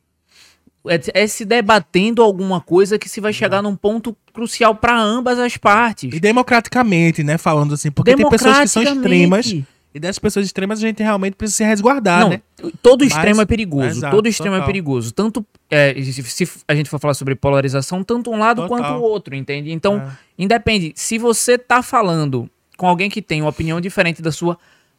É, 0.89 1.23
é 1.23 1.27
se 1.27 1.45
debatendo 1.45 2.23
alguma 2.23 2.61
coisa 2.61 2.99
que 2.99 3.09
se 3.09 3.21
vai 3.21 3.33
chegar 3.33 3.63
num 3.63 3.77
ponto 3.77 4.17
crucial 4.33 4.75
para 4.75 4.99
ambas 5.01 5.39
as 5.39 5.57
partes. 5.57 6.13
E 6.13 6.19
democraticamente, 6.19 7.23
né? 7.23 7.39
Falando 7.39 7.75
assim. 7.75 7.91
Porque 7.91 8.17
tem 8.17 8.29
pessoas 8.29 8.59
que 8.61 8.69
são 8.69 8.83
extremas. 8.83 9.47
E 9.95 10.01
dessas 10.01 10.19
pessoas 10.19 10.47
extremas 10.47 10.79
a 10.79 10.83
gente 10.87 11.03
realmente 11.03 11.35
precisa 11.35 11.59
se 11.59 11.65
resguardar, 11.65 12.21
Não, 12.21 12.31
né? 12.31 12.41
todo 12.81 13.03
Mas- 13.05 13.13
extremo 13.13 13.43
é 13.43 13.45
perigoso. 13.45 13.89
Exato, 13.99 14.17
todo 14.17 14.27
extremo 14.27 14.55
é 14.55 14.59
total. 14.59 14.67
perigoso. 14.67 15.13
Tanto 15.13 15.45
é, 15.71 15.93
se, 16.03 16.23
se 16.23 16.49
a 16.67 16.75
gente 16.75 16.89
for 16.89 16.99
falar 16.99 17.13
sobre 17.13 17.35
polarização, 17.35 18.03
tanto 18.03 18.31
um 18.31 18.39
lado 18.39 18.63
Total. 18.63 18.69
quanto 18.79 18.91
o 18.95 19.03
outro, 19.03 19.35
entende? 19.35 19.71
Então, 19.71 19.97
É. 19.99 20.11
independe. 20.39 20.93
Se 20.97 21.19
você 21.19 21.59
tá 21.59 21.83
falando 21.83 22.49
com 22.79 22.89
alguém 22.89 23.11
que 23.11 23.21
tem 23.21 23.43
uma 23.43 23.51
opinião 23.51 23.83
diferente 23.83 24.23
da 24.23 24.33
sua, 24.33 24.57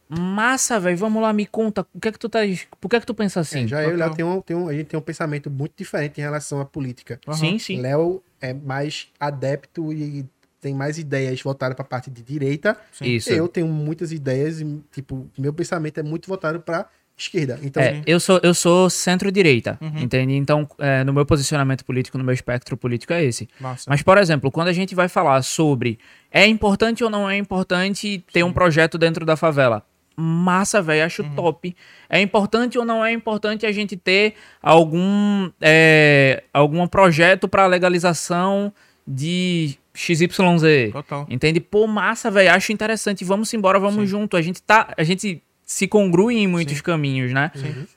massa, 0.08 0.78
velho, 0.78 0.96
vamos 0.96 1.22
lá, 1.22 1.32
me 1.32 1.46
conta. 1.46 1.86
O 1.94 2.00
que 2.00 2.08
é 2.08 2.12
que 2.12 2.18
tu 2.18 2.28
tá. 2.28 2.40
Por 2.80 2.88
que 2.88 2.96
é 2.96 3.00
que 3.00 3.06
tu 3.06 3.14
pensa 3.14 3.40
assim? 3.40 3.64
É, 3.64 3.68
já 3.68 3.82
eu 3.82 3.94
e 3.94 3.96
Léo 3.96 4.14
tem 4.14 4.24
um, 4.24 4.40
tem 4.40 4.56
um, 4.56 4.68
a 4.68 4.72
gente 4.74 4.86
tem 4.86 4.98
um 4.98 5.02
pensamento 5.02 5.50
muito 5.50 5.72
diferente 5.76 6.18
em 6.18 6.22
relação 6.22 6.60
à 6.60 6.64
política. 6.64 7.18
Sim, 7.32 7.58
sim. 7.58 7.80
Léo 7.80 8.22
é 8.40 8.52
mais 8.52 9.08
adepto 9.18 9.92
e 9.92 10.24
tem 10.60 10.74
mais 10.74 10.96
ideias 10.98 11.40
voltadas 11.42 11.74
para 11.76 11.84
a 11.84 11.88
parte 11.88 12.10
de 12.10 12.22
direita. 12.22 12.76
Isso. 13.00 13.30
Eu 13.30 13.48
tenho 13.48 13.66
muitas 13.66 14.12
ideias 14.12 14.60
e, 14.60 14.80
tipo, 14.92 15.26
meu 15.38 15.52
pensamento 15.52 15.98
é 15.98 16.02
muito 16.02 16.26
voltado 16.26 16.58
para 16.60 16.86
esquerda. 17.16 17.58
Então, 17.62 17.82
É, 17.82 18.02
eu 18.06 18.18
sou, 18.18 18.40
eu 18.42 18.52
sou 18.54 18.88
centro-direita, 18.90 19.78
Uhum. 19.80 19.98
entende? 20.00 20.34
Então, 20.34 20.66
é, 20.78 21.04
no 21.04 21.12
meu 21.12 21.24
posicionamento 21.24 21.84
político, 21.84 22.18
no 22.18 22.24
meu 22.24 22.34
espectro 22.34 22.76
político 22.76 23.12
é 23.12 23.22
esse. 23.22 23.48
Nossa. 23.60 23.84
Mas, 23.88 24.02
por 24.02 24.18
exemplo, 24.18 24.50
quando 24.50 24.68
a 24.68 24.72
gente 24.72 24.94
vai 24.94 25.08
falar 25.08 25.42
sobre 25.42 25.98
é 26.30 26.46
importante 26.46 27.04
ou 27.04 27.10
não 27.10 27.28
é 27.30 27.36
importante 27.36 28.24
ter 28.32 28.42
um 28.42 28.52
projeto 28.52 28.98
dentro 28.98 29.24
da 29.24 29.36
favela, 29.36 29.86
massa, 30.16 30.80
velho, 30.82 31.04
acho 31.04 31.22
Uhum. 31.22 31.34
top. 31.34 31.76
É 32.08 32.20
importante 32.20 32.78
ou 32.78 32.84
não 32.84 33.04
é 33.04 33.12
importante 33.12 33.66
a 33.66 33.72
gente 33.72 33.96
ter 33.96 34.34
algum, 34.62 35.50
é, 35.60 36.42
algum 36.52 36.86
projeto 36.86 37.48
para 37.48 37.66
legalização 37.66 38.72
de 39.06 39.76
XYZ? 39.94 40.92
Total. 40.92 41.26
Entende? 41.28 41.60
Pô, 41.60 41.86
massa, 41.86 42.30
velho, 42.30 42.52
acho 42.52 42.72
interessante. 42.72 43.24
Vamos 43.24 43.52
embora, 43.54 43.78
vamos 43.78 44.08
junto. 44.08 44.36
A 44.36 44.42
gente 44.42 44.62
tá, 44.62 44.92
a 44.96 45.02
gente 45.04 45.42
se 45.64 45.88
congrui 45.88 46.36
em 46.36 46.46
muitos 46.46 46.80
caminhos, 46.80 47.32
né? 47.32 47.50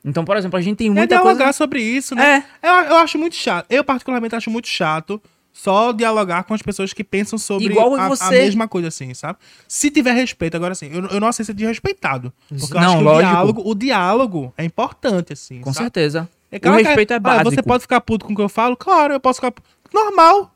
Então, 0.04 0.24
por 0.24 0.38
exemplo, 0.38 0.58
a 0.58 0.62
gente 0.62 0.78
tem 0.78 0.88
É 0.88 0.92
muita 0.92 1.08
dialogar 1.16 1.38
coisa. 1.46 1.54
sobre 1.54 1.82
isso, 1.82 2.16
né? 2.16 2.44
É, 2.62 2.68
Eu, 2.70 2.74
eu 2.86 2.96
acho 2.98 3.18
muito 3.18 3.36
chato. 3.36 3.66
Eu, 3.70 3.84
particularmente, 3.84 4.36
acho 4.36 4.50
muito 4.50 4.68
chato 4.68 5.22
só 5.60 5.92
dialogar 5.92 6.44
com 6.44 6.54
as 6.54 6.62
pessoas 6.62 6.94
que 6.94 7.04
pensam 7.04 7.38
sobre 7.40 7.66
Igual 7.66 7.96
a, 7.96 8.08
a 8.20 8.30
mesma 8.30 8.68
coisa, 8.68 8.90
assim, 8.90 9.14
sabe? 9.14 9.40
Se 9.68 9.90
tiver 9.90 10.14
respeito, 10.14 10.56
agora 10.56 10.74
assim, 10.74 10.88
eu, 10.94 11.06
eu 11.08 11.20
não 11.20 11.28
aceito 11.28 11.48
ser 11.48 11.54
desrespeitado. 11.54 12.32
Porque 12.48 12.78
eu 12.78 12.82
Não, 12.82 12.88
acho 12.88 12.98
que 13.00 13.04
lógico. 13.04 13.28
o 13.28 13.32
diálogo, 13.32 13.62
o 13.72 13.76
diálogo 13.76 14.54
é 14.58 14.64
importante, 14.64 15.34
assim. 15.34 15.60
com 15.62 15.74
sabe? 15.74 15.86
certeza. 15.86 16.30
É 16.52 16.58
o 16.58 16.60
claro 16.62 16.78
que- 16.78 16.84
respeito 16.84 17.12
é 17.14 17.16
ah, 17.16 17.20
básico. 17.20 17.52
Você 17.52 17.64
pode 17.64 17.82
ficar 17.82 18.00
puto 18.02 18.26
com 18.26 18.34
o 18.34 18.36
que 18.36 18.42
eu 18.42 18.48
falo? 18.50 18.78
Claro, 18.78 19.14
eu 19.14 19.20
posso 19.20 19.38
ficar 19.38 19.52
puto. 19.52 19.68
Normal. 19.94 20.54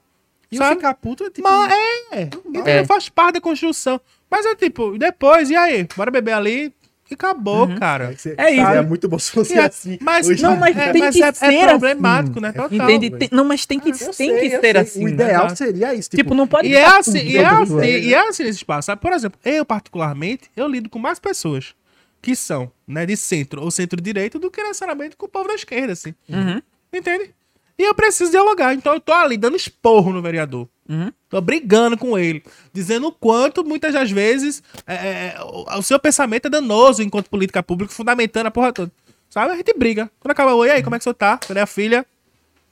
e 0.52 0.56
eu 0.56 0.62
sabe? 0.62 0.76
ficar 0.76 0.94
puto 0.94 1.24
é 1.24 1.30
tipo. 1.30 1.50
Mas 1.50 1.74
é. 2.12 2.30
Então 2.46 2.68
É. 2.68 2.86
faz 2.86 3.10
parte 3.10 3.34
da 3.36 3.42
construção. 3.42 4.00
Mas 4.30 4.46
é 4.46 4.56
tipo, 4.56 4.98
depois, 4.98 5.50
e 5.50 5.56
aí? 5.56 5.88
Bora 5.98 6.12
beber 6.12 6.34
ali 6.34 6.74
e 7.12 7.16
acabou, 7.16 7.68
cara. 7.78 8.14
que 8.14 8.22
você- 8.22 8.36
É 8.38 8.52
isso. 8.52 8.62
É 8.68 8.82
muito 8.82 9.08
bom 9.08 9.18
se 9.20 9.32
fosse 9.32 9.54
é- 9.54 9.66
assim. 9.66 9.98
mas, 10.02 10.28
Hoje 10.28 10.42
não, 10.44 10.56
mas 10.58 10.76
é, 10.78 10.92
tem 10.92 11.02
mas 11.02 11.16
que 11.16 11.24
é, 11.24 11.28
é 11.28 11.34
ser 11.34 11.68
problemático, 11.68 12.32
assim. 12.34 12.42
né? 12.42 12.52
Total. 12.52 12.72
Entende? 12.92 13.10
Tem- 13.18 13.30
não, 13.32 13.46
mas 13.46 13.66
tem 13.66 13.80
que, 13.80 13.90
Eu 13.90 13.98
tem 13.98 14.14
sei, 14.14 14.40
que 14.40 14.50
ser 14.50 14.62
sei. 14.62 14.78
assim. 14.78 15.02
O 15.02 15.08
né? 15.08 15.12
ideal 15.12 15.46
Exato. 15.46 15.58
seria 15.58 15.94
isso. 15.96 16.10
Tipo, 16.10 16.34
não 16.34 16.48
pode 16.48 16.68
E 16.68 16.76
é 16.76 16.86
assim, 16.86 17.18
e 17.20 17.38
é 17.38 17.46
assim, 17.46 17.80
e 17.82 18.14
é 18.14 18.28
assim 18.28 18.44
nesse 18.44 18.58
espaço. 18.58 18.86
Sabe? 18.88 19.02
Por 19.02 19.12
exemplo, 19.14 19.40
eu 19.46 19.66
particularmente, 19.66 20.50
eu 20.56 20.68
lido 20.68 20.90
com 20.90 21.00
mais 21.00 21.20
pessoas 21.20 21.74
que 22.22 22.36
são, 22.36 22.72
né, 22.88 23.06
de 23.06 23.18
centro 23.18 23.62
ou 23.64 23.72
centro-direita 23.72 24.38
do 24.38 24.52
que 24.52 24.62
necessariamente 24.62 25.16
com 25.18 25.26
o 25.26 25.30
povo 25.30 25.48
da 25.48 25.56
esquerda, 25.56 25.94
assim. 25.94 26.14
Uhum. 26.30 26.62
Entende? 26.94 27.32
E 27.80 27.84
eu 27.84 27.96
preciso 27.96 28.30
dialogar. 28.30 28.74
Então 28.76 28.94
eu 28.94 29.00
tô 29.00 29.12
ali 29.12 29.38
dando 29.38 29.56
esporro 29.56 30.14
no 30.14 30.22
vereador. 30.22 30.68
Uhum. 30.92 31.10
Tô 31.30 31.40
brigando 31.40 31.98
com 31.98 32.18
ele. 32.18 32.44
Dizendo 32.74 33.08
o 33.08 33.12
quanto, 33.14 33.64
muitas 33.64 33.94
das 33.94 34.12
vezes, 34.12 34.62
é, 34.86 34.94
é, 34.94 35.36
o, 35.42 35.80
o 35.80 35.82
seu 35.82 35.98
pensamento 35.98 36.48
é 36.48 36.50
danoso 36.50 37.02
enquanto 37.02 37.30
política 37.30 37.64
pública, 37.64 37.94
fundamentando 37.94 38.48
a 38.48 38.52
porra 38.52 38.74
toda. 38.74 38.92
Sabe? 39.30 39.54
A 39.54 39.56
gente 39.56 39.74
briga. 39.74 40.12
Quando 40.20 40.32
acaba, 40.34 40.54
oi, 40.54 40.68
e 40.68 40.72
aí, 40.72 40.84
como 40.84 40.94
é 40.94 41.00
que 41.00 41.06
você 41.06 41.14
tá? 41.14 41.38
Cadê 41.38 41.62
a 41.62 41.66
filha? 41.66 42.06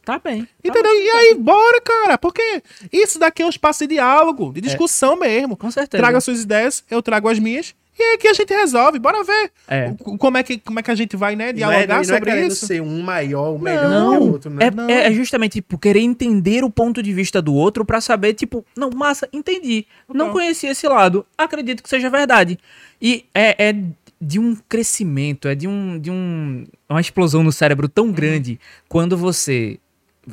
Tá 0.03 0.19
bem. 0.19 0.43
Tá 0.43 0.49
Entendeu? 0.65 0.91
E 0.91 1.09
aí, 1.09 1.35
bora, 1.35 1.79
cara. 1.79 2.17
Porque 2.17 2.61
isso 2.91 3.17
daqui 3.17 3.41
é 3.41 3.45
um 3.45 3.49
espaço 3.49 3.87
de 3.87 3.95
diálogo, 3.95 4.51
de 4.51 4.59
discussão 4.59 5.15
mesmo. 5.15 5.55
Com 5.55 5.71
certeza. 5.71 6.01
Traga 6.01 6.19
suas 6.19 6.41
ideias, 6.41 6.83
eu 6.89 7.01
trago 7.01 7.29
as 7.29 7.39
minhas. 7.39 7.73
E 7.99 8.01
aí 8.01 8.17
que 8.17 8.27
a 8.29 8.33
gente 8.33 8.53
resolve. 8.53 8.97
Bora 8.97 9.21
ver. 9.25 9.51
É. 9.67 9.93
o- 10.05 10.17
Como 10.17 10.37
é 10.37 10.43
que, 10.43 10.57
como 10.57 10.79
é 10.79 10.83
que 10.83 10.89
a 10.89 10.95
gente 10.95 11.17
vai, 11.17 11.35
né, 11.35 11.45
Não 11.47 11.49
é, 11.49 11.53
dialogar 11.53 11.95
não 11.95 12.01
é 12.01 12.03
sobre 12.05 12.31
querendo 12.31 12.51
isso. 12.51 12.65
ser 12.65 12.81
um 12.81 13.01
maior, 13.01 13.55
um 13.55 13.59
melhor 13.59 13.89
Não, 13.89 14.11
que 14.11 14.17
o 14.23 14.31
outro, 14.31 14.49
né? 14.49 14.71
Não. 14.71 14.89
É, 14.89 15.07
é 15.07 15.11
justamente, 15.11 15.53
tipo, 15.55 15.77
querer 15.77 15.99
entender 15.99 16.63
o 16.63 16.69
ponto 16.69 17.03
de 17.03 17.11
vista 17.13 17.41
do 17.41 17.53
outro 17.53 17.83
pra 17.83 17.99
saber, 17.99 18.33
tipo, 18.35 18.65
não, 18.77 18.89
massa, 18.91 19.27
entendi. 19.33 19.85
Não 20.07 20.27
Total. 20.27 20.31
conhecia 20.31 20.71
esse 20.71 20.87
lado. 20.87 21.25
Acredito 21.37 21.83
que 21.83 21.89
seja 21.89 22.09
verdade. 22.09 22.57
E 23.01 23.25
é, 23.35 23.69
é 23.69 23.75
de 24.21 24.39
um 24.39 24.55
crescimento, 24.67 25.47
é 25.49 25.55
de 25.55 25.67
um 25.67 25.99
de 25.99 26.09
um 26.09 26.65
uma 26.89 27.01
explosão 27.01 27.43
no 27.43 27.51
cérebro 27.51 27.85
Uhum. 27.87 27.91
tão 27.93 28.11
grande 28.11 28.59
quando 28.87 29.17
você 29.17 29.77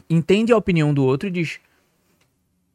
entende 0.09 0.53
a 0.53 0.57
opinião 0.57 0.95
do 0.95 1.05
outro 1.05 1.29
e 1.29 1.33
diz: 1.33 1.59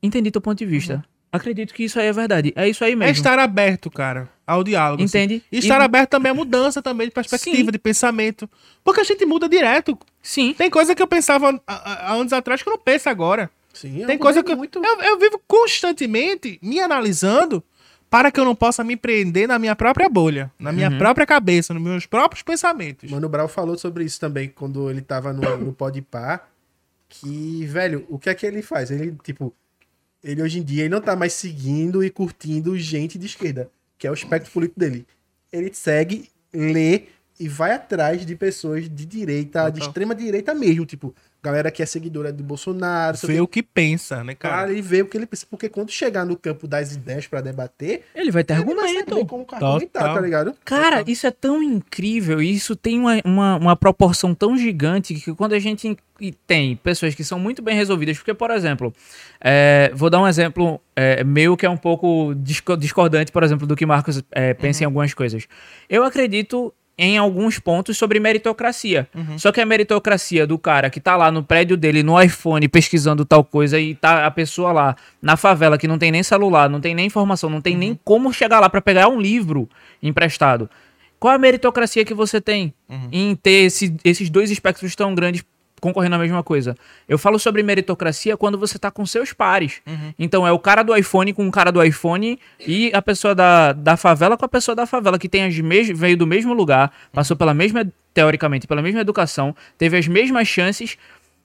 Entendi 0.04 0.32
teu 0.32 0.42
ponto 0.42 0.58
de 0.58 0.66
vista. 0.66 1.04
Acredito 1.32 1.74
que 1.74 1.84
isso 1.86 2.00
aí 2.00 2.08
é 2.08 2.12
verdade. 2.14 2.52
É 2.56 2.68
isso 2.68 2.84
aí 2.84 2.92
Uhum. 2.94 3.02
É 3.04 3.06
mesmo. 3.06 3.14
estar 3.14 3.40
aberto, 3.40 3.90
cara, 3.90 4.28
ao 4.46 4.64
diálogo. 4.64 5.02
assim. 5.04 5.18
Entende? 5.18 5.44
E 5.52 5.60
estar 5.60 5.80
E- 5.80 5.84
aberto 5.84 6.10
também 6.10 6.32
à 6.32 6.36
mudança 6.36 6.82
também 6.82 7.08
de 7.08 7.14
perspectiva, 7.14 7.56
Sim. 7.58 7.72
de 7.72 7.80
pensamento. 7.80 8.50
Porque 8.84 9.00
a 9.02 9.04
gente 9.04 9.26
muda 9.26 9.48
direto. 9.48 9.98
Sim. 10.22 10.54
Tem 10.58 10.70
coisa 10.70 10.94
que 10.94 11.02
eu 11.02 11.08
pensava 11.08 11.62
há, 11.66 12.14
anos 12.14 12.34
atrás 12.34 12.62
que 12.62 12.68
eu 12.68 12.72
não 12.72 12.80
penso 12.80 13.08
agora. 13.10 13.50
Sim, 13.74 14.04
é 14.04 14.06
Tem 14.06 14.18
coisa 14.18 14.44
que 14.44 14.52
eu, 14.52 14.58
muito. 14.58 14.82
eu, 14.84 15.02
eu 15.02 15.18
vivo 15.18 15.42
constantemente 15.48 16.60
me 16.62 16.80
analisando 16.82 17.64
para 18.10 18.30
que 18.30 18.38
eu 18.38 18.44
não 18.44 18.54
possa 18.54 18.84
me 18.84 18.98
prender 18.98 19.48
na 19.48 19.58
minha 19.58 19.74
própria 19.74 20.10
bolha, 20.10 20.52
na 20.60 20.74
minha 20.74 20.92
própria 20.98 21.26
cabeça, 21.26 21.74
nos 21.74 21.82
meus 21.82 22.06
próprios 22.06 22.44
pensamentos. 22.44 23.10
Mano 23.10 23.30
Brown 23.30 23.48
falou 23.48 23.78
sobre 23.78 24.04
isso 24.04 24.20
também 24.20 24.50
quando 24.50 24.90
ele 24.92 25.00
tava 25.02 25.32
no, 25.32 25.56
no 25.58 25.72
Podpah. 25.72 26.42
Que, 27.08 27.66
velho, 27.66 28.06
o 28.10 28.20
que 28.20 28.30
é 28.30 28.34
que 28.36 28.46
ele 28.46 28.62
faz? 28.62 28.92
Ele, 28.92 29.16
tipo, 29.24 29.54
ele 30.24 30.42
hoje 30.42 30.60
em 30.60 30.64
dia 30.64 30.84
ele 30.84 30.94
não 30.94 31.02
tá 31.02 31.16
mais 31.16 31.34
seguindo 31.34 32.04
e 32.04 32.10
curtindo 32.10 32.78
gente 32.78 33.18
de 33.18 33.26
esquerda, 33.26 33.70
que 33.98 34.08
é 34.08 34.12
o 34.12 34.14
espectro 34.14 34.52
político 34.52 34.80
dele. 34.80 35.06
Ele 35.52 35.74
segue, 35.74 36.30
lê 36.54 37.04
e 37.40 37.48
vai 37.48 37.72
atrás 37.74 38.26
de 38.26 38.36
pessoas 38.36 38.84
de 38.84 39.06
direita, 39.06 39.70
de 39.70 39.80
Total. 39.80 39.88
extrema 39.88 40.14
direita 40.14 40.54
mesmo, 40.54 40.86
tipo, 40.86 41.16
galera 41.44 41.72
que 41.72 41.82
é 41.82 41.86
seguidora 41.86 42.32
do 42.32 42.44
Bolsonaro, 42.44 43.18
sei 43.18 43.28
o 43.28 43.28
Vê 43.30 43.34
quê. 43.36 43.42
o 43.42 43.48
que 43.48 43.64
pensa, 43.64 44.24
né, 44.24 44.36
Cara, 44.36 44.56
cara? 44.58 44.72
ele 44.72 44.82
vê 44.82 45.02
o 45.02 45.06
que 45.08 45.18
ele 45.18 45.26
pensa, 45.26 45.46
porque 45.50 45.68
quando 45.70 45.90
chegar 45.92 46.24
no 46.26 46.36
campo 46.38 46.68
das 46.68 46.94
ideias 46.94 47.26
pra 47.28 47.42
debater, 47.42 48.04
Ele 48.14 48.30
vai 48.32 48.44
ter 48.44 48.54
ele 48.54 48.64
vai 48.66 48.74
argumento. 48.76 49.10
saber 49.10 49.26
como 49.26 49.46
argumentar, 49.52 50.00
Total. 50.02 50.16
tá 50.16 50.22
ligado? 50.22 50.56
Cara, 50.64 51.04
isso 51.08 51.26
é 51.26 51.32
tão 51.32 51.64
incrível 51.64 52.42
e 52.42 52.54
isso 52.54 52.76
tem 52.76 53.00
uma, 53.00 53.20
uma, 53.26 53.56
uma 53.58 53.76
proporção 53.76 54.36
tão 54.36 54.56
gigante 54.58 55.16
que 55.16 55.34
quando 55.34 55.54
a 55.54 55.60
gente 55.60 55.98
tem 56.46 56.76
pessoas 56.76 57.16
que 57.16 57.24
são 57.24 57.40
muito 57.40 57.64
bem 57.64 57.76
resolvidas, 57.76 58.16
porque, 58.18 58.34
por 58.36 58.52
exemplo, 58.52 58.94
é, 59.44 59.92
vou 59.96 60.08
dar 60.10 60.20
um 60.22 60.28
exemplo 60.28 60.80
é, 60.96 61.24
meu 61.24 61.58
que 61.58 61.66
é 61.66 61.70
um 61.70 61.78
pouco 61.78 62.36
disco- 62.36 62.78
discordante, 62.78 63.32
por 63.32 63.42
exemplo, 63.44 63.66
do 63.66 63.76
que 63.76 63.86
Marcos 63.88 64.22
é, 64.32 64.54
pensa 64.54 64.84
em 64.84 64.86
algumas 64.86 65.14
coisas. 65.16 65.48
Eu 65.90 66.04
acredito 66.04 66.72
em 67.04 67.18
alguns 67.18 67.58
pontos 67.58 67.98
sobre 67.98 68.20
meritocracia. 68.20 69.08
Só 69.40 69.52
que 69.52 69.60
a 69.60 69.66
meritocracia 69.66 70.46
do 70.46 70.58
cara 70.60 70.88
que 70.88 71.00
tá 71.00 71.18
lá 71.18 71.32
no 71.32 71.44
prédio 71.44 71.76
dele, 71.76 72.04
no 72.04 72.22
iPhone, 72.22 72.68
pesquisando 72.68 73.26
tal 73.26 73.44
coisa, 73.44 73.80
e 73.80 73.96
tá 73.96 74.26
a 74.28 74.30
pessoa 74.30 74.72
lá 74.72 74.96
na 75.20 75.36
favela 75.36 75.80
que 75.80 75.88
não 75.88 75.98
tem 75.98 76.12
nem 76.12 76.22
celular, 76.22 76.70
não 76.70 76.80
tem 76.80 76.94
nem 76.94 77.08
informação, 77.08 77.50
não 77.50 77.60
tem 77.60 77.76
nem 77.76 78.00
como 78.06 78.32
chegar 78.32 78.60
lá 78.60 78.70
pra 78.70 78.82
pegar 78.82 79.08
um 79.08 79.20
livro 79.20 79.68
emprestado. 80.02 80.70
Qual 81.20 81.34
a 81.34 81.38
meritocracia 81.40 82.06
que 82.06 82.14
você 82.14 82.40
tem 82.40 82.72
em 83.12 83.36
ter 83.36 83.66
esse- 83.66 83.96
esses 84.04 84.30
dois 84.30 84.52
espectros 84.52 84.96
tão 84.96 85.16
grandes 85.16 85.44
concorrendo 85.82 86.16
à 86.16 86.20
mesma 86.20 86.44
coisa? 86.44 86.78
Eu 87.10 87.18
falo 87.18 87.38
sobre 87.38 87.64
meritocracia 87.64 88.38
quando 88.38 88.58
você 88.58 88.80
tá 88.80 88.90
com 88.90 89.06
seus 89.06 89.34
pares. 89.34 89.82
Então 90.18 90.48
é 90.48 90.52
o 90.52 90.60
cara 90.60 90.84
do 90.84 90.96
iPhone 90.96 91.34
com 91.34 91.46
o 91.48 91.52
cara 91.52 91.72
do 91.72 91.84
iPhone 91.84 92.40
e 92.60 92.92
a 92.94 93.02
pessoa 93.02 93.36
da, 93.36 93.74
da 93.74 93.98
favela 93.98 94.38
com 94.38 94.46
a 94.46 94.48
pessoa 94.48 94.76
da 94.76 94.86
favela 94.86 95.18
que 95.20 95.28
tem 95.28 95.44
as 95.44 95.60
mes 95.60 95.90
veio 95.90 96.16
do 96.16 96.28
mesmo 96.28 96.54
lugar, 96.54 96.92
passou 97.12 97.36
pela 97.36 97.54
mesma, 97.54 97.86
teoricamente, 98.14 98.68
pela 98.68 98.82
mesma 98.82 99.02
educação, 99.02 99.56
teve 99.78 99.98
as 99.98 100.08
mesmas 100.08 100.48
chances, 100.48 100.98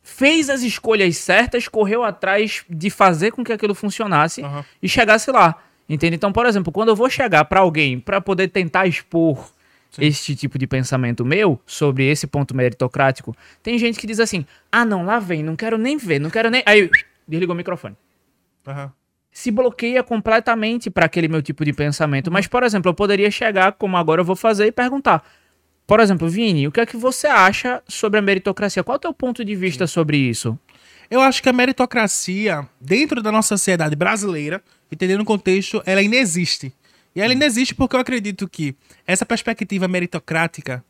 fez 0.03 0.51
as 0.51 0.63
escolhas 0.63 1.17
certas, 1.17 1.67
correu 1.67 2.05
atrás 2.05 2.65
de 2.69 2.91
fazer 2.91 3.33
com 3.33 3.43
que 3.43 3.53
aquilo 3.53 3.75
funcionasse 3.75 4.43
Aham. 4.43 4.65
e 4.83 4.89
chegasse 4.89 5.33
lá. 5.33 5.57
Entende? 5.89 6.17
Então, 6.17 6.33
por 6.33 6.47
exemplo, 6.47 6.73
quando 6.73 6.89
eu 6.91 6.97
vou 6.97 7.09
chegar 7.09 7.45
pra 7.45 7.61
alguém 7.61 7.99
pra 7.99 8.21
poder 8.21 8.49
tentar 8.49 8.87
expor 8.87 9.51
este 9.99 10.35
tipo 10.37 10.59
de 10.59 10.67
pensamento 10.67 11.25
meu 11.25 11.61
sobre 11.67 12.07
esse 12.09 12.27
ponto 12.27 12.55
meritocrático, 12.55 13.37
tem 13.63 13.79
gente 13.79 13.99
que 13.99 14.07
diz 14.07 14.21
assim: 14.21 14.45
"Ah, 14.71 14.85
não, 14.85 15.05
lá 15.05 15.19
vem, 15.19 15.43
não 15.43 15.57
quero 15.57 15.79
nem 15.79 15.97
ver, 15.97 16.19
não 16.19 16.31
quero 16.31 16.51
nem". 16.51 16.63
Aí 16.67 16.91
desligou 17.27 17.55
o 17.55 17.57
microfone. 17.57 17.97
Aham. 18.67 18.93
Se 19.31 19.51
bloqueia 19.51 20.03
completamente 20.03 20.89
pra 20.89 21.05
aquele 21.05 21.29
meu 21.29 21.43
tipo 21.43 21.63
de 21.63 21.73
pensamento. 21.73 22.31
Mas, 22.31 22.47
por 22.47 22.63
exemplo, 22.63 22.89
eu 22.89 22.95
poderia 22.95 23.31
chegar, 23.31 23.73
como 23.73 23.97
agora 23.99 24.23
eu 24.23 24.25
vou 24.25 24.35
fazer, 24.35 24.67
e 24.67 24.73
perguntar. 24.73 25.23
Por 25.87 26.01
exemplo, 26.01 26.29
Vini, 26.29 26.67
o 26.67 26.73
que 26.73 26.81
é 26.81 26.87
que 26.87 26.97
você 26.97 27.27
acha 27.27 27.83
sobre 27.87 28.19
a 28.19 28.23
meritocracia? 28.23 28.83
Qual 28.83 28.95
é 28.95 28.97
o 28.97 29.01
teu 29.01 29.13
ponto 29.13 29.45
de 29.45 29.55
vista 29.55 29.87
sobre 29.87 30.17
isso? 30.17 30.59
Eu 31.09 31.21
acho 31.21 31.43
que 31.43 31.49
a 31.49 31.53
meritocracia, 31.53 32.67
dentro 32.81 33.23
da 33.23 33.31
nossa 33.31 33.57
sociedade 33.57 33.95
brasileira, 33.95 34.61
entendendo 34.91 35.21
o 35.21 35.25
contexto, 35.25 35.83
ela 35.87 36.03
inexiste. 36.03 36.73
E 37.17 37.21
ela 37.23 37.33
inexiste 37.33 37.75
porque 37.75 37.97
eu 37.97 38.01
acredito 38.01 38.47
que 38.47 38.77
essa 39.07 39.25
perspectiva 39.25 39.89
meritocrática, 39.89 40.85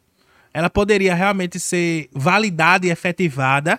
ela 0.53 0.68
poderia 0.68 1.14
realmente 1.14 1.61
ser 1.61 2.09
validada 2.12 2.85
e 2.85 2.91
efetivada 2.91 3.79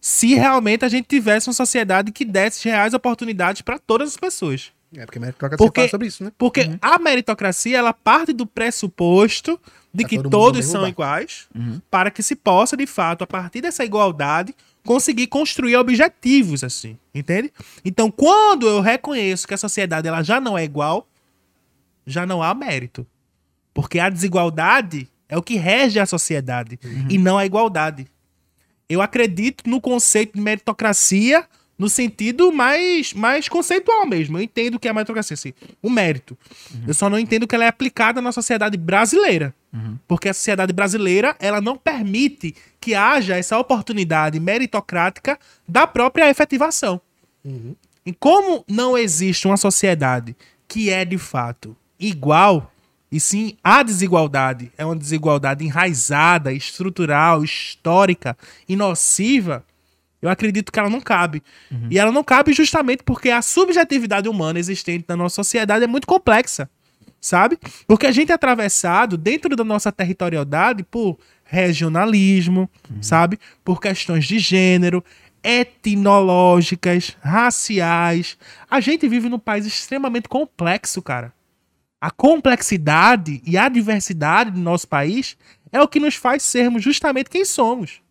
se 0.00 0.34
realmente 0.34 0.84
a 0.84 0.88
gente 0.88 1.06
tivesse 1.06 1.48
uma 1.48 1.54
sociedade 1.54 2.12
que 2.12 2.24
desse 2.24 2.68
reais 2.68 2.94
oportunidades 2.94 3.62
para 3.62 3.80
todas 3.80 4.10
as 4.10 4.16
pessoas. 4.16 4.70
É, 4.96 5.04
porque 5.04 5.18
a 5.18 5.22
meritocracia 5.22 5.56
Porque- 5.58 5.80
fala 5.80 5.90
sobre 5.90 6.06
isso, 6.06 6.22
né? 6.22 6.32
Porque 6.38 6.70
a 6.80 6.98
meritocracia, 7.00 7.78
ela 7.78 7.92
parte 7.92 8.32
do 8.32 8.46
pressuposto 8.46 9.58
de 9.92 10.04
que 10.04 10.16
todo 10.16 10.30
todos 10.30 10.66
são 10.66 10.86
iguais, 10.86 11.48
para 11.90 12.10
que 12.10 12.22
se 12.22 12.36
possa, 12.36 12.76
de 12.76 12.86
fato, 12.86 13.24
a 13.24 13.26
partir 13.26 13.60
dessa 13.60 13.84
igualdade, 13.84 14.54
conseguir 14.84 15.26
construir 15.26 15.76
objetivos, 15.76 16.62
assim, 16.62 16.96
entende? 17.14 17.52
Então, 17.84 18.10
quando 18.10 18.68
eu 18.68 18.80
reconheço 18.80 19.46
que 19.46 19.54
a 19.54 19.58
sociedade 19.58 20.08
ela 20.08 20.22
já 20.22 20.40
não 20.40 20.56
é 20.56 20.64
igual, 20.64 21.06
já 22.06 22.26
não 22.26 22.42
há 22.42 22.54
mérito. 22.54 23.06
Porque 23.74 23.98
a 23.98 24.08
desigualdade 24.08 25.08
é 25.28 25.36
o 25.36 25.42
que 25.42 25.56
rege 25.56 25.98
a 25.98 26.06
sociedade, 26.06 26.78
e 27.08 27.16
não 27.16 27.38
a 27.38 27.46
igualdade. 27.46 28.06
Eu 28.88 29.00
acredito 29.00 29.68
no 29.68 29.80
conceito 29.80 30.34
de 30.34 30.40
meritocracia 30.40 31.48
no 31.78 31.88
sentido 31.88 32.52
mais, 32.52 33.14
mais 33.14 33.48
conceitual 33.48 34.06
mesmo. 34.06 34.36
Eu 34.36 34.42
entendo 34.42 34.78
que 34.78 34.86
é 34.86 34.90
a 34.90 34.94
meritocracia, 34.94 35.34
assim, 35.34 35.54
o 35.80 35.88
mérito. 35.88 36.36
Eu 36.86 36.92
só 36.92 37.08
não 37.08 37.18
entendo 37.18 37.46
que 37.46 37.54
ela 37.54 37.64
é 37.64 37.68
aplicada 37.68 38.20
na 38.20 38.30
sociedade 38.30 38.76
brasileira. 38.76 39.54
Porque 40.06 40.28
a 40.28 40.34
sociedade 40.34 40.72
brasileira, 40.72 41.34
ela 41.40 41.60
não 41.60 41.78
permite 41.78 42.54
que 42.78 42.94
haja 42.94 43.36
essa 43.36 43.58
oportunidade 43.58 44.38
meritocrática 44.38 45.38
da 45.66 45.86
própria 45.86 46.28
efetivação. 46.28 47.00
E 48.04 48.12
como 48.12 48.64
não 48.68 48.98
existe 48.98 49.46
uma 49.46 49.56
sociedade 49.56 50.36
que 50.68 50.90
é 50.90 51.04
de 51.04 51.16
fato 51.16 51.74
igual, 52.02 52.72
e 53.10 53.20
sim 53.20 53.56
a 53.62 53.82
desigualdade 53.82 54.72
é 54.76 54.84
uma 54.84 54.96
desigualdade 54.96 55.64
enraizada, 55.64 56.52
estrutural, 56.52 57.44
histórica 57.44 58.36
e 58.68 58.74
nociva, 58.74 59.64
eu 60.22 60.30
acredito 60.30 60.70
que 60.70 60.78
ela 60.78 60.88
não 60.88 61.00
cabe. 61.00 61.42
E 61.90 61.98
ela 61.98 62.12
não 62.12 62.22
cabe 62.22 62.52
justamente 62.52 63.02
porque 63.02 63.28
a 63.28 63.42
subjetividade 63.42 64.28
humana 64.28 64.58
existente 64.58 65.04
na 65.08 65.16
nossa 65.16 65.34
sociedade 65.34 65.84
é 65.84 65.88
muito 65.88 66.06
complexa, 66.06 66.70
sabe? 67.20 67.58
Porque 67.88 68.06
a 68.06 68.12
gente 68.12 68.30
é 68.30 68.34
atravessado 68.34 69.16
dentro 69.16 69.56
da 69.56 69.64
nossa 69.64 69.90
territorialidade 69.90 70.84
por 70.84 71.18
regionalismo, 71.44 72.70
sabe? 73.00 73.38
Por 73.64 73.80
questões 73.80 74.24
de 74.24 74.38
gênero, 74.38 75.04
etnológicas, 75.42 77.16
raciais. 77.20 78.38
A 78.70 78.80
gente 78.80 79.08
vive 79.08 79.28
num 79.28 79.40
país 79.40 79.66
extremamente 79.66 80.28
complexo, 80.28 81.02
cara. 81.02 81.32
A 82.02 82.10
complexidade 82.10 83.40
e 83.46 83.56
a 83.56 83.68
diversidade 83.68 84.50
do 84.50 84.58
nosso 84.58 84.88
país 84.88 85.36
é 85.70 85.80
o 85.80 85.86
que 85.86 86.00
nos 86.00 86.16
faz 86.16 86.42
sermos 86.42 86.82
justamente 86.82 87.30
quem 87.30 87.44
somos. 87.44 88.02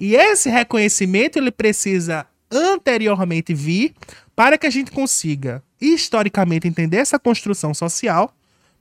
E 0.00 0.16
esse 0.16 0.48
reconhecimento 0.48 1.38
ele 1.38 1.50
precisa 1.50 2.26
anteriormente 2.50 3.52
vir 3.52 3.94
para 4.34 4.56
que 4.56 4.66
a 4.66 4.70
gente 4.70 4.90
consiga 4.90 5.62
historicamente 5.78 6.66
entender 6.66 6.96
essa 6.96 7.18
construção 7.18 7.74
social, 7.74 8.34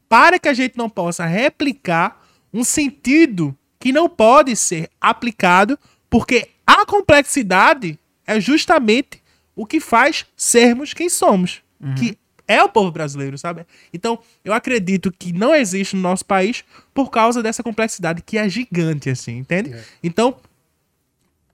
para 0.08 0.40
que 0.40 0.48
a 0.48 0.54
gente 0.54 0.78
não 0.78 0.90
possa 0.90 1.26
replicar 1.26 2.26
um 2.54 2.64
sentido 2.64 3.54
que 3.78 3.92
não 3.92 4.08
pode 4.08 4.56
ser 4.56 4.90
aplicado, 5.02 5.78
porque 6.10 6.48
a 6.66 6.86
complexidade 6.86 8.00
é 8.26 8.40
justamente 8.40 9.22
o 9.54 9.66
que 9.66 9.82
faz 9.82 10.26
sermos 10.38 10.94
quem 10.94 11.10
somos, 11.10 11.62
que 11.98 12.18
é 12.48 12.62
o 12.64 12.70
povo 12.70 12.92
brasileiro, 12.92 13.38
sabe? 13.38 13.66
Então, 13.94 14.20
eu 14.44 14.54
acredito 14.54 15.12
que 15.12 15.32
não 15.32 15.56
existe 15.56 15.96
no 15.96 16.02
nosso 16.02 16.26
país 16.26 16.64
por 16.94 17.10
causa 17.10 17.42
dessa 17.42 17.64
complexidade 17.64 18.22
que 18.22 18.38
é 18.38 18.48
gigante, 18.50 19.10
assim, 19.10 19.38
entende? 19.38 19.74
É. 19.74 19.84
Então, 20.04 20.36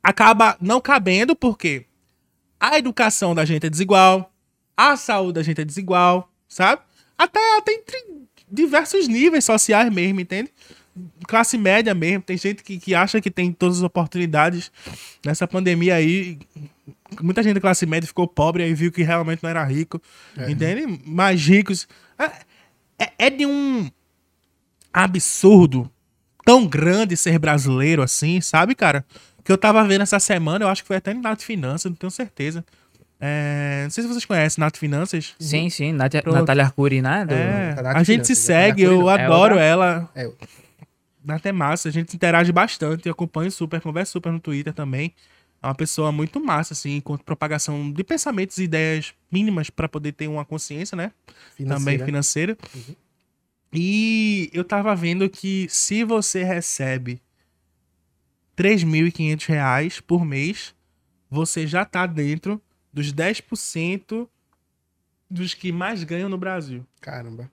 acaba 0.02 0.58
não 0.60 0.82
cabendo 0.82 1.36
porque 1.36 1.86
a 2.60 2.78
educação 2.78 3.36
da 3.36 3.46
gente 3.46 3.66
é 3.66 3.70
desigual, 3.70 4.32
a 4.76 4.96
saúde 4.98 5.34
da 5.34 5.44
gente 5.44 5.62
é 5.62 5.66
desigual, 5.66 6.32
sabe? 6.48 6.82
Até, 7.18 7.58
até 7.58 7.74
entre 7.74 8.04
diversos 8.52 9.08
níveis 9.08 9.46
sociais 9.46 9.92
mesmo, 9.94 10.20
entende? 10.20 10.52
Classe 11.28 11.58
média 11.58 11.94
mesmo, 11.94 12.22
tem 12.24 12.38
gente 12.38 12.62
que, 12.64 12.78
que 12.78 12.94
acha 12.94 13.22
que 13.22 13.32
tem 13.32 13.52
todas 13.54 13.78
as 13.78 13.84
oportunidades 13.84 14.72
nessa 15.26 15.48
pandemia 15.48 15.96
aí. 15.96 16.38
Muita 17.22 17.42
gente 17.42 17.54
da 17.56 17.62
classe 17.62 17.86
média 17.86 18.06
ficou 18.08 18.28
pobre 18.28 18.64
aí 18.64 18.74
viu 18.74 18.92
que 18.92 19.02
realmente 19.04 19.42
não 19.42 19.50
era 19.50 19.64
rico, 19.64 20.02
entende? 20.48 21.00
Mais 21.06 21.42
ricos. 21.46 21.88
É, 22.18 22.32
é- 23.06 23.12
é 23.18 23.30
de 23.30 23.46
um 23.46 23.90
absurdo 24.92 25.90
tão 26.46 26.66
grande 26.68 27.16
ser 27.16 27.38
brasileiro 27.40 28.02
assim, 28.02 28.42
sabe, 28.42 28.76
cara? 28.76 29.06
Que 29.44 29.52
eu 29.52 29.58
tava 29.58 29.84
vendo 29.86 30.02
essa 30.02 30.20
semana, 30.20 30.66
eu 30.66 30.70
acho 30.70 30.82
que 30.84 30.88
foi 30.88 30.98
até 30.98 31.14
no 31.14 31.22
Nato 31.22 31.44
Finanças, 31.44 31.90
não 31.90 31.96
tenho 31.96 32.12
certeza. 32.12 32.66
É, 33.22 33.82
não 33.84 33.90
sei 33.90 34.04
se 34.04 34.08
vocês 34.10 34.26
conhecem 34.26 34.62
Nato 34.62 34.80
Finanças. 34.80 35.34
Sim, 35.40 35.70
sim. 35.70 35.92
Nat 35.92 36.12
Pronto. 36.22 36.38
Natália 36.40 36.64
Arcuri, 36.66 37.02
né? 37.02 37.26
Do- 37.26 37.34
É, 37.34 37.76
a 37.94 38.02
gente 38.04 38.26
se 38.26 38.36
segue, 38.36 38.84
eu. 38.84 39.10
É 39.10 39.26
adoro 39.26 39.56
outra? 39.56 39.66
ela. 39.66 40.10
É, 40.16 40.32
Até 41.28 41.52
massa, 41.52 41.90
a 41.90 41.92
gente 41.92 42.16
interage 42.16 42.52
bastante, 42.52 43.08
eu 43.08 43.12
acompanho 43.12 43.52
super, 43.52 43.82
converso 43.82 44.14
super 44.14 44.32
no 44.32 44.40
Twitter 44.40 44.74
também. 44.74 45.14
É 45.62 45.68
uma 45.68 45.76
pessoa 45.76 46.12
muito 46.12 46.40
massa, 46.40 46.74
assim, 46.74 47.02
com 47.02 47.18
propagação 47.18 47.92
de 47.92 48.04
pensamentos 48.04 48.58
e 48.58 48.64
ideias 48.64 49.14
mínimas 49.30 49.70
pra 49.70 49.90
poder 49.90 50.14
ter 50.14 50.28
uma 50.28 50.46
consciência, 50.46 50.96
né? 50.96 51.12
Também 51.58 51.98
financeira. 51.98 52.06
financeira. 52.06 52.58
E 53.74 54.50
eu 54.54 54.64
tava 54.64 54.96
vendo 54.96 55.30
que 55.30 55.68
se 55.70 56.04
você 56.04 56.44
recebe 56.44 57.22
3.500 58.56 59.46
reais 59.46 60.00
por 60.00 60.26
mês, 60.26 60.74
você 61.30 61.68
já 61.68 61.86
tá 61.86 62.06
dentro 62.06 62.62
dos 62.92 63.14
10% 63.14 64.28
dos 65.30 65.54
que 65.54 65.72
mais 65.72 66.04
ganham 66.04 66.30
no 66.30 66.38
Brasil. 66.38 66.86
Caramba. 67.00 67.52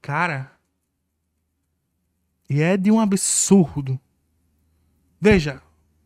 Cara. 0.00 0.57
E 2.48 2.62
é 2.62 2.76
de 2.76 2.90
um 2.90 2.98
absurdo. 3.00 3.98
Veja. 5.20 5.60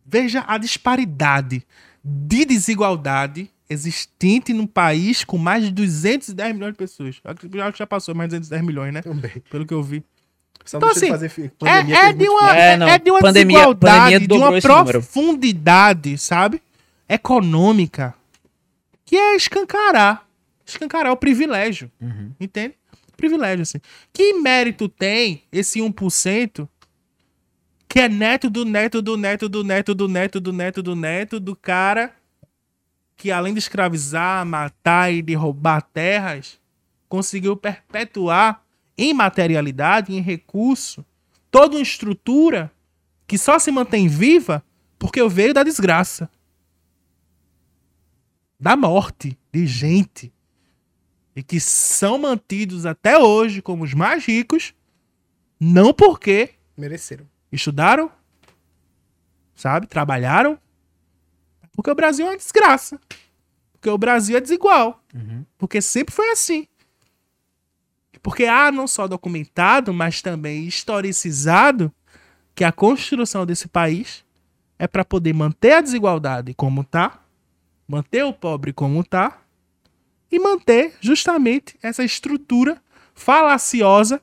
Veja 0.05 0.45
a 0.47 0.59
disparidade 0.59 1.65
de 2.05 2.45
desigualdade 2.45 3.49
existente 3.71 4.53
num 4.53 4.67
país 4.67 5.25
com 5.25 5.39
mais 5.39 5.65
de 5.65 5.71
210 5.71 6.55
milhões 6.55 6.73
de 6.73 6.79
pessoas. 6.79 7.21
Eu 7.25 7.63
acho 7.63 7.73
que 7.73 7.79
já 7.79 7.87
passou 7.87 8.15
mais 8.15 8.29
de 8.29 8.37
210 8.39 8.63
milhões, 8.67 8.93
né? 8.93 9.03
Também. 9.03 9.43
Pelo 9.51 9.65
que 9.65 9.73
eu 9.73 9.83
vi. 9.83 10.05
Só 10.65 10.77
Então, 10.79 10.91
assim, 10.91 11.07
É, 11.11 11.49
pandemia, 11.59 11.97
é 11.97 12.07
teve 12.09 12.19
de 12.19 12.29
uma, 12.29 12.57
É, 12.57 12.61
é, 12.61 12.73
é 12.91 12.99
de 12.99 13.11
uma 13.11 13.21
pandemia- 13.21 13.57
desigualdade, 13.59 14.01
pandemia 14.05 14.29
de 14.29 14.35
uma 14.35 14.59
esse 14.59 14.69
número. 14.69 14.91
profundidade, 14.91 16.19
sabe? 16.19 16.63
Econômica. 17.09 18.15
Que 19.05 19.17
é 19.17 19.37
escancarar. 19.37 20.27
Escancarar 20.67 21.13
o 21.13 21.17
privilégio. 21.17 21.91
Uhum. 22.01 22.31
Entende? 22.41 22.75
Privilégio, 23.17 23.63
assim. 23.63 23.79
Que 24.13 24.35
mérito 24.35 24.89
tem 24.89 25.45
esse 25.53 25.81
1% 25.81 26.69
que 27.89 28.01
é 28.01 28.09
neto 28.09 28.49
do 28.49 28.65
neto 28.65 29.03
do 29.03 29.19
neto 29.19 29.49
do 29.49 29.63
neto 29.63 29.95
do 29.95 30.09
neto 30.09 30.41
do 30.41 30.53
neto 30.53 30.83
do 30.83 30.97
neto 30.97 31.39
do 31.39 31.55
cara 31.55 32.15
que 33.23 33.31
além 33.31 33.53
de 33.53 33.61
escravizar, 33.61 34.45
matar 34.45 35.13
e 35.13 35.23
de 35.23 35.35
roubar 35.35 35.81
terras, 35.81 36.59
conseguiu 37.09 37.57
perpetuar 37.57 38.65
em 38.99 39.15
materialidade, 39.15 40.13
em 40.13 40.21
recurso, 40.21 41.05
toda 41.51 41.77
uma 41.77 41.83
estrutura 41.83 42.73
que 43.27 43.39
só 43.39 43.59
se 43.59 43.71
mantém 43.71 44.09
viva 44.09 44.65
porque 44.99 45.23
veio 45.29 45.55
da 45.55 45.63
desgraça. 45.63 46.29
Da 48.59 48.75
morte 48.75 49.39
de 49.53 49.67
gente. 49.67 50.33
E 51.35 51.43
que 51.43 51.59
são 51.59 52.19
mantidos 52.19 52.85
até 52.85 53.19
hoje 53.19 53.63
como 53.63 53.85
os 53.85 53.95
mais 53.95 54.25
ricos, 54.25 54.75
não 55.59 55.93
porque 55.95 56.51
Mereceram. 56.77 57.27
estudaram, 57.51 58.11
sabe? 59.55 59.87
Trabalharam. 59.87 60.59
Porque 61.75 61.91
o 61.91 61.95
Brasil 61.95 62.27
é 62.27 62.31
uma 62.31 62.37
desgraça. 62.37 63.01
Porque 63.73 63.89
o 63.89 63.97
Brasil 63.97 64.37
é 64.37 64.41
desigual. 64.41 65.03
Uhum. 65.15 65.45
Porque 65.57 65.81
sempre 65.81 66.15
foi 66.15 66.31
assim. 66.31 66.67
Porque 68.23 68.45
há 68.45 68.71
não 68.71 68.87
só 68.87 69.09
documentado, 69.09 69.93
mas 69.93 70.23
também 70.23 70.65
historicizado 70.67 71.93
que 72.55 72.63
a 72.63 72.71
construção 72.71 73.45
desse 73.47 73.67
país 73.67 74.25
é 74.79 74.87
para 74.87 75.05
poder 75.05 75.33
manter 75.33 75.73
a 75.73 75.81
desigualdade 75.81 76.55
como 76.55 76.85
tá, 76.85 77.25
manter 77.89 78.25
o 78.25 78.33
pobre 78.33 78.73
como 78.73 79.03
tá 79.03 79.42
e 80.33 80.39
manter 80.39 80.95
justamente 81.01 81.77
essa 81.83 82.03
estrutura 82.03 82.79
falaciosa 83.15 84.21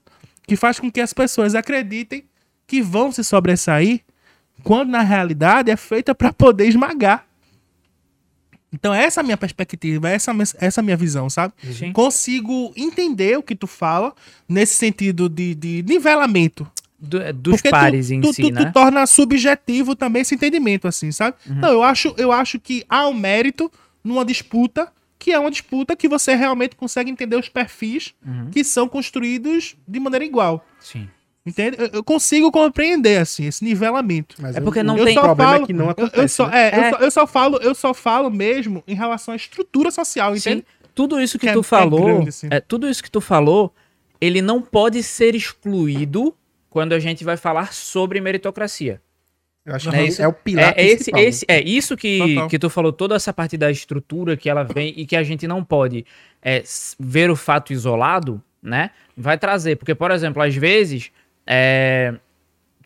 que 0.48 0.56
faz 0.56 0.80
com 0.80 0.92
que 0.92 1.00
as 1.00 1.14
pessoas 1.14 1.54
acreditem 1.56 2.24
que 2.66 2.82
vão 2.82 3.12
se 3.12 3.24
sobressair 3.24 4.02
quando 4.64 4.90
na 4.90 5.02
realidade 5.02 5.72
é 5.72 5.78
feita 5.78 6.14
para 6.16 6.34
poder 6.34 6.68
esmagar. 6.68 7.26
Então 8.72 8.94
essa 8.94 9.20
é 9.20 9.22
a 9.22 9.24
minha 9.24 9.38
perspectiva, 9.38 10.10
essa, 10.10 10.30
é 10.30 10.32
a 10.32 10.36
minha- 10.36 10.48
essa 10.60 10.80
é 10.80 10.82
a 10.82 10.84
minha 10.84 10.98
visão, 10.98 11.30
sabe? 11.30 11.54
Sim. 11.74 11.92
Consigo 11.92 12.72
entender 12.76 13.38
o 13.38 13.42
que 13.44 13.56
tu 13.56 13.66
fala 13.66 14.14
nesse 14.48 14.76
sentido 14.76 15.28
de, 15.28 15.56
de 15.56 15.84
nivelamento. 15.88 16.70
Do- 17.00 17.22
é, 17.22 17.32
dos 17.32 17.54
Porque 17.56 17.70
tu- 17.70 17.72
pares 17.72 18.12
em 18.12 18.20
tu, 18.22 18.34
si, 18.34 18.42
tu, 18.44 18.50
né? 18.52 18.66
tu 18.66 18.74
torna 18.74 19.08
subjetivo 19.08 19.96
também 19.96 20.22
esse 20.22 20.36
entendimento, 20.36 20.88
assim, 20.88 21.12
sabe? 21.12 21.38
Não, 21.48 21.70
eu 21.70 21.82
acho, 21.82 22.14
eu 22.18 22.32
acho 22.32 22.60
que 22.60 22.84
há 22.90 23.08
um 23.08 23.14
mérito 23.14 23.72
numa 24.04 24.24
disputa 24.26 24.92
que 25.20 25.32
é 25.34 25.38
uma 25.40 25.52
disputa 25.52 25.96
que 25.98 26.08
você 26.08 26.34
realmente 26.34 26.76
consegue 26.78 27.12
entender 27.12 27.36
os 27.36 27.50
perfis 27.50 28.14
Uhum. 28.26 28.50
que 28.50 28.64
são 28.64 28.88
construídos 28.88 29.76
de 29.88 30.00
maneira 30.00 30.24
igual. 30.26 30.66
Sim. 30.80 31.08
Entende? 31.46 31.78
Eu, 31.80 31.88
eu 31.94 32.04
consigo 32.04 32.52
compreender, 32.52 33.18
assim, 33.22 33.46
esse 33.46 33.64
nivelamento. 33.64 34.36
Mas 34.40 34.56
É 34.56 34.60
o- 34.60 34.64
porque 34.64 34.82
não 34.84 34.96
o 34.96 35.04
tem- 35.04 35.16
problema 35.16 35.52
falo- 35.52 35.64
é 35.64 35.68
que 35.68 35.74
não 35.74 35.86
Eu- 35.86 35.92
acontece. 35.92 36.22
Eu, 36.22 36.30
só, 36.30 36.48
né? 36.48 36.70
é, 36.70 36.76
Eu, 36.78 36.82
É. 36.84 36.90
só, 36.92 36.98
eu 36.98 37.12
só 37.12 37.28
falo, 37.28 37.58
eu 37.62 37.76
só 37.76 37.94
falo 37.94 38.30
mesmo 38.30 38.84
em 38.88 38.94
relação 38.96 39.34
à 39.34 39.38
estrutura 39.38 39.92
social, 39.92 40.36
entende? 40.36 40.62
Sim. 40.68 40.88
Tudo 40.96 41.20
isso 41.20 41.38
que, 41.40 41.46
Que 41.46 41.50
é- 41.52 41.54
tu 41.54 41.60
é 41.60 41.64
falou, 41.64 42.04
grande, 42.06 42.30
assim. 42.30 42.48
é, 42.52 42.60
tudo 42.60 42.88
isso 42.90 43.02
que 43.04 43.10
tu 43.12 43.22
falou, 43.22 43.74
ele 44.22 44.42
não 44.42 44.62
pode 44.62 45.02
ser 45.02 45.34
excluído 45.34 46.36
quando 46.70 46.94
a 46.94 47.00
gente 47.00 47.24
vai 47.24 47.38
falar 47.38 47.74
sobre 47.74 48.20
meritocracia. 48.22 49.02
Eu 49.70 49.76
acho 49.76 49.90
É 49.90 49.92
que 49.92 49.98
é, 49.98 50.04
isso. 50.06 50.22
é 50.22 50.28
o 50.28 50.34
pilar 50.34 50.74
É, 50.76 50.84
esse, 50.84 50.96
principal. 50.96 51.22
esse, 51.22 51.46
é 51.48 51.62
isso 51.62 51.96
que, 51.96 52.18
Total. 52.18 52.48
que 52.50 52.60
tu 52.60 52.70
falou, 52.70 52.92
toda 52.92 53.16
essa 53.16 53.32
parte 53.32 53.56
da 53.56 53.70
estrutura 53.70 54.36
que 54.36 54.50
ela 54.50 54.64
vem 54.64 54.94
e 54.98 55.06
que 55.06 55.16
a 55.16 55.24
gente 55.24 55.48
não 55.48 55.64
pode 55.64 56.06
é, 56.42 56.64
ver 57.00 57.30
o 57.30 57.36
fato 57.36 57.72
isolado, 57.72 58.42
né? 58.62 58.90
Vai 59.16 59.38
trazer. 59.38 59.76
Porque, 59.76 59.94
por 59.94 60.10
exemplo, 60.12 60.42
às 60.42 60.56
vezes 60.56 61.12
é, 61.46 62.16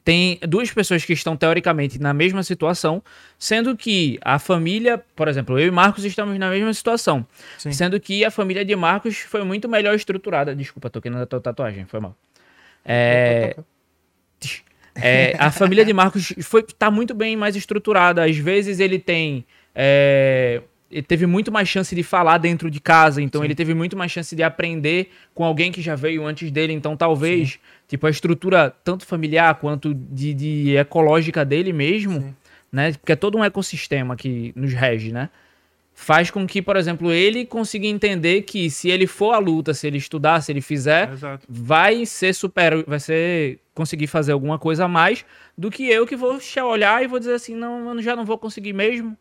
tem 0.03 0.37
duas 0.47 0.69
pessoas 0.71 1.05
que 1.05 1.13
estão 1.13 1.37
teoricamente 1.37 1.97
na 1.99 2.13
mesma 2.13 2.43
situação, 2.43 3.01
sendo 3.39 3.77
que 3.77 4.19
a 4.21 4.37
família, 4.37 5.01
por 5.15 5.27
exemplo, 5.29 5.57
eu 5.57 5.67
e 5.67 5.71
Marcos 5.71 6.03
estamos 6.03 6.37
na 6.37 6.49
mesma 6.49 6.73
situação. 6.73 7.25
Sim. 7.57 7.71
Sendo 7.71 7.97
que 7.99 8.25
a 8.25 8.29
família 8.29 8.65
de 8.65 8.75
Marcos 8.75 9.19
foi 9.19 9.43
muito 9.45 9.69
melhor 9.69 9.95
estruturada. 9.95 10.53
Desculpa, 10.53 10.89
toquei 10.89 11.09
na 11.09 11.25
tua 11.25 11.39
tatuagem, 11.39 11.85
foi 11.85 12.01
mal. 12.01 12.15
É, 12.85 13.55
é, 14.95 15.35
a 15.39 15.51
família 15.51 15.83
de 15.83 15.93
Marcos 15.93 16.33
foi, 16.43 16.63
tá 16.63 16.91
muito 16.91 17.13
bem 17.13 17.35
mais 17.35 17.55
estruturada. 17.55 18.23
Às 18.23 18.37
vezes 18.37 18.79
ele 18.79 18.99
tem. 18.99 19.45
é, 19.75 20.61
ele 20.93 21.01
teve 21.01 21.25
muito 21.25 21.51
mais 21.51 21.67
chance 21.67 21.95
de 21.95 22.03
falar 22.03 22.37
dentro 22.37 22.69
de 22.69 22.79
casa, 22.79 23.19
então 23.19 23.43
ele 23.43 23.55
teve 23.55 23.73
muito 23.73 23.97
mais 23.97 24.11
chance 24.11 24.35
de 24.35 24.43
aprender 24.43 25.09
com 25.33 25.43
alguém 25.43 25.71
que 25.71 25.81
já 25.81 25.95
veio 25.95 26.23
antes 26.23 26.51
dele. 26.51 26.71
Então, 26.71 26.95
talvez, 26.95 27.59
tipo, 27.87 28.05
a 28.05 28.11
estrutura 28.11 28.71
tanto 28.83 29.03
familiar 29.03 29.55
quanto 29.55 29.93
de, 29.93 30.33
de 30.35 30.75
ecológica 30.75 31.43
dele 31.43 31.73
mesmo, 31.73 32.19
Sim. 32.21 32.35
né? 32.71 32.91
Porque 32.93 33.11
é 33.11 33.15
todo 33.15 33.39
um 33.39 33.43
ecossistema 33.43 34.15
que 34.15 34.53
nos 34.55 34.71
rege, 34.71 35.11
né? 35.11 35.29
Faz 35.95 36.29
com 36.29 36.45
que, 36.45 36.61
por 36.61 36.75
exemplo, 36.75 37.11
ele 37.11 37.45
consiga 37.45 37.87
entender 37.87 38.43
que 38.43 38.69
se 38.69 38.89
ele 38.89 39.07
for 39.07 39.33
à 39.33 39.39
luta, 39.39 39.73
se 39.73 39.87
ele 39.87 39.97
estudar, 39.97 40.41
se 40.41 40.51
ele 40.51 40.61
fizer, 40.61 41.11
Exato. 41.11 41.45
vai 41.49 42.05
ser 42.05 42.33
super, 42.33 42.83
vai 42.85 42.99
ser 42.99 43.59
conseguir 43.73 44.07
fazer 44.07 44.31
alguma 44.31 44.59
coisa 44.59 44.85
a 44.85 44.87
mais 44.87 45.25
do 45.57 45.69
que 45.71 45.87
eu 45.89 46.05
que 46.05 46.15
vou 46.15 46.39
olhar 46.65 47.03
e 47.03 47.07
vou 47.07 47.19
dizer 47.19 47.33
assim, 47.33 47.55
não, 47.55 47.93
eu 47.95 48.01
já 48.01 48.15
não 48.15 48.25
vou 48.25 48.37
conseguir 48.37 48.73
mesmo. 48.73 49.17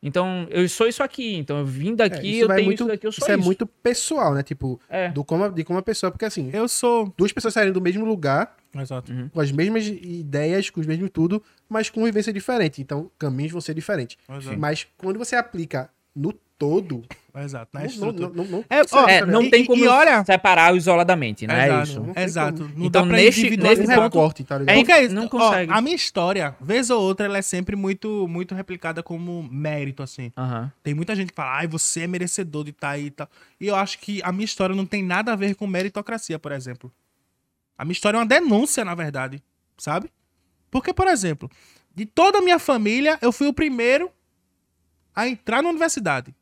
Então, 0.00 0.46
eu 0.50 0.68
sou 0.68 0.86
isso 0.86 1.02
aqui, 1.02 1.34
então 1.36 1.58
eu 1.58 1.66
vim 1.66 1.92
É, 1.94 1.96
daqui, 1.96 2.28
isso 2.36 2.44
eu 2.44 2.48
tenho 2.48 2.64
muito, 2.66 2.78
isso 2.84 2.86
daqui, 2.88 3.06
eu 3.08 3.10
sou 3.12 3.24
isso 3.26 3.32
isso. 3.32 3.40
é 3.40 3.44
muito 3.44 3.66
pessoal, 3.66 4.32
né? 4.32 4.42
Tipo, 4.44 4.80
É. 4.88 5.08
do 5.08 5.24
como, 5.24 5.48
de 5.50 5.64
como 5.64 5.78
a 5.80 5.82
pessoa. 5.82 6.12
Porque 6.12 6.24
assim, 6.24 6.48
Eu 6.52 6.68
sou. 6.68 7.12
duas 7.16 7.32
pessoas 7.32 7.54
saírem 7.54 7.72
do 7.72 7.80
mesmo 7.80 8.04
lugar, 8.04 8.56
Exato. 8.76 9.12
com 9.32 9.40
as 9.40 9.50
mesmas 9.50 9.84
ideias, 9.88 10.70
com 10.70 10.80
os 10.80 10.86
mesmos 10.86 11.10
tudo, 11.10 11.42
mas 11.68 11.90
com 11.90 12.04
vivência 12.04 12.32
diferente. 12.32 12.80
Então, 12.80 13.10
caminhos 13.18 13.50
vão 13.50 13.60
ser 13.60 13.74
diferentes. 13.74 14.16
Exato. 14.30 14.56
Mas 14.56 14.86
quando 14.96 15.18
você 15.18 15.34
aplica 15.34 15.90
no 16.14 16.32
todo, 16.58 17.04
Exato. 17.36 17.70
Na 17.72 17.84
estrutura. 17.86 18.30
não, 18.34 18.64
É, 18.68 18.80
ó, 18.90 19.06
É, 19.08 19.20
tá 19.20 19.26
não 19.26 19.48
tem 19.48 19.64
como 19.64 19.84
e 19.84 19.86
olha- 19.86 20.24
separar 20.24 20.74
isoladamente, 20.74 21.46
né? 21.46 21.54
É 21.54 21.66
Exato. 21.68 21.84
isso. 21.88 22.00
Não 22.00 22.12
tem 22.14 22.24
Exato. 22.24 22.62
como. 22.64 22.78
Não 22.78 22.86
Então, 22.86 23.02
dá 23.02 23.08
pra 23.08 23.16
neste- 23.16 23.56
nesse 23.56 23.82
um 23.82 23.86
ponto- 23.86 24.00
recorte, 24.00 24.42
tá 24.44 24.58
ligado? 24.58 24.74
É, 24.76 24.78
Porque 24.84 25.08
não 25.14 25.26
ó, 25.26 25.28
consegue. 25.28 25.72
a 25.72 25.80
minha 25.80 25.94
história, 25.94 26.56
vez 26.60 26.90
ou 26.90 27.00
outra, 27.00 27.26
ela 27.26 27.38
é 27.38 27.42
sempre 27.42 27.76
muito, 27.76 28.26
muito 28.26 28.56
replicada 28.56 29.04
como 29.04 29.48
mérito, 29.52 30.02
assim. 30.02 30.32
Aham. 30.36 30.72
Tem 30.82 30.94
muita 30.94 31.14
gente 31.14 31.28
que 31.28 31.34
fala, 31.36 31.58
ai, 31.58 31.68
você 31.68 32.00
é 32.02 32.06
merecedor 32.08 32.64
de 32.64 32.70
estar 32.70 32.90
aí 32.90 33.06
e 33.06 33.10
tal. 33.12 33.28
E 33.60 33.68
eu 33.68 33.76
acho 33.76 34.00
que 34.00 34.20
a 34.24 34.32
minha 34.32 34.44
história 34.44 34.74
não 34.74 34.84
tem 34.86 35.04
nada 35.04 35.32
a 35.32 35.36
ver 35.36 35.54
com 35.54 35.64
meritocracia, 35.66 36.40
por 36.40 36.50
exemplo. 36.50 36.92
A 37.76 37.84
minha 37.84 37.92
história 37.92 38.16
é 38.16 38.20
uma 38.20 38.26
denúncia, 38.26 38.84
na 38.84 38.96
verdade, 38.96 39.40
sabe? 39.76 40.10
Porque, 40.72 40.92
por 40.92 41.06
exemplo, 41.06 41.48
de 41.94 42.04
toda 42.04 42.38
a 42.38 42.42
minha 42.42 42.58
família, 42.58 43.16
eu 43.22 43.30
fui 43.30 43.46
o 43.46 43.52
primeiro 43.52 44.10
a 45.14 45.28
entrar 45.28 45.62
na 45.62 45.68
universidade. 45.70 46.34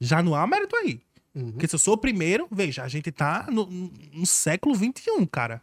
Já 0.00 0.22
não 0.22 0.34
há 0.34 0.46
mérito 0.46 0.76
aí. 0.76 1.00
Uhum. 1.34 1.52
Porque 1.52 1.68
se 1.68 1.74
eu 1.74 1.78
sou 1.78 1.94
o 1.94 1.98
primeiro, 1.98 2.48
veja, 2.50 2.82
a 2.82 2.88
gente 2.88 3.12
tá 3.12 3.46
no, 3.50 3.66
no 3.66 4.26
século 4.26 4.74
XXI, 4.74 5.26
cara. 5.30 5.62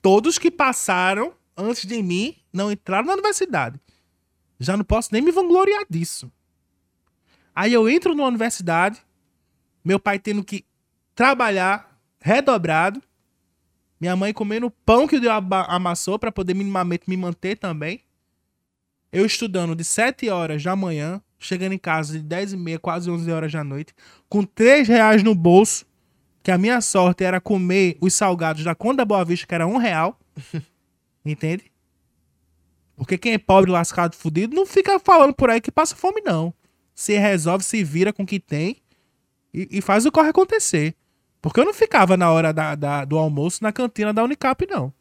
Todos 0.00 0.38
que 0.38 0.50
passaram 0.50 1.34
antes 1.56 1.86
de 1.86 2.02
mim 2.02 2.36
não 2.52 2.70
entraram 2.70 3.06
na 3.06 3.14
universidade. 3.14 3.80
Já 4.60 4.76
não 4.76 4.84
posso 4.84 5.08
nem 5.12 5.22
me 5.22 5.32
vangloriar 5.32 5.84
disso. 5.88 6.30
Aí 7.54 7.72
eu 7.72 7.88
entro 7.88 8.14
na 8.14 8.26
universidade, 8.26 9.00
meu 9.84 9.98
pai 9.98 10.18
tendo 10.18 10.42
que 10.42 10.64
trabalhar 11.14 11.98
redobrado, 12.20 13.02
minha 14.00 14.16
mãe 14.16 14.32
comendo 14.32 14.66
o 14.66 14.70
pão 14.70 15.06
que 15.06 15.16
o 15.16 15.20
Deus 15.20 15.34
amassou 15.68 16.18
para 16.18 16.32
poder 16.32 16.54
minimamente 16.54 17.08
me 17.08 17.16
manter 17.16 17.56
também. 17.56 18.02
Eu 19.12 19.24
estudando 19.24 19.74
de 19.74 19.84
7 19.84 20.28
horas 20.28 20.62
da 20.62 20.74
manhã, 20.74 21.22
chegando 21.44 21.72
em 21.72 21.78
casa 21.78 22.12
de 22.14 22.20
10 22.24 22.52
e 22.54 22.56
meia, 22.56 22.78
quase 22.78 23.10
11 23.10 23.30
horas 23.30 23.52
da 23.52 23.62
noite, 23.64 23.94
com 24.28 24.42
3 24.44 24.88
reais 24.88 25.22
no 25.22 25.34
bolso, 25.34 25.84
que 26.42 26.50
a 26.50 26.58
minha 26.58 26.80
sorte 26.80 27.24
era 27.24 27.40
comer 27.40 27.96
os 28.00 28.14
salgados 28.14 28.64
da 28.64 28.74
Conta 28.74 29.04
Boa 29.04 29.24
Vista, 29.24 29.46
que 29.46 29.54
era 29.54 29.66
um 29.66 29.76
real. 29.76 30.18
Entende? 31.24 31.70
Porque 32.96 33.18
quem 33.18 33.32
é 33.32 33.38
pobre, 33.38 33.70
lascado, 33.70 34.14
fudido, 34.14 34.54
não 34.54 34.66
fica 34.66 34.98
falando 35.00 35.34
por 35.34 35.50
aí 35.50 35.60
que 35.60 35.70
passa 35.72 35.96
fome, 35.96 36.20
não. 36.24 36.52
Se 36.94 37.16
resolve, 37.16 37.64
se 37.64 37.82
vira 37.82 38.12
com 38.12 38.22
o 38.22 38.26
que 38.26 38.38
tem 38.38 38.76
e, 39.52 39.68
e 39.78 39.80
faz 39.80 40.06
o 40.06 40.12
corre 40.12 40.28
acontecer. 40.28 40.94
Porque 41.42 41.58
eu 41.60 41.64
não 41.64 41.74
ficava 41.74 42.16
na 42.16 42.30
hora 42.30 42.52
da, 42.52 42.74
da- 42.74 43.04
do 43.04 43.18
almoço 43.18 43.62
na 43.62 43.72
cantina 43.72 44.12
da 44.12 44.22
Unicap, 44.22 44.64
não. 44.70 44.92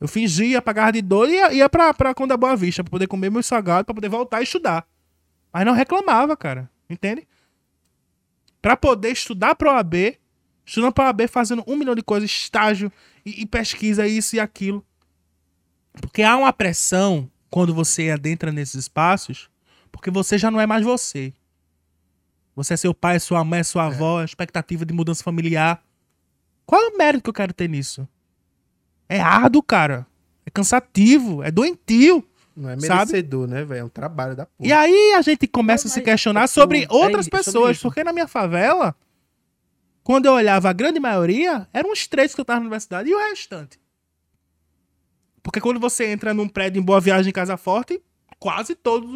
Eu 0.00 0.06
fingia, 0.08 0.60
pagava 0.62 0.92
de 0.92 1.02
dor 1.02 1.28
e 1.28 1.32
ia, 1.34 1.52
ia 1.52 1.68
pra, 1.68 1.92
pra 1.94 2.14
Conda 2.14 2.36
Boa 2.36 2.54
Vista 2.56 2.82
pra 2.84 2.90
poder 2.90 3.06
comer 3.06 3.30
meu 3.30 3.42
salgado, 3.42 3.84
pra 3.86 3.94
poder 3.94 4.08
voltar 4.08 4.40
e 4.40 4.44
estudar. 4.44 4.86
Mas 5.52 5.64
não 5.64 5.72
reclamava, 5.72 6.36
cara. 6.36 6.70
Entende? 6.88 7.26
Pra 8.60 8.76
poder 8.76 9.10
estudar 9.10 9.54
pra 9.54 9.74
OAB, 9.74 10.18
estudando 10.64 10.92
pra 10.92 11.06
OAB, 11.06 11.28
fazendo 11.28 11.64
um 11.66 11.76
milhão 11.76 11.94
de 11.94 12.02
coisas, 12.02 12.30
estágio 12.30 12.92
e, 13.24 13.42
e 13.42 13.46
pesquisa, 13.46 14.06
isso 14.06 14.36
e 14.36 14.40
aquilo. 14.40 14.84
Porque 15.92 16.22
há 16.22 16.36
uma 16.36 16.52
pressão 16.52 17.30
quando 17.50 17.74
você 17.74 18.10
adentra 18.10 18.52
nesses 18.52 18.74
espaços, 18.74 19.50
porque 19.90 20.10
você 20.10 20.38
já 20.38 20.50
não 20.50 20.60
é 20.60 20.66
mais 20.66 20.84
você. 20.84 21.32
Você 22.54 22.74
é 22.74 22.76
seu 22.76 22.94
pai, 22.94 23.18
sua 23.18 23.44
mãe, 23.44 23.64
sua 23.64 23.86
avó, 23.86 24.22
expectativa 24.22 24.84
de 24.84 24.92
mudança 24.92 25.24
familiar. 25.24 25.82
Qual 26.66 26.80
é 26.80 26.88
o 26.88 26.96
mérito 26.96 27.24
que 27.24 27.30
eu 27.30 27.34
quero 27.34 27.52
ter 27.52 27.68
nisso? 27.68 28.06
É 29.08 29.20
árduo, 29.20 29.62
cara. 29.62 30.06
É 30.44 30.50
cansativo, 30.50 31.42
é 31.42 31.50
doentio. 31.50 32.24
Não 32.56 32.68
é 32.68 32.78
Sabe? 32.80 33.12
merecedor, 33.12 33.46
né, 33.46 33.64
velho? 33.64 33.80
É 33.80 33.84
um 33.84 33.88
trabalho 33.88 34.34
da 34.36 34.44
porra. 34.46 34.68
E 34.68 34.72
aí 34.72 35.14
a 35.14 35.22
gente 35.22 35.46
começa 35.46 35.86
Não, 35.86 35.92
a 35.92 35.94
se 35.94 36.02
questionar 36.02 36.42
tipo, 36.48 36.54
sobre 36.60 36.84
é 36.84 36.86
outras 36.90 37.26
sobre 37.26 37.38
pessoas. 37.38 37.76
isso. 37.76 37.82
porque 37.82 38.02
na 38.04 38.12
minha 38.12 38.26
favela, 38.28 38.94
quando 40.02 40.26
eu 40.26 40.32
olhava 40.32 40.68
a 40.68 40.72
grande 40.72 40.98
maioria, 41.00 41.68
eram 41.72 41.92
uns 41.92 42.06
três 42.06 42.34
que 42.34 42.40
eu 42.40 42.44
tava 42.44 42.60
na 42.60 42.64
universidade 42.66 43.08
e 43.08 43.14
o 43.14 43.18
restante. 43.18 43.78
Porque 45.42 45.60
quando 45.60 45.80
você 45.80 46.06
entra 46.06 46.34
num 46.34 46.48
prédio 46.48 46.80
em 46.80 46.84
Boa 46.84 47.00
Viagem 47.00 47.30
em 47.30 47.32
Casa 47.32 47.56
Forte, 47.56 48.02
quase 48.38 48.74
todas 48.74 49.08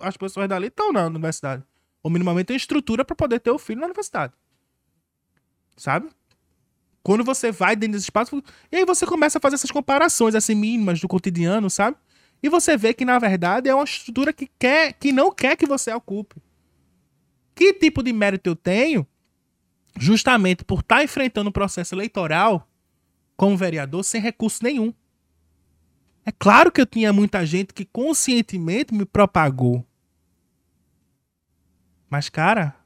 as 0.00 0.16
pessoas 0.16 0.48
dali 0.48 0.66
estão 0.66 0.92
na 0.92 1.06
universidade. 1.06 1.62
Ou 2.02 2.10
minimamente 2.10 2.46
tem 2.46 2.56
estrutura 2.56 3.04
para 3.04 3.14
poder 3.14 3.38
ter 3.40 3.50
o 3.50 3.58
filho 3.58 3.80
na 3.80 3.86
universidade. 3.86 4.32
Sabe? 5.76 6.08
Quando 7.02 7.24
você 7.24 7.50
vai 7.52 7.76
dentro 7.76 7.92
desse 7.92 8.04
espaço, 8.06 8.42
e 8.70 8.76
aí 8.76 8.84
você 8.84 9.06
começa 9.06 9.38
a 9.38 9.40
fazer 9.40 9.54
essas 9.54 9.70
comparações 9.70 10.34
assim 10.34 10.54
mínimas 10.54 11.00
do 11.00 11.08
cotidiano, 11.08 11.70
sabe? 11.70 11.96
E 12.42 12.48
você 12.48 12.76
vê 12.76 12.94
que 12.94 13.04
na 13.04 13.18
verdade 13.18 13.68
é 13.68 13.74
uma 13.74 13.84
estrutura 13.84 14.32
que 14.32 14.48
quer, 14.58 14.94
que 14.94 15.12
não 15.12 15.32
quer 15.32 15.56
que 15.56 15.66
você 15.66 15.92
ocupe. 15.92 16.36
Que 17.54 17.74
tipo 17.74 18.02
de 18.02 18.12
mérito 18.12 18.48
eu 18.48 18.56
tenho, 18.56 19.06
justamente 19.98 20.64
por 20.64 20.80
estar 20.80 21.04
enfrentando 21.04 21.50
um 21.50 21.52
processo 21.52 21.94
eleitoral 21.94 22.66
como 23.36 23.56
vereador 23.56 24.02
sem 24.02 24.20
recurso 24.20 24.62
nenhum? 24.62 24.94
É 26.24 26.32
claro 26.32 26.70
que 26.70 26.80
eu 26.80 26.86
tinha 26.86 27.12
muita 27.12 27.44
gente 27.44 27.72
que 27.74 27.84
conscientemente 27.84 28.94
me 28.94 29.04
propagou. 29.04 29.84
Mas, 32.08 32.28
cara, 32.28 32.76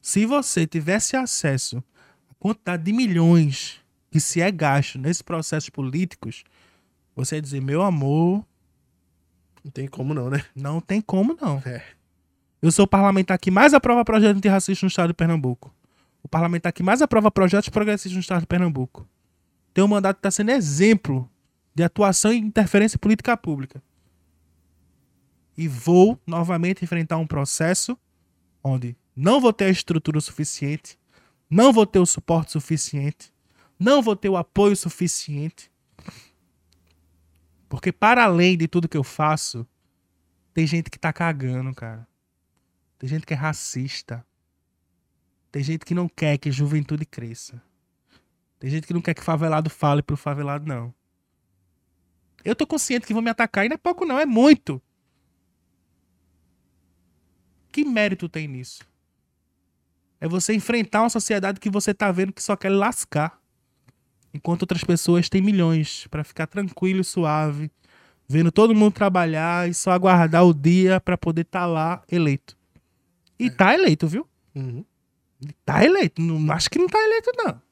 se 0.00 0.26
você 0.26 0.66
tivesse 0.66 1.16
acesso 1.16 1.82
à 2.30 2.34
quantidade 2.34 2.82
de 2.84 2.92
milhões 2.92 3.80
que 4.10 4.20
se 4.20 4.40
é 4.40 4.50
gasto 4.50 4.98
nesses 4.98 5.22
processos 5.22 5.70
políticos, 5.70 6.44
você 7.16 7.36
ia 7.36 7.42
dizer, 7.42 7.60
meu 7.60 7.82
amor, 7.82 8.46
Não 9.64 9.70
tem 9.70 9.88
como 9.88 10.12
não, 10.12 10.28
né? 10.28 10.44
não 10.54 10.80
tem 10.80 11.00
como 11.00 11.36
não. 11.40 11.62
É. 11.64 11.82
Eu 12.60 12.70
sou 12.70 12.84
o 12.84 12.88
parlamentar 12.88 13.38
que 13.38 13.50
mais 13.50 13.72
aprova 13.72 14.04
projetos 14.04 14.38
antirracistas 14.38 14.82
no 14.82 14.88
estado 14.88 15.08
de 15.08 15.14
Pernambuco. 15.14 15.74
O 16.22 16.28
parlamentar 16.28 16.72
que 16.72 16.82
mais 16.82 17.02
aprova 17.02 17.30
projetos 17.30 17.68
progressistas 17.68 18.12
no 18.12 18.20
estado 18.20 18.40
de 18.40 18.46
Pernambuco. 18.46 19.06
Tem 19.72 19.82
um 19.82 19.88
mandato 19.88 20.16
que 20.16 20.20
está 20.20 20.30
sendo 20.30 20.50
exemplo 20.50 21.28
de 21.74 21.82
atuação 21.82 22.32
e 22.32 22.38
interferência 22.38 22.96
em 22.96 22.98
política 22.98 23.36
pública. 23.36 23.82
E 25.56 25.68
vou 25.68 26.18
novamente 26.26 26.84
enfrentar 26.84 27.16
um 27.16 27.26
processo 27.26 27.98
onde 28.62 28.96
não 29.14 29.40
vou 29.40 29.52
ter 29.52 29.66
a 29.66 29.70
estrutura 29.70 30.20
suficiente, 30.20 30.98
não 31.48 31.72
vou 31.72 31.86
ter 31.86 31.98
o 31.98 32.06
suporte 32.06 32.52
suficiente, 32.52 33.32
não 33.78 34.00
vou 34.00 34.16
ter 34.16 34.28
o 34.28 34.36
apoio 34.36 34.76
suficiente. 34.76 35.70
Porque 37.74 37.90
para 37.90 38.22
além 38.22 38.56
de 38.56 38.68
tudo 38.68 38.88
que 38.88 38.96
eu 38.96 39.02
faço, 39.02 39.66
tem 40.52 40.64
gente 40.64 40.88
que 40.88 40.96
tá 40.96 41.12
cagando, 41.12 41.74
cara. 41.74 42.06
Tem 42.96 43.10
gente 43.10 43.26
que 43.26 43.34
é 43.34 43.36
racista. 43.36 44.24
Tem 45.50 45.60
gente 45.60 45.84
que 45.84 45.92
não 45.92 46.08
quer 46.08 46.38
que 46.38 46.50
a 46.50 46.52
juventude 46.52 47.04
cresça. 47.04 47.60
Tem 48.60 48.70
gente 48.70 48.86
que 48.86 48.94
não 48.94 49.02
quer 49.02 49.12
que 49.12 49.24
favelado 49.24 49.68
fale 49.68 50.04
pro 50.04 50.16
favelado, 50.16 50.64
não. 50.64 50.94
Eu 52.44 52.54
tô 52.54 52.64
consciente 52.64 53.08
que 53.08 53.12
vão 53.12 53.20
me 53.20 53.30
atacar 53.30 53.66
e 53.66 53.68
não 53.68 53.74
é 53.74 53.78
pouco, 53.78 54.06
não, 54.06 54.20
é 54.20 54.24
muito. 54.24 54.80
Que 57.72 57.84
mérito 57.84 58.28
tem 58.28 58.46
nisso? 58.46 58.86
É 60.20 60.28
você 60.28 60.54
enfrentar 60.54 61.02
uma 61.02 61.10
sociedade 61.10 61.58
que 61.58 61.68
você 61.68 61.92
tá 61.92 62.12
vendo 62.12 62.32
que 62.32 62.40
só 62.40 62.54
quer 62.56 62.70
lascar. 62.70 63.42
Enquanto 64.34 64.62
outras 64.62 64.82
pessoas 64.82 65.28
têm 65.28 65.40
milhões 65.40 66.08
pra 66.10 66.24
ficar 66.24 66.48
tranquilo 66.48 67.00
e 67.00 67.04
suave, 67.04 67.70
vendo 68.28 68.50
todo 68.50 68.74
mundo 68.74 68.92
trabalhar 68.92 69.68
e 69.70 69.72
só 69.72 69.92
aguardar 69.92 70.44
o 70.44 70.52
dia 70.52 71.00
pra 71.00 71.16
poder 71.16 71.42
estar 71.42 71.66
lá 71.66 72.02
eleito. 72.10 72.56
E 73.38 73.48
tá 73.48 73.72
eleito, 73.72 74.08
viu? 74.08 74.26
Uhum. 74.52 74.84
Tá 75.64 75.84
eleito. 75.84 76.20
Não, 76.20 76.52
acho 76.52 76.68
que 76.68 76.78
não 76.80 76.88
tá 76.88 76.98
eleito, 76.98 77.30
não. 77.36 77.62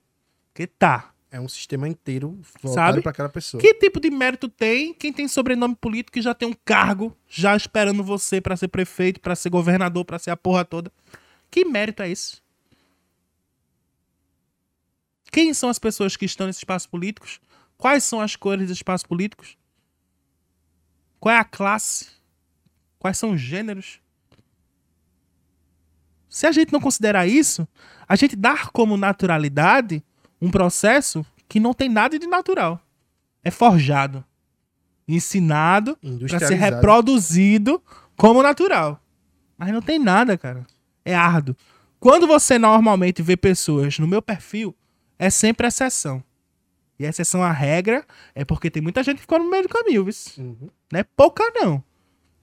Porque 0.52 0.68
tá. 0.68 1.10
É 1.32 1.40
um 1.40 1.48
sistema 1.48 1.88
inteiro 1.88 2.38
voltado 2.62 3.00
pra 3.00 3.10
aquela 3.10 3.28
pessoa. 3.28 3.60
Que 3.60 3.72
tipo 3.74 3.98
de 3.98 4.10
mérito 4.10 4.50
tem 4.50 4.92
quem 4.92 5.10
tem 5.10 5.26
sobrenome 5.26 5.74
político 5.74 6.18
e 6.18 6.22
já 6.22 6.34
tem 6.34 6.46
um 6.46 6.54
cargo 6.64 7.16
já 7.26 7.56
esperando 7.56 8.04
você 8.04 8.38
pra 8.38 8.54
ser 8.54 8.68
prefeito, 8.68 9.18
pra 9.18 9.34
ser 9.34 9.48
governador, 9.48 10.04
pra 10.04 10.18
ser 10.18 10.30
a 10.30 10.36
porra 10.36 10.62
toda? 10.62 10.92
Que 11.50 11.64
mérito 11.64 12.02
é 12.02 12.10
esse? 12.10 12.41
Quem 15.32 15.54
são 15.54 15.70
as 15.70 15.78
pessoas 15.78 16.14
que 16.14 16.26
estão 16.26 16.46
nesses 16.46 16.60
espaços 16.60 16.86
políticos? 16.86 17.40
Quais 17.78 18.04
são 18.04 18.20
as 18.20 18.36
cores 18.36 18.68
dos 18.68 18.76
espaços 18.76 19.06
políticos? 19.06 19.56
Qual 21.18 21.34
é 21.34 21.38
a 21.38 21.44
classe? 21.44 22.08
Quais 22.98 23.16
são 23.16 23.32
os 23.32 23.40
gêneros? 23.40 23.98
Se 26.28 26.46
a 26.46 26.52
gente 26.52 26.70
não 26.72 26.80
considerar 26.80 27.26
isso, 27.26 27.66
a 28.06 28.14
gente 28.14 28.36
dá 28.36 28.66
como 28.68 28.96
naturalidade 28.96 30.04
um 30.40 30.50
processo 30.50 31.24
que 31.48 31.58
não 31.58 31.72
tem 31.72 31.88
nada 31.88 32.18
de 32.18 32.26
natural. 32.26 32.78
É 33.42 33.50
forjado, 33.50 34.22
ensinado 35.08 35.98
para 36.28 36.40
ser 36.40 36.54
reproduzido 36.54 37.82
como 38.16 38.42
natural. 38.42 39.00
Mas 39.56 39.72
não 39.72 39.80
tem 39.80 39.98
nada, 39.98 40.36
cara. 40.36 40.66
É 41.04 41.14
árduo. 41.14 41.56
Quando 41.98 42.26
você 42.26 42.58
normalmente 42.58 43.22
vê 43.22 43.36
pessoas 43.36 43.98
no 43.98 44.06
meu 44.06 44.20
perfil, 44.20 44.76
é 45.22 45.30
sempre 45.30 45.68
exceção. 45.68 46.20
E 46.98 47.06
a 47.06 47.08
exceção 47.08 47.44
à 47.44 47.52
regra 47.52 48.04
é 48.34 48.44
porque 48.44 48.68
tem 48.68 48.82
muita 48.82 49.04
gente 49.04 49.16
que 49.16 49.22
ficou 49.22 49.38
no 49.38 49.48
meio 49.48 49.62
do 49.62 49.68
caminho, 49.68 50.04
viu? 50.04 50.14
Uhum. 50.36 50.68
Não 50.92 50.98
é 50.98 51.04
pouca, 51.04 51.44
não. 51.54 51.82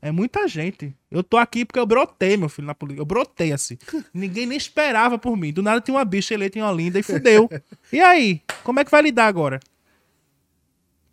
É 0.02 0.14
muita 0.14 0.48
gente. 0.48 0.96
Eu 1.12 1.22
tô 1.22 1.36
aqui 1.36 1.66
porque 1.66 1.78
eu 1.78 1.86
brotei, 1.86 2.38
meu 2.38 2.48
filho, 2.48 2.68
na 2.68 2.74
política. 2.74 3.02
Eu 3.02 3.06
brotei 3.06 3.52
assim. 3.52 3.78
Ninguém 4.14 4.46
nem 4.46 4.58
esperava 4.58 5.20
por 5.20 5.36
mim. 5.36 5.52
Do 5.52 5.62
nada 5.62 5.82
tinha 5.82 5.94
uma 5.94 6.06
bicha 6.06 6.34
eleita 6.34 6.58
em 6.58 6.62
Olinda 6.62 6.98
e 6.98 7.04
fudeu. 7.04 7.50
E 7.92 8.00
aí? 8.00 8.42
Como 8.64 8.80
é 8.80 8.86
que 8.86 8.92
vai 8.92 9.02
lidar 9.02 9.28
agora? 9.28 9.60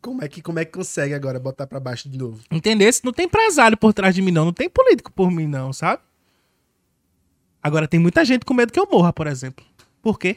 Como 0.01 0.23
é 0.23 0.29
que 0.29 0.41
como 0.41 0.61
é 0.61 0.65
que 0.65 0.71
consegue 0.71 1.15
agora 1.15 1.41
botar 1.41 1.67
pra 1.67 1.81
baixo 1.81 2.09
de 2.09 2.17
novo? 2.17 2.41
Entendesse? 2.49 3.05
Não 3.05 3.13
tem 3.13 3.27
empresário 3.27 3.77
por 3.77 3.93
trás 3.93 4.15
de 4.15 4.23
mim, 4.23 4.31
não. 4.31 4.45
Não 4.45 4.53
tem 4.53 4.71
político 4.71 5.11
por 5.11 5.33
mim, 5.33 5.49
não, 5.49 5.73
sabe? 5.73 6.01
Agora 7.61 7.89
tem 7.89 7.99
muita 7.99 8.25
gente 8.25 8.45
com 8.45 8.55
medo 8.55 8.73
que 8.73 8.79
eu 8.79 8.89
morra, 8.89 9.13
por 9.13 9.27
exemplo. 9.27 9.67
Por 10.01 10.17
quê? 10.17 10.37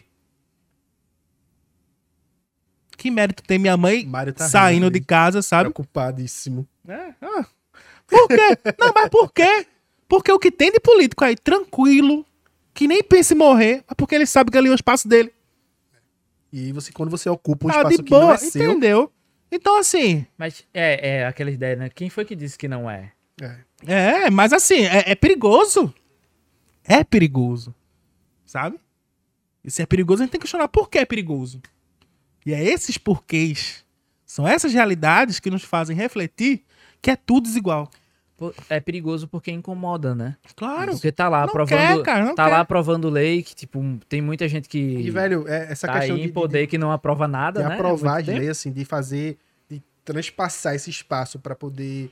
Que 2.99 3.09
mérito 3.09 3.41
tem 3.43 3.57
minha 3.57 3.77
mãe 3.77 4.05
Mário 4.05 4.33
tá 4.33 4.49
saindo 4.49 4.83
rindo 4.83 4.91
de 4.91 4.99
casa, 4.99 5.41
sabe? 5.41 5.69
Preocupadíssimo. 5.69 6.67
É, 6.85 7.13
ah. 7.21 7.45
Por 8.05 8.27
quê? 8.27 8.57
Não, 8.77 8.91
mas 8.93 9.09
por 9.09 9.31
quê? 9.31 9.65
Porque 10.05 10.29
o 10.29 10.37
que 10.37 10.51
tem 10.51 10.69
de 10.69 10.81
político 10.81 11.23
aí, 11.23 11.37
tranquilo, 11.37 12.25
que 12.73 12.89
nem 12.89 13.01
pensa 13.01 13.33
em 13.33 13.37
morrer, 13.37 13.85
é 13.89 13.95
porque 13.95 14.15
ele 14.15 14.25
sabe 14.25 14.51
que 14.51 14.57
ali 14.57 14.67
é 14.67 14.71
o 14.71 14.75
espaço 14.75 15.07
dele. 15.07 15.31
E 16.51 16.73
você, 16.73 16.91
quando 16.91 17.09
você 17.09 17.29
ocupa 17.29 17.67
um 17.67 17.69
Tá 17.69 17.77
espaço 17.77 17.97
de 17.97 18.03
que 18.03 18.11
não 18.11 18.19
boa, 18.19 18.33
é 18.33 18.37
seu. 18.37 18.71
entendeu? 18.71 19.13
Então, 19.49 19.79
assim, 19.79 20.25
Mas 20.37 20.65
é, 20.73 21.19
é 21.19 21.25
aquela 21.25 21.51
ideia, 21.51 21.77
né? 21.77 21.89
Quem 21.89 22.09
foi 22.09 22.25
que 22.25 22.35
disse 22.35 22.57
que 22.57 22.67
não 22.67 22.89
é? 22.89 23.13
É. 23.41 24.25
é, 24.25 24.29
mas 24.29 24.51
assim, 24.51 24.83
é, 24.85 25.11
é 25.11 25.15
perigoso. 25.15 25.93
É 26.83 27.01
perigoso. 27.01 27.73
Sabe? 28.45 28.77
E 29.63 29.71
se 29.71 29.81
é 29.81 29.85
perigoso, 29.85 30.21
a 30.21 30.25
gente 30.25 30.31
tem 30.31 30.39
que 30.39 30.43
questionar 30.43 30.67
por 30.67 30.89
que 30.89 30.97
é 30.97 31.05
perigoso. 31.05 31.61
E 32.49 32.53
é 32.53 32.63
esses 32.63 32.97
porquês, 32.97 33.85
são 34.25 34.47
essas 34.47 34.73
realidades 34.73 35.39
que 35.39 35.51
nos 35.51 35.63
fazem 35.63 35.95
refletir 35.95 36.63
que 36.99 37.11
é 37.11 37.15
tudo 37.15 37.43
desigual. 37.43 37.89
É 38.69 38.79
perigoso 38.79 39.27
porque 39.27 39.51
incomoda, 39.51 40.15
né? 40.15 40.35
Claro. 40.55 40.93
Porque 40.93 41.11
tá 41.11 41.29
lá 41.29 41.41
Não 41.41 41.49
aprovando. 41.49 41.77
quer, 41.77 42.01
cara, 42.03 42.25
não 42.25 42.33
tá 42.33 42.45
quer. 42.45 42.51
lá 42.51 42.59
aprovando 42.61 43.07
lei 43.07 43.43
que, 43.43 43.53
tipo, 43.53 43.79
tem 44.07 44.19
muita 44.19 44.47
gente 44.47 44.67
que 44.67 44.79
E, 44.79 45.11
velho, 45.11 45.47
é, 45.47 45.71
essa 45.71 45.85
tá 45.85 45.99
questão 45.99 46.15
aí 46.15 46.23
de, 46.23 46.27
em 46.27 46.31
poder 46.31 46.65
que 46.65 46.77
não 46.77 46.91
aprova 46.91 47.27
nada, 47.27 47.61
de 47.61 47.67
né? 47.67 47.75
aprovar 47.75 48.13
Há 48.13 48.17
as 48.17 48.23
muito 48.23 48.25
tempo. 48.27 48.39
leis, 48.39 48.49
assim, 48.49 48.71
de 48.71 48.83
fazer, 48.83 49.37
de 49.69 49.83
transpassar 50.03 50.73
esse 50.73 50.89
espaço 50.89 51.37
pra 51.37 51.53
poder 51.53 52.09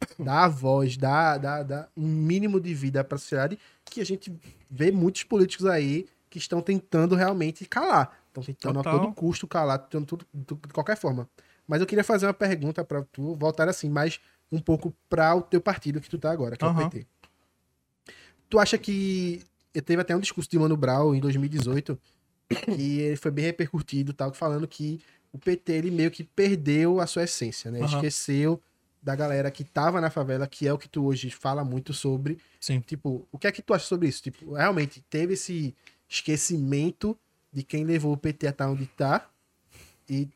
dar 0.18 0.44
a 0.44 0.48
voz, 0.48 0.96
dar, 0.96 1.38
dar, 1.38 1.62
dar 1.62 1.88
um 1.96 2.06
mínimo 2.08 2.58
de 2.58 2.74
vida 2.74 3.04
para 3.04 3.14
a 3.14 3.18
sociedade 3.18 3.56
que 3.84 4.00
a 4.00 4.04
gente 4.04 4.32
vê 4.68 4.90
muitos 4.90 5.22
políticos 5.22 5.66
aí 5.66 6.06
que 6.28 6.38
estão 6.38 6.60
tentando 6.60 7.14
realmente 7.14 7.64
calar. 7.66 8.18
Estão 8.40 8.54
tentando 8.54 8.82
Total. 8.82 8.96
a 8.96 8.98
todo 9.00 9.14
custo 9.14 9.46
calar, 9.46 9.78
tentando 9.78 10.06
tudo, 10.06 10.26
tudo- 10.46 10.66
de 10.66 10.72
qualquer 10.72 10.96
forma. 10.96 11.28
Mas 11.66 11.80
eu 11.80 11.86
queria 11.86 12.04
fazer 12.04 12.26
uma 12.26 12.34
pergunta 12.34 12.84
para 12.84 13.02
tu, 13.02 13.34
voltar 13.36 13.68
assim, 13.68 13.88
mais 13.90 14.18
um 14.50 14.58
pouco 14.58 14.94
para 15.08 15.34
o 15.34 15.42
teu 15.42 15.60
partido 15.60 16.00
que 16.00 16.08
tu 16.08 16.18
tá 16.18 16.30
agora, 16.30 16.56
que 16.56 16.64
é 16.64 16.68
o. 16.68 16.74
PT. 16.74 17.06
Tu 18.48 18.58
acha 18.58 18.78
que 18.78 19.42
teve 19.84 20.00
até 20.00 20.16
um 20.16 20.20
discurso 20.20 20.50
de 20.50 20.58
Mano 20.58 20.76
Brown 20.76 21.14
em 21.14 21.20
2018 21.20 21.98
e 22.78 23.00
ele 23.00 23.16
foi 23.16 23.30
bem 23.30 23.44
repercutido, 23.44 24.12
tal, 24.14 24.32
falando 24.32 24.66
que 24.66 25.00
o 25.30 25.38
PT 25.38 25.72
ele 25.72 25.90
meio 25.90 26.10
que 26.10 26.24
perdeu 26.24 27.00
a 27.00 27.06
sua 27.06 27.24
essência, 27.24 27.70
né? 27.70 27.80
Aham. 27.80 27.96
Esqueceu 27.96 28.60
da 29.02 29.14
galera 29.14 29.50
que 29.50 29.62
tava 29.62 30.00
na 30.00 30.10
favela, 30.10 30.46
que 30.46 30.66
é 30.66 30.72
o 30.72 30.78
que 30.78 30.88
tu 30.88 31.04
hoje 31.04 31.30
fala 31.30 31.62
muito 31.62 31.92
sobre. 31.92 32.38
Sim. 32.58 32.80
Tipo, 32.80 33.28
o 33.30 33.38
que 33.38 33.46
é 33.46 33.52
que 33.52 33.60
tu 33.62 33.74
acha 33.74 33.84
sobre 33.84 34.08
isso? 34.08 34.22
Tipo, 34.22 34.54
realmente 34.54 35.04
teve 35.10 35.34
esse 35.34 35.74
esquecimento 36.08 37.16
de 37.52 37.62
quem 37.62 37.84
levou 37.84 38.12
o 38.12 38.16
PT 38.16 38.46
até 38.46 38.66
onde 38.66 38.86
tá 38.86 39.26
e 40.08 40.28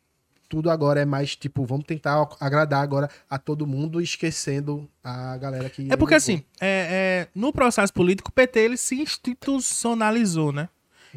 tudo 0.49 0.71
agora 0.71 1.01
é 1.01 1.05
mais 1.07 1.35
tipo, 1.35 1.65
vamos 1.65 1.87
tentar 1.87 2.29
agradar 2.39 2.83
agora 2.83 3.09
a 3.29 3.39
todo 3.39 3.67
mundo, 3.67 4.03
esquecendo 4.03 4.87
a 5.03 5.35
galera 5.39 5.71
que. 5.71 5.91
É 5.91 5.97
porque 5.97 6.15
levou. 6.15 6.17
assim, 6.17 6.45
é, 6.61 7.25
é, 7.25 7.29
no 7.35 7.53
processo 7.55 7.91
político, 7.93 8.29
o 8.29 8.33
PT 8.33 8.61
ele 8.61 8.77
se 8.77 8.97
institucionalizou, 9.01 10.53
né? 10.53 10.69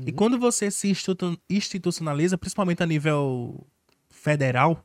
E 0.06 0.12
quando 0.12 0.38
você 0.38 0.70
se 0.70 0.90
institu- 0.90 1.38
institucionaliza, 1.50 2.38
principalmente 2.38 2.84
a 2.84 2.86
nível 2.86 3.66
federal, 4.10 4.84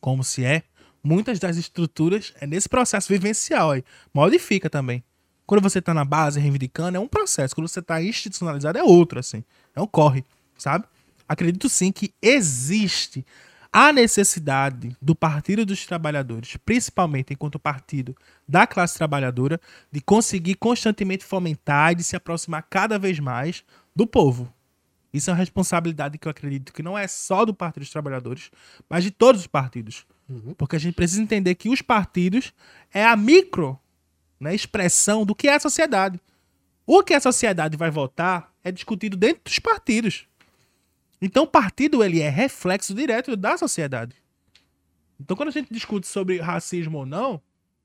como 0.00 0.24
se 0.24 0.44
é, 0.44 0.62
muitas 1.02 1.38
das 1.38 1.56
estruturas 1.56 2.32
é 2.40 2.46
nesse 2.46 2.68
processo 2.68 3.08
vivencial 3.08 3.72
aí. 3.72 3.84
Modifica 4.12 4.68
também. 4.68 5.02
Quando 5.46 5.62
você 5.62 5.80
tá 5.80 5.94
na 5.94 6.04
base 6.04 6.38
reivindicando, 6.40 6.96
é 6.96 7.00
um 7.00 7.06
processo. 7.08 7.54
Quando 7.54 7.68
você 7.68 7.80
tá 7.80 8.02
institucionalizado, 8.02 8.78
é 8.78 8.82
outro, 8.82 9.18
assim. 9.18 9.44
É 9.74 9.80
um 9.80 9.86
corre, 9.86 10.24
sabe? 10.58 10.84
Acredito 11.28 11.68
sim 11.68 11.90
que 11.92 12.12
existe 12.20 13.24
a 13.72 13.92
necessidade 13.92 14.96
do 15.00 15.14
Partido 15.14 15.64
dos 15.64 15.86
Trabalhadores, 15.86 16.56
principalmente 16.64 17.32
enquanto 17.32 17.58
partido 17.58 18.16
da 18.46 18.66
classe 18.66 18.96
trabalhadora, 18.96 19.60
de 19.92 20.00
conseguir 20.00 20.54
constantemente 20.54 21.24
fomentar 21.24 21.92
e 21.92 21.96
de 21.96 22.04
se 22.04 22.16
aproximar 22.16 22.66
cada 22.68 22.98
vez 22.98 23.18
mais 23.18 23.62
do 23.94 24.06
povo. 24.06 24.52
Isso 25.12 25.30
é 25.30 25.32
uma 25.32 25.38
responsabilidade 25.38 26.18
que 26.18 26.26
eu 26.26 26.30
acredito 26.30 26.72
que 26.72 26.82
não 26.82 26.96
é 26.96 27.06
só 27.06 27.44
do 27.44 27.54
Partido 27.54 27.82
dos 27.82 27.90
Trabalhadores, 27.90 28.50
mas 28.88 29.04
de 29.04 29.10
todos 29.10 29.42
os 29.42 29.46
partidos. 29.46 30.06
Porque 30.56 30.76
a 30.76 30.78
gente 30.78 30.94
precisa 30.94 31.22
entender 31.22 31.54
que 31.54 31.70
os 31.70 31.80
partidos 31.80 32.52
é 32.92 33.04
a 33.04 33.16
micro 33.16 33.78
né, 34.38 34.54
expressão 34.54 35.24
do 35.24 35.34
que 35.34 35.48
é 35.48 35.54
a 35.54 35.60
sociedade. 35.60 36.20
O 36.86 37.02
que 37.02 37.14
a 37.14 37.20
sociedade 37.20 37.76
vai 37.76 37.90
votar 37.90 38.52
é 38.62 38.70
discutido 38.70 39.16
dentro 39.16 39.42
dos 39.44 39.58
partidos. 39.58 40.26
Então 41.20 41.44
o 41.44 41.46
partido 41.46 42.02
ele 42.02 42.20
é 42.20 42.28
reflexo 42.28 42.94
direto 42.94 43.36
da 43.36 43.56
sociedade. 43.56 44.14
Então 45.20 45.36
quando 45.36 45.48
a 45.48 45.52
gente 45.52 45.72
discute 45.72 46.06
sobre 46.06 46.38
racismo 46.40 46.98
ou 46.98 47.06
não, 47.06 47.40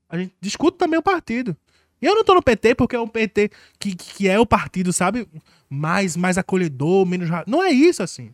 a 0.08 0.16
gente 0.18 0.34
discute 0.40 0.78
também 0.78 0.98
o 0.98 1.02
partido. 1.02 1.56
E 2.00 2.06
eu 2.06 2.14
não 2.14 2.24
tô 2.24 2.34
no 2.34 2.42
PT 2.42 2.74
porque 2.74 2.96
é 2.96 3.00
um 3.00 3.08
PT 3.08 3.50
que, 3.78 3.94
que 3.94 4.28
é 4.28 4.38
o 4.38 4.46
partido, 4.46 4.92
sabe, 4.92 5.26
mais 5.68 6.16
mais 6.16 6.38
acolhedor, 6.38 7.06
menos 7.06 7.28
não 7.46 7.62
é 7.62 7.70
isso 7.70 8.02
assim. 8.02 8.32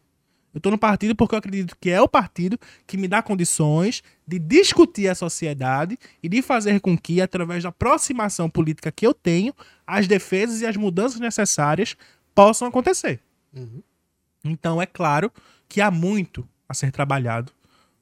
Eu 0.53 0.61
tô 0.61 0.71
no 0.71 0.79
partido 0.79 1.15
porque 1.15 1.35
eu 1.35 1.39
acredito 1.39 1.77
que 1.81 1.91
é 1.91 2.01
o 2.01 2.09
partido 2.09 2.59
que 2.87 2.97
me 2.97 3.07
dá 3.07 3.23
condições 3.23 4.03
de 4.27 4.39
discutir 4.39 5.09
a 5.09 5.15
sociedade 5.15 5.97
e 6.23 6.29
de 6.29 6.43
fazer 6.43 6.81
com 6.81 6.99
que, 6.99 7.21
através 7.21 7.63
da 7.63 7.69
aproximação 7.69 8.51
política 8.51 8.91
que 8.91 9.07
eu 9.07 9.15
tenho, 9.15 9.55
as 9.87 10.09
defesas 10.09 10.61
e 10.61 10.67
as 10.67 10.77
mudanças 10.77 11.21
necessárias 11.21 11.97
possam 12.35 12.67
acontecer. 12.67 13.21
Então, 14.45 14.81
é 14.81 14.87
claro 14.87 15.33
que 15.69 15.81
há 15.81 15.91
muito 15.91 16.49
a 16.69 16.75
ser 16.75 16.91
trabalhado, 16.91 17.53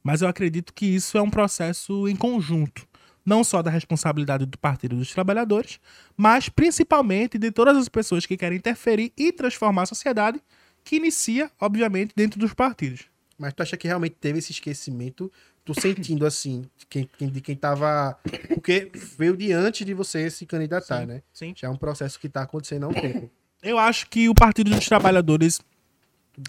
mas 0.03 0.21
eu 0.21 0.27
acredito 0.27 0.73
que 0.73 0.85
isso 0.85 1.17
é 1.17 1.21
um 1.21 1.29
processo 1.29 2.07
em 2.07 2.15
conjunto, 2.15 2.87
não 3.25 3.43
só 3.43 3.61
da 3.61 3.69
responsabilidade 3.69 4.45
do 4.45 4.57
Partido 4.57 4.95
dos 4.95 5.11
Trabalhadores, 5.11 5.79
mas 6.15 6.49
principalmente 6.49 7.37
de 7.37 7.51
todas 7.51 7.77
as 7.77 7.89
pessoas 7.89 8.25
que 8.25 8.37
querem 8.37 8.57
interferir 8.57 9.11
e 9.17 9.31
transformar 9.31 9.83
a 9.83 9.87
sociedade, 9.87 10.41
que 10.83 10.95
inicia, 10.95 11.51
obviamente, 11.59 12.13
dentro 12.15 12.39
dos 12.39 12.53
partidos. 12.53 13.05
Mas 13.37 13.53
tu 13.53 13.63
acha 13.63 13.77
que 13.77 13.87
realmente 13.87 14.15
teve 14.19 14.39
esse 14.39 14.51
esquecimento? 14.51 15.31
Tu 15.63 15.79
sentindo 15.79 16.25
assim, 16.25 16.65
de 16.77 16.85
quem, 16.85 17.09
de 17.29 17.41
quem 17.41 17.55
tava. 17.55 18.17
Porque 18.53 18.91
veio 19.17 19.37
de 19.37 19.53
antes 19.53 19.85
de 19.85 19.93
você 19.93 20.29
se 20.29 20.45
candidatar, 20.45 21.05
né? 21.05 21.21
Sim. 21.31 21.53
Já 21.55 21.67
é 21.67 21.71
um 21.71 21.77
processo 21.77 22.19
que 22.19 22.27
tá 22.27 22.41
acontecendo 22.41 22.85
há 22.85 22.89
um 22.89 22.93
tempo. 22.93 23.29
Eu 23.61 23.77
acho 23.77 24.09
que 24.09 24.27
o 24.27 24.33
Partido 24.33 24.71
dos 24.71 24.85
Trabalhadores 24.85 25.61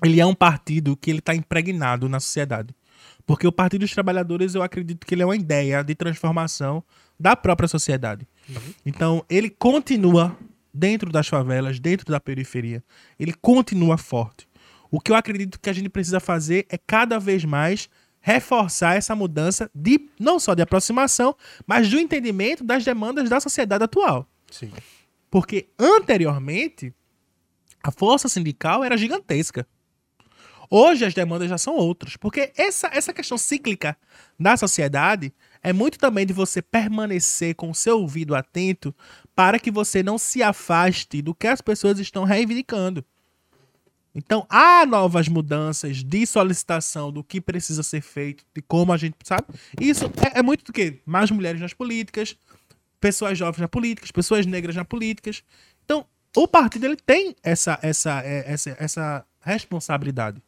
ele 0.04 0.20
é 0.20 0.26
um 0.26 0.34
partido 0.34 0.96
que 0.96 1.10
ele 1.10 1.18
está 1.18 1.34
impregnado 1.34 2.08
na 2.08 2.20
sociedade. 2.20 2.74
Porque 3.26 3.46
o 3.46 3.52
Partido 3.52 3.82
dos 3.82 3.92
Trabalhadores, 3.92 4.54
eu 4.54 4.62
acredito 4.62 5.06
que 5.06 5.14
ele 5.14 5.22
é 5.22 5.24
uma 5.24 5.36
ideia 5.36 5.82
de 5.82 5.94
transformação 5.94 6.82
da 7.18 7.36
própria 7.36 7.68
sociedade. 7.68 8.26
Então, 8.84 9.24
ele 9.28 9.50
continua 9.50 10.36
dentro 10.72 11.10
das 11.10 11.28
favelas, 11.28 11.78
dentro 11.78 12.10
da 12.10 12.18
periferia. 12.18 12.82
Ele 13.18 13.32
continua 13.32 13.96
forte. 13.96 14.48
O 14.90 15.00
que 15.00 15.12
eu 15.12 15.16
acredito 15.16 15.60
que 15.60 15.70
a 15.70 15.72
gente 15.72 15.88
precisa 15.88 16.18
fazer 16.18 16.66
é 16.68 16.76
cada 16.76 17.18
vez 17.18 17.44
mais 17.44 17.88
reforçar 18.20 18.96
essa 18.96 19.14
mudança 19.14 19.70
de 19.74 20.08
não 20.18 20.38
só 20.38 20.54
de 20.54 20.62
aproximação, 20.62 21.34
mas 21.66 21.88
do 21.88 21.98
entendimento 21.98 22.64
das 22.64 22.84
demandas 22.84 23.28
da 23.30 23.40
sociedade 23.40 23.84
atual. 23.84 24.26
Sim. 24.50 24.72
Porque 25.30 25.68
anteriormente 25.78 26.92
a 27.82 27.90
força 27.90 28.28
sindical 28.28 28.84
era 28.84 28.96
gigantesca. 28.96 29.66
Hoje 30.70 31.04
as 31.04 31.12
demandas 31.12 31.48
já 31.48 31.58
são 31.58 31.74
outras. 31.74 32.16
Porque 32.16 32.52
essa, 32.56 32.88
essa 32.92 33.12
questão 33.12 33.36
cíclica 33.36 33.96
da 34.38 34.56
sociedade 34.56 35.32
é 35.62 35.72
muito 35.72 35.98
também 35.98 36.24
de 36.24 36.32
você 36.32 36.62
permanecer 36.62 37.54
com 37.54 37.70
o 37.70 37.74
seu 37.74 37.98
ouvido 38.00 38.36
atento 38.36 38.94
para 39.34 39.58
que 39.58 39.70
você 39.70 40.02
não 40.02 40.16
se 40.16 40.42
afaste 40.42 41.20
do 41.20 41.34
que 41.34 41.48
as 41.48 41.60
pessoas 41.60 41.98
estão 41.98 42.24
reivindicando. 42.24 43.04
Então, 44.14 44.44
há 44.48 44.84
novas 44.84 45.28
mudanças 45.28 45.98
de 46.02 46.26
solicitação 46.26 47.12
do 47.12 47.22
que 47.22 47.40
precisa 47.40 47.82
ser 47.82 48.00
feito, 48.00 48.44
de 48.54 48.60
como 48.60 48.92
a 48.92 48.96
gente, 48.96 49.14
sabe? 49.22 49.44
Isso 49.80 50.06
é, 50.34 50.40
é 50.40 50.42
muito 50.42 50.64
do 50.64 50.72
que? 50.72 51.00
Mais 51.06 51.30
mulheres 51.30 51.60
nas 51.60 51.72
políticas, 51.72 52.36
pessoas 53.00 53.38
jovens 53.38 53.60
na 53.60 53.68
política, 53.68 54.08
pessoas 54.12 54.46
negras 54.46 54.74
na 54.74 54.84
políticas. 54.84 55.44
Então, 55.84 56.04
o 56.36 56.46
partido 56.46 56.86
ele 56.86 56.96
tem 56.96 57.34
essa, 57.42 57.78
essa, 57.82 58.22
é, 58.24 58.52
essa, 58.52 58.76
essa 58.78 59.26
responsabilidade. 59.40 60.42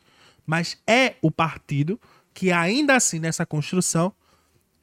Mas 0.47 0.77
é 0.87 1.15
o 1.23 1.31
partido 1.31 2.01
que, 2.35 2.51
ainda 2.51 2.97
assim, 2.97 3.19
nessa 3.19 3.45
construção, 3.45 4.13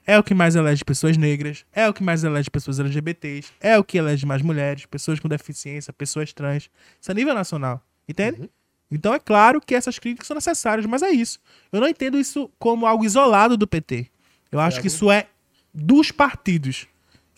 é 0.05 0.17
o 0.17 0.23
que 0.23 0.33
mais 0.33 0.55
elege 0.55 0.83
pessoas 0.83 1.17
negras, 1.17 1.65
é 1.71 1.87
o 1.87 1.93
que 1.93 2.03
mais 2.03 2.23
elege 2.23 2.49
pessoas 2.49 2.79
LGBTs, 2.79 3.51
é 3.59 3.77
o 3.77 3.83
que 3.83 3.97
elege 3.97 4.25
mais 4.25 4.41
mulheres, 4.41 4.85
pessoas 4.85 5.19
com 5.19 5.27
deficiência, 5.27 5.93
pessoas 5.93 6.33
trans. 6.33 6.69
Isso 6.99 7.11
a 7.11 7.13
nível 7.13 7.33
nacional. 7.33 7.83
Entende? 8.07 8.49
Então 8.89 9.13
é 9.13 9.19
claro 9.19 9.61
que 9.61 9.75
essas 9.75 9.99
críticas 9.99 10.25
são 10.25 10.33
necessárias, 10.33 10.85
mas 10.87 11.03
é 11.03 11.11
isso. 11.11 11.39
Eu 11.71 11.79
não 11.79 11.87
entendo 11.87 12.19
isso 12.19 12.49
como 12.57 12.87
algo 12.87 13.05
isolado 13.05 13.55
do 13.55 13.67
PT. 13.67 14.07
Eu 14.51 14.59
acho 14.59 14.81
que 14.81 14.87
isso 14.87 15.11
é 15.11 15.27
dos 15.71 16.11
partidos. 16.11 16.87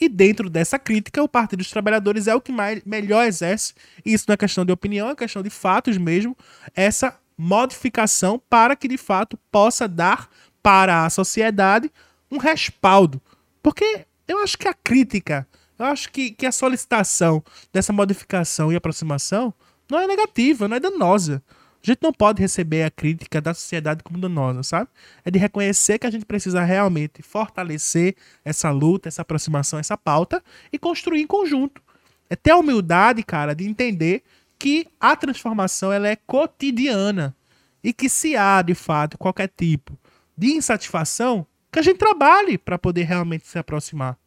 E 0.01 0.09
dentro 0.09 0.49
dessa 0.49 0.79
crítica, 0.79 1.21
o 1.21 1.29
Partido 1.29 1.59
dos 1.59 1.69
Trabalhadores 1.69 2.27
é 2.27 2.33
o 2.33 2.41
que 2.41 2.51
mais, 2.51 2.81
melhor 2.83 3.23
exerce, 3.23 3.75
e 4.03 4.11
isso 4.11 4.25
não 4.27 4.33
é 4.33 4.37
questão 4.37 4.65
de 4.65 4.71
opinião, 4.71 5.11
é 5.11 5.15
questão 5.15 5.43
de 5.43 5.51
fatos 5.51 5.95
mesmo, 5.95 6.35
essa 6.73 7.15
modificação 7.37 8.41
para 8.49 8.75
que 8.75 8.87
de 8.87 8.97
fato 8.97 9.37
possa 9.51 9.87
dar 9.87 10.27
para 10.63 11.05
a 11.05 11.09
sociedade 11.11 11.91
um 12.31 12.37
respaldo. 12.37 13.21
Porque 13.61 14.07
eu 14.27 14.39
acho 14.39 14.57
que 14.57 14.67
a 14.67 14.73
crítica, 14.73 15.47
eu 15.77 15.85
acho 15.85 16.11
que, 16.11 16.31
que 16.31 16.47
a 16.47 16.51
solicitação 16.51 17.43
dessa 17.71 17.93
modificação 17.93 18.71
e 18.71 18.75
aproximação 18.75 19.53
não 19.87 19.99
é 19.99 20.07
negativa, 20.07 20.67
não 20.67 20.77
é 20.77 20.79
danosa. 20.79 21.43
A 21.83 21.87
gente 21.87 21.99
não 22.01 22.13
pode 22.13 22.41
receber 22.41 22.83
a 22.83 22.91
crítica 22.91 23.41
da 23.41 23.53
sociedade 23.53 24.03
como 24.03 24.19
danosa, 24.19 24.61
sabe? 24.61 24.89
É 25.25 25.31
de 25.31 25.39
reconhecer 25.39 25.97
que 25.97 26.05
a 26.05 26.11
gente 26.11 26.25
precisa 26.25 26.63
realmente 26.63 27.23
fortalecer 27.23 28.15
essa 28.45 28.69
luta, 28.69 29.07
essa 29.07 29.23
aproximação, 29.23 29.79
essa 29.79 29.97
pauta 29.97 30.43
e 30.71 30.77
construir 30.77 31.21
em 31.21 31.27
conjunto. 31.27 31.81
É 32.29 32.35
ter 32.35 32.51
a 32.51 32.57
humildade, 32.57 33.23
cara, 33.23 33.55
de 33.55 33.65
entender 33.67 34.23
que 34.59 34.85
a 34.99 35.15
transformação 35.15 35.91
ela 35.91 36.07
é 36.07 36.15
cotidiana 36.15 37.35
e 37.83 37.91
que 37.91 38.07
se 38.07 38.37
há, 38.37 38.61
de 38.61 38.75
fato, 38.75 39.17
qualquer 39.17 39.49
tipo 39.49 39.97
de 40.37 40.53
insatisfação, 40.53 41.45
que 41.71 41.79
a 41.79 41.81
gente 41.81 41.97
trabalhe 41.97 42.57
para 42.57 42.77
poder 42.77 43.03
realmente 43.03 43.47
se 43.47 43.57
aproximar. 43.57 44.17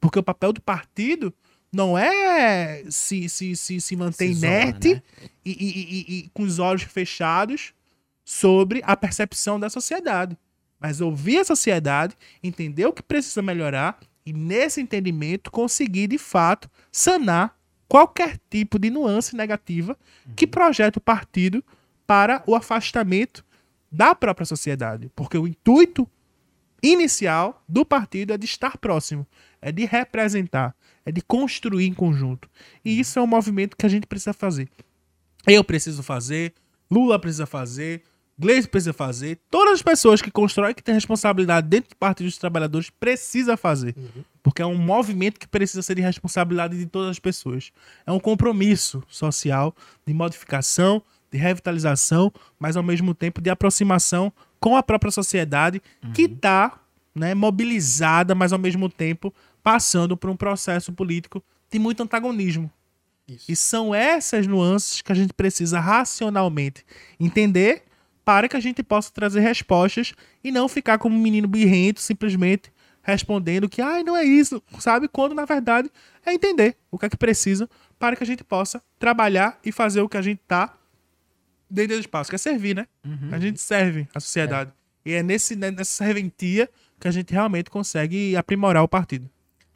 Porque 0.00 0.18
o 0.18 0.22
papel 0.22 0.52
do 0.52 0.60
partido 0.60 1.32
não 1.72 1.96
é 1.98 2.82
se, 2.90 3.28
se, 3.28 3.54
se, 3.56 3.80
se 3.80 3.96
manter 3.96 4.32
Se 4.32 4.38
inerte 4.38 4.94
né? 4.94 5.02
e, 5.44 5.50
e- 5.52 5.82
e- 6.14 6.18
e 6.24 6.28
com 6.32 6.42
os 6.42 6.58
olhos 6.58 6.82
fechados 6.82 7.72
sobre 8.24 8.80
a 8.84 8.96
percepção 8.96 9.58
da 9.60 9.68
sociedade. 9.70 10.36
Mas 10.80 11.00
ouvir 11.00 11.38
a 11.38 11.44
sociedade, 11.44 12.14
entender 12.42 12.86
o 12.86 12.92
que 12.92 13.02
precisa 13.02 13.42
melhorar 13.42 13.98
E 14.24 14.32
nesse 14.32 14.80
entendimento, 14.80 15.50
conseguir 15.50 16.06
de 16.06 16.18
fato 16.18 16.70
sanar 16.92 17.56
qualquer 17.88 18.38
tipo 18.50 18.78
de 18.78 18.90
nuance 18.90 19.34
negativa 19.34 19.96
que 20.36 20.46
projeta 20.46 20.98
o 20.98 21.02
partido 21.02 21.64
para 22.06 22.42
o 22.46 22.54
afastamento 22.54 23.42
da 23.90 24.14
própria 24.14 24.44
sociedade. 24.44 25.10
Porque 25.16 25.38
o 25.38 25.46
intuito 25.48 26.06
inicial 26.82 27.62
do 27.68 27.84
partido 27.84 28.32
é 28.32 28.38
de 28.38 28.44
estar 28.44 28.76
próximo, 28.78 29.26
é 29.60 29.72
de 29.72 29.84
representar, 29.86 30.74
é 31.08 31.12
de 31.12 31.22
construir 31.22 31.86
em 31.86 31.94
conjunto. 31.94 32.50
E 32.84 33.00
isso 33.00 33.18
é 33.18 33.22
um 33.22 33.26
movimento 33.26 33.76
que 33.78 33.86
a 33.86 33.88
gente 33.88 34.06
precisa 34.06 34.34
fazer. 34.34 34.68
Eu 35.46 35.64
preciso 35.64 36.02
fazer, 36.02 36.52
Lula 36.90 37.18
precisa 37.18 37.46
fazer, 37.46 38.02
Gleice 38.38 38.68
precisa 38.68 38.92
fazer, 38.92 39.38
todas 39.50 39.74
as 39.74 39.82
pessoas 39.82 40.20
que 40.20 40.30
constroem, 40.30 40.74
que 40.74 40.82
têm 40.82 40.94
responsabilidade 40.94 41.66
dentro 41.66 41.90
do 41.90 41.96
Partido 41.96 42.26
dos 42.26 42.36
Trabalhadores, 42.36 42.90
precisa 42.90 43.56
fazer. 43.56 43.96
Porque 44.42 44.60
é 44.60 44.66
um 44.66 44.76
movimento 44.76 45.40
que 45.40 45.48
precisa 45.48 45.80
ser 45.80 45.94
de 45.94 46.02
responsabilidade 46.02 46.76
de 46.76 46.84
todas 46.84 47.08
as 47.08 47.18
pessoas. 47.18 47.72
É 48.06 48.12
um 48.12 48.20
compromisso 48.20 49.02
social 49.08 49.74
de 50.06 50.12
modificação, 50.12 51.02
de 51.32 51.38
revitalização, 51.38 52.30
mas 52.60 52.76
ao 52.76 52.82
mesmo 52.82 53.14
tempo 53.14 53.40
de 53.40 53.48
aproximação 53.48 54.30
com 54.60 54.76
a 54.76 54.82
própria 54.82 55.10
sociedade 55.10 55.80
que 56.12 56.22
está 56.22 56.78
né, 57.14 57.34
mobilizada, 57.34 58.34
mas 58.34 58.52
ao 58.52 58.58
mesmo 58.58 58.90
tempo 58.90 59.32
passando 59.62 60.16
por 60.16 60.30
um 60.30 60.36
processo 60.36 60.92
político 60.92 61.42
de 61.70 61.78
muito 61.78 62.02
antagonismo. 62.02 62.70
Isso. 63.26 63.50
E 63.50 63.56
são 63.56 63.94
essas 63.94 64.46
nuances 64.46 65.02
que 65.02 65.12
a 65.12 65.14
gente 65.14 65.34
precisa 65.34 65.78
racionalmente 65.78 66.84
entender 67.20 67.82
para 68.24 68.48
que 68.48 68.56
a 68.56 68.60
gente 68.60 68.82
possa 68.82 69.10
trazer 69.12 69.40
respostas 69.40 70.14
e 70.42 70.50
não 70.50 70.68
ficar 70.68 70.98
como 70.98 71.16
um 71.16 71.20
menino 71.20 71.46
birrento 71.46 72.00
simplesmente 72.00 72.72
respondendo 73.02 73.68
que, 73.68 73.80
ai, 73.80 74.02
não 74.02 74.14
é 74.14 74.22
isso, 74.22 74.62
sabe? 74.78 75.08
Quando 75.08 75.34
na 75.34 75.46
verdade 75.46 75.90
é 76.24 76.32
entender 76.34 76.76
o 76.90 76.98
que 76.98 77.06
é 77.06 77.08
que 77.08 77.16
precisa 77.16 77.68
para 77.98 78.14
que 78.14 78.22
a 78.22 78.26
gente 78.26 78.44
possa 78.44 78.82
trabalhar 78.98 79.58
e 79.64 79.72
fazer 79.72 80.02
o 80.02 80.08
que 80.08 80.16
a 80.16 80.22
gente 80.22 80.40
tá 80.46 80.74
dentro 81.70 81.96
do 81.96 82.00
espaço, 82.00 82.30
que 82.30 82.36
é 82.36 82.38
servir, 82.38 82.74
né? 82.74 82.86
A 83.32 83.38
gente 83.38 83.60
serve 83.60 84.06
a 84.14 84.20
sociedade. 84.20 84.72
E 85.04 85.12
é 85.12 85.22
nesse, 85.22 85.56
né, 85.56 85.70
nessa 85.70 86.04
serventia 86.04 86.68
que 87.00 87.08
a 87.08 87.10
gente 87.10 87.32
realmente 87.32 87.70
consegue 87.70 88.36
aprimorar 88.36 88.82
o 88.82 88.88
partido. 88.88 89.28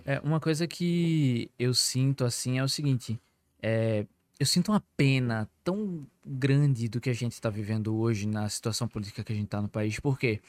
É, 0.05 0.21
uma 0.21 0.41
coisa 0.41 0.67
que 0.67 1.51
eu 1.59 1.73
sinto 1.75 2.25
assim 2.25 2.59
é 2.59 2.65
o 2.65 2.69
seguinte: 2.69 3.19
é, 3.63 4.05
eu 4.39 4.47
sinto 4.47 4.73
uma 4.73 4.83
pena 4.97 5.49
tão 5.63 6.07
grande 6.27 6.89
do 6.89 7.01
que 7.01 7.11
a 7.11 7.15
gente 7.15 7.33
está 7.33 7.49
vivendo 7.51 7.95
hoje 7.97 8.27
na 8.27 8.49
situação 8.49 8.89
política 8.89 9.23
que 9.23 9.33
a 9.33 9.37
gente 9.37 9.47
está 9.47 9.61
no 9.63 9.69
país, 9.69 9.99
porque 10.01 10.41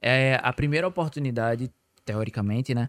é 0.00 0.38
a 0.42 0.52
primeira 0.52 0.86
oportunidade, 0.88 1.70
teoricamente, 2.04 2.74
né? 2.74 2.88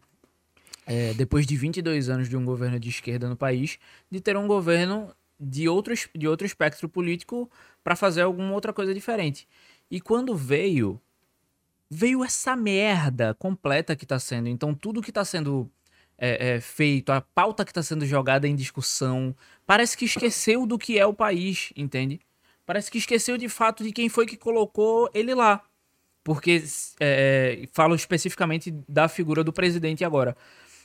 é, 0.86 1.14
depois 1.14 1.46
de 1.46 1.56
22 1.56 2.10
anos 2.10 2.28
de 2.28 2.36
um 2.36 2.44
governo 2.44 2.80
de 2.80 2.90
esquerda 2.90 3.30
no 3.30 3.36
país, 3.36 3.78
de 4.10 4.20
ter 4.20 4.36
um 4.36 4.48
governo 4.48 5.14
de 5.40 5.70
outro, 5.70 5.94
es- 5.94 6.10
de 6.16 6.28
outro 6.28 6.48
espectro 6.48 6.90
político 6.90 7.50
para 7.84 7.96
fazer 7.96 8.22
alguma 8.24 8.54
outra 8.54 8.74
coisa 8.74 8.92
diferente. 8.94 9.48
E 9.92 10.02
quando 10.02 10.36
veio, 10.36 11.00
veio 11.90 12.24
essa 12.24 12.56
merda 12.56 13.36
completa 13.36 13.96
que 13.96 14.06
tá 14.06 14.18
sendo. 14.20 14.50
Então, 14.50 14.74
tudo 14.74 15.02
que 15.02 15.12
tá 15.12 15.24
sendo 15.24 15.70
é, 16.20 16.56
é, 16.56 16.62
feito, 16.62 17.12
a 17.12 17.22
pauta 17.22 17.64
que 17.66 17.74
tá 17.74 17.82
sendo 17.82 18.06
jogada 18.06 18.48
em 18.48 18.56
discussão, 18.56 19.34
parece 19.66 19.98
que 19.98 20.06
esqueceu 20.06 20.66
do 20.66 20.78
que 20.78 21.00
é 21.00 21.06
o 21.06 21.14
país, 21.14 21.72
entende? 21.76 22.20
Parece 22.66 22.92
que 22.92 22.98
esqueceu 22.98 23.38
de 23.38 23.50
fato 23.50 23.84
de 23.84 23.92
quem 23.92 24.10
foi 24.10 24.26
que 24.26 24.38
colocou 24.38 25.10
ele 25.14 25.34
lá. 25.34 25.64
Porque 26.24 26.62
é, 27.00 27.68
falo 27.74 27.96
especificamente 27.96 28.70
da 28.88 29.08
figura 29.08 29.44
do 29.44 29.52
presidente 29.54 30.04
agora. 30.06 30.36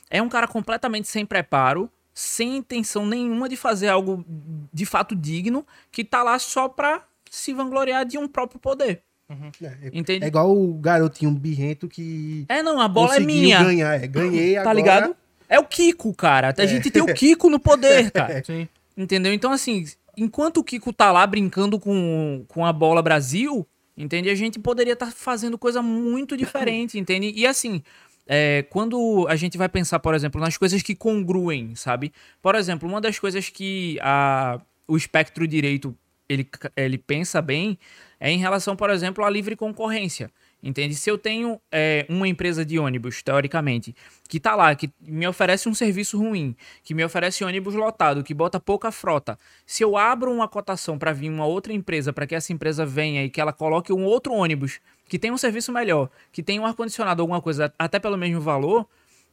É 0.09 0.21
um 0.21 0.29
cara 0.29 0.47
completamente 0.47 1.07
sem 1.07 1.25
preparo, 1.25 1.91
sem 2.13 2.55
intenção 2.57 3.05
nenhuma 3.05 3.49
de 3.49 3.57
fazer 3.57 3.89
algo 3.89 4.25
de 4.73 4.85
fato 4.85 5.15
digno, 5.15 5.65
que 5.91 6.03
tá 6.03 6.23
lá 6.23 6.39
só 6.39 6.67
pra 6.69 7.03
se 7.29 7.53
vangloriar 7.53 8.05
de 8.05 8.17
um 8.17 8.27
próprio 8.27 8.59
poder. 8.59 9.01
É, 9.29 9.65
é- 9.65 9.89
Entende? 9.91 10.23
é 10.23 10.27
igual 10.27 10.55
o 10.55 10.75
garotinho 10.75 11.31
birrento 11.31 11.87
que 11.87 12.45
É, 12.47 12.61
não, 12.63 12.79
a 12.79 12.87
bola 12.87 13.17
é 13.17 13.19
minha. 13.19 13.63
ganhar. 13.63 14.03
É, 14.03 14.07
ganhei 14.07 14.53
Tá 14.55 14.61
agora. 14.61 14.75
ligado? 14.75 15.15
É 15.55 15.59
o 15.59 15.63
Kiko, 15.63 16.13
cara. 16.13 16.53
A 16.57 16.65
gente 16.65 16.91
tem 16.91 17.01
o 17.01 17.13
Kiko 17.13 17.49
no 17.49 17.59
poder, 17.59 18.11
cara. 18.11 18.43
Sim. 18.43 18.67
Entendeu? 18.97 19.33
Então, 19.33 19.51
assim, 19.51 19.85
enquanto 20.17 20.57
o 20.57 20.63
Kiko 20.63 20.91
tá 20.91 21.11
lá 21.11 21.25
brincando 21.25 21.79
com, 21.79 22.43
com 22.47 22.65
a 22.65 22.73
bola 22.73 23.01
Brasil, 23.01 23.65
entende? 23.95 24.29
A 24.29 24.35
gente 24.35 24.59
poderia 24.59 24.93
estar 24.93 25.11
fazendo 25.11 25.57
coisa 25.57 25.81
muito 25.81 26.35
diferente, 26.35 26.99
entende? 26.99 27.31
E 27.33 27.47
assim, 27.47 27.81
é, 28.27 28.65
quando 28.69 29.25
a 29.29 29.35
gente 29.37 29.57
vai 29.57 29.69
pensar, 29.69 29.99
por 29.99 30.13
exemplo, 30.13 30.41
nas 30.41 30.57
coisas 30.57 30.81
que 30.81 30.93
congruem, 30.93 31.73
sabe? 31.73 32.11
Por 32.41 32.55
exemplo, 32.55 32.87
uma 32.87 32.99
das 32.99 33.17
coisas 33.17 33.47
que 33.49 33.97
a, 34.01 34.59
o 34.87 34.97
espectro 34.97 35.47
direito 35.47 35.95
ele, 36.27 36.47
ele 36.75 36.97
pensa 36.97 37.41
bem 37.41 37.77
é 38.19 38.31
em 38.31 38.39
relação, 38.39 38.75
por 38.75 38.89
exemplo, 38.89 39.23
à 39.23 39.29
livre 39.29 39.55
concorrência. 39.55 40.29
Entende? 40.65 40.95
Se 40.95 41.11
eu 41.11 41.15
tenho 41.15 41.61
é, 41.71 42.07
uma 42.09 42.27
empresa 42.27 42.65
de 42.65 42.79
ônibus, 42.79 43.21
teoricamente, 43.21 43.95
que 44.27 44.39
tá 44.39 44.55
lá, 44.55 44.73
que 44.73 44.91
me 44.99 45.27
oferece 45.27 45.69
um 45.69 45.75
serviço 45.75 46.17
ruim, 46.17 46.55
que 46.81 46.95
me 46.95 47.05
oferece 47.05 47.43
ônibus 47.43 47.75
lotado, 47.75 48.23
que 48.23 48.33
bota 48.33 48.59
pouca 48.59 48.91
frota. 48.91 49.37
Se 49.63 49.83
eu 49.83 49.95
abro 49.95 50.31
uma 50.31 50.47
cotação 50.47 50.97
para 50.97 51.13
vir 51.13 51.29
uma 51.29 51.45
outra 51.45 51.71
empresa, 51.71 52.11
para 52.11 52.25
que 52.25 52.33
essa 52.33 52.51
empresa 52.51 52.83
venha 52.83 53.23
e 53.23 53.29
que 53.29 53.39
ela 53.39 53.53
coloque 53.53 53.93
um 53.93 54.05
outro 54.05 54.33
ônibus 54.33 54.79
que 55.07 55.19
tem 55.19 55.29
um 55.29 55.37
serviço 55.37 55.71
melhor, 55.71 56.09
que 56.31 56.41
tem 56.41 56.59
um 56.59 56.65
ar-condicionado, 56.65 57.21
alguma 57.21 57.39
coisa, 57.39 57.71
até 57.77 57.99
pelo 57.99 58.17
mesmo 58.17 58.41
valor, 58.41 58.87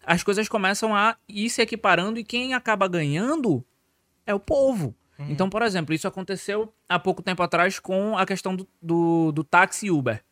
as 0.04 0.22
coisas 0.22 0.50
começam 0.50 0.94
a 0.94 1.16
ir 1.26 1.48
se 1.48 1.62
equiparando 1.62 2.20
e 2.20 2.24
quem 2.24 2.52
acaba 2.52 2.86
ganhando 2.86 3.64
é 4.26 4.34
o 4.34 4.40
povo. 4.40 4.94
Então, 5.30 5.48
por 5.48 5.62
exemplo, 5.62 5.94
isso 5.94 6.08
aconteceu 6.08 6.70
há 6.88 6.98
pouco 6.98 7.22
tempo 7.22 7.42
atrás 7.42 7.78
com 7.78 8.18
a 8.18 8.26
questão 8.26 8.56
do, 8.56 8.68
do, 8.82 9.32
do 9.32 9.44
táxi 9.44 9.88
Uber 9.88 10.22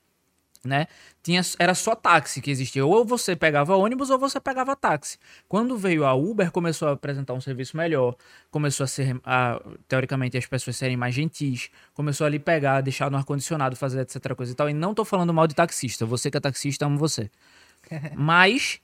né? 0.65 0.87
Tinha, 1.23 1.41
era 1.59 1.75
só 1.75 1.95
táxi 1.95 2.41
que 2.41 2.51
existia. 2.51 2.85
Ou 2.85 3.05
você 3.05 3.35
pegava 3.35 3.77
ônibus 3.77 4.11
ou 4.11 4.19
você 4.19 4.39
pegava 4.39 4.77
táxi. 4.77 5.19
Quando 5.49 5.77
veio 5.77 6.05
a 6.05 6.15
Uber, 6.15 6.51
começou 6.51 6.89
a 6.89 6.93
apresentar 6.93 7.35
um 7.35 7.41
serviço 7.41 7.77
melhor, 7.77 8.15
começou 8.51 8.85
a 8.85 8.87
ser, 8.87 9.19
a, 9.25 9.61
teoricamente, 9.89 10.37
as 10.37 10.47
pessoas 10.47 10.77
serem 10.77 10.97
mais 10.97 11.15
gentis, 11.15 11.71
começou 11.95 12.25
a 12.25 12.29
ali 12.29 12.39
pegar, 12.39 12.81
deixar 12.81 13.11
no 13.11 13.17
ar-condicionado, 13.17 13.77
fazer 13.77 14.01
etc. 14.01 14.35
coisa 14.35 14.53
e 14.53 14.55
tal. 14.55 14.69
E 14.69 14.75
não 14.75 14.95
tô 14.95 15.05
falando 15.05 15.33
mal 15.33 15.47
de 15.47 15.55
taxista. 15.55 16.05
Você 16.07 16.31
que 16.31 16.37
é 16.37 16.41
taxista, 16.41 16.87
amo 16.87 16.99
você. 16.99 17.31
Mas 18.15 18.79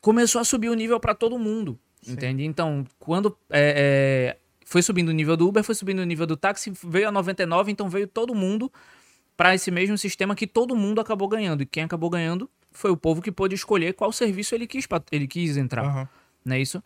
começou 0.00 0.40
a 0.40 0.44
subir 0.44 0.68
o 0.68 0.74
nível 0.74 1.00
para 1.00 1.14
todo 1.14 1.36
mundo, 1.36 1.78
entende? 2.06 2.44
Então, 2.44 2.84
quando 2.98 3.36
é, 3.50 4.36
é, 4.36 4.36
foi 4.64 4.80
subindo 4.80 5.08
o 5.08 5.12
nível 5.12 5.36
do 5.36 5.48
Uber, 5.48 5.64
foi 5.64 5.74
subindo 5.74 5.98
o 5.98 6.04
nível 6.04 6.26
do 6.26 6.36
táxi, 6.36 6.72
veio 6.84 7.08
a 7.08 7.12
99, 7.12 7.72
então 7.72 7.88
veio 7.88 8.06
todo 8.06 8.32
mundo 8.32 8.70
para 9.36 9.54
esse 9.54 9.70
mesmo 9.70 9.98
sistema 9.98 10.34
que 10.34 10.46
todo 10.46 10.74
mundo 10.76 11.00
acabou 11.00 11.28
ganhando. 11.28 11.62
E 11.62 11.66
quem 11.66 11.82
acabou 11.84 12.08
ganhando 12.10 12.48
foi 12.72 12.90
o 12.90 12.96
povo 12.96 13.20
que 13.22 13.30
pôde 13.32 13.54
escolher 13.54 13.92
qual 13.94 14.12
serviço 14.12 14.54
ele 14.54 14.66
quis, 14.66 14.86
ele 15.12 15.26
quis 15.26 15.56
entrar. 15.56 15.84
Aham. 15.84 16.08
Não 16.44 16.54
é 16.54 16.60
isso? 16.60 16.80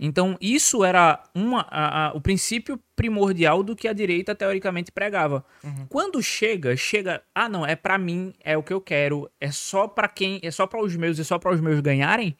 Então, 0.00 0.36
isso 0.40 0.82
era 0.84 1.22
uma, 1.32 1.60
a- 1.70 2.08
a- 2.08 2.12
o 2.14 2.20
princípio 2.20 2.80
primordial 2.96 3.62
do 3.62 3.76
que 3.76 3.86
a 3.86 3.92
direita 3.92 4.34
teoricamente 4.34 4.90
pregava. 4.90 5.44
Quando 5.88 6.20
chega, 6.20 6.76
chega, 6.76 7.22
ah, 7.32 7.48
não, 7.48 7.64
é 7.64 7.76
pra 7.76 7.96
mim, 7.96 8.34
é 8.40 8.56
o 8.58 8.62
que 8.62 8.72
eu 8.72 8.80
quero, 8.80 9.30
é 9.40 9.52
só 9.52 9.86
pra 9.86 10.08
quem, 10.08 10.40
é 10.42 10.50
só 10.50 10.66
para 10.66 10.82
os 10.82 10.96
meus 10.96 11.16
e 11.20 11.24
só 11.24 11.38
para 11.38 11.52
os 11.54 11.60
meus 11.60 11.78
ganharem. 11.80 12.36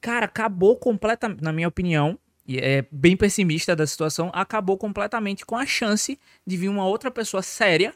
Cara, 0.00 0.26
acabou 0.26 0.76
completamente, 0.76 1.42
na 1.42 1.52
minha 1.52 1.68
opinião, 1.68 2.18
e 2.46 2.58
é 2.58 2.84
bem 2.90 3.16
pessimista 3.16 3.74
da 3.76 3.86
situação, 3.86 4.30
acabou 4.34 4.76
completamente 4.76 5.46
com 5.46 5.56
a 5.56 5.64
chance 5.64 6.18
de 6.44 6.56
vir 6.56 6.68
uma 6.68 6.84
outra 6.86 7.10
pessoa 7.10 7.42
séria, 7.42 7.94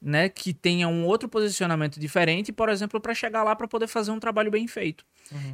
né, 0.00 0.28
que 0.28 0.52
tenha 0.52 0.88
um 0.88 1.04
outro 1.04 1.28
posicionamento 1.28 1.98
diferente, 1.98 2.52
por 2.52 2.68
exemplo, 2.68 3.00
para 3.00 3.14
chegar 3.14 3.42
lá 3.42 3.56
para 3.56 3.66
poder 3.66 3.86
fazer 3.86 4.10
um 4.10 4.20
trabalho 4.20 4.50
bem 4.50 4.66
feito. 4.66 5.04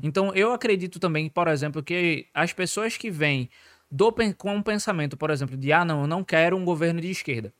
Então, 0.02 0.34
eu 0.34 0.52
acredito 0.52 0.98
também, 0.98 1.28
por 1.28 1.48
exemplo, 1.48 1.82
que 1.82 2.26
as 2.34 2.52
pessoas 2.52 2.96
que 2.96 3.10
vêm 3.10 3.48
do, 3.90 4.12
com 4.36 4.54
um 4.54 4.62
pensamento, 4.62 5.16
por 5.16 5.30
exemplo, 5.30 5.56
de 5.56 5.72
ah, 5.72 5.84
não, 5.84 6.02
eu 6.02 6.06
não 6.06 6.24
quero 6.24 6.56
um 6.56 6.64
governo 6.64 7.00
de 7.00 7.10
esquerda. 7.10 7.52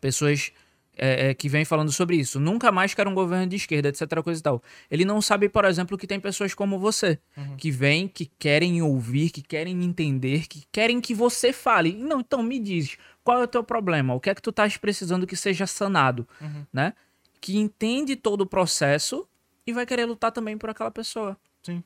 Pessoas 0.00 0.52
é, 0.98 1.30
é, 1.30 1.34
que 1.34 1.48
vêm 1.48 1.64
falando 1.64 1.92
sobre 1.92 2.16
isso. 2.16 2.38
Nunca 2.38 2.72
mais 2.72 2.94
quero 2.94 3.08
um 3.08 3.14
governo 3.14 3.46
de 3.46 3.56
esquerda, 3.56 3.88
etc. 3.88 4.22
coisa 4.22 4.40
e 4.40 4.42
tal. 4.42 4.62
Ele 4.90 5.04
não 5.04 5.22
sabe, 5.22 5.48
por 5.48 5.64
exemplo, 5.64 5.96
que 5.96 6.06
tem 6.06 6.18
pessoas 6.18 6.54
como 6.54 6.78
você, 6.78 7.18
que 7.56 7.70
vêm, 7.70 8.08
que 8.08 8.26
querem 8.38 8.82
ouvir, 8.82 9.30
que 9.30 9.42
querem 9.42 9.82
entender, 9.84 10.46
que 10.46 10.64
querem 10.70 11.00
que 11.00 11.14
você 11.14 11.52
fale. 11.52 11.94
Não, 11.94 12.20
então 12.20 12.42
me 12.42 12.58
diz, 12.58 12.98
qual 13.22 13.40
é 13.40 13.44
o 13.44 13.48
teu 13.48 13.62
problema? 13.62 14.14
O 14.14 14.20
que 14.20 14.30
é 14.30 14.34
que 14.34 14.42
tu 14.42 14.50
estás 14.50 14.76
precisando 14.76 15.26
que 15.26 15.36
seja 15.36 15.66
sanado, 15.66 16.26
né? 16.72 16.92
Que 17.40 17.56
entende 17.56 18.16
todo 18.16 18.42
o 18.42 18.46
processo 18.46 19.26
e 19.66 19.72
vai 19.72 19.86
querer 19.86 20.06
lutar 20.06 20.32
também 20.32 20.58
por 20.58 20.70
aquela 20.70 20.90
pessoa. 20.90 21.36
Sim. 21.62 21.82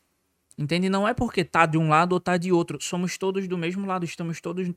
Entende? 0.57 0.89
Não 0.89 1.07
é 1.07 1.15
porque 1.15 1.45
tá 1.45 1.67
de 1.67 1.79
um 1.79 1.89
lado 1.89 2.13
ou 2.13 2.21
tá 2.21 2.37
de 2.37 2.53
outro. 2.53 2.79
Somos 2.81 3.19
todos 3.19 3.49
do 3.49 3.59
mesmo 3.59 3.87
lado. 3.87 4.05
Estamos 4.05 4.41
todos 4.41 4.71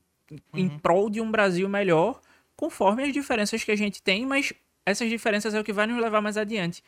em 0.54 0.68
prol 0.68 1.08
de 1.08 1.20
um 1.20 1.30
Brasil 1.30 1.68
melhor, 1.68 2.20
conforme 2.56 3.04
as 3.04 3.12
diferenças 3.12 3.62
que 3.62 3.70
a 3.70 3.76
gente 3.76 4.02
tem, 4.02 4.24
mas 4.26 4.52
essas 4.84 5.08
diferenças 5.08 5.54
é 5.54 5.60
o 5.60 5.64
que 5.64 5.72
vai 5.72 5.86
nos 5.86 6.00
levar 6.00 6.20
mais 6.20 6.36
adiante. 6.36 6.82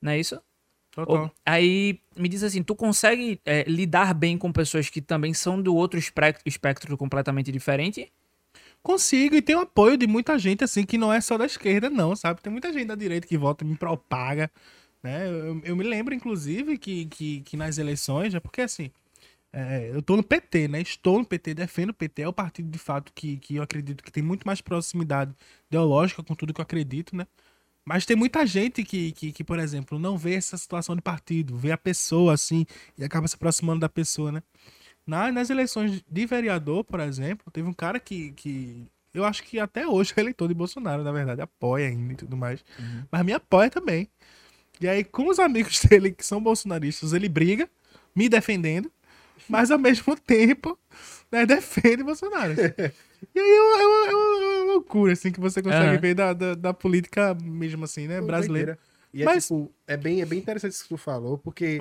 Não 0.00 0.12
é 0.12 0.18
isso? 0.18 0.40
Total. 0.92 1.22
Ou- 1.22 1.30
aí 1.44 1.98
me 2.16 2.28
diz 2.28 2.42
assim, 2.42 2.62
tu 2.62 2.74
consegue 2.74 3.40
é, 3.44 3.64
lidar 3.64 4.14
bem 4.14 4.36
com 4.36 4.52
pessoas 4.52 4.90
que 4.90 5.00
também 5.00 5.32
são 5.32 5.60
do 5.60 5.74
outro 5.74 5.98
espectro, 5.98 6.42
espectro 6.46 6.96
completamente 6.96 7.50
diferente? 7.50 8.12
Consigo, 8.82 9.36
e 9.36 9.42
tem 9.42 9.54
o 9.54 9.60
apoio 9.60 9.96
de 9.96 10.06
muita 10.06 10.38
gente, 10.38 10.64
assim, 10.64 10.84
que 10.84 10.98
não 10.98 11.12
é 11.12 11.20
só 11.20 11.38
da 11.38 11.46
esquerda, 11.46 11.88
não, 11.88 12.16
sabe? 12.16 12.42
Tem 12.42 12.52
muita 12.52 12.72
gente 12.72 12.86
da 12.86 12.94
direita 12.96 13.26
que 13.26 13.38
vota 13.38 13.64
e 13.64 13.66
me 13.66 13.76
propaga, 13.76 14.50
né? 15.02 15.28
Eu, 15.28 15.60
eu 15.64 15.76
me 15.76 15.84
lembro, 15.84 16.12
inclusive, 16.12 16.76
que, 16.76 17.06
que, 17.06 17.40
que 17.42 17.56
nas 17.56 17.78
eleições, 17.78 18.34
é 18.34 18.40
porque, 18.40 18.60
assim, 18.60 18.90
é, 19.52 19.90
eu 19.94 20.02
tô 20.02 20.16
no 20.16 20.22
PT, 20.22 20.68
né? 20.68 20.80
Estou 20.80 21.18
no 21.18 21.24
PT, 21.26 21.54
defendo 21.54 21.90
o 21.90 21.94
PT, 21.94 22.22
é 22.22 22.28
o 22.28 22.32
partido, 22.32 22.70
de 22.70 22.78
fato, 22.78 23.12
que, 23.14 23.36
que 23.38 23.56
eu 23.56 23.62
acredito 23.62 24.02
que 24.02 24.10
tem 24.12 24.22
muito 24.22 24.46
mais 24.46 24.60
proximidade 24.60 25.34
ideológica 25.68 26.22
com 26.22 26.34
tudo 26.34 26.54
que 26.54 26.60
eu 26.60 26.62
acredito, 26.62 27.14
né? 27.16 27.26
Mas 27.84 28.06
tem 28.06 28.16
muita 28.16 28.46
gente 28.46 28.84
que, 28.84 29.12
que, 29.12 29.32
que, 29.32 29.44
por 29.44 29.58
exemplo, 29.58 29.98
não 29.98 30.16
vê 30.18 30.34
essa 30.34 30.56
situação 30.56 30.96
de 30.96 31.02
partido, 31.02 31.56
vê 31.56 31.72
a 31.72 31.78
pessoa, 31.78 32.34
assim, 32.34 32.66
e 32.98 33.04
acaba 33.04 33.28
se 33.28 33.34
aproximando 33.36 33.80
da 33.80 33.88
pessoa, 33.88 34.32
né? 34.32 34.42
Na- 35.06 35.32
nas 35.32 35.50
eleições 35.50 36.02
de 36.08 36.26
vereador, 36.26 36.84
por 36.84 37.00
exemplo, 37.00 37.50
teve 37.52 37.68
um 37.68 37.72
cara 37.74 38.00
que, 38.00 38.32
que 38.32 38.86
eu 39.14 39.24
acho 39.24 39.42
que 39.44 39.58
até 39.58 39.86
hoje 39.86 40.12
é 40.16 40.20
eleitor 40.20 40.48
de 40.48 40.54
Bolsonaro, 40.54 41.02
na 41.04 41.12
verdade, 41.12 41.40
apoia 41.42 41.88
ainda 41.88 42.12
e 42.14 42.16
tudo 42.16 42.36
mais. 42.36 42.64
Mas 43.10 43.24
me 43.24 43.32
apoia 43.32 43.70
também. 43.70 44.08
E 44.80 44.88
aí, 44.88 45.04
com 45.04 45.28
os 45.28 45.38
amigos 45.38 45.80
dele 45.86 46.12
que 46.12 46.24
são 46.26 46.42
bolsonaristas, 46.42 47.12
ele 47.12 47.28
briga, 47.28 47.68
me 48.14 48.28
defendendo, 48.28 48.90
mas 49.48 49.70
ao 49.70 49.78
mesmo 49.78 50.16
tempo, 50.16 50.78
né, 51.30 51.44
defende 51.46 52.02
Bolsonaro. 52.02 52.54
E 53.34 53.38
aí 53.40 53.50
é 53.56 53.60
uma, 53.60 53.80
é 53.80 53.86
uma- 53.86 54.06
é 54.06 54.14
uma- 54.14 54.54
é 54.70 54.72
loucura, 54.74 55.12
assim, 55.12 55.30
que 55.30 55.40
você 55.40 55.62
consegue 55.62 55.92
Aham. 55.92 56.00
ver 56.00 56.14
da, 56.14 56.32
da, 56.32 56.54
da 56.54 56.74
política 56.74 57.34
mesmo, 57.34 57.84
assim, 57.84 58.06
né, 58.08 58.20
brasileira. 58.20 58.78
E 59.14 59.22
é, 59.22 59.24
Mas- 59.24 59.44
tipo, 59.48 59.70
é, 59.86 59.96
bem, 59.96 60.20
é 60.20 60.24
bem 60.26 60.38
interessante 60.38 60.72
isso 60.72 60.82
que 60.82 60.88
tu 60.88 60.96
falou, 60.98 61.38
porque 61.38 61.80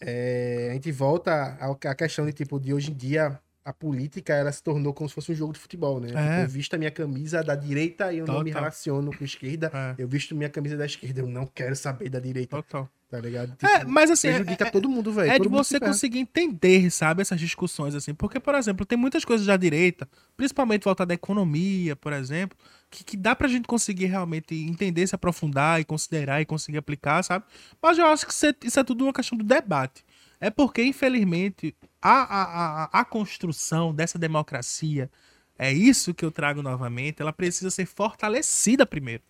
é, 0.00 0.68
a 0.70 0.74
gente 0.74 0.90
volta 0.90 1.56
à 1.84 1.94
questão 1.94 2.26
de, 2.26 2.32
tipo, 2.32 2.58
de 2.58 2.72
hoje 2.74 2.90
em 2.90 2.94
dia, 2.94 3.38
a 3.64 3.72
política, 3.72 4.32
ela 4.34 4.50
se 4.50 4.62
tornou 4.62 4.92
como 4.92 5.08
se 5.08 5.14
fosse 5.14 5.30
um 5.30 5.34
jogo 5.34 5.52
de 5.52 5.58
futebol, 5.60 6.00
né? 6.00 6.08
É. 6.08 6.10
Tipo, 6.12 6.40
eu 6.42 6.48
visto 6.48 6.74
a 6.74 6.78
minha 6.78 6.90
camisa 6.90 7.42
da 7.44 7.54
direita 7.54 8.12
e 8.12 8.18
eu 8.18 8.26
não 8.26 8.40
me 8.42 8.50
Total. 8.50 8.62
relaciono 8.62 9.10
com 9.16 9.22
a 9.22 9.24
esquerda. 9.24 9.70
É. 9.72 9.94
Eu 10.02 10.08
visto 10.08 10.34
minha 10.34 10.50
camisa 10.50 10.76
da 10.76 10.84
esquerda, 10.84 11.20
eu 11.20 11.28
não 11.28 11.46
quero 11.46 11.76
saber 11.76 12.08
da 12.08 12.18
direita, 12.18 12.56
Total. 12.56 12.88
tá 13.08 13.20
ligado? 13.20 13.56
É, 13.62 13.78
Tipo, 13.78 13.90
mas 13.92 14.10
assim, 14.10 14.28
prejudica 14.28 14.66
é- 14.66 14.70
todo 14.70 14.88
mundo, 14.88 15.12
velho. 15.12 15.30
É 15.30 15.38
de 15.38 15.46
você 15.48 15.78
conseguir 15.78 16.18
entender, 16.18 16.90
sabe, 16.90 17.22
essas 17.22 17.38
discussões, 17.38 17.94
assim. 17.94 18.12
Porque, 18.12 18.40
por 18.40 18.54
exemplo, 18.56 18.84
tem 18.84 18.98
muitas 18.98 19.24
coisas 19.24 19.46
da 19.46 19.56
direita, 19.56 20.08
principalmente 20.36 20.82
voltada 20.82 21.12
à 21.12 21.14
economia, 21.14 21.94
por 21.94 22.12
exemplo, 22.12 22.58
que, 22.90 23.04
que 23.04 23.16
dá 23.16 23.36
pra 23.36 23.46
gente 23.46 23.68
conseguir 23.68 24.06
realmente 24.06 24.54
entender, 24.56 25.06
se 25.06 25.14
aprofundar 25.14 25.80
e 25.80 25.84
considerar 25.84 26.40
e 26.40 26.44
conseguir 26.44 26.78
aplicar, 26.78 27.22
sabe? 27.22 27.44
Mas 27.80 27.96
eu 27.96 28.06
acho 28.06 28.26
que 28.26 28.32
isso 28.32 28.44
é, 28.46 28.54
isso 28.64 28.80
é 28.80 28.82
tudo 28.82 29.04
uma 29.04 29.12
questão 29.12 29.38
do 29.38 29.44
debate. 29.44 30.04
É 30.40 30.50
porque, 30.50 30.82
infelizmente, 30.82 31.74
a, 32.02 32.22
a, 32.22 32.84
a, 32.84 33.00
a 33.00 33.04
construção 33.04 33.94
dessa 33.94 34.18
democracia, 34.18 35.10
é 35.58 35.72
isso 35.72 36.14
que 36.14 36.24
eu 36.24 36.30
trago 36.32 36.62
novamente, 36.62 37.22
ela 37.22 37.32
precisa 37.32 37.70
ser 37.70 37.86
fortalecida 37.86 38.84
primeiro. 38.86 39.22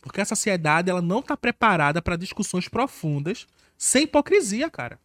Porque 0.00 0.20
a 0.20 0.24
sociedade 0.24 0.90
ela 0.90 1.02
não 1.02 1.20
está 1.20 1.36
preparada 1.36 2.00
para 2.00 2.16
discussões 2.16 2.68
profundas 2.68 3.46
sem 3.76 4.04
hipocrisia, 4.04 4.70
cara. 4.70 4.98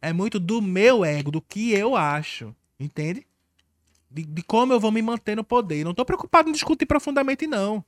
É 0.00 0.12
muito 0.12 0.40
do 0.40 0.62
meu 0.62 1.04
ego, 1.04 1.30
do 1.30 1.42
que 1.42 1.72
eu 1.72 1.94
acho, 1.94 2.54
entende? 2.78 3.26
De, 4.10 4.24
de 4.24 4.42
como 4.44 4.72
eu 4.72 4.80
vou 4.80 4.92
me 4.92 5.02
manter 5.02 5.36
no 5.36 5.44
poder. 5.44 5.84
Não 5.84 5.94
tô 5.94 6.04
preocupado 6.04 6.48
em 6.48 6.52
discutir 6.52 6.86
profundamente, 6.86 7.46
não. 7.46 7.84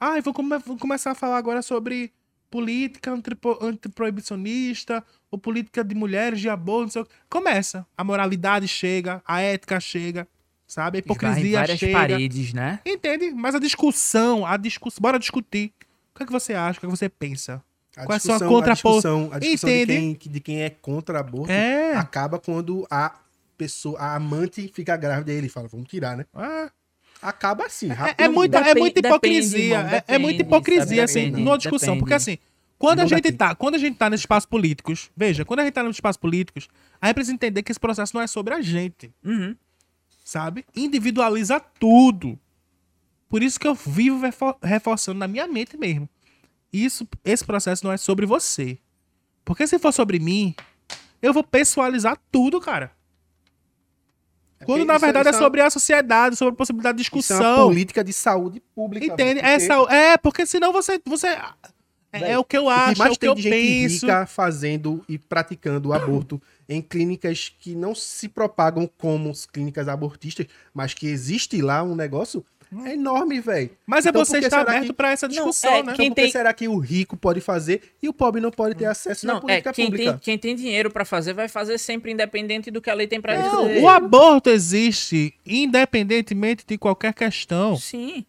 Ah, 0.00 0.18
eu 0.18 0.22
vou, 0.22 0.34
come- 0.34 0.58
vou 0.58 0.78
começar 0.78 1.12
a 1.12 1.14
falar 1.16 1.38
agora 1.38 1.62
sobre 1.62 2.12
política 2.52 3.10
antiproibicionista 3.62 5.02
ou 5.30 5.38
política 5.38 5.82
de 5.82 5.94
mulheres, 5.94 6.38
de 6.40 6.48
aborto, 6.48 6.82
não 6.84 6.90
sei 6.90 7.02
o 7.02 7.04
que. 7.06 7.12
Começa. 7.28 7.86
A 7.96 8.04
moralidade 8.04 8.68
chega, 8.68 9.22
a 9.26 9.40
ética 9.40 9.80
chega, 9.80 10.28
sabe? 10.66 10.98
A 10.98 11.00
hipocrisia 11.00 11.58
várias 11.58 11.78
chega. 11.78 11.92
paredes, 11.98 12.52
né? 12.52 12.80
Entende? 12.84 13.30
Mas 13.32 13.54
a 13.54 13.58
discussão, 13.58 14.44
a 14.46 14.56
discussão, 14.56 15.00
bora 15.00 15.18
discutir. 15.18 15.72
O 16.14 16.18
que, 16.18 16.22
é 16.24 16.26
que 16.26 16.32
você 16.32 16.52
acha? 16.54 16.76
O 16.78 16.80
que, 16.80 16.86
é 16.86 16.90
que 16.90 16.96
você 16.96 17.08
pensa? 17.08 17.62
A 17.96 18.04
Qual 18.04 18.14
é 18.14 18.16
a 18.16 18.20
sua 18.20 18.32
discussão, 18.34 18.48
contrapo- 18.48 18.70
a 18.70 18.74
discussão, 18.92 19.30
a 19.32 19.38
discussão 19.38 19.68
de, 19.70 19.82
Entende? 19.82 20.16
quem, 20.18 20.32
de 20.32 20.40
quem 20.40 20.62
é 20.62 20.70
contra 20.70 21.20
aborto 21.20 21.50
É. 21.52 21.94
acaba 21.96 22.38
quando 22.38 22.86
a 22.90 23.14
pessoa, 23.56 23.98
a 23.98 24.14
amante 24.16 24.70
fica 24.74 24.96
grávida 24.96 25.32
e 25.32 25.36
ele 25.36 25.48
fala, 25.48 25.68
vamos 25.68 25.88
tirar, 25.88 26.16
né? 26.16 26.24
Ah, 26.34 26.70
Acaba 27.22 27.66
assim, 27.66 27.88
É, 27.88 27.92
rápido. 27.92 28.20
é 28.20 28.28
muita, 28.28 28.58
é 28.58 28.60
Depende- 28.62 28.80
muita 28.80 28.98
hipocrisia. 29.00 29.58
depende, 29.58 29.66
irmão, 29.74 29.90
é, 29.94 30.04
é 30.14 30.18
muita 30.18 30.38
depende, 30.38 30.42
hipocrisia, 30.56 30.84
sabe? 30.86 31.00
assim, 31.02 31.20
Depende, 31.26 31.40
numa 31.42 31.56
discussão. 31.58 31.86
depende. 31.94 32.00
Porque 32.00 32.14
assim, 32.14 32.38
quando 32.78 32.98
a 33.00 33.06
gente 33.06 33.32
tá, 33.32 33.54
quando 33.54 33.74
a 33.76 33.78
gente 33.78 33.96
tá 33.96 34.10
nesses 34.10 34.22
espaços 34.22 34.46
políticos, 34.46 35.08
veja, 35.16 35.44
quando 35.44 35.60
a 35.60 35.64
gente 35.64 35.72
tá 35.74 35.82
nos 35.84 35.96
espaços 35.96 36.16
políticos, 36.16 36.68
a 37.00 37.06
gente 37.06 37.14
precisa 37.14 37.34
entender 37.34 37.62
que 37.62 37.70
esse 37.70 37.78
processo 37.80 38.14
não 38.16 38.20
é 38.22 38.26
sobre 38.26 38.52
a 38.54 38.60
gente, 38.60 39.12
Uhum. 39.24 39.54
sabe? 40.24 40.64
Individualiza 40.74 41.60
tudo. 41.60 42.36
Por 43.28 43.42
isso 43.42 43.58
que 43.58 43.66
eu 43.68 43.74
vivo 43.74 44.20
refo- 44.20 44.56
reforçando 44.62 45.18
na 45.20 45.28
minha 45.28 45.46
mente 45.46 45.76
mesmo. 45.76 46.08
Isso, 46.72 47.06
esse 47.24 47.44
processo 47.44 47.84
não 47.84 47.92
é 47.92 47.96
sobre 47.96 48.26
você. 48.26 48.78
Porque 49.44 49.66
se 49.66 49.78
for 49.78 49.92
sobre 49.92 50.18
mim, 50.18 50.54
eu 51.20 51.32
vou 51.32 51.44
pessoalizar 51.44 52.18
tudo, 52.30 52.60
cara. 52.60 52.90
É 54.62 54.64
Quando 54.64 54.84
na 54.84 54.94
isso 54.94 55.04
verdade 55.04 55.28
é 55.28 55.30
isso 55.30 55.38
sobre 55.40 55.60
a 55.60 55.70
sociedade, 55.70 56.36
sobre 56.36 56.54
a 56.54 56.56
possibilidade 56.56 56.96
de 56.98 57.02
Isso 57.02 57.14
é 57.14 57.18
discussão. 57.20 57.56
uma 57.56 57.66
política 57.66 58.04
de 58.04 58.12
saúde 58.12 58.60
pública. 58.74 59.06
Entende? 59.06 59.40
porque 59.40 59.94
é, 59.94 60.16
porque 60.16 60.46
senão 60.46 60.72
você. 60.72 61.00
você 61.04 61.28
é, 62.14 62.32
é 62.32 62.38
o 62.38 62.44
que 62.44 62.58
eu 62.58 62.64
o 62.64 62.68
acho, 62.70 62.92
que 62.92 62.98
mais 62.98 63.10
é 63.10 63.12
o 63.12 63.14
que 63.14 63.20
tem 63.20 63.28
eu 63.28 63.34
de 63.34 63.42
gente 63.42 63.52
penso. 63.52 64.06
rica 64.06 64.26
fazendo 64.26 65.02
e 65.08 65.18
praticando 65.18 65.88
o 65.88 65.92
aborto 65.94 66.40
em 66.68 66.82
clínicas 66.82 67.50
que 67.58 67.74
não 67.74 67.94
se 67.94 68.28
propagam 68.28 68.86
como 68.98 69.30
as 69.30 69.46
clínicas 69.46 69.88
abortistas, 69.88 70.46
mas 70.74 70.92
que 70.92 71.06
existe 71.06 71.60
lá 71.62 71.82
um 71.82 71.94
negócio 71.94 72.44
é 72.86 72.94
enorme, 72.94 73.40
velho. 73.40 73.70
Mas 73.86 74.06
é 74.06 74.08
Então, 74.10 74.24
você 74.24 74.32
por 74.34 74.40
que 74.40 74.46
estar 74.46 74.60
aberto 74.62 74.86
que- 74.86 74.92
pra 74.92 75.10
essa 75.12 75.26
Não, 75.28 75.34
discussão, 75.34 75.74
é, 75.74 75.82
né? 75.82 75.92
quem 75.94 76.06
Então, 76.06 76.14
tem- 76.24 76.30
será 76.32 76.52
que 76.52 76.66
o 76.68 76.78
rico 76.78 77.16
pode 77.16 77.40
fazer 77.40 77.82
e 78.02 78.08
o 78.08 78.12
pobre 78.12 78.40
não 78.40 78.50
pode 78.50 78.74
ter 78.74 78.86
acesso 78.86 79.26
na 79.26 79.34
Não, 79.34 79.38
é, 79.40 79.42
política 79.42 79.72
quem 79.72 79.86
pública? 79.86 80.10
tem, 80.12 80.18
quem 80.20 80.38
tem 80.38 80.54
dinheiro 80.56 80.90
pra 80.90 81.04
fazer, 81.04 81.32
vai 81.34 81.48
fazer 81.48 81.76
sempre 81.78 82.12
independente 82.12 82.70
do 82.70 82.80
que 82.80 82.88
a 82.88 82.94
lei 82.94 83.06
tem 83.06 83.20
pra 83.20 83.38
Não, 83.38 83.66
dizer. 83.68 83.82
o 83.82 83.88
aborto 83.88 84.48
existe 84.50 85.34
independentemente 85.46 86.64
de 86.66 86.78
qualquer 86.78 87.12
questão. 87.14 87.76
Sim. 87.76 88.24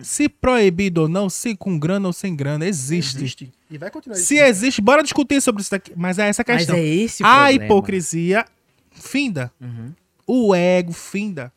Se 0.00 0.28
proibido 0.28 1.02
ou 1.02 1.08
não, 1.08 1.28
se 1.30 1.54
com 1.54 1.78
grana 1.78 2.06
ou 2.08 2.12
sem 2.12 2.34
grana, 2.34 2.66
existe. 2.66 3.16
Existe. 3.18 3.52
E 3.70 3.78
vai 3.78 3.90
continuar 3.90 4.16
Se 4.16 4.36
existe, 4.38 4.80
bora 4.80 5.02
discutir 5.02 5.40
sobre 5.40 5.62
isso 5.62 5.70
daqui. 5.70 5.92
Mas 5.96 6.18
é 6.18 6.28
essa 6.28 6.42
a 6.42 6.44
Mas 6.48 6.56
questão. 6.58 6.76
é 6.76 6.82
esse 6.84 7.22
o 7.22 7.26
a 7.26 7.36
problema. 7.46 7.64
hipocrisia 7.64 8.44
finda. 8.90 9.52
Uhum. 9.60 9.92
O 10.26 10.54
ego 10.54 10.92
finda. 10.92 11.52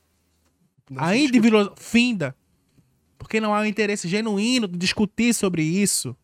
A 0.96 1.16
individual 1.16 1.74
finda. 1.78 2.36
Porque 3.18 3.40
não 3.40 3.54
há 3.56 3.62
um 3.62 3.66
interesse 3.66 4.08
genuíno 4.08 4.68
de 4.68 4.78
discutir 4.78 5.34
sobre 5.34 5.64
isso. 5.64 6.16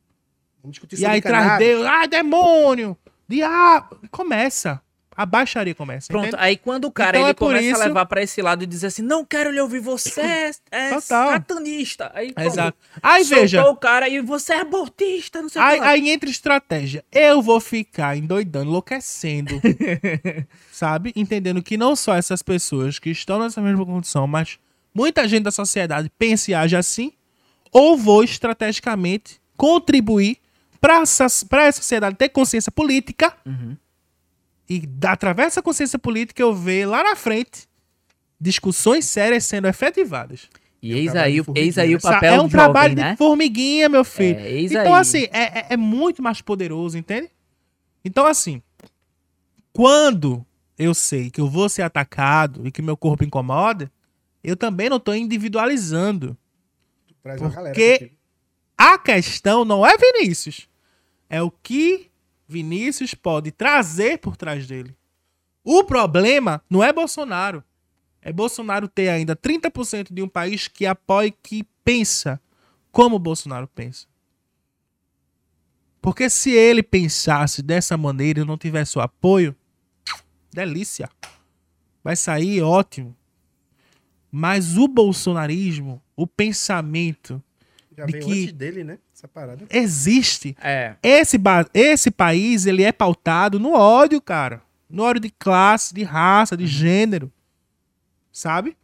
Discutir 0.64 0.96
E 0.96 1.00
sobre 1.00 1.12
aí 1.14 1.22
traz. 1.22 1.58
Deus, 1.58 1.86
ah, 1.86 2.06
demônio, 2.06 2.98
diabo. 3.28 3.98
Começa. 4.12 4.82
A 5.16 5.26
baixaria 5.26 5.76
começa. 5.76 6.08
Pronto, 6.08 6.28
entende? 6.28 6.42
aí 6.42 6.56
quando 6.56 6.86
o 6.86 6.92
cara 6.92 7.18
Então 7.18 7.22
ele 7.24 7.32
é 7.32 7.34
começa 7.34 7.66
isso- 7.66 7.82
a 7.82 7.86
levar 7.86 8.06
pra 8.06 8.24
esse 8.24 8.42
lado 8.42 8.64
e 8.64 8.66
dizer 8.66 8.88
assim, 8.88 9.02
não 9.02 9.26
quero 9.26 9.52
lhe 9.52 9.60
ouvir, 9.60 9.80
você 9.80 10.22
é, 10.22 10.52
é 10.72 10.90
Total. 10.96 11.32
satanista. 11.34 12.10
Aí, 12.16 12.32
pronto, 12.34 12.48
Exato. 12.48 12.78
Aí 13.04 13.24
veja, 13.26 13.66
o 13.70 13.76
cara 13.76 14.08
e 14.08 14.22
você 14.22 14.54
é 14.54 14.62
abortista, 14.62 15.42
não 15.42 15.50
sei 15.50 15.62
o 15.62 15.66
aí, 15.66 15.80
aí 15.82 16.10
entra 16.10 16.30
estratégia. 16.30 17.04
Eu 17.12 17.42
vou 17.42 17.60
ficar 17.60 18.16
endoidando, 18.18 18.70
enlouquecendo. 18.70 19.60
sabe? 20.72 21.12
Entendendo 21.16 21.62
que 21.62 21.78
não 21.78 21.96
só 21.96 22.16
essas 22.16 22.42
pessoas 22.42 23.00
que 23.00 23.10
estão 23.10 23.40
nessa 23.40 23.62
mesma 23.62 23.86
condição, 23.86 24.26
mas 24.28 24.58
muita 24.94 25.28
gente 25.28 25.44
da 25.44 25.52
sociedade 25.52 26.10
pensa 26.18 26.52
e 26.52 26.54
age 26.54 26.76
assim. 26.76 27.12
Ou 27.72 27.98
vou 27.98 28.24
estrategicamente 28.24 29.40
contribuir 29.56 30.38
para 30.80 31.02
essa, 31.02 31.28
pra 31.48 31.66
essa 31.66 31.82
sociedade 31.82 32.16
ter 32.16 32.30
consciência 32.30 32.72
política. 32.72 33.34
Uhum. 33.46 33.78
E 34.74 34.88
da- 34.88 35.12
através 35.12 35.48
dessa 35.48 35.62
consciência 35.62 36.00
política 36.00 36.42
eu 36.42 36.54
ver 36.56 36.86
lá 36.86 37.04
na 37.04 37.16
frente 37.16 37.68
discussões 38.40 39.04
sérias 39.06 39.44
sendo 39.46 39.68
efetivadas. 39.68 40.48
E 40.82 40.94
É 40.94 40.98
eis 40.98 41.16
aí, 41.16 41.42
eis 41.56 41.78
aí 41.78 41.94
o 41.96 42.02
papel 42.02 42.34
é 42.36 42.42
um 42.42 42.50
trabalho 42.50 42.92
jovem, 42.92 43.04
né? 43.06 43.12
de 43.12 43.18
formiguinha, 43.18 43.90
meu 43.90 44.04
filho. 44.04 44.40
É, 44.40 44.52
eis 44.52 44.72
então, 44.72 44.94
aí. 44.96 45.02
assim, 45.02 45.24
é, 45.32 45.60
é- 45.60 45.66
é 45.72 45.78
muito 45.78 46.24
mais 46.24 46.42
poderoso, 46.42 46.98
entende? 46.98 47.30
Então, 48.04 48.26
assim, 48.26 48.62
quando 49.74 50.46
eu 50.78 50.94
sei 50.94 51.30
que 51.30 51.40
eu 51.40 51.48
vou 51.50 51.70
ser 51.70 51.82
atacado 51.84 52.66
e 52.66 52.72
que 52.72 52.82
meu 52.82 52.98
corpo 52.98 53.24
incomoda, 53.24 53.92
eu 54.44 54.56
também 54.56 54.90
não 54.90 55.00
tô 55.00 55.14
individualizando. 55.14 56.36
Traz 57.22 57.40
Porque-. 57.40 58.12
A 58.78 58.98
questão 58.98 59.64
não 59.64 59.86
é 59.86 59.96
Vinícius. 59.98 60.68
É 61.30 61.42
o 61.42 61.52
que 61.52 62.10
Vinícius 62.52 63.14
pode 63.14 63.50
trazer 63.50 64.18
por 64.20 64.36
trás 64.36 64.68
dele. 64.68 64.94
O 65.64 65.86
problema 65.86 66.62
não 66.70 66.84
é 66.84 66.92
Bolsonaro. 66.92 67.64
É 68.22 68.32
Bolsonaro 68.34 68.90
ter 68.90 69.08
ainda 69.08 69.36
30% 69.38 70.12
de 70.14 70.22
um 70.22 70.28
país 70.28 70.68
que 70.68 70.86
apoia, 70.86 71.32
que 71.42 71.64
pensa 71.84 72.42
como 72.92 73.18
Bolsonaro 73.18 73.68
pensa. 73.68 74.06
Porque 76.02 76.30
se 76.30 76.52
ele 76.52 76.84
pensasse 76.84 77.62
dessa 77.62 77.96
maneira 77.96 78.42
e 78.42 78.46
não 78.46 78.58
tivesse 78.58 78.98
o 78.98 79.02
apoio, 79.02 79.56
delícia. 80.52 81.10
Vai 82.04 82.16
sair 82.16 82.62
ótimo. 82.62 83.16
Mas 84.32 84.78
o 84.78 84.88
bolsonarismo, 84.88 86.02
o 86.16 86.26
pensamento 86.28 87.42
Já 87.96 88.06
de 88.06 88.12
veio 88.12 88.26
que- 88.26 88.32
antes 88.42 88.54
dele, 88.54 88.84
né? 88.84 89.00
Essa 89.22 89.28
parada. 89.28 89.68
existe. 89.70 90.58
É. 90.60 90.96
Esse, 91.04 91.38
esse 91.76 92.10
país, 92.10 92.66
ele 92.66 92.82
é 92.82 92.92
pautado 92.92 93.60
no 93.60 93.74
ódio, 93.74 94.20
cara. 94.20 94.64
No 94.90 95.04
ódio 95.04 95.22
de 95.22 95.30
classe, 95.30 95.94
de 95.94 96.02
raça, 96.02 96.58
de 96.58 96.66
gênero. 96.66 97.32
Sabe? 98.32 98.76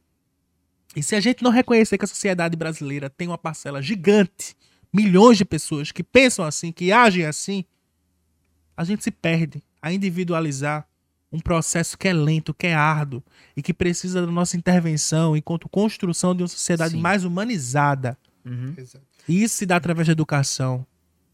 E 0.95 1.01
se 1.01 1.15
a 1.15 1.19
gente 1.19 1.43
não 1.43 1.49
reconhecer 1.49 1.97
que 1.97 2.05
a 2.05 2.07
sociedade 2.07 2.55
brasileira 2.55 3.09
tem 3.09 3.27
uma 3.27 3.37
parcela 3.37 3.81
gigante, 3.81 4.55
milhões 4.93 5.39
de 5.39 5.45
pessoas 5.45 5.91
que 5.91 6.03
pensam 6.03 6.45
assim, 6.45 6.71
que 6.71 6.91
agem 6.91 7.25
assim, 7.25 7.65
a 8.75 8.83
gente 8.83 9.03
se 9.03 9.09
perde 9.09 9.63
a 9.81 9.91
individualizar 9.91 10.87
um 11.31 11.39
processo 11.39 11.97
que 11.97 12.07
é 12.07 12.13
lento, 12.13 12.53
que 12.53 12.67
é 12.67 12.75
árduo 12.75 13.23
e 13.55 13.61
que 13.63 13.73
precisa 13.73 14.21
da 14.21 14.31
nossa 14.31 14.55
intervenção 14.55 15.35
enquanto 15.35 15.67
construção 15.67 16.35
de 16.35 16.43
uma 16.43 16.47
sociedade 16.47 16.91
Sim. 16.91 17.01
mais 17.01 17.25
humanizada. 17.25 18.17
Uhum. 18.47 18.73
Exato. 18.77 19.05
E 19.27 19.43
isso 19.43 19.55
se 19.57 19.65
dá 19.65 19.75
através 19.75 20.07
da 20.07 20.11
educação, 20.11 20.85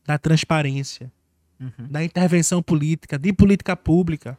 da 0.06 0.18
transparência, 0.18 1.12
Uhum. 1.60 1.88
da 1.90 2.04
intervenção 2.04 2.62
política, 2.62 3.18
de 3.18 3.32
política 3.32 3.76
pública. 3.76 4.38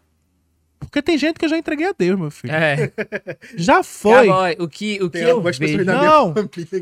Porque 0.79 1.01
tem 1.01 1.17
gente 1.17 1.39
que 1.39 1.45
eu 1.45 1.49
já 1.49 1.57
entreguei 1.57 1.87
a 1.89 1.95
Deus, 1.97 2.19
meu 2.19 2.31
filho. 2.31 2.53
É. 2.53 2.93
Já 3.57 3.83
foi. 3.83 4.29
Agora, 4.29 4.57
o 4.63 4.69
que, 4.69 5.03
o 5.03 5.09
que 5.09 5.19
Tem 5.19 5.29
eu 5.29 5.41
vejo... 5.41 5.85
Não. 5.85 6.35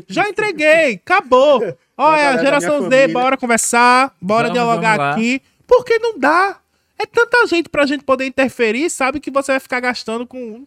Já 0.07 0.27
entreguei, 0.27 0.95
acabou. 0.95 1.61
Olha, 1.97 2.35
da 2.35 2.43
geração 2.43 2.89
Z, 2.89 3.07
bora 3.09 3.37
conversar, 3.37 4.13
bora 4.21 4.49
Vamos, 4.49 4.53
dialogar 4.53 4.97
vamos 4.97 5.13
aqui. 5.15 5.41
Porque 5.65 5.97
não 5.99 6.19
dá. 6.19 6.59
É 6.99 7.05
tanta 7.05 7.45
gente 7.47 7.69
pra 7.69 7.85
gente 7.85 8.03
poder 8.03 8.25
interferir, 8.25 8.89
sabe 8.89 9.19
que 9.19 9.31
você 9.31 9.53
vai 9.53 9.59
ficar 9.59 9.79
gastando 9.79 10.27
com. 10.27 10.65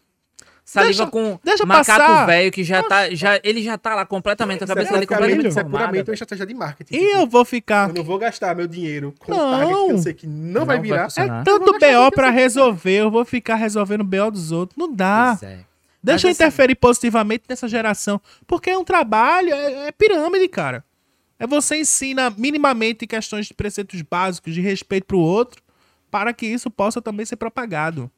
Saliva 0.69 1.05
Deixa- 1.05 1.07
com 1.13 1.39
deixa 1.45 1.65
macaco 1.65 2.01
passar. 2.01 2.27
velho 2.27 2.51
que 2.51 2.65
já 2.65 2.83
tá, 2.83 3.09
já, 3.15 3.39
ele 3.45 3.63
já 3.63 3.79
tá 3.79 3.95
lá 3.95 4.05
completamente, 4.05 4.65
a 4.65 4.67
cabeça 4.67 4.91
é 4.91 4.93
dele 4.95 5.07
completamente 5.07 5.47
Isso 5.47 5.61
é 5.61 5.63
puramente 5.65 6.11
uma 6.11 6.15
estratégia 6.15 6.45
de 6.45 6.55
marketing. 6.55 6.93
E 6.93 6.99
Tipo, 6.99 7.19
eu 7.19 7.27
vou 7.29 7.45
ficar. 7.45 7.89
eu 7.91 7.95
não 7.95 8.03
vou 8.03 8.19
gastar 8.19 8.57
meu 8.57 8.67
dinheiro 8.67 9.15
com 9.17 9.31
Não. 9.31 9.51
target 9.61 9.85
que 9.87 9.93
eu 9.93 9.99
sei 9.99 10.15
que 10.15 10.27
não, 10.27 10.61
Não 10.61 10.67
vai 10.67 10.79
vai 10.79 10.83
virar. 10.85 11.07
É 11.17 11.29
tanto 11.45 11.51
Eu 11.51 11.59
vou 11.61 11.73
gastar 11.79 12.01
BO 12.03 12.11
pra 12.11 12.31
resolver, 12.31 12.97
eu 13.01 13.11
vou 13.13 13.25
ficar 13.25 13.55
resolvendo 13.55 14.01
o 14.01 14.05
BO 14.05 14.29
dos 14.33 14.51
outros. 14.51 14.77
Não 14.77 14.93
dá. 14.93 15.37
Pois 15.39 15.51
é. 15.53 15.61
Deixa 16.03 16.27
eu 16.27 16.31
Mas 16.31 16.37
assim- 16.37 16.45
interferir 16.45 16.75
positivamente 16.75 17.45
nessa 17.49 17.69
geração. 17.69 18.21
Porque 18.45 18.69
é 18.71 18.77
um 18.77 18.85
trabalho, 18.85 19.53
é, 19.55 19.87
é 19.87 19.93
pirâmide, 19.93 20.49
cara. 20.49 20.85
É 21.39 21.47
você 21.47 21.77
ensina 21.79 22.29
minimamente 22.37 23.07
questões 23.07 23.47
de 23.47 23.55
preceitos 23.55 24.03
básicos 24.03 24.53
de 24.53 24.61
respeito 24.61 25.05
pro 25.07 25.19
outro, 25.21 25.63
para 26.11 26.33
que 26.33 26.45
isso 26.47 26.69
possa 26.73 27.01
também 27.01 27.25
ser 27.25 27.37
propagado. 27.37 28.11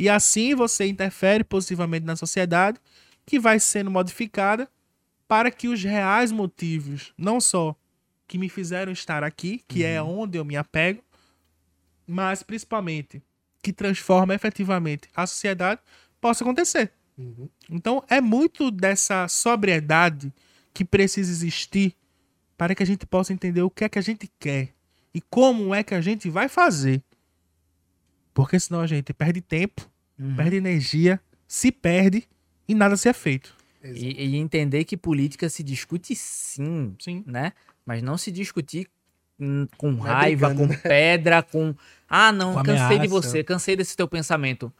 E 0.00 0.08
assim 0.08 0.54
você 0.54 0.86
interfere 0.86 1.44
positivamente 1.44 2.06
na 2.06 2.16
sociedade, 2.16 2.80
que 3.26 3.38
vai 3.38 3.60
sendo 3.60 3.90
modificada 3.90 4.66
para 5.28 5.50
que 5.50 5.68
os 5.68 5.84
reais 5.84 6.32
motivos, 6.32 7.12
não 7.18 7.38
só 7.38 7.76
que 8.26 8.38
me 8.38 8.48
fizeram 8.48 8.90
estar 8.90 9.22
aqui, 9.22 9.62
que 9.68 9.84
é 9.84 10.02
onde 10.02 10.38
eu 10.38 10.44
me 10.44 10.56
apego, 10.56 11.04
mas 12.06 12.42
principalmente 12.42 13.22
que 13.62 13.74
transforma 13.74 14.34
efetivamente 14.34 15.06
a 15.14 15.26
sociedade, 15.26 15.82
possa 16.18 16.44
acontecer. 16.44 16.90
Uhum. 17.18 17.50
Então 17.68 18.02
é 18.08 18.22
muito 18.22 18.70
dessa 18.70 19.28
sobriedade 19.28 20.32
que 20.72 20.82
precisa 20.82 21.30
existir 21.30 21.94
para 22.56 22.74
que 22.74 22.82
a 22.82 22.86
gente 22.86 23.04
possa 23.04 23.34
entender 23.34 23.60
o 23.60 23.68
que 23.68 23.84
é 23.84 23.88
que 23.90 23.98
a 23.98 24.02
gente 24.02 24.32
quer 24.38 24.72
e 25.12 25.20
como 25.20 25.74
é 25.74 25.82
que 25.82 25.94
a 25.94 26.00
gente 26.00 26.30
vai 26.30 26.48
fazer. 26.48 27.02
Porque 28.32 28.58
senão 28.58 28.80
a 28.80 28.86
gente 28.86 29.12
perde 29.12 29.42
tempo, 29.42 29.89
Uhum. 30.20 30.36
perde 30.36 30.56
energia, 30.56 31.18
se 31.48 31.72
perde 31.72 32.28
e 32.68 32.74
nada 32.74 32.96
se 32.96 33.08
é 33.08 33.12
feito. 33.12 33.54
E, 33.82 34.26
e 34.26 34.36
entender 34.36 34.84
que 34.84 34.96
política 34.96 35.48
se 35.48 35.62
discute 35.62 36.14
sim, 36.14 36.94
Sim. 36.98 37.24
né? 37.26 37.52
Mas 37.86 38.02
não 38.02 38.18
se 38.18 38.30
discutir 38.30 38.86
com 39.78 39.90
Não 39.92 40.06
é 40.06 40.10
raiva, 40.10 40.48
brigando, 40.50 40.74
com 40.74 40.80
pedra, 40.82 41.42
com. 41.42 41.74
Ah, 42.08 42.30
não, 42.30 42.52
Com 42.52 42.62
cansei 42.62 42.98
de 42.98 43.06
ameaça. 43.06 43.08
você, 43.08 43.42
cansei 43.42 43.74
desse 43.74 43.96
teu 43.96 44.06
pensamento. 44.06 44.70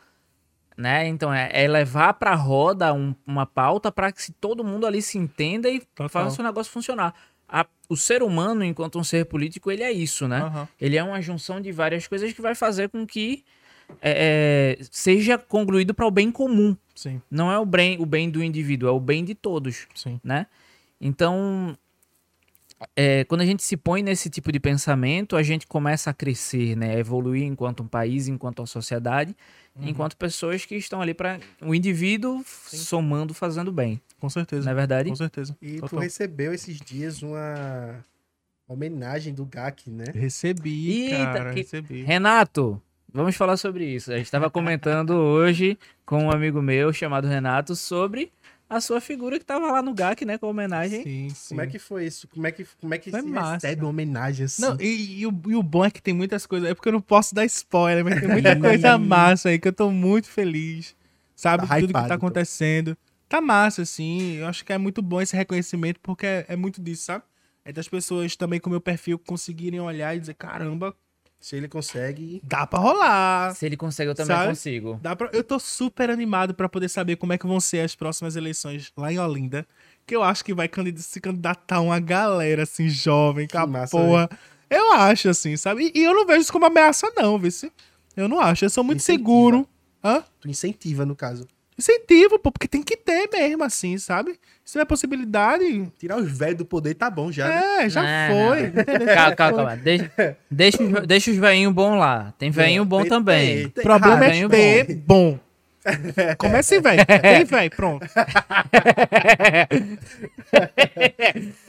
Né? 0.76 1.08
Então 1.08 1.32
é, 1.32 1.50
é 1.52 1.66
levar 1.68 2.14
pra 2.14 2.34
roda 2.34 2.92
um- 2.94 3.14
uma 3.26 3.44
pauta 3.46 3.90
para 3.92 4.10
que 4.12 4.22
se 4.22 4.32
todo 4.32 4.64
mundo 4.64 4.86
ali 4.86 5.02
se 5.02 5.18
entenda 5.18 5.68
e 5.68 5.80
Total. 5.94 6.08
faça 6.08 6.40
o 6.40 6.44
negócio 6.44 6.72
funcionar. 6.72 7.14
A- 7.48 7.66
o 7.88 7.96
ser 7.96 8.22
humano, 8.22 8.62
enquanto 8.64 8.98
um 8.98 9.04
ser 9.04 9.26
político, 9.26 9.70
ele 9.70 9.82
é 9.82 9.90
isso, 9.92 10.28
né? 10.28 10.40
Aham. 10.42 10.68
Ele 10.80 10.96
é 10.96 11.02
uma 11.02 11.20
junção 11.20 11.60
de 11.60 11.72
várias 11.72 12.06
coisas 12.06 12.32
que 12.32 12.40
vai 12.40 12.54
fazer 12.54 12.88
com 12.90 13.06
que 13.06 13.44
é, 14.00 14.76
é, 14.80 14.84
seja 14.90 15.36
concluído 15.38 15.92
para 15.94 16.06
o 16.06 16.10
bem 16.10 16.30
comum. 16.30 16.76
Sim, 16.94 17.20
Não 17.30 17.50
é 17.50 17.58
o 17.58 17.64
bem, 17.64 17.98
o 18.00 18.04
bem 18.06 18.28
do 18.30 18.42
indivíduo, 18.42 18.88
é 18.88 18.92
o 18.92 19.00
bem 19.00 19.24
de 19.24 19.34
todos, 19.34 19.86
sim. 19.94 20.20
né? 20.22 20.46
Então, 21.00 21.76
é, 22.96 23.24
quando 23.24 23.40
a 23.42 23.46
gente 23.46 23.62
se 23.62 23.76
põe 23.76 24.02
nesse 24.02 24.28
tipo 24.30 24.50
de 24.52 24.60
pensamento, 24.60 25.36
a 25.36 25.42
gente 25.42 25.66
começa 25.66 26.10
a 26.10 26.14
crescer, 26.14 26.76
né? 26.76 26.94
A 26.94 26.98
evoluir 26.98 27.42
enquanto 27.44 27.82
um 27.82 27.86
país, 27.86 28.28
enquanto 28.28 28.60
uma 28.60 28.66
sociedade, 28.66 29.34
Uhum. 29.76 29.88
enquanto 29.88 30.16
pessoas 30.16 30.64
que 30.64 30.74
estão 30.74 31.00
ali 31.00 31.14
para 31.14 31.38
o 31.62 31.74
indivíduo 31.74 32.42
somando, 32.46 33.32
fazendo 33.32 33.70
bem. 33.72 34.00
Com 34.18 34.28
certeza. 34.28 34.64
Não 34.64 34.72
é 34.72 34.74
verdade? 34.74 35.08
Com 35.08 35.16
certeza. 35.16 35.56
E 35.62 35.76
tu 35.76 35.80
Total. 35.82 36.00
recebeu 36.00 36.52
esses 36.52 36.78
dias 36.80 37.22
uma 37.22 38.04
homenagem 38.68 39.32
do 39.32 39.44
GAC, 39.44 39.88
né? 39.90 40.04
Recebi, 40.12 41.02
Eita, 41.04 41.16
cara, 41.32 41.50
que- 41.54 41.60
recebi. 41.60 42.02
Renato, 42.02 42.82
vamos 43.12 43.36
falar 43.36 43.56
sobre 43.56 43.84
isso. 43.84 44.12
A 44.12 44.16
gente 44.16 44.26
estava 44.26 44.50
comentando 44.50 45.10
hoje 45.10 45.78
com 46.04 46.24
um 46.24 46.30
amigo 46.30 46.60
meu 46.62 46.92
chamado 46.92 47.26
Renato 47.26 47.74
sobre 47.76 48.32
a 48.68 48.80
sua 48.80 49.00
figura 49.00 49.36
que 49.36 49.42
estava 49.42 49.72
lá 49.72 49.82
no 49.82 49.92
GAC, 49.92 50.24
né? 50.24 50.38
Com 50.38 50.46
homenagem. 50.46 51.02
Sim, 51.02 51.28
sim. 51.30 51.48
Como 51.50 51.60
é 51.60 51.66
que 51.66 51.78
foi 51.78 52.06
isso? 52.06 52.28
Como 52.28 52.46
é 52.46 52.52
que, 52.52 52.64
como 52.80 52.94
é 52.94 52.98
que 52.98 53.10
Foi 53.10 53.20
se 53.20 53.26
massa. 53.26 53.54
recebe 53.66 53.82
uma 53.82 53.90
homenagem 53.90 54.46
assim? 54.46 54.62
Não, 54.62 54.76
e, 54.80 55.20
e 55.20 55.26
o, 55.26 55.42
e 55.48 55.56
o 55.56 55.62
bom 55.62 55.84
é 55.84 55.90
que 55.90 56.00
tem 56.00 56.14
muitas 56.14 56.46
coisas. 56.46 56.70
É 56.70 56.74
porque 56.74 56.88
eu 56.88 56.92
não 56.92 57.00
posso 57.00 57.34
dar 57.34 57.44
spoiler, 57.46 58.04
mas 58.04 58.20
tem 58.20 58.28
muita 58.30 58.58
coisa 58.58 58.96
massa 58.96 59.48
aí 59.48 59.58
que 59.58 59.66
eu 59.66 59.72
tô 59.72 59.90
muito 59.90 60.28
feliz. 60.28 60.94
Sabe? 61.34 61.66
Tá 61.66 61.74
tudo 61.76 61.86
que 61.88 61.92
tá 61.94 62.04
então. 62.04 62.16
acontecendo. 62.16 62.96
Tá 63.28 63.40
massa, 63.40 63.82
assim. 63.82 64.36
Eu 64.36 64.46
acho 64.46 64.64
que 64.64 64.72
é 64.72 64.78
muito 64.78 65.02
bom 65.02 65.20
esse 65.20 65.34
reconhecimento, 65.34 65.98
porque 66.00 66.26
é, 66.26 66.44
é 66.48 66.56
muito 66.56 66.80
disso, 66.80 67.04
sabe? 67.04 67.24
É 67.64 67.72
das 67.72 67.88
pessoas 67.88 68.36
também 68.36 68.60
com 68.60 68.68
o 68.68 68.70
meu 68.70 68.80
perfil 68.80 69.18
conseguirem 69.18 69.80
olhar 69.80 70.14
e 70.14 70.20
dizer: 70.20 70.34
caramba, 70.34 70.94
Se 71.40 71.56
ele 71.56 71.68
consegue. 71.68 72.40
dá 72.44 72.66
pra 72.66 72.78
rolar. 72.78 73.54
Se 73.54 73.64
ele 73.64 73.76
consegue, 73.76 74.10
eu 74.10 74.14
também 74.14 74.36
Sabe? 74.36 74.48
consigo. 74.50 75.00
Dá 75.02 75.16
pra... 75.16 75.30
Eu 75.32 75.42
tô 75.42 75.58
super 75.58 76.10
animado 76.10 76.52
pra 76.54 76.68
poder 76.68 76.88
saber 76.90 77.16
como 77.16 77.32
é 77.32 77.38
que 77.38 77.46
vão 77.46 77.58
ser 77.58 77.80
as 77.80 77.94
próximas 77.94 78.36
eleições 78.36 78.92
lá 78.94 79.10
em 79.10 79.18
Olinda. 79.18 79.66
Que 80.06 80.14
eu 80.14 80.22
acho 80.22 80.44
que 80.44 80.52
vai 80.52 80.68
se 80.96 81.20
candidatar 81.20 81.80
uma 81.80 81.98
galera, 81.98 82.64
assim, 82.64 82.88
jovem, 82.90 83.48
com 83.48 83.56
a 83.58 83.66
massa, 83.66 83.96
porra. 83.96 84.28
Eu 84.68 84.92
acho, 84.92 85.30
assim, 85.30 85.56
sabe? 85.56 85.90
E, 85.94 86.00
e 86.00 86.04
eu 86.04 86.12
não 86.14 86.26
vejo 86.26 86.42
isso 86.42 86.52
como 86.52 86.66
ameaça, 86.66 87.10
não, 87.16 87.38
vê 87.38 87.50
se. 87.50 87.72
Eu 88.14 88.28
não 88.28 88.38
acho. 88.38 88.64
Eu 88.66 88.70
sou 88.70 88.84
muito 88.84 88.98
Incentiva. 88.98 89.18
seguro. 89.24 89.68
Hã? 90.04 90.22
Tu 90.40 90.48
incentiva, 90.48 91.06
no 91.06 91.16
caso. 91.16 91.46
Incentivo, 91.80 92.38
pô, 92.38 92.52
porque 92.52 92.68
tem 92.68 92.82
que 92.82 92.94
ter 92.96 93.26
mesmo, 93.32 93.64
assim, 93.64 93.96
sabe? 93.96 94.38
Se 94.64 94.72
tiver 94.72 94.84
possibilidade. 94.84 95.90
Tirar 95.98 96.18
os 96.18 96.30
velhos 96.30 96.58
do 96.58 96.64
poder 96.66 96.94
tá 96.94 97.08
bom 97.10 97.32
já. 97.32 97.48
né? 97.48 97.84
É, 97.84 97.88
já 97.88 98.02
Não, 98.02 98.48
foi. 98.48 98.62
não. 98.68 98.84
Calma, 99.14 99.34
calma, 99.34 99.56
calma. 99.56 99.76
Deixa, 99.76 100.36
deixa, 100.50 100.82
os- 100.82 101.06
deixa 101.06 101.30
os 101.30 101.36
veinhos 101.38 101.72
bons 101.72 101.98
lá. 101.98 102.34
Tem 102.38 102.50
veinho 102.50 102.84
bom 102.84 103.00
Tem- 103.00 103.08
também. 103.08 103.68
tem- 103.70 103.82
O 103.82 103.82
problema 103.82 104.26
é 104.26 104.46
ter 104.48 104.94
bom. 104.94 105.38
Comece 106.36 106.78
velho. 106.80 107.02
Tem 107.06 107.44
velho, 107.48 107.70
pronto. 107.70 108.06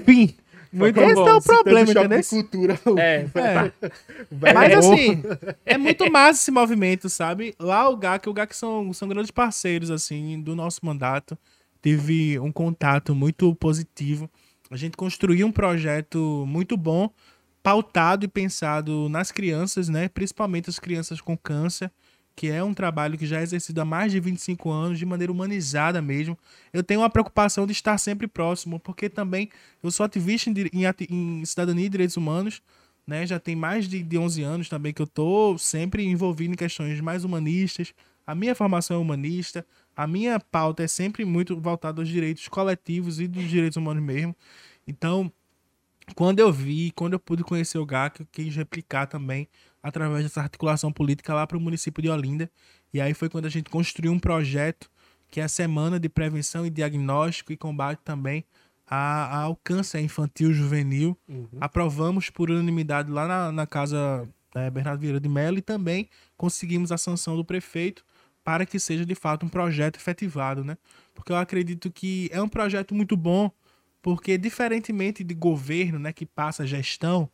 Fim. 0.05 0.35
Muito 0.72 0.99
Esse 1.02 1.15
bom. 1.15 1.27
é 1.27 1.34
o 1.34 1.41
problema, 1.41 1.91
entendeu? 1.91 2.22
de 2.22 2.27
cultura. 2.30 2.80
É. 2.98 3.26
É. 3.35 4.53
Mas 4.53 4.73
assim, 4.77 5.22
é 5.65 5.77
muito 5.77 6.10
massa 6.10 6.41
esse 6.41 6.52
movimento, 6.52 7.10
sabe? 7.10 7.53
Lá 7.60 7.89
o 7.89 7.98
GAC, 7.98 8.30
o 8.30 8.34
GAC 8.34 8.56
são, 8.56 8.93
são 8.93 9.07
grandes 9.07 9.31
parceiros, 9.31 9.91
assim, 9.91 10.41
do 10.41 10.56
nosso 10.56 10.80
mandato. 10.85 11.38
Teve 11.81 12.39
um 12.39 12.52
contato 12.52 13.14
muito 13.14 13.53
positivo. 13.56 14.30
A 14.69 14.77
gente 14.77 14.95
construiu 14.95 15.48
um 15.48 15.52
projeto 15.52 16.45
muito 16.48 16.77
bom, 16.77 17.10
pautado 17.61 18.26
e 18.26 18.27
pensado 18.27 19.10
nas 19.10 19.31
crianças, 19.31 19.89
né? 19.89 20.07
Principalmente 20.07 20.69
as 20.69 20.80
crianças 20.80 21.19
com 21.19 21.38
câncer, 21.38 21.91
que 22.35 22.47
é 22.47 22.63
um 22.63 22.73
trabalho 22.73 23.17
que 23.17 23.25
já 23.25 23.39
é 23.39 23.43
exercido 23.43 23.81
há 23.81 23.85
mais 23.85 24.11
de 24.11 24.19
25 24.19 24.69
anos, 24.69 24.97
de 24.97 25.05
maneira 25.05 25.31
humanizada 25.31 26.01
mesmo. 26.01 26.37
Eu 26.73 26.83
tenho 26.83 27.01
uma 27.01 27.09
preocupação 27.09 27.65
de 27.65 27.71
estar 27.73 27.97
sempre 27.97 28.27
próximo, 28.27 28.79
porque 28.79 29.09
também 29.09 29.49
eu 29.83 29.91
sou 29.91 30.05
ativista 30.05 30.49
em, 30.49 30.53
em 30.73 31.41
em 31.41 31.45
cidadania 31.45 31.85
e 31.85 31.89
direitos 31.89 32.17
humanos, 32.17 32.61
né? 33.05 33.25
Já 33.25 33.39
tem 33.39 33.55
mais 33.55 33.87
de, 33.87 34.01
de 34.03 34.17
11 34.17 34.41
anos 34.43 34.69
também 34.69 34.93
que 34.93 35.01
eu 35.01 35.07
tô 35.07 35.57
sempre 35.57 36.05
envolvido 36.05 36.53
em 36.53 36.57
questões 36.57 36.99
mais 37.01 37.23
humanistas. 37.23 37.93
A 38.25 38.33
minha 38.35 38.55
formação 38.55 38.97
é 38.97 38.99
humanista, 38.99 39.65
a 39.95 40.07
minha 40.07 40.39
pauta 40.39 40.83
é 40.83 40.87
sempre 40.87 41.25
muito 41.25 41.59
voltada 41.59 42.01
aos 42.01 42.07
direitos 42.07 42.47
coletivos 42.47 43.19
e 43.19 43.27
dos 43.27 43.49
direitos 43.49 43.77
humanos 43.77 44.03
mesmo. 44.03 44.35
Então, 44.87 45.31
quando 46.15 46.39
eu 46.39 46.51
vi, 46.51 46.91
quando 46.91 47.13
eu 47.13 47.19
pude 47.19 47.43
conhecer 47.43 47.77
o 47.77 47.85
GAC, 47.85 48.21
eu 48.21 48.27
quis 48.31 48.55
replicar 48.55 49.07
também 49.07 49.47
através 49.81 50.23
dessa 50.23 50.41
articulação 50.41 50.91
política 50.91 51.33
lá 51.33 51.45
para 51.47 51.57
o 51.57 51.61
município 51.61 52.01
de 52.01 52.09
Olinda. 52.09 52.49
E 52.93 52.99
aí 53.01 53.13
foi 53.13 53.29
quando 53.29 53.45
a 53.45 53.49
gente 53.49 53.69
construiu 53.69 54.11
um 54.11 54.19
projeto 54.19 54.89
que 55.29 55.39
é 55.39 55.43
a 55.43 55.47
Semana 55.47 55.99
de 55.99 56.09
Prevenção 56.09 56.65
e 56.65 56.69
Diagnóstico 56.69 57.53
e 57.53 57.57
Combate 57.57 57.99
também 58.03 58.43
a- 58.85 59.43
ao 59.43 59.55
câncer 59.55 60.01
infantil 60.01 60.51
juvenil. 60.53 61.17
Aprovamos 61.59 62.29
por 62.29 62.51
unanimidade 62.51 63.09
lá 63.09 63.27
na, 63.27 63.51
na 63.51 63.65
casa 63.65 64.27
eh, 64.53 64.69
Bernardo 64.69 64.99
Vieira 64.99 65.19
de 65.19 65.29
Mello 65.29 65.57
e 65.57 65.61
também 65.61 66.09
conseguimos 66.35 66.91
a 66.91 66.97
sanção 66.97 67.37
do 67.37 67.45
prefeito 67.45 68.03
para 68.43 68.65
que 68.65 68.77
seja 68.79 69.05
de 69.05 69.15
fato 69.15 69.45
um 69.45 69.49
projeto 69.49 69.95
efetivado, 69.97 70.63
né? 70.65 70.77
Porque 71.15 71.31
eu 71.31 71.37
acredito 71.37 71.89
que 71.91 72.27
é 72.33 72.41
um 72.41 72.49
projeto 72.49 72.93
muito 72.93 73.15
bom, 73.15 73.49
porque 74.01 74.37
diferentemente 74.37 75.23
de 75.23 75.33
governo, 75.33 75.99
né, 75.99 76.11
que 76.11 76.25
passa 76.25 76.65
gestão, 76.65 77.29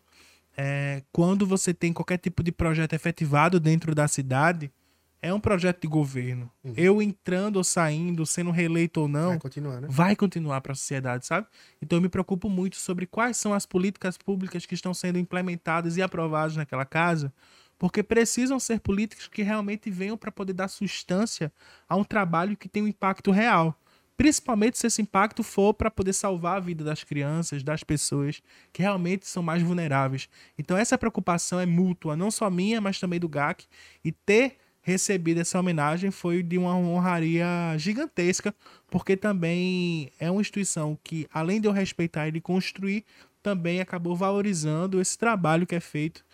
é, 0.58 1.04
quando 1.12 1.46
você 1.46 1.74
tem 1.74 1.94
qualquer 1.94 2.18
tipo 2.18 2.42
de 2.42 2.52
projeto 2.52 2.94
efetivado 2.94 3.60
dentro 3.60 3.94
da 3.94 4.08
cidade, 4.08 4.72
é 5.22 5.34
um 5.34 5.40
projeto 5.40 5.82
de 5.82 5.88
governo. 5.88 6.52
Eu 6.76 7.02
entrando 7.02 7.58
ou 7.58 7.64
saindo, 7.64 8.26
sendo 8.26 8.52
reeleito 8.52 9.02
ou 9.02 9.08
não, 9.08 9.30
Vai 9.30 9.40
continuar, 9.40 9.82
né? 9.82 9.88
vai 9.90 10.16
continuar 10.16 10.62
para 10.62 10.72
a 10.72 10.76
sociedade, 10.76 11.26
sabe? 11.26 11.48
Então 11.82 11.98
eu 11.98 12.02
me 12.02 12.10
preocupo 12.10 12.50
muito 12.50 12.78
sobre 12.78 13.06
quais 13.06 13.38
são 13.38 13.54
as 13.54 13.66
políticas 13.66 14.18
públicas 14.18 14.66
que 14.66 14.74
estão 14.74 14.94
sendo 14.94 15.20
implementadas 15.20 15.98
e 15.98 16.02
aprovadas 16.02 16.56
naquela 16.56 16.86
casa, 16.86 17.34
porque 17.78 18.02
precisam 18.02 18.60
ser 18.60 18.80
políticas 18.80 19.28
que 19.28 19.44
realmente 19.44 19.90
venham 19.90 20.18
para 20.18 20.32
poder 20.32 20.54
dar 20.54 20.68
substância 20.68 21.52
a 21.88 21.96
um 21.96 22.04
trabalho 22.04 22.58
que 22.58 22.70
tem 22.70 22.84
um 22.84 22.88
impacto 22.88 23.32
real. 23.32 23.80
Principalmente 24.18 24.80
se 24.80 24.88
esse 24.88 25.02
impacto 25.02 25.44
for 25.44 25.76
para 25.76 25.92
poder 25.92 26.12
salvar 26.12 26.58
a 26.58 26.60
vida 26.60 26.84
das 26.84 27.04
crianças, 27.04 27.62
das 27.62 27.84
pessoas 27.84 28.42
que 28.74 28.82
realmente 28.82 29.28
são 29.28 29.44
mais 29.44 29.62
vulneráveis. 29.62 30.28
Então 30.58 30.76
essa 30.76 30.98
preocupação 30.98 31.60
é 31.60 31.68
mútua, 31.68 32.18
não 32.18 32.32
só 32.32 32.50
minha, 32.50 32.82
mas 32.82 33.00
também 33.00 33.20
do 33.20 33.30
GAC. 33.30 33.66
E 34.04 34.12
ter 34.12 34.58
recebido 34.82 35.42
essa 35.42 35.60
homenagem 35.60 36.10
foi 36.10 36.42
de 36.42 36.58
uma 36.58 36.76
honraria 36.76 37.46
gigantesca, 37.78 38.56
porque 38.90 39.16
também 39.16 40.10
é 40.18 40.32
uma 40.32 40.42
instituição 40.42 40.98
que, 41.04 41.28
além 41.32 41.60
de 41.60 41.68
eu 41.68 41.74
respeitar 41.74 42.28
e 42.28 42.32
de 42.32 42.42
construir, 42.42 43.04
também 43.44 43.82
acabou 43.82 44.16
valorizando 44.16 45.00
esse 45.00 45.18
trabalho 45.18 45.68
que 45.68 45.76
é 45.76 45.80
feito, 45.80 46.26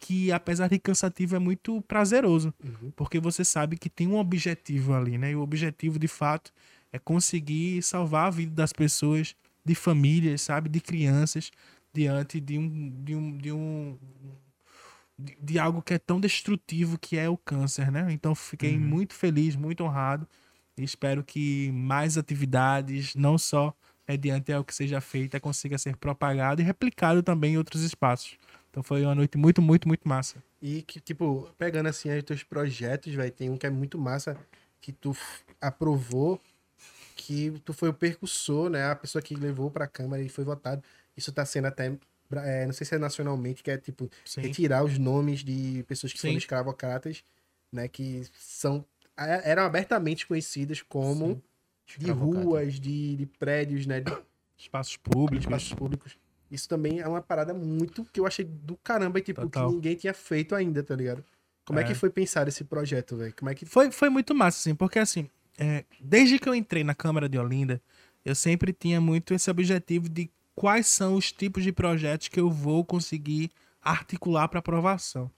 que 0.00 0.32
apesar 0.32 0.68
de 0.68 0.78
cansativo 0.78 1.36
é 1.36 1.38
muito 1.38 1.82
prazeroso, 1.82 2.52
porque 2.96 3.20
você 3.20 3.44
sabe 3.44 3.76
que 3.76 3.90
tem 3.90 4.06
um 4.08 4.16
objetivo 4.16 4.94
ali, 4.94 5.18
né? 5.18 5.32
E 5.32 5.36
o 5.36 5.40
objetivo, 5.40 5.98
de 5.98 6.08
fato, 6.08 6.52
é 6.92 6.98
conseguir 6.98 7.82
salvar 7.82 8.26
a 8.26 8.30
vida 8.30 8.54
das 8.54 8.72
pessoas, 8.72 9.34
de 9.64 9.74
famílias, 9.74 10.42
sabe, 10.42 10.68
de 10.68 10.80
crianças, 10.80 11.50
diante 11.92 12.40
de 12.40 12.58
um 12.58 12.90
de 13.04 13.14
um, 13.14 13.36
de 13.38 13.52
um 13.52 13.98
de, 15.18 15.36
de 15.40 15.58
algo 15.58 15.82
que 15.82 15.94
é 15.94 15.98
tão 15.98 16.20
destrutivo 16.20 16.98
que 16.98 17.16
é 17.16 17.28
o 17.28 17.36
câncer, 17.36 17.90
né? 17.90 18.06
Então 18.10 18.34
fiquei 18.34 18.78
muito 18.78 19.14
feliz, 19.14 19.56
muito 19.56 19.82
honrado 19.84 20.26
e 20.76 20.84
espero 20.84 21.24
que 21.24 21.70
mais 21.72 22.16
atividades, 22.16 23.14
não 23.14 23.36
só 23.36 23.74
mediante 24.08 24.52
ao 24.52 24.64
que 24.64 24.74
seja 24.74 25.00
feita, 25.00 25.38
consiga 25.38 25.76
ser 25.76 25.96
propagado 25.96 26.62
e 26.62 26.64
replicado 26.64 27.22
também 27.22 27.54
em 27.54 27.58
outros 27.58 27.82
espaços. 27.82 28.38
Então 28.70 28.82
foi 28.82 29.04
uma 29.04 29.14
noite 29.14 29.36
muito, 29.36 29.60
muito, 29.60 29.86
muito 29.86 30.08
massa. 30.08 30.42
E 30.62 30.82
que, 30.82 31.00
tipo, 31.00 31.48
pegando 31.58 31.88
assim 31.88 32.16
os 32.16 32.22
teus 32.22 32.42
projetos, 32.42 33.12
velho, 33.12 33.30
tem 33.30 33.50
um 33.50 33.56
que 33.56 33.66
é 33.66 33.70
muito 33.70 33.98
massa 33.98 34.36
que 34.80 34.92
tu 34.92 35.14
aprovou, 35.60 36.40
que 37.28 37.60
tu 37.62 37.74
foi 37.74 37.90
o 37.90 37.92
percussor, 37.92 38.70
né? 38.70 38.86
A 38.90 38.96
pessoa 38.96 39.20
que 39.20 39.34
levou 39.34 39.70
pra 39.70 39.86
Câmara 39.86 40.22
e 40.22 40.30
foi 40.30 40.44
votado. 40.44 40.82
Isso 41.14 41.30
tá 41.30 41.44
sendo 41.44 41.66
até, 41.66 41.94
é, 42.32 42.64
não 42.64 42.72
sei 42.72 42.86
se 42.86 42.94
é 42.94 42.98
nacionalmente, 42.98 43.62
que 43.62 43.70
é 43.70 43.76
tipo, 43.76 44.10
Sim. 44.24 44.40
retirar 44.40 44.82
os 44.82 44.96
nomes 44.98 45.40
de 45.44 45.84
pessoas 45.86 46.10
que 46.10 46.18
Sim. 46.18 46.28
foram 46.28 46.38
escravocratas, 46.38 47.22
né? 47.70 47.86
Que 47.86 48.22
são, 48.38 48.82
eram 49.14 49.64
abertamente 49.64 50.26
conhecidas 50.26 50.80
como 50.80 51.42
de 51.98 52.10
ruas, 52.10 52.80
de, 52.80 53.16
de 53.16 53.26
prédios, 53.26 53.84
né? 53.84 54.00
De 54.00 54.10
Espaços 54.56 54.96
públicos. 54.96 55.44
espaços 55.44 55.74
públicos. 55.74 56.18
Isso 56.50 56.66
também 56.66 56.98
é 57.00 57.06
uma 57.06 57.20
parada 57.20 57.52
muito 57.52 58.06
que 58.06 58.18
eu 58.20 58.26
achei 58.26 58.46
do 58.46 58.74
caramba, 58.78 59.20
tipo, 59.20 59.42
Total. 59.42 59.68
que 59.68 59.74
ninguém 59.74 59.94
tinha 59.96 60.14
feito 60.14 60.54
ainda, 60.54 60.82
tá 60.82 60.96
ligado? 60.96 61.22
Como 61.66 61.78
é, 61.78 61.82
É. 61.82 61.84
que 61.86 61.94
foi 61.94 62.08
pensar 62.08 62.48
esse 62.48 62.64
projeto, 62.64 63.16
velho? 63.18 63.34
Como 63.36 63.50
é 63.50 63.54
que 63.54 63.66
Foi, 63.66 63.90
foi 63.90 64.08
muito 64.08 64.34
massa, 64.34 64.58
assim, 64.60 64.74
porque 64.74 64.98
assim, 64.98 65.28
é, 65.58 65.84
desde 66.00 66.38
que 66.38 66.48
eu 66.48 66.54
entrei 66.54 66.84
na 66.84 66.94
Câmara 66.94 67.28
de 67.28 67.38
Olinda, 67.38 67.82
eu 68.24 68.34
sempre 68.34 68.72
tinha 68.72 69.00
muito 69.00 69.34
esse 69.34 69.50
objetivo 69.50 70.08
de 70.08 70.30
quais 70.54 70.86
são 70.86 71.14
os 71.14 71.32
tipos 71.32 71.62
de 71.62 71.72
projetos 71.72 72.28
que 72.28 72.38
eu 72.38 72.50
vou 72.50 72.84
conseguir 72.84 73.50
articular 73.82 74.48
para 74.48 74.60
aprovação. 74.60 75.30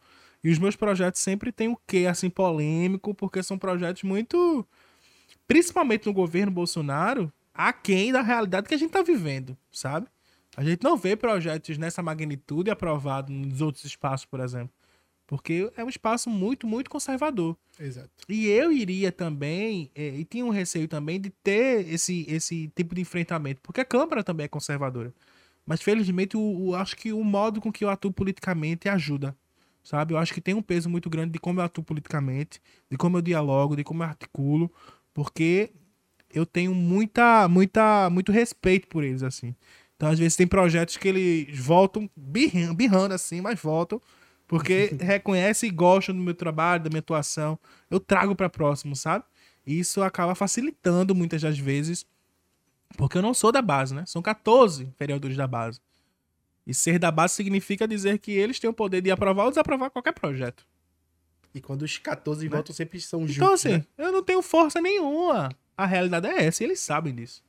E 0.43 0.51
os 0.51 0.59
meus 0.59 0.77
projetos 0.77 1.21
sempre 1.21 1.53
têm 1.53 1.69
o 1.69 1.79
quê, 1.87 2.07
assim, 2.09 2.31
polêmico, 2.31 3.15
porque 3.15 3.43
são 3.43 3.59
projetos 3.59 4.03
muito, 4.03 4.67
principalmente 5.47 6.07
no 6.07 6.13
governo 6.13 6.51
Bolsonaro, 6.51 7.33
aquém 7.53 8.13
da 8.13 8.23
realidade 8.23 8.69
que 8.69 8.75
a 8.75 8.79
gente 8.79 8.91
tá 8.91 9.03
vivendo, 9.03 9.57
sabe? 9.71 10.07
A 10.57 10.65
gente 10.65 10.83
não 10.83 10.97
vê 10.97 11.15
projetos 11.15 11.79
nessa 11.79 12.03
magnitude 12.03 12.71
aprovados 12.71 13.35
nos 13.35 13.61
outros 13.61 13.85
espaços, 13.85 14.25
por 14.25 14.41
exemplo. 14.41 14.73
Porque 15.31 15.71
é 15.77 15.85
um 15.85 15.89
espaço 15.89 16.29
muito, 16.29 16.67
muito 16.67 16.91
conservador. 16.91 17.57
Exato. 17.79 18.11
E 18.29 18.49
eu 18.49 18.73
iria 18.73 19.13
também, 19.13 19.89
eh, 19.95 20.17
e 20.19 20.25
tinha 20.25 20.45
um 20.45 20.51
receio 20.51 20.89
também 20.89 21.21
de 21.21 21.31
ter 21.31 21.89
esse, 21.89 22.27
esse 22.29 22.67
tipo 22.75 22.97
de 22.97 23.01
enfrentamento, 23.01 23.61
porque 23.63 23.81
a 23.81 23.85
Câmara 23.85 24.25
também 24.25 24.47
é 24.47 24.49
conservadora. 24.49 25.15
Mas 25.65 25.81
felizmente, 25.83 26.37
o, 26.37 26.41
o- 26.71 26.75
acho 26.75 26.97
que 26.97 27.13
o 27.13 27.23
modo 27.23 27.61
com 27.61 27.71
que 27.71 27.85
eu 27.85 27.91
atuo 27.91 28.13
politicamente 28.13 28.89
ajuda, 28.89 29.37
sabe? 29.85 30.15
Eu 30.15 30.19
acho 30.19 30.35
que 30.35 30.41
tem 30.41 30.53
um 30.55 30.63
peso 30.63 30.91
muito 30.91 31.09
grande 31.09 31.33
de 31.33 31.39
como 31.39 31.61
eu 31.61 31.65
atuo 31.65 31.85
politicamente, 31.85 32.61
de 32.91 32.97
como 32.97 33.19
eu 33.19 33.23
dialogo, 33.23 33.77
de 33.77 33.85
como 33.85 34.03
eu 34.03 34.09
articulo, 34.09 34.73
porque 35.15 35.71
eu 36.33 36.47
tenho 36.47 36.75
muita, 36.75 37.49
muita, 37.49 38.09
muito 38.11 38.33
respeito 38.33 38.89
por 38.89 39.05
eles, 39.05 39.23
assim. 39.23 39.55
Então, 39.97 40.09
às 40.09 40.19
vezes, 40.19 40.37
tem 40.37 40.47
projetos 40.47 40.97
que 40.97 41.09
eles 41.09 41.59
voltam 41.59 42.09
birrando, 42.17 42.75
birrando 42.75 43.15
assim, 43.15 43.41
mas 43.41 43.61
voltam, 43.61 44.01
porque 44.51 44.97
reconhecem 45.01 45.69
e 45.69 45.73
gostam 45.73 46.13
do 46.13 46.21
meu 46.21 46.35
trabalho, 46.35 46.83
da 46.83 46.91
minha 46.91 46.99
atuação. 46.99 47.57
Eu 47.89 48.01
trago 48.01 48.35
para 48.35 48.51
próximo, 48.51 48.97
sabe? 48.97 49.25
E 49.65 49.79
isso 49.79 50.03
acaba 50.03 50.35
facilitando 50.35 51.15
muitas 51.15 51.41
das 51.41 51.57
vezes, 51.57 52.05
porque 52.97 53.17
eu 53.17 53.23
não 53.23 53.33
sou 53.33 53.53
da 53.53 53.63
base, 53.63 53.95
né? 53.95 54.05
São 54.07 54.21
14 54.21 54.93
vereadores 54.99 55.37
da 55.37 55.47
base. 55.47 55.81
E 56.67 56.75
ser 56.75 56.99
da 56.99 57.13
base 57.13 57.35
significa 57.35 57.87
dizer 57.87 58.19
que 58.19 58.33
eles 58.33 58.59
têm 58.59 58.69
o 58.69 58.73
poder 58.75 59.01
de 59.01 59.11
aprovar 59.13 59.45
ou 59.45 59.51
desaprovar 59.51 59.89
qualquer 59.89 60.13
projeto. 60.13 60.67
E 61.55 61.61
quando 61.61 61.83
os 61.83 61.97
14 61.99 62.49
votos 62.49 62.75
sempre 62.75 63.01
são 63.01 63.21
juntos, 63.21 63.37
Então, 63.37 63.53
assim, 63.55 63.69
né? 63.79 63.85
eu 63.99 64.11
não 64.11 64.23
tenho 64.23 64.43
força 64.43 64.81
nenhuma. 64.81 65.49
A 65.77 65.87
realidade 65.87 66.27
é 66.27 66.45
essa, 66.45 66.63
e 66.63 66.67
eles 66.67 66.81
sabem 66.81 67.15
disso. 67.15 67.43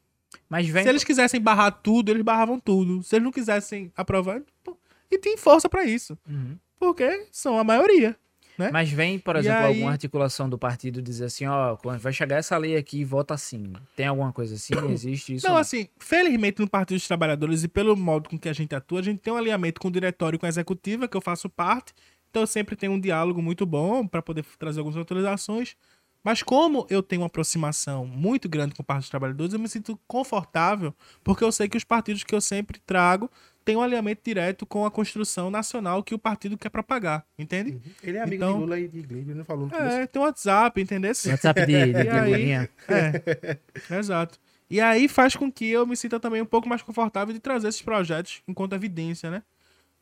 Mas 0.47 0.67
vem. 0.67 0.83
Se 0.83 0.89
eles 0.89 1.03
quisessem 1.03 1.41
barrar 1.41 1.71
tudo, 1.71 2.09
eles 2.09 2.21
barravam 2.23 2.59
tudo. 2.59 3.01
Se 3.01 3.15
eles 3.15 3.23
não 3.23 3.31
quisessem 3.31 3.91
aprovar, 3.95 4.41
pô, 4.63 4.77
e 5.09 5.17
tem 5.17 5.35
força 5.35 5.67
pra 5.67 5.83
isso. 5.83 6.17
Uhum. 6.29 6.57
Porque 6.81 7.27
são 7.31 7.59
a 7.59 7.63
maioria. 7.63 8.17
né? 8.57 8.69
Mas 8.73 8.89
vem, 8.91 9.17
por 9.19 9.35
E 9.35 9.39
exemplo, 9.39 9.59
aí- 9.59 9.65
alguma 9.67 9.91
articulação 9.91 10.49
do 10.49 10.57
partido 10.57 11.01
dizer 11.01 11.25
assim, 11.25 11.45
ó, 11.45 11.75
quando 11.77 11.99
vai 11.99 12.11
chegar 12.11 12.37
essa 12.37 12.57
lei 12.57 12.75
aqui, 12.75 13.03
vota 13.05 13.33
assim. 13.35 13.71
Tem 13.95 14.07
alguma 14.07 14.33
coisa 14.33 14.55
assim? 14.55 14.73
Existe 14.91 15.35
isso? 15.35 15.45
Não, 15.47 15.53
ou 15.53 15.59
assim, 15.59 15.87
felizmente 15.99 16.59
no 16.59 16.67
Partido 16.67 16.97
dos 16.97 17.07
Trabalhadores 17.07 17.63
e 17.63 17.67
pelo 17.67 17.95
modo 17.95 18.29
com 18.29 18.37
que 18.37 18.49
a 18.49 18.53
gente 18.53 18.73
atua, 18.75 18.99
a 18.99 19.03
gente 19.03 19.19
tem 19.19 19.31
um 19.31 19.37
alinhamento 19.37 19.79
com 19.79 19.87
o 19.87 19.91
diretório 19.91 20.35
e 20.37 20.39
com 20.39 20.45
a 20.47 20.49
executiva, 20.49 21.07
que 21.07 21.15
eu 21.15 21.21
faço 21.21 21.47
parte. 21.49 21.93
Então 22.29 22.41
eu 22.43 22.47
sempre 22.47 22.75
tenho 22.75 22.91
um 22.93 22.99
diálogo 22.99 23.41
muito 23.41 23.65
bom 23.65 24.05
para 24.07 24.21
poder 24.23 24.43
trazer 24.59 24.79
algumas 24.79 24.97
atualizações. 24.99 25.75
Mas 26.23 26.43
como 26.43 26.85
eu 26.89 27.01
tenho 27.01 27.21
uma 27.23 27.27
aproximação 27.27 28.05
muito 28.05 28.47
grande 28.47 28.75
com 28.75 28.83
o 28.83 28.85
Partido 28.85 29.03
dos 29.03 29.09
Trabalhadores, 29.09 29.53
eu 29.53 29.59
me 29.59 29.67
sinto 29.69 29.99
confortável, 30.07 30.93
porque 31.23 31.43
eu 31.43 31.51
sei 31.51 31.67
que 31.67 31.77
os 31.77 31.83
partidos 31.83 32.23
que 32.23 32.35
eu 32.35 32.41
sempre 32.41 32.79
trago 32.85 33.29
têm 33.63 33.75
um 33.75 33.81
alinhamento 33.81 34.21
direto 34.23 34.65
com 34.65 34.85
a 34.85 34.91
construção 34.91 35.49
nacional 35.51 36.03
que 36.03 36.15
o 36.15 36.19
partido 36.19 36.57
quer 36.57 36.69
propagar, 36.69 37.25
entende? 37.37 37.79
Ele 38.03 38.17
é 38.17 38.21
amigo 38.21 38.35
Então- 38.35 38.53
de 38.55 38.59
Lula 38.59 38.79
e 38.79 38.87
de 38.87 39.01
Gleide, 39.01 39.33
não 39.33 39.45
falou. 39.45 39.69
É, 39.71 40.07
tem 40.07 40.21
um 40.21 40.25
WhatsApp, 40.25 40.81
entendeu? 40.81 41.11
WhatsApp 41.11 41.65
de, 41.65 41.67
de 41.85 41.91
E 41.91 41.95
aí- 42.09 42.23
figurinha. 42.23 42.69
É, 42.87 43.57
exato. 43.97 44.39
E 44.69 44.79
aí 44.79 45.07
faz 45.07 45.35
com 45.35 45.51
que 45.51 45.65
eu 45.69 45.85
me 45.85 45.95
sinta 45.97 46.19
também 46.19 46.41
um 46.41 46.45
pouco 46.45 46.67
mais 46.67 46.81
confortável 46.81 47.33
de 47.33 47.39
trazer 47.39 47.67
esses 47.67 47.81
projetos 47.81 48.41
enquanto 48.47 48.73
evidência, 48.73 49.29
né? 49.29 49.43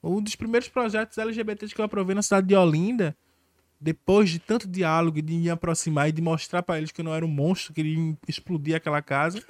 Um 0.01 0.21
dos 0.21 0.35
primeiros 0.35 0.69
projetos 0.69 1.17
LGBTs 1.17 1.73
que 1.75 1.81
eu 1.81 1.85
aprovei 1.85 2.15
na 2.15 2.21
cidade 2.21 2.47
de 2.47 2.55
Olinda, 2.55 3.17
depois 3.81 4.29
de 4.29 4.39
tanto 4.39 4.67
diálogo 4.67 5.17
e 5.17 5.21
de 5.21 5.33
me 5.33 5.49
aproximar 5.49 6.07
e 6.07 6.11
de 6.11 6.21
mostrar 6.21 6.61
pra 6.63 6.77
eles 6.77 6.91
que 6.91 7.01
eu 7.01 7.05
não 7.05 7.13
era 7.15 7.25
um 7.25 7.29
monstro 7.29 7.73
que 7.73 7.81
iria 7.81 8.17
explodir 8.27 8.75
aquela 8.75 9.01
casa, 9.01 9.43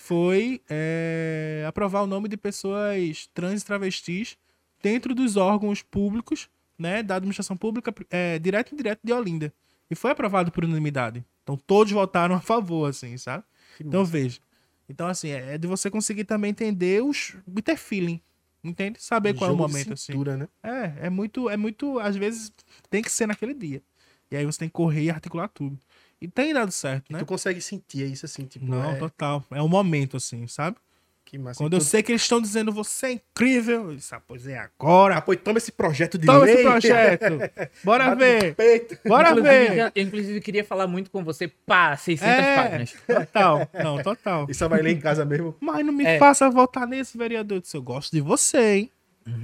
foi 0.00 0.62
é, 0.68 1.62
aprovar 1.68 2.02
o 2.02 2.06
nome 2.06 2.26
de 2.26 2.36
pessoas 2.38 3.28
trans 3.34 3.60
e 3.60 3.66
travestis 3.66 4.38
dentro 4.82 5.14
dos 5.14 5.36
órgãos 5.36 5.82
públicos, 5.82 6.48
né, 6.78 7.02
da 7.02 7.16
administração 7.16 7.54
pública, 7.54 7.94
é, 8.08 8.38
direto 8.38 8.70
e 8.70 8.74
indireto 8.74 9.00
de 9.04 9.12
Olinda. 9.12 9.52
E 9.90 9.94
foi 9.94 10.10
aprovado 10.10 10.50
por 10.50 10.64
unanimidade. 10.64 11.22
Então 11.42 11.54
todos 11.54 11.92
votaram 11.92 12.34
a 12.34 12.40
favor, 12.40 12.88
assim, 12.88 13.18
sabe? 13.18 13.44
Então 13.78 14.02
veja. 14.02 14.40
Então, 14.88 15.06
assim, 15.06 15.28
é 15.28 15.54
é 15.54 15.58
de 15.58 15.68
você 15.68 15.90
conseguir 15.90 16.24
também 16.24 16.50
entender 16.50 17.02
os. 17.02 17.36
e 17.54 17.62
ter 17.62 17.76
feeling. 17.76 18.20
Entende? 18.64 19.02
Saber 19.02 19.34
qual 19.34 19.50
é 19.50 19.52
o 19.52 19.56
momento, 19.56 19.92
assim. 19.92 20.12
cintura, 20.12 20.36
né? 20.36 20.48
É, 20.62 21.06
é 21.06 21.10
muito, 21.10 21.48
é 21.50 21.58
muito, 21.58 21.98
às 21.98 22.16
vezes 22.16 22.50
tem 22.88 23.02
que 23.02 23.12
ser 23.12 23.26
naquele 23.26 23.52
dia. 23.54 23.82
E 24.30 24.36
aí 24.36 24.46
você 24.46 24.60
tem 24.60 24.68
que 24.68 24.72
correr 24.74 25.02
e 25.02 25.10
articular 25.10 25.48
tudo. 25.48 25.78
E 26.20 26.28
tem 26.28 26.52
dado 26.52 26.70
certo, 26.70 27.12
né? 27.12 27.18
Tu 27.18 27.24
consegue 27.26 27.60
sentir 27.60 28.10
isso 28.10 28.26
assim, 28.26 28.44
tipo, 28.44 28.66
Não, 28.66 28.90
é, 28.90 28.96
total. 28.96 29.42
É 29.50 29.62
um 29.62 29.68
momento, 29.68 30.16
assim, 30.16 30.46
sabe? 30.46 30.76
que 31.24 31.38
massa. 31.38 31.58
Quando 31.62 31.74
eu 31.74 31.76
Então, 31.76 31.86
sei 31.88 32.02
que 32.02 32.10
eles 32.10 32.22
estão 32.22 32.40
dizendo 32.40 32.72
você 32.72 33.06
é 33.06 33.12
incrível, 33.12 33.90
eu 33.90 33.94
disse, 33.96 34.12
ah, 34.12 34.20
pois 34.26 34.48
é 34.48 34.58
agora. 34.58 35.14
Ah, 35.16 35.20
pois 35.22 35.38
toma 35.40 35.58
esse 35.58 35.70
projeto 35.70 36.18
de 36.18 36.26
Toma 36.26 36.40
lei. 36.40 36.54
esse 36.54 36.62
projeto. 36.64 37.24
Bora 37.84 38.14
ver. 38.16 38.56
peito. 38.56 38.98
Bora 39.06 39.32
ver. 39.40 39.62
Inclusive, 39.62 39.78
eu, 39.94 40.02
inclusive, 40.02 40.40
queria 40.40 40.64
falar 40.64 40.88
muito 40.88 41.08
com 41.08 41.22
você. 41.22 41.46
Pá, 41.46 41.96
600 41.96 42.34
É, 42.36 42.56
páginas. 42.56 42.94
total. 43.06 43.70
Não, 43.72 44.02
total. 44.02 44.46
E 44.48 44.54
só 44.54 44.68
vai 44.68 44.82
ler 44.82 44.90
em 44.96 45.00
casa 45.00 45.24
mesmo. 45.24 45.54
Mas 45.60 45.86
não 45.86 45.92
me 45.92 46.04
É. 46.04 46.18
faça 46.18 46.50
votar 46.50 46.84
nesse 46.84 47.16
vereador. 47.16 47.58
Eu 47.58 47.62
disse, 47.62 47.76
eu 47.76 47.82
gosto 47.82 48.10
de 48.10 48.20
você, 48.20 48.74
hein? 48.74 48.90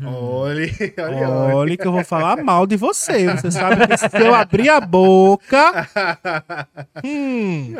Olha, 0.04 0.74
olha, 0.98 1.28
olha. 1.28 1.54
Olha 1.56 1.76
que 1.76 1.86
eu 1.86 1.92
vou 1.92 2.04
falar 2.04 2.42
mal 2.42 2.66
de 2.66 2.76
você. 2.76 3.26
Você 3.36 3.50
sabe 3.50 3.86
que 3.86 3.96
se 3.96 4.08
eu 4.18 4.34
abrir 4.34 4.68
a 4.68 4.80
boca. 4.80 5.88
Hum. 7.04 7.74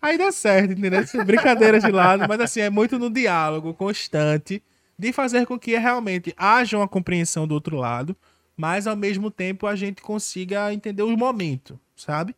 Aí 0.00 0.16
dá 0.16 0.30
certo, 0.32 0.72
entendeu? 0.72 1.02
Brincadeiras 1.26 1.82
de 1.82 1.90
lado, 1.90 2.24
mas 2.28 2.40
assim, 2.40 2.60
é 2.60 2.70
muito 2.70 2.98
no 2.98 3.10
diálogo 3.10 3.74
constante 3.74 4.62
de 4.98 5.12
fazer 5.12 5.46
com 5.46 5.58
que 5.58 5.76
realmente 5.76 6.32
haja 6.36 6.76
uma 6.76 6.88
compreensão 6.88 7.46
do 7.46 7.52
outro 7.54 7.76
lado, 7.76 8.16
mas 8.56 8.86
ao 8.86 8.96
mesmo 8.96 9.30
tempo 9.30 9.66
a 9.66 9.74
gente 9.76 10.00
consiga 10.00 10.72
entender 10.72 11.02
os 11.02 11.16
momentos, 11.16 11.76
sabe? 11.96 12.34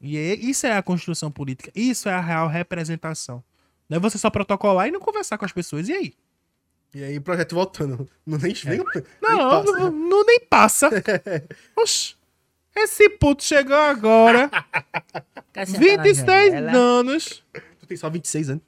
E 0.00 0.16
é- 0.16 0.34
isso 0.34 0.66
é 0.66 0.76
a 0.76 0.82
construção 0.82 1.30
política, 1.30 1.70
isso 1.74 2.08
é 2.08 2.12
a 2.12 2.20
real 2.20 2.46
representação. 2.48 3.42
Não 3.88 3.96
é 3.96 4.00
você 4.00 4.16
só 4.16 4.30
protocolar 4.30 4.88
e 4.88 4.90
não 4.90 5.00
conversar 5.00 5.36
com 5.36 5.44
as 5.44 5.52
pessoas. 5.52 5.88
E 5.88 5.92
aí? 5.92 6.14
E 6.94 7.02
aí, 7.02 7.18
o 7.18 7.22
projeto 7.22 7.54
voltando. 7.54 8.08
Não 8.24 8.38
nem, 8.38 8.54
nem, 8.64 8.78
nem 8.78 9.04
Não, 9.20 9.38
passa. 9.50 9.72
não, 9.72 9.90
não 9.90 10.24
nem 10.24 10.40
passa. 10.40 10.90
Oxi. 11.76 12.14
Esse 12.76 13.08
puto 13.10 13.44
chegou 13.44 13.76
agora, 13.76 14.50
Quer 15.52 15.66
sentar 15.66 15.96
na 15.96 16.02
26 16.02 16.52
janela? 16.52 16.72
anos. 16.76 17.44
Tu 17.78 17.86
tem 17.86 17.96
só 17.96 18.10
26 18.10 18.50
anos. 18.50 18.62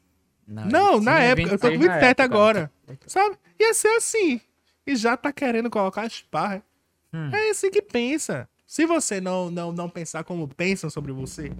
Não, 0.46 1.00
na 1.00 1.16
tinha 1.16 1.24
época, 1.30 1.54
eu 1.54 1.58
tô 1.58 1.66
com 1.68 1.78
26 1.78 1.88
na 1.88 1.94
27 1.94 2.04
época. 2.10 2.24
agora. 2.24 2.72
Sabe? 3.06 3.36
Ia 3.58 3.74
ser 3.74 3.88
assim. 3.96 4.40
E 4.86 4.94
já 4.94 5.16
tá 5.16 5.32
querendo 5.32 5.68
colocar 5.68 6.02
as 6.02 6.22
parras. 6.22 6.62
Hum. 7.12 7.30
É 7.34 7.50
assim 7.50 7.68
que 7.70 7.82
pensa. 7.82 8.48
Se 8.64 8.86
você 8.86 9.20
não, 9.20 9.50
não, 9.50 9.72
não 9.72 9.88
pensar 9.88 10.22
como 10.22 10.46
pensam 10.46 10.88
sobre 10.88 11.10
você, 11.12 11.50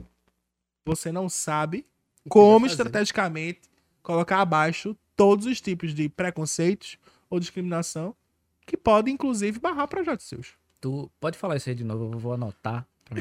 você 0.84 1.10
não 1.10 1.28
sabe 1.28 1.84
como 2.28 2.66
estrategicamente 2.66 3.62
colocar 4.04 4.40
abaixo 4.40 4.96
todos 5.16 5.46
os 5.46 5.60
tipos 5.60 5.94
de 5.94 6.08
preconceitos 6.08 6.98
ou 7.30 7.40
discriminação 7.40 8.14
que 8.66 8.76
podem, 8.76 9.14
inclusive, 9.14 9.58
barrar 9.58 9.86
projetos 9.88 10.26
seus. 10.28 10.54
Tu 10.80 11.10
pode 11.20 11.38
falar 11.38 11.56
isso 11.56 11.68
aí 11.68 11.74
de 11.74 11.84
novo, 11.84 12.12
eu 12.14 12.18
vou 12.18 12.32
anotar. 12.34 12.86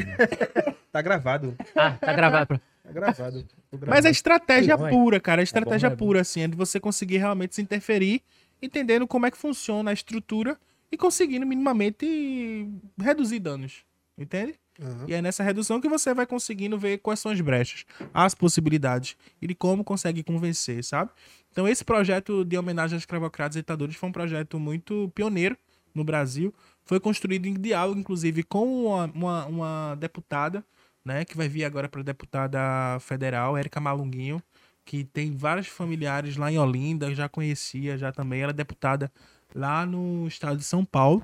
Tá 0.91 1.01
gravado. 1.01 1.55
ah, 1.75 1.91
tá 1.91 2.13
gravado. 2.13 2.47
pra- 2.47 2.61
Tá 2.83 2.91
gravado. 2.91 3.45
Gravado. 3.73 3.87
Mas 3.89 4.05
é 4.05 4.09
estratégia 4.11 4.77
Oi. 4.79 4.89
pura, 4.89 5.19
cara. 5.19 5.41
É 5.41 5.43
estratégia 5.43 5.89
bom, 5.89 5.93
é 5.93 5.97
bom. 5.97 6.05
pura, 6.05 6.21
assim. 6.21 6.41
É 6.41 6.47
de 6.47 6.55
você 6.55 6.79
conseguir 6.79 7.17
realmente 7.17 7.53
se 7.55 7.61
interferir, 7.61 8.21
entendendo 8.61 9.05
como 9.07 9.25
é 9.25 9.31
que 9.31 9.37
funciona 9.37 9.89
a 9.91 9.93
estrutura 9.93 10.57
e 10.91 10.95
conseguindo 10.97 11.45
minimamente 11.45 12.69
reduzir 12.97 13.39
danos. 13.39 13.83
Entende? 14.17 14.55
Aham. 14.81 15.05
E 15.07 15.13
é 15.13 15.21
nessa 15.21 15.43
redução 15.43 15.79
que 15.79 15.87
você 15.87 16.13
vai 16.13 16.25
conseguindo 16.25 16.77
ver 16.77 16.97
quais 16.97 17.19
são 17.19 17.31
as 17.31 17.39
brechas, 17.39 17.85
as 18.13 18.35
possibilidades 18.35 19.15
e 19.41 19.47
de 19.47 19.55
como 19.55 19.83
consegue 19.83 20.23
convencer, 20.23 20.83
sabe? 20.83 21.11
Então, 21.51 21.67
esse 21.67 21.85
projeto 21.85 22.43
de 22.43 22.57
homenagem 22.57 22.95
aos 22.95 23.03
escravocratas 23.03 23.55
e 23.55 23.59
ditadores 23.59 23.95
foi 23.95 24.09
um 24.09 24.11
projeto 24.11 24.59
muito 24.59 25.09
pioneiro 25.15 25.57
no 25.93 26.03
Brasil. 26.03 26.53
Foi 26.83 26.99
construído 26.99 27.45
em 27.45 27.53
diálogo, 27.53 27.99
inclusive, 27.99 28.43
com 28.43 28.87
uma, 28.87 29.05
uma, 29.05 29.45
uma 29.45 29.95
deputada, 29.95 30.63
né? 31.03 31.23
Que 31.23 31.37
vai 31.37 31.47
vir 31.47 31.63
agora 31.63 31.87
para 31.87 32.03
deputada 32.03 32.59
federal, 32.99 33.57
Érica 33.57 33.79
Malunguinho, 33.79 34.43
que 34.83 35.05
tem 35.05 35.31
vários 35.31 35.67
familiares 35.67 36.35
lá 36.35 36.51
em 36.51 36.59
Olinda, 36.59 37.15
já 37.15 37.29
conhecia 37.29 37.97
já 37.97 38.11
também. 38.11 38.41
Ela 38.41 38.51
é 38.51 38.53
deputada 38.53 39.09
lá 39.55 39.85
no 39.85 40.27
estado 40.27 40.57
de 40.57 40.65
São 40.65 40.83
Paulo. 40.83 41.23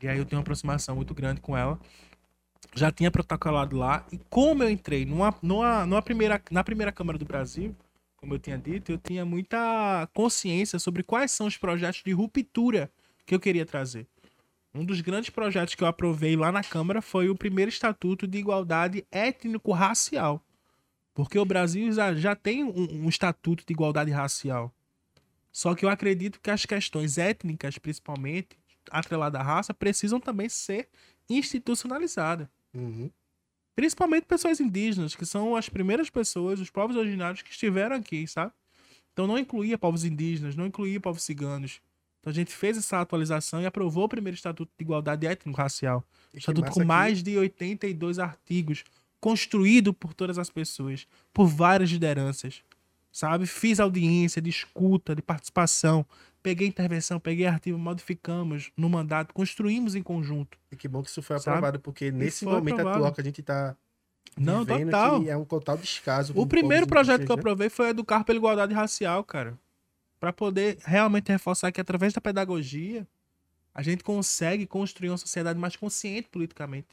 E 0.00 0.08
aí 0.08 0.16
eu 0.16 0.24
tenho 0.24 0.38
uma 0.38 0.42
aproximação 0.42 0.96
muito 0.96 1.12
grande 1.12 1.40
com 1.42 1.54
ela 1.54 1.78
já 2.74 2.90
tinha 2.90 3.10
protocolado 3.10 3.76
lá. 3.76 4.06
E 4.12 4.18
como 4.30 4.62
eu 4.62 4.70
entrei 4.70 5.04
numa, 5.04 5.34
numa, 5.42 5.86
numa 5.86 6.02
primeira, 6.02 6.40
na 6.50 6.62
primeira 6.62 6.92
Câmara 6.92 7.18
do 7.18 7.24
Brasil, 7.24 7.74
como 8.16 8.34
eu 8.34 8.38
tinha 8.38 8.58
dito, 8.58 8.92
eu 8.92 8.98
tinha 8.98 9.24
muita 9.24 10.08
consciência 10.12 10.78
sobre 10.78 11.02
quais 11.02 11.30
são 11.30 11.46
os 11.46 11.56
projetos 11.56 12.02
de 12.04 12.12
ruptura 12.12 12.90
que 13.24 13.34
eu 13.34 13.40
queria 13.40 13.64
trazer. 13.64 14.06
Um 14.74 14.84
dos 14.84 15.00
grandes 15.00 15.30
projetos 15.30 15.74
que 15.74 15.82
eu 15.82 15.88
aprovei 15.88 16.36
lá 16.36 16.52
na 16.52 16.62
Câmara 16.62 17.00
foi 17.00 17.28
o 17.28 17.34
primeiro 17.34 17.68
Estatuto 17.68 18.26
de 18.26 18.38
Igualdade 18.38 19.06
Étnico-Racial. 19.10 20.44
Porque 21.14 21.38
o 21.38 21.44
Brasil 21.44 21.90
já, 21.90 22.14
já 22.14 22.36
tem 22.36 22.62
um, 22.62 23.04
um 23.04 23.08
estatuto 23.08 23.64
de 23.66 23.72
igualdade 23.72 24.10
racial. 24.10 24.72
Só 25.50 25.74
que 25.74 25.84
eu 25.84 25.88
acredito 25.88 26.40
que 26.40 26.50
as 26.50 26.64
questões 26.64 27.18
étnicas, 27.18 27.78
principalmente, 27.78 28.56
atreladas 28.90 29.40
à 29.40 29.42
raça, 29.42 29.74
precisam 29.74 30.20
também 30.20 30.48
ser 30.48 30.88
institucionalizadas. 31.28 32.46
Uhum. 32.74 33.10
Principalmente 33.74 34.24
pessoas 34.24 34.60
indígenas, 34.60 35.14
que 35.14 35.24
são 35.24 35.54
as 35.54 35.68
primeiras 35.68 36.10
pessoas, 36.10 36.58
os 36.60 36.70
povos 36.70 36.96
originários 36.96 37.42
que 37.42 37.50
estiveram 37.50 37.96
aqui, 37.96 38.26
sabe? 38.26 38.52
Então 39.12 39.26
não 39.26 39.38
incluía 39.38 39.78
povos 39.78 40.04
indígenas, 40.04 40.56
não 40.56 40.66
incluía 40.66 41.00
povos 41.00 41.22
ciganos. 41.22 41.80
Então 42.20 42.30
a 42.30 42.34
gente 42.34 42.52
fez 42.52 42.76
essa 42.76 43.00
atualização 43.00 43.62
e 43.62 43.66
aprovou 43.66 44.04
o 44.04 44.08
primeiro 44.08 44.34
Estatuto 44.36 44.72
de 44.76 44.84
Igualdade 44.84 45.26
Étnico-Racial. 45.26 46.04
Estatuto 46.34 46.70
com 46.70 46.84
mais 46.84 47.22
de 47.22 47.36
82 47.36 48.18
artigos, 48.18 48.84
construído 49.20 49.92
por 49.92 50.14
todas 50.14 50.38
as 50.38 50.50
pessoas, 50.50 51.06
por 51.32 51.46
várias 51.46 51.90
lideranças, 51.90 52.62
sabe? 53.12 53.46
Fiz 53.46 53.80
audiência 53.80 54.42
de 54.42 54.50
escuta, 54.50 55.14
de 55.14 55.22
participação, 55.22 56.04
peguei 56.48 56.66
intervenção, 56.66 57.20
peguei 57.20 57.46
artigo, 57.46 57.76
modificamos 57.78 58.70
no 58.74 58.88
mandato, 58.88 59.34
construímos 59.34 59.94
em 59.94 60.02
conjunto. 60.02 60.56
E 60.72 60.76
que 60.76 60.88
bom 60.88 61.02
que 61.02 61.10
isso 61.10 61.20
foi 61.20 61.38
Sabe? 61.38 61.58
aprovado, 61.58 61.78
porque 61.80 62.10
nesse 62.10 62.44
momento 62.46 62.74
aprovado. 62.80 62.96
atual 62.98 63.12
que 63.12 63.20
a 63.20 63.24
gente 63.24 63.42
tá 63.42 63.76
Não, 64.36 64.64
total. 64.64 65.20
que 65.22 65.28
é 65.28 65.36
um 65.36 65.44
total 65.44 65.76
descaso. 65.76 66.32
O 66.34 66.46
primeiro 66.46 66.86
projeto 66.86 67.26
que 67.26 67.30
eu 67.30 67.34
aprovei 67.36 67.68
foi 67.68 67.90
Educar 67.90 68.24
pela 68.24 68.38
Igualdade 68.38 68.72
Racial, 68.72 69.22
cara. 69.24 69.58
Pra 70.18 70.32
poder 70.32 70.78
realmente 70.84 71.30
reforçar 71.30 71.70
que 71.70 71.80
através 71.80 72.12
da 72.14 72.20
pedagogia 72.20 73.06
a 73.74 73.82
gente 73.82 74.02
consegue 74.02 74.66
construir 74.66 75.10
uma 75.10 75.18
sociedade 75.18 75.58
mais 75.58 75.76
consciente 75.76 76.28
politicamente. 76.30 76.88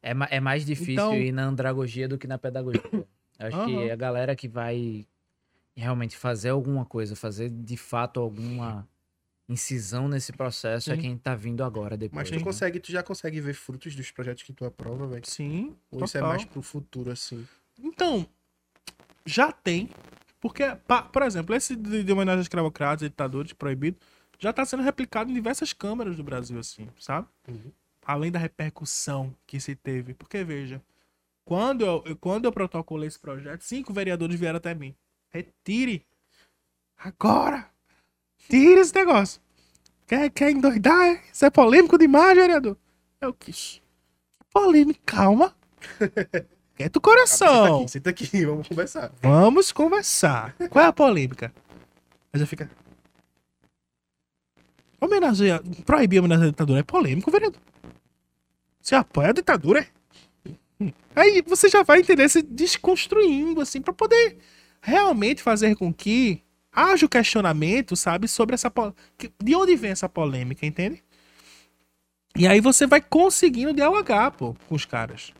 É, 0.00 0.12
é 0.30 0.38
mais 0.40 0.64
difícil 0.64 0.92
Então- 0.94 1.14
ir 1.16 1.32
na 1.32 1.42
andragogia 1.44 2.06
do 2.08 2.16
que 2.16 2.26
na 2.28 2.38
pedagogia. 2.38 2.80
Eu 2.92 3.46
acho 3.48 3.64
que 3.66 3.74
Aham. 3.74 3.92
a 3.92 3.96
galera 3.96 4.36
que 4.36 4.46
vai 4.46 5.04
realmente 5.74 6.16
fazer 6.16 6.50
alguma 6.50 6.84
coisa, 6.84 7.16
fazer 7.16 7.48
de 7.50 7.76
fato 7.78 8.20
alguma 8.20 8.86
incisão 9.52 10.08
nesse 10.08 10.32
processo 10.32 10.90
é 10.90 10.96
Sim. 10.96 11.00
quem 11.00 11.16
tá 11.18 11.34
vindo 11.34 11.62
agora 11.62 11.96
depois. 11.96 12.22
Mas 12.22 12.30
tu 12.30 12.38
né? 12.38 12.42
consegue, 12.44 12.80
tu 12.80 12.90
já 12.90 13.02
consegue 13.02 13.40
ver 13.40 13.54
frutos 13.54 13.94
dos 13.94 14.10
projetos 14.10 14.42
que 14.42 14.52
tu 14.52 14.64
aprova, 14.64 15.06
velho? 15.06 15.22
Sim. 15.26 15.76
Ou 15.90 16.04
isso 16.04 16.16
é 16.16 16.20
total. 16.20 16.28
mais 16.36 16.44
pro 16.44 16.62
futuro, 16.62 17.10
assim? 17.10 17.46
Então, 17.78 18.26
já 19.24 19.52
tem. 19.52 19.88
Porque, 20.40 20.64
pa- 20.88 21.02
por 21.02 21.22
exemplo, 21.22 21.54
esse 21.54 21.76
de, 21.76 22.02
de 22.02 22.12
homenagem 22.12 22.38
aos 22.38 22.46
escravocratas 22.46 23.02
e 23.06 23.08
ditadores 23.08 23.52
proibido 23.52 23.96
já 24.38 24.52
tá 24.52 24.64
sendo 24.64 24.82
replicado 24.82 25.30
em 25.30 25.34
diversas 25.34 25.72
câmaras 25.72 26.16
do 26.16 26.24
Brasil, 26.24 26.58
assim, 26.58 26.88
sabe? 26.98 27.28
Uhum. 27.46 27.70
Além 28.04 28.32
da 28.32 28.40
repercussão 28.40 29.32
que 29.46 29.60
se 29.60 29.76
teve. 29.76 30.14
Porque, 30.14 30.42
veja, 30.42 30.82
quando 31.44 31.82
eu, 31.86 32.02
eu- 32.06 32.16
quando 32.16 32.46
eu 32.46 32.52
protocolei 32.52 33.06
esse 33.06 33.18
projeto, 33.20 33.62
cinco 33.62 33.92
vereadores 33.92 34.38
vieram 34.38 34.56
até 34.56 34.74
mim. 34.74 34.94
Retire. 35.30 36.04
Agora. 36.98 37.70
Tire 38.48 38.80
esse 38.80 38.94
negócio. 38.94 39.40
Quer, 40.06 40.30
quer 40.30 40.50
endoidar? 40.50 41.06
é? 41.08 41.22
Isso 41.32 41.44
é 41.44 41.50
polêmico 41.50 41.96
demais, 41.96 42.36
vereador. 42.36 42.76
Eu 43.20 43.32
quis. 43.32 43.80
Polêmica, 44.52 45.00
calma. 45.06 45.54
Quieta 46.76 46.98
o 46.98 47.02
coração. 47.02 47.86
Senta 47.88 48.10
aqui, 48.10 48.26
senta 48.26 48.36
aqui, 48.38 48.46
vamos 48.46 48.68
conversar. 48.68 49.12
Vamos 49.22 49.72
conversar. 49.72 50.54
Qual 50.70 50.84
é 50.84 50.88
a 50.88 50.92
polêmica? 50.92 51.52
Aí 52.32 52.40
já 52.40 52.46
fica. 52.46 52.70
Homenagear. 55.00 55.62
Proibir 55.84 56.18
a 56.18 56.20
homenagem 56.20 56.46
à 56.46 56.50
ditadura 56.50 56.80
é 56.80 56.82
polêmico, 56.82 57.30
vereador. 57.30 57.60
Você 58.80 58.94
apoia 58.94 59.30
a 59.30 59.32
ditadura? 59.32 59.80
é? 59.80 60.50
Hum. 60.80 60.92
Aí 61.14 61.42
você 61.46 61.68
já 61.68 61.82
vai 61.82 62.00
entender 62.00 62.28
se 62.28 62.42
desconstruindo, 62.42 63.60
assim, 63.60 63.80
pra 63.80 63.92
poder 63.92 64.38
realmente 64.80 65.42
fazer 65.42 65.76
com 65.76 65.92
que 65.92 66.42
haja 66.72 67.06
o 67.06 67.08
questionamento, 67.08 67.94
sabe, 67.94 68.26
sobre 68.26 68.54
essa. 68.54 68.72
De 69.42 69.54
onde 69.54 69.76
vem 69.76 69.90
essa 69.90 70.08
polêmica, 70.08 70.64
entende? 70.66 71.02
E 72.36 72.46
aí 72.46 72.60
você 72.60 72.86
vai 72.86 73.00
conseguindo 73.00 73.74
dialogar, 73.74 74.30
pô, 74.30 74.54
com 74.68 74.74
os 74.74 74.84
caras. 74.86 75.32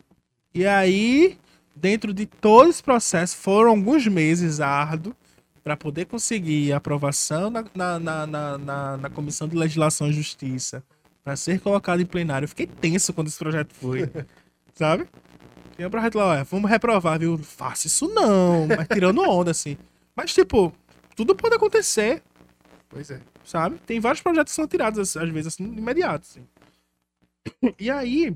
E 0.53 0.65
aí, 0.65 1.37
dentro 1.75 2.13
de 2.13 2.25
todo 2.27 2.69
esse 2.69 2.83
processo, 2.83 3.35
foram 3.35 3.71
alguns 3.71 4.05
meses 4.07 4.59
árduos 4.59 5.15
para 5.63 5.75
poder 5.75 6.05
conseguir 6.05 6.71
aprovação 6.73 7.49
na, 7.49 7.65
na, 7.73 7.99
na, 7.99 8.27
na, 8.57 8.97
na- 8.97 9.09
Comissão 9.09 9.47
de 9.47 9.55
Legislação 9.55 10.07
e 10.09 10.13
Justiça, 10.13 10.83
para 11.23 11.35
ser 11.35 11.59
colocado 11.61 12.01
em 12.01 12.05
plenário. 12.05 12.43
Eu 12.43 12.49
fiquei 12.49 12.67
tenso 12.67 13.13
quando 13.13 13.27
esse 13.27 13.39
projeto 13.39 13.73
foi, 13.73 14.07
sabe? 14.75 15.07
Tinha 15.75 15.87
um 15.87 15.91
projeto 15.91 16.15
lá, 16.19 16.41
ó, 16.41 16.43
vamos 16.43 16.69
reprovar, 16.69 17.17
viu? 17.17 17.37
Faça 17.39 17.87
isso 17.87 18.07
não, 18.09 18.67
mas 18.67 18.87
tirando 18.87 19.21
onda, 19.21 19.49
assim. 19.49 19.77
Mas, 20.15 20.31
tipo, 20.33 20.71
tudo 21.15 21.35
pode 21.35 21.55
acontecer, 21.55 22.21
Pois 22.89 23.09
é. 23.09 23.19
sabe? 23.43 23.77
Tem 23.85 23.99
vários 23.99 24.21
projetos 24.21 24.51
que 24.51 24.55
são 24.55 24.67
tirados, 24.67 25.17
às 25.17 25.29
vezes, 25.29 25.53
assim, 25.53 25.63
imediatos. 25.63 26.29
assim. 26.37 26.47
E 27.79 27.89
aí, 27.89 28.35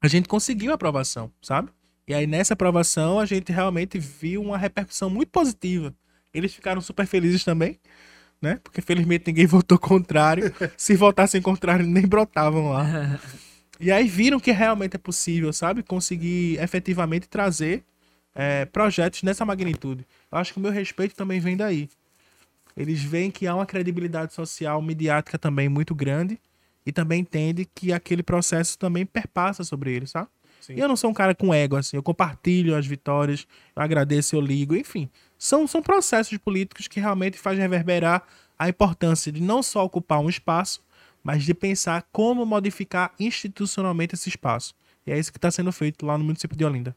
a 0.00 0.08
gente 0.08 0.28
conseguiu 0.28 0.72
a 0.72 0.74
aprovação, 0.74 1.32
sabe? 1.40 1.70
E 2.06 2.12
aí, 2.14 2.26
nessa 2.26 2.54
aprovação, 2.54 3.18
a 3.20 3.24
gente 3.26 3.52
realmente 3.52 3.98
viu 3.98 4.42
uma 4.42 4.58
repercussão 4.58 5.08
muito 5.08 5.28
positiva. 5.30 5.94
Eles 6.34 6.52
ficaram 6.52 6.80
super 6.80 7.06
felizes 7.06 7.44
também, 7.44 7.78
né? 8.40 8.58
Porque, 8.64 8.80
felizmente, 8.82 9.24
ninguém 9.28 9.46
votou 9.46 9.78
contrário. 9.78 10.52
Se 10.76 10.96
votassem 10.96 11.40
contrário, 11.40 11.86
nem 11.86 12.06
brotavam 12.06 12.70
lá. 12.70 13.20
E 13.80 13.90
aí 13.90 14.06
viram 14.06 14.38
que 14.38 14.52
realmente 14.52 14.94
é 14.94 14.98
possível, 14.98 15.52
sabe? 15.52 15.82
Conseguir 15.82 16.56
efetivamente 16.62 17.28
trazer 17.28 17.84
é, 18.34 18.64
projetos 18.64 19.22
nessa 19.22 19.44
magnitude. 19.44 20.06
Eu 20.30 20.38
acho 20.38 20.52
que 20.52 20.58
o 20.58 20.62
meu 20.62 20.72
respeito 20.72 21.14
também 21.14 21.40
vem 21.40 21.56
daí. 21.56 21.88
Eles 22.76 23.02
veem 23.02 23.30
que 23.30 23.46
há 23.46 23.54
uma 23.54 23.66
credibilidade 23.66 24.32
social, 24.32 24.80
midiática 24.80 25.38
também 25.38 25.68
muito 25.68 25.94
grande 25.94 26.38
e 26.86 26.92
também 26.92 27.20
entende 27.20 27.68
que 27.74 27.92
aquele 27.92 28.22
processo 28.22 28.78
também 28.78 29.04
perpassa 29.04 29.62
sobre 29.62 29.92
eles, 29.92 30.10
sabe? 30.10 30.28
Sim. 30.60 30.74
E 30.74 30.80
eu 30.80 30.88
não 30.88 30.96
sou 30.96 31.10
um 31.10 31.14
cara 31.14 31.34
com 31.34 31.52
ego, 31.52 31.76
assim, 31.76 31.96
eu 31.96 32.02
compartilho 32.02 32.76
as 32.76 32.86
vitórias, 32.86 33.46
eu 33.74 33.82
agradeço, 33.82 34.36
eu 34.36 34.40
ligo, 34.40 34.76
enfim. 34.76 35.10
São, 35.36 35.66
são 35.66 35.82
processos 35.82 36.38
políticos 36.38 36.86
que 36.86 37.00
realmente 37.00 37.36
fazem 37.36 37.60
reverberar 37.60 38.22
a 38.58 38.68
importância 38.68 39.32
de 39.32 39.42
não 39.42 39.60
só 39.62 39.84
ocupar 39.84 40.20
um 40.20 40.28
espaço, 40.28 40.80
mas 41.22 41.44
de 41.44 41.52
pensar 41.52 42.06
como 42.12 42.46
modificar 42.46 43.12
institucionalmente 43.18 44.14
esse 44.14 44.28
espaço. 44.28 44.74
E 45.04 45.10
é 45.10 45.18
isso 45.18 45.32
que 45.32 45.38
está 45.38 45.50
sendo 45.50 45.72
feito 45.72 46.06
lá 46.06 46.16
no 46.16 46.24
município 46.24 46.56
de 46.56 46.64
Olinda. 46.64 46.96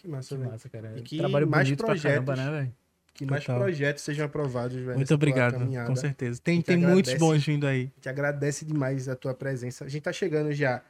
Que 0.00 0.08
massa, 0.08 0.28
Que 0.34 0.36
velho. 0.40 0.50
massa, 0.52 0.68
cara. 0.68 0.92
E 0.96 1.02
que 1.02 1.18
Trabalho 1.18 1.46
mais 1.48 1.64
bonito 1.68 1.78
pra 1.78 1.86
projetos. 1.88 2.24
caramba, 2.26 2.36
né, 2.36 2.50
velho? 2.58 2.72
Que 3.12 3.26
mais 3.26 3.44
Total. 3.44 3.60
projetos 3.60 4.02
sejam 4.04 4.24
aprovados, 4.24 4.76
velho. 4.76 4.96
Muito 4.96 5.14
obrigado, 5.14 5.58
com 5.86 5.96
certeza. 5.96 6.40
Tem, 6.42 6.62
tem 6.62 6.76
muitos 6.78 7.12
bons 7.14 7.44
vindo 7.44 7.66
aí. 7.66 7.82
A 7.92 7.94
gente 7.96 8.08
agradece 8.08 8.64
demais 8.64 9.08
a 9.08 9.14
tua 9.16 9.34
presença. 9.34 9.84
A 9.84 9.88
gente 9.88 10.02
tá 10.02 10.12
chegando 10.12 10.52
já 10.52 10.80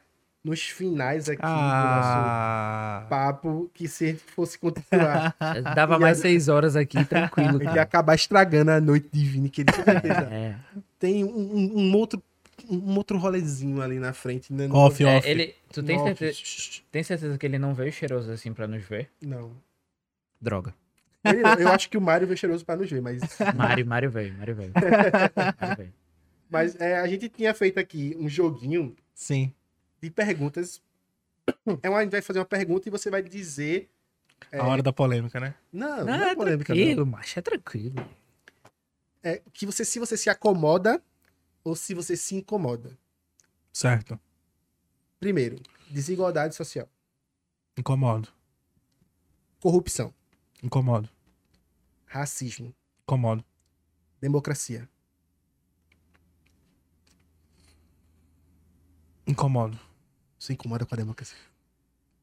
nos 0.45 0.63
finais 0.63 1.29
aqui 1.29 1.43
do 1.43 1.49
nosso 1.49 1.59
Ah, 1.59 3.07
papo, 3.11 3.71
que 3.75 3.87
se 3.89 4.05
a 4.05 4.09
gente 4.09 4.23
fosse 4.23 4.59
continuar, 4.59 5.35
Dava 5.75 5.99
mais 5.99 6.19
a- 6.19 6.23
seis 6.23 6.49
horas 6.49 6.77
aqui, 6.77 7.05
tranquilo. 7.05 7.59
a 7.61 7.65
gente 7.65 7.75
ia 7.75 7.83
acabar 7.83 8.15
estragando 8.15 8.71
a 8.71 8.81
noite 8.81 9.09
de 9.13 9.25
Vini, 9.25 9.51
que 9.51 9.63
ele 9.63 9.73
com 9.73 9.83
certeza 9.83 10.21
É. 10.33 10.55
tem 10.99 11.25
um, 11.25 11.29
um- 11.29 11.79
um 11.81 11.97
outro 11.97 12.23
um 12.69 12.97
outro 12.97 13.17
rolezinho 13.19 13.81
ali 13.81 13.99
na 13.99 14.13
frente, 14.13 14.53
né? 14.53 14.67
Não- 14.67 14.77
off, 14.77 15.03
É, 15.05 15.17
off. 15.19 15.29
ele, 15.29 15.55
tu 15.73 15.83
tem 15.83 15.97
Off. 15.97 16.05
certeza, 16.17 16.83
tem 16.91 17.03
certeza 17.03 17.39
que 17.39 17.47
ele 17.47 17.59
não 17.59 17.75
veio 17.75 17.93
cheiroso 17.93 18.31
assim 18.33 18.53
pra 18.53 18.67
nos 18.67 18.83
ver? 18.85 19.11
Não. 19.21 19.53
Droga. 20.41 20.75
Ele 21.25 21.43
não. 21.43 21.55
Eu 21.55 21.69
acho 21.69 21.91
que 21.91 21.99
o 21.99 22.01
Mário 22.01 22.27
veio 22.27 22.37
cheiroso 22.39 22.65
pra 22.65 22.77
nos 22.77 22.91
ver, 22.91 23.01
mas, 23.03 23.21
Mário, 23.55 23.87
Mário 23.87 24.11
veio, 24.11 24.33
Mário 24.35 24.55
veio. 24.55 24.73
Mário 24.75 25.77
veio. 25.77 25.95
mas 26.51 26.81
é, 26.81 26.99
a 26.99 27.07
gente 27.07 27.29
tinha 27.29 27.53
feito 27.55 27.79
aqui 27.79 28.17
um 28.19 28.29
joguinho 28.29 28.95
Sim. 29.15 29.53
de 30.03 30.11
perguntas. 30.11 30.81
É 31.83 31.89
uma, 31.91 31.99
a 31.99 32.03
gente 32.03 32.13
vai 32.13 32.23
fazer 32.23 32.39
uma 32.39 32.45
pergunta 32.45 32.89
e 32.89 32.91
você 32.91 33.11
vai 33.11 33.23
dizer. 33.23 33.89
A 34.53 34.67
hora 34.67 34.83
da 34.83 34.93
polêmica, 34.93 35.39
né? 35.39 35.55
Não, 35.73 35.99
não, 35.99 36.05
Não, 36.07 36.25
é 36.25 36.31
é 36.31 36.35
polêmica, 36.35 36.73
não. 36.73 36.81
tranquilo, 36.81 37.07
macho, 37.07 37.39
é 37.39 37.43
tranquilo. 37.43 38.09
É 39.23 39.43
que 39.53 39.67
você, 39.67 39.85
se 39.85 39.99
você 39.99 40.17
se 40.17 40.31
acomoda 40.31 41.03
ou 41.65 41.75
se 41.77 41.95
você 41.95 42.17
se 42.17 42.35
incomoda. 42.35 42.97
Certo. 43.73 44.19
Primeiro, 45.19 45.61
desigualdade 45.91 46.55
social, 46.55 46.89
Incomodo. 47.77 48.29
corrupção, 49.61 50.13
Incomodo. 50.63 51.09
racismo, 52.07 52.75
Incomodo. 53.05 53.45
democracia. 54.21 54.89
Incomodo. 59.27 59.79
Você 60.39 60.55
incomoda 60.55 60.87
com 60.87 60.95
a 60.95 60.99
democracia. 60.99 61.39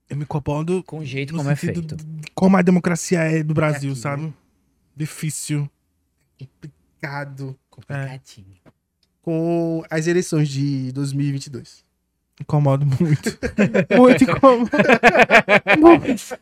Eu 0.09 0.17
me 0.17 0.23
incomodo 0.23 0.83
Com 0.83 0.99
o 0.99 1.05
jeito 1.05 1.35
como 1.35 1.49
é 1.49 1.55
feito. 1.55 1.95
como 2.33 2.57
a 2.57 2.61
democracia 2.61 3.19
é 3.19 3.43
do 3.43 3.53
Brasil, 3.53 3.91
aqui, 3.91 3.99
sabe? 4.01 4.33
Difícil. 4.95 5.69
Complicado. 6.39 7.57
Complicadinho. 7.69 8.57
Com 9.27 9.83
as 9.89 10.07
eleições 10.07 10.47
de 10.47 10.89
2022. 10.93 11.83
Incomodo 12.39 12.85
muito. 12.85 13.37
muito 13.97 14.23
incomodo. 14.23 14.71
muito. 15.77 16.39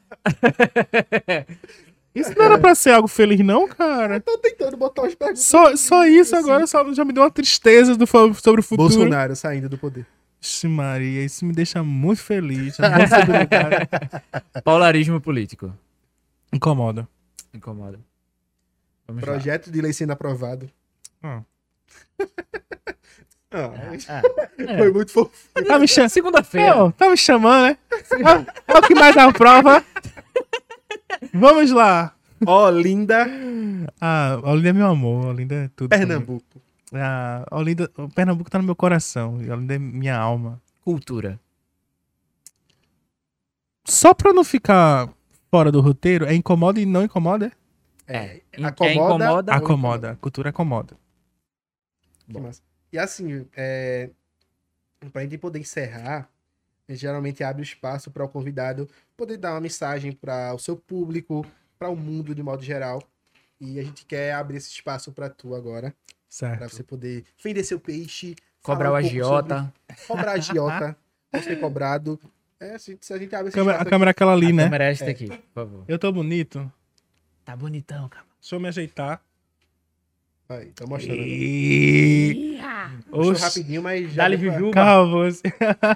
Isso 2.13 2.37
não 2.37 2.45
era 2.45 2.59
pra 2.59 2.75
ser 2.75 2.91
algo 2.91 3.07
feliz, 3.07 3.39
não, 3.39 3.67
cara. 3.67 4.19
Tô 4.19 4.37
tentando 4.37 4.77
botar 4.77 5.01
umas 5.01 5.15
perguntas. 5.15 5.43
Só, 5.43 5.75
só 5.75 6.05
isso 6.05 6.35
agora 6.35 6.67
só, 6.67 6.93
já 6.93 7.03
me 7.03 7.11
deu 7.11 7.23
uma 7.23 7.31
tristeza 7.31 7.95
do, 7.95 8.05
sobre 8.05 8.61
o 8.61 8.63
futuro. 8.63 8.87
Bolsonaro 8.87 9.35
saindo 9.35 9.67
do 9.67 9.79
poder. 9.79 10.05
Ixi, 10.39 10.67
Maria, 10.67 11.25
isso 11.25 11.43
me 11.43 11.53
deixa 11.53 11.81
muito 11.81 12.21
feliz. 12.21 12.77
Paularismo 14.63 15.19
político. 15.19 15.73
Incomoda. 16.53 17.07
Incomoda. 17.51 17.99
Vamos 19.07 19.23
Projeto 19.23 19.71
de 19.71 19.81
lei 19.81 19.91
sendo 19.91 20.11
aprovado. 20.11 20.69
Ah. 21.23 21.41
Ah. 23.55 23.71
Ah, 24.09 24.77
Foi 24.77 24.91
muito 24.91 25.11
fofo. 25.11 25.31
Tá 25.65 25.79
me, 25.79 25.87
cha- 25.87 26.09
Segunda-feira. 26.09 26.91
Tá 26.93 27.09
me 27.09 27.15
chamando, 27.17 27.63
né? 27.69 27.77
É, 28.67 28.73
é 28.73 28.77
o 28.77 28.81
que 28.81 28.93
mais 28.93 29.15
dá 29.15 29.31
prova. 29.31 29.83
Vamos 31.33 31.71
lá. 31.71 32.13
Olinda, 32.45 33.25
Ah, 34.01 34.39
Olinda 34.43 34.69
é 34.69 34.73
meu 34.73 34.87
amor. 34.87 35.27
Olinda 35.27 35.55
é 35.55 35.69
tudo. 35.75 35.89
Pernambuco. 35.89 36.61
Ah, 36.93 37.45
Olinda, 37.51 37.89
o 37.97 38.09
Pernambuco 38.09 38.49
tá 38.49 38.57
no 38.57 38.63
meu 38.65 38.75
coração. 38.75 39.41
E 39.41 39.49
Olinda 39.49 39.75
é 39.75 39.79
minha 39.79 40.17
alma. 40.17 40.61
Cultura. 40.83 41.39
Só 43.87 44.13
pra 44.13 44.33
não 44.33 44.43
ficar 44.43 45.09
fora 45.49 45.71
do 45.71 45.79
roteiro, 45.79 46.25
é 46.25 46.33
incomoda 46.33 46.79
e 46.79 46.85
não 46.85 47.03
incomoda? 47.03 47.51
É. 48.07 48.41
Acomoda- 48.61 49.25
Acomoda. 49.25 49.51
ou 49.51 49.57
Acomoda. 49.57 50.11
A 50.11 50.15
cultura 50.15 50.49
acomoda. 50.49 50.95
Que 52.31 52.39
massa. 52.39 52.61
E 52.95 52.97
assim, 52.97 53.45
é, 53.57 54.09
pra 55.11 55.21
gente 55.23 55.37
poder 55.37 55.59
encerrar, 55.59 56.29
a 56.87 56.91
gente 56.93 57.01
geralmente 57.01 57.43
abre 57.43 57.61
espaço 57.61 58.09
para 58.09 58.23
o 58.23 58.29
convidado 58.29 58.87
poder 59.17 59.35
dar 59.35 59.51
uma 59.51 59.59
mensagem 59.59 60.13
para 60.13 60.53
o 60.53 60.57
seu 60.59 60.77
público, 60.77 61.45
para 61.77 61.89
o 61.89 61.95
mundo 61.97 62.33
de 62.33 62.41
modo 62.41 62.63
geral. 62.63 63.03
E 63.59 63.77
a 63.81 63.83
gente 63.83 64.05
quer 64.05 64.33
abrir 64.33 64.57
esse 64.57 64.69
espaço 64.69 65.11
para 65.11 65.29
tu 65.29 65.53
agora, 65.53 65.89
para 65.91 66.29
Certo. 66.29 66.69
você 66.69 66.83
poder 66.83 67.25
vender 67.43 67.65
seu 67.65 67.81
peixe, 67.81 68.33
Cobrar 68.63 68.91
o 68.93 68.95
um 68.97 69.01
pouco 69.01 69.07
agiota. 69.07 69.73
sobre- 69.89 70.07
cobrar 70.07 70.31
agiota, 70.31 70.97
ser 71.43 71.59
cobrado. 71.59 72.17
É, 72.61 72.77
se, 72.77 72.97
se 73.01 73.13
a 73.13 73.17
gente 73.17 73.35
abre 73.35 73.49
esse 73.49 73.55
Câmera- 73.57 73.81
a 73.81 73.85
câmera 73.85 74.11
é 74.11 74.13
aquela 74.13 74.31
ali, 74.31 74.51
A 74.51 74.53
né? 74.53 74.63
câmera 74.63 74.85
é 74.85 74.91
esta 74.91 75.11
aqui, 75.11 75.27
por 75.27 75.53
favor. 75.53 75.83
Eu 75.85 75.99
tô 75.99 76.09
bonito. 76.13 76.71
Tá 77.43 77.57
bonitão, 77.57 78.07
cara. 78.07 78.25
Deixa 78.39 78.55
eu 78.55 78.59
me 78.61 78.69
ajeitar. 78.69 79.21
Aí, 80.47 80.67
tá 80.75 80.85
mostrando. 80.85 81.21
E... 81.21 82.59
Mostrou 83.11 83.31
Oxi. 83.31 83.43
rapidinho, 83.43 83.81
mas 83.81 84.13
já 84.13 84.23
Dali 84.23 84.37
Jujuba. 84.37 84.71
Calma. 84.71 85.11
você. 85.11 85.41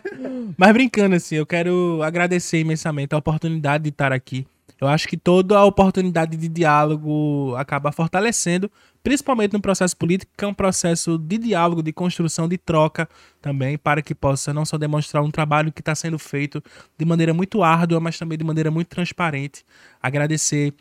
Mas 0.58 0.74
brincando 0.74 1.16
assim, 1.16 1.36
eu 1.36 1.46
quero 1.46 2.02
agradecer 2.02 2.60
imensamente 2.60 3.14
a 3.14 3.18
oportunidade 3.18 3.84
de 3.84 3.90
estar 3.90 4.12
aqui. 4.12 4.48
Eu 4.80 4.88
acho 4.88 5.08
que 5.08 5.18
toda 5.18 5.58
a 5.58 5.66
oportunidade 5.66 6.38
de 6.38 6.48
diálogo 6.48 7.54
acaba 7.58 7.92
fortalecendo, 7.92 8.72
principalmente 9.04 9.52
no 9.52 9.62
processo 9.62 9.96
político, 9.96 10.32
que 10.38 10.46
é 10.46 10.48
um 10.48 10.54
processo 10.54 11.18
de 11.18 11.38
diálogo, 11.38 11.84
de 11.84 11.92
construção, 11.92 12.48
de 12.48 12.58
troca 12.58 13.08
também, 13.42 13.78
para 13.78 14.02
que 14.02 14.16
possa 14.16 14.54
não 14.54 14.64
só 14.64 14.78
demonstrar 14.78 15.22
um 15.22 15.30
trabalho 15.30 15.72
que 15.72 15.82
está 15.82 15.94
sendo 15.94 16.18
feito 16.18 16.64
de 16.98 17.06
maneira 17.06 17.34
muito 17.34 17.62
árdua, 17.62 18.00
mas 18.00 18.18
também 18.18 18.38
de 18.38 18.44
maneira 18.44 18.72
muito 18.72 18.88
transparente. 18.88 19.66
Agradecer 20.02 20.74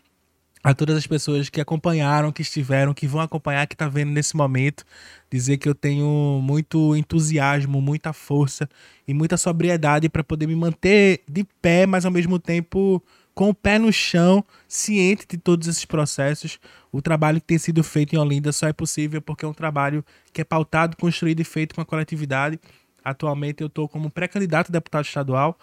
a 0.63 0.75
todas 0.75 0.97
as 0.97 1.07
pessoas 1.07 1.49
que 1.49 1.61
acompanharam, 1.61 2.33
que 2.33 2.43
estiveram, 2.43 2.93
que 2.93 3.07
vão 3.07 3.21
acompanhar, 3.21 3.67
que 3.67 3.77
tá 3.77 3.89
vendo 3.89 4.11
nesse 4.11 4.37
momento, 4.37 4.85
dizer 5.31 5.57
que 5.59 5.69
eu 5.69 5.75
tenho 5.75 6.41
muito 6.43 6.97
entusiasmo, 6.97 7.81
muita 7.81 8.13
força 8.13 8.69
e 9.07 9.15
muita 9.15 9.37
sobriedade 9.37 10.09
para 10.09 10.25
poder 10.25 10.47
me 10.47 10.57
manter 10.57 11.23
de 11.29 11.45
pé, 11.63 11.87
mas 11.87 12.05
ao 12.05 12.11
mesmo 12.11 12.39
tempo 12.39 13.03
com 13.39 13.51
o 13.51 13.55
pé 13.55 13.79
no 13.79 13.93
chão, 13.93 14.45
ciente 14.67 15.25
de 15.29 15.39
todos 15.39 15.69
esses 15.69 15.85
processos. 15.85 16.59
O 16.91 17.01
trabalho 17.01 17.41
que 17.41 17.47
tem 17.47 17.57
sido 17.57 17.85
feito 17.85 18.13
em 18.13 18.19
Olinda 18.19 18.51
só 18.51 18.67
é 18.67 18.73
possível 18.73 19.23
porque 19.23 19.45
é 19.45 19.49
um 19.49 19.55
trabalho 19.55 20.05
que 20.33 20.41
é 20.41 20.45
pautado, 20.45 20.97
construído 20.97 21.39
e 21.39 21.45
feito 21.45 21.73
com 21.73 21.81
a 21.81 21.85
coletividade. 21.85 22.59
Atualmente 23.05 23.61
eu 23.61 23.69
estou 23.69 23.89
como 23.89 24.11
pré-candidato 24.11 24.71
a 24.71 24.73
deputado 24.73 25.05
estadual 25.05 25.57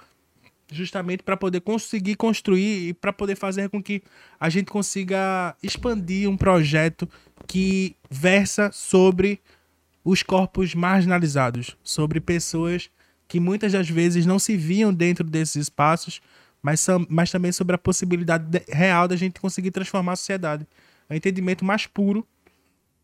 justamente 0.72 1.24
para 1.24 1.38
poder 1.38 1.62
conseguir 1.62 2.16
construir 2.16 2.90
e 2.90 2.94
para 2.94 3.14
poder 3.14 3.36
fazer 3.36 3.70
com 3.70 3.82
que 3.82 4.02
a 4.40 4.50
gente 4.50 4.72
consiga 4.72 5.56
expandir 5.62 6.30
um 6.30 6.36
projeto 6.38 7.08
que 7.48 7.96
versa 8.10 8.72
sobre 8.72 9.40
os 10.04 10.24
corpos 10.24 10.74
marginalizados, 10.76 11.76
sobre 11.84 12.20
pessoas 12.20 12.90
que 13.28 13.40
muitas 13.40 13.72
das 13.72 13.90
vezes 13.90 14.26
não 14.26 14.38
se 14.38 14.56
viam 14.56 14.94
dentro 14.94 15.24
desses 15.24 15.56
espaços, 15.56 16.22
mas, 16.62 16.86
mas 17.10 17.32
também 17.32 17.52
sobre 17.52 17.76
a 17.76 17.80
possibilidade 17.80 18.46
de- 18.46 18.72
real 18.72 19.08
da 19.08 19.16
gente 19.16 19.40
conseguir 19.40 19.72
transformar 19.72 20.14
a 20.14 20.16
sociedade. 20.16 20.68
É 21.10 21.14
o 21.14 21.18
entendimento 21.18 21.64
mais 21.64 21.86
puro 21.86 22.26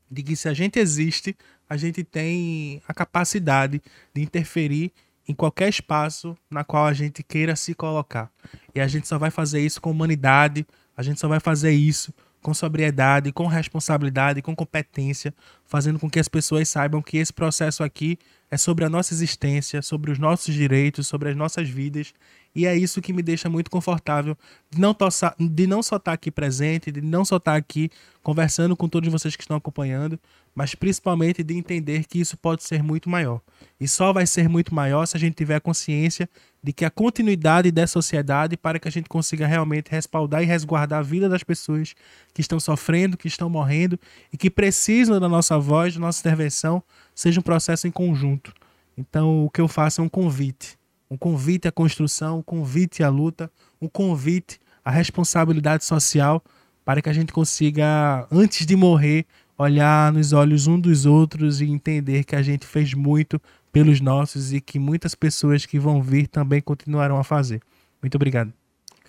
de 0.10 0.22
que 0.24 0.36
se 0.36 0.50
a 0.50 0.54
gente 0.54 0.78
existe, 0.80 1.36
a 1.70 1.78
gente 1.78 2.04
tem 2.04 2.82
a 2.88 2.94
capacidade 2.94 3.82
de 4.14 4.22
interferir 4.22 4.92
em 5.28 5.34
qualquer 5.34 5.70
espaço 5.70 6.36
na 6.50 6.64
qual 6.64 6.86
a 6.86 6.94
gente 6.94 7.24
queira 7.24 7.56
se 7.56 7.74
colocar. 7.74 8.32
E 8.74 8.80
a 8.82 8.88
gente 8.88 9.08
só 9.08 9.18
vai 9.18 9.32
fazer 9.32 9.62
isso 9.62 9.80
com 9.82 9.92
humanidade, 9.92 10.66
a 10.96 11.04
gente 11.04 11.20
só 11.20 11.28
vai 11.28 11.40
fazer 11.40 11.72
isso 11.72 12.14
com 12.42 12.54
sobriedade, 12.54 13.32
com 13.32 13.46
responsabilidade, 13.46 14.42
com 14.42 14.56
competência, 14.56 15.34
fazendo 15.64 16.00
com 16.00 16.10
que 16.10 16.20
as 16.20 16.28
pessoas 16.28 16.68
saibam 16.68 17.02
que 17.02 17.18
esse 17.18 17.32
processo 17.32 17.84
aqui 17.84 18.18
é 18.50 18.58
sobre 18.58 18.84
a 18.84 18.90
nossa 18.90 19.14
existência, 19.14 19.82
sobre 19.82 20.12
os 20.12 20.18
nossos 20.18 20.54
direitos, 20.54 21.08
sobre 21.08 21.30
as 21.30 21.36
nossas 21.36 21.70
vidas. 21.70 22.14
E 22.54 22.66
é 22.66 22.76
isso 22.76 23.00
que 23.02 23.14
me 23.14 23.22
deixa 23.22 23.48
muito 23.48 23.70
confortável 23.70 24.36
de 24.70 24.82
não, 24.82 24.94
tossa- 24.94 25.36
de 25.40 25.68
não 25.68 25.84
só 25.84 25.98
estar 25.98 26.14
aqui 26.14 26.32
presente, 26.32 26.92
de 26.92 27.00
não 27.00 27.24
só 27.24 27.38
estar 27.38 27.56
aqui 27.56 27.90
conversando 28.24 28.76
com 28.76 28.90
todos 28.90 29.10
vocês 29.10 29.36
que 29.36 29.44
estão 29.44 29.56
acompanhando, 29.56 30.20
mas 30.54 30.76
principalmente 30.76 31.44
de 31.44 31.56
entender 31.56 32.06
que 32.06 32.20
isso 32.20 32.38
pode 32.38 32.64
ser 32.64 32.84
muito 32.84 33.10
maior. 33.10 33.42
E 33.80 33.88
só 33.88 34.12
vai 34.12 34.26
ser 34.26 34.50
muito 34.50 34.76
maior 34.76 35.06
se 35.06 35.16
a 35.16 35.20
gente 35.20 35.36
tiver 35.36 35.60
consciência 35.62 36.30
de 36.62 36.74
que 36.74 36.86
a 36.86 36.90
continuidade 36.92 37.72
da 37.72 37.88
sociedade 37.88 38.56
para 38.58 38.78
que 38.78 38.88
a 38.88 38.92
gente 38.92 39.10
consiga 39.10 39.48
realmente 39.48 39.90
respaldar 39.90 40.44
e 40.44 40.46
resguardar 40.46 41.00
a 41.00 41.04
vida 41.04 41.28
das 41.28 41.44
pessoas 41.44 41.96
que 42.34 42.42
estão 42.42 42.60
sofrendo, 42.60 43.18
que 43.18 43.28
estão 43.28 43.50
morrendo 43.50 44.00
e 44.32 44.38
que 44.38 44.50
precisam 44.50 45.20
da 45.20 45.30
nossa 45.30 45.58
voz, 45.58 45.94
da 45.94 46.00
nossa 46.00 46.20
intervenção, 46.20 46.84
seja 47.16 47.40
um 47.40 47.44
processo 47.44 47.88
em 47.88 47.92
conjunto. 47.92 48.54
Então, 48.98 49.46
o 49.46 49.50
que 49.50 49.62
eu 49.62 49.68
faço 49.68 50.02
é 50.02 50.04
um 50.04 50.10
convite. 50.10 50.78
Um 51.10 51.18
convite 51.18 51.68
à 51.68 51.72
construção, 51.72 52.40
um 52.40 52.44
convite 52.44 53.04
à 53.04 53.10
luta, 53.10 53.52
um 53.82 53.88
convite 53.88 54.60
à 54.84 54.92
responsabilidade 54.92 55.84
social 55.84 56.44
para 56.86 57.02
que 57.02 57.10
a 57.10 57.14
gente 57.14 57.32
consiga, 57.32 58.28
antes 58.32 58.66
de 58.66 58.76
morrer, 58.76 59.26
olhar 59.58 60.12
nos 60.12 60.34
olhos 60.34 60.68
um 60.68 60.80
dos 60.80 61.06
outros 61.06 61.62
e 61.62 61.66
entender 61.66 62.24
que 62.24 62.36
a 62.36 62.42
gente 62.42 62.66
fez 62.66 62.94
muito 62.94 63.40
pelos 63.72 64.02
nossos 64.02 64.52
e 64.54 64.60
que 64.60 64.78
muitas 64.80 65.16
pessoas 65.16 65.66
que 65.66 65.80
vão 65.80 66.02
vir 66.02 66.28
também 66.28 66.62
continuarão 66.62 67.18
a 67.18 67.24
fazer. 67.24 67.62
Muito 68.02 68.16
obrigado. 68.16 68.52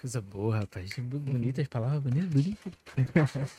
Coisa 0.01 0.21
boa, 0.21 0.59
rapaz. 0.59 0.91
Bonitas 0.99 1.67
palavras, 1.69 2.01
bonitas, 2.03 2.29
bonitas. 2.29 3.51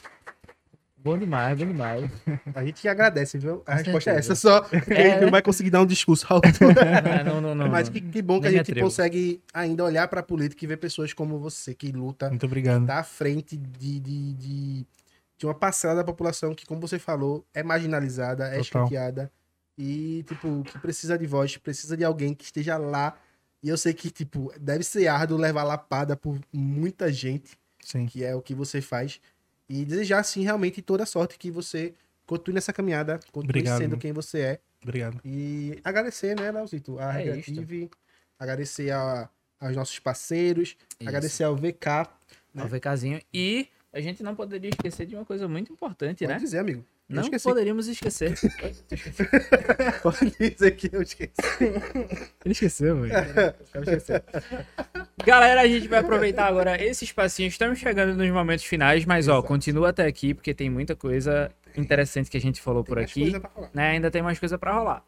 bom 0.98 1.18
demais, 1.18 1.58
bom 1.58 1.66
demais. 1.66 2.10
A 2.54 2.64
gente 2.66 2.88
agradece, 2.88 3.38
viu? 3.38 3.64
A 3.66 3.72
Com 3.72 3.78
resposta 3.78 4.10
é 4.12 4.22
certeza. 4.22 4.34
essa, 4.34 4.36
só. 4.36 4.62
porque 4.62 4.94
A 4.94 5.10
gente 5.10 5.22
não 5.24 5.32
vai 5.32 5.42
conseguir 5.42 5.70
dar 5.70 5.82
um 5.82 5.86
discurso 5.86 6.26
alto. 6.30 6.48
Não, 7.26 7.42
não, 7.42 7.56
não. 7.56 7.70
Mas 7.70 7.90
que, 7.90 8.00
que 8.02 8.22
bom 8.22 8.40
que 8.40 8.48
a 8.48 8.50
Nem 8.50 8.54
me 8.54 8.58
gente 8.60 8.72
atrevo. 8.72 8.88
consegue 8.88 9.42
ainda 9.54 9.84
olhar 9.84 10.08
pra 10.08 10.22
política 10.22 10.64
e 10.64 10.68
ver 10.68 10.78
pessoas 10.78 11.14
como 11.14 11.40
você 11.40 11.74
que 11.74 11.92
luta 11.92 12.30
Muito 12.30 12.46
obrigado. 12.46 12.86
tá 12.86 13.00
à 13.00 13.04
frente 13.04 13.58
de, 13.58 14.00
de, 14.00 14.34
de, 14.34 14.86
de 15.44 15.48
uma 15.48 15.54
parcela 15.54 15.96
da 15.96 16.06
população 16.06 16.56
que, 16.56 16.66
como 16.66 16.80
você 16.80 16.98
falou, 16.98 17.46
é 17.54 17.62
marginalizada, 17.62 18.48
é 18.56 18.62
escanteada 18.62 19.30
e, 19.78 20.24
tipo, 20.26 20.64
que 20.64 20.80
precisa 20.80 21.18
de 21.18 21.28
voz, 21.28 21.58
precisa 21.58 21.98
de 21.98 22.06
alguém 22.06 22.34
que 22.34 22.46
esteja 22.46 22.78
lá. 22.78 23.18
E 23.62 23.68
eu 23.68 23.78
sei 23.78 23.94
que, 23.94 24.10
tipo, 24.10 24.54
deve 24.58 24.86
ser 24.86 25.06
árduo 25.08 25.38
levar 25.38 25.64
lapada 25.66 26.16
por 26.16 26.40
muita 26.54 27.12
gente, 27.12 27.58
Sim. 27.84 28.06
que 28.06 28.24
é 28.24 28.34
o 28.34 28.42
que 28.42 28.56
você 28.56 28.82
faz. 28.82 29.20
E 29.68 29.84
desejar, 29.84 30.24
sim, 30.24 30.44
realmente 30.44 30.82
toda 30.82 31.04
a 31.04 31.06
sorte 31.06 31.38
que 31.38 31.52
você 31.52 31.94
continue 32.26 32.56
nessa 32.56 32.72
caminhada, 32.72 33.20
continue 33.34 33.50
Obrigado, 33.50 33.78
sendo 33.80 33.90
meu. 33.92 34.00
quem 34.00 34.14
você 34.14 34.40
é. 34.40 34.60
Obrigado. 34.82 35.20
E 35.26 35.78
agradecer, 35.84 36.40
né, 36.40 36.52
Leozito, 36.52 36.98
a 37.00 37.20
É 37.20 37.24
Recreative, 37.34 37.90
agradecer 38.40 38.92
a- 38.92 39.30
aos 39.60 39.76
nossos 39.76 40.00
parceiros, 40.00 40.78
Isso. 41.00 41.10
agradecer 41.10 41.44
ao 41.44 41.56
VK. 41.58 42.08
Ao 42.56 42.68
VKzinho. 42.68 43.20
E 43.34 43.68
a 43.94 44.02
gente 44.02 44.22
não 44.24 44.36
poderia 44.36 44.70
esquecer 44.70 45.06
de 45.06 45.16
uma 45.16 45.24
coisa 45.24 45.48
muito 45.48 45.72
importante, 45.72 46.20
Pode 46.26 46.34
né? 46.34 46.40
dizer, 46.40 46.60
amigo. 46.60 46.84
Eu 47.10 47.18
Não 47.18 47.24
esqueci. 47.24 47.44
poderíamos 47.44 47.88
esquecer. 47.88 48.34
Pode 50.02 50.32
dizer 50.40 50.72
que 50.72 50.90
eu 50.92 51.02
esqueci. 51.02 51.32
Ele 52.44 52.52
esqueceu, 52.54 53.02
velho. 53.02 53.14
Galera, 55.26 55.62
a 55.62 55.68
gente 55.68 55.88
vai 55.88 56.00
aproveitar 56.00 56.48
agora 56.48 56.82
esse 56.84 57.06
espacinho. 57.06 57.48
Estamos 57.48 57.80
chegando 57.80 58.16
nos 58.16 58.30
momentos 58.32 58.66
finais, 58.66 59.06
mas 59.06 59.28
ó, 59.28 59.34
Exato. 59.34 59.48
continua 59.48 59.90
até 59.90 60.06
aqui, 60.06 60.34
porque 60.34 60.54
tem 60.54 60.70
muita 60.70 60.96
coisa 60.96 61.52
interessante 61.76 62.30
que 62.30 62.38
a 62.38 62.42
gente 62.42 62.62
falou 62.62 62.84
por 62.84 62.96
Tem 62.96 63.04
mais 63.04 63.12
aqui. 63.12 63.22
coisa 63.22 63.40
pra 63.40 63.50
falar. 63.50 63.70
né? 63.74 63.90
Ainda 63.92 64.12
tem 64.12 64.22
mais 64.22 64.40
coisa 64.40 64.58
pra 64.58 64.74
rolar. 64.74 65.04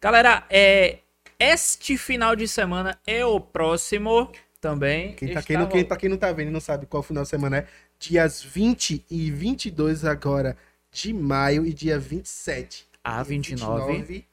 Galera, 0.00 0.44
é, 0.50 0.98
este 1.38 1.96
final 1.96 2.36
de 2.36 2.46
semana 2.46 2.98
é 3.06 3.24
o 3.24 3.40
próximo 3.40 4.30
também. 4.60 5.14
Quem 5.14 5.28
tá, 5.28 5.40
Está 5.40 5.46
quem 5.46 5.56
não, 5.56 5.66
quem, 5.66 5.84
pra 5.84 5.96
quem 5.96 6.08
não 6.08 6.16
tá 6.16 6.32
vendo 6.32 6.48
e 6.48 6.52
não 6.52 6.60
sabe 6.60 6.86
qual 6.86 7.02
final 7.02 7.22
de 7.22 7.28
semana 7.28 7.58
é, 7.58 7.66
dias 8.08 8.42
20 8.42 9.04
e 9.10 9.30
22 9.30 10.04
agora 10.04 10.56
de 10.90 11.12
maio 11.12 11.66
e 11.66 11.72
dia 11.72 11.98
27. 11.98 12.86
A 13.02 13.20
E 13.20 13.24
29. 13.24 13.92
29, 13.92 14.26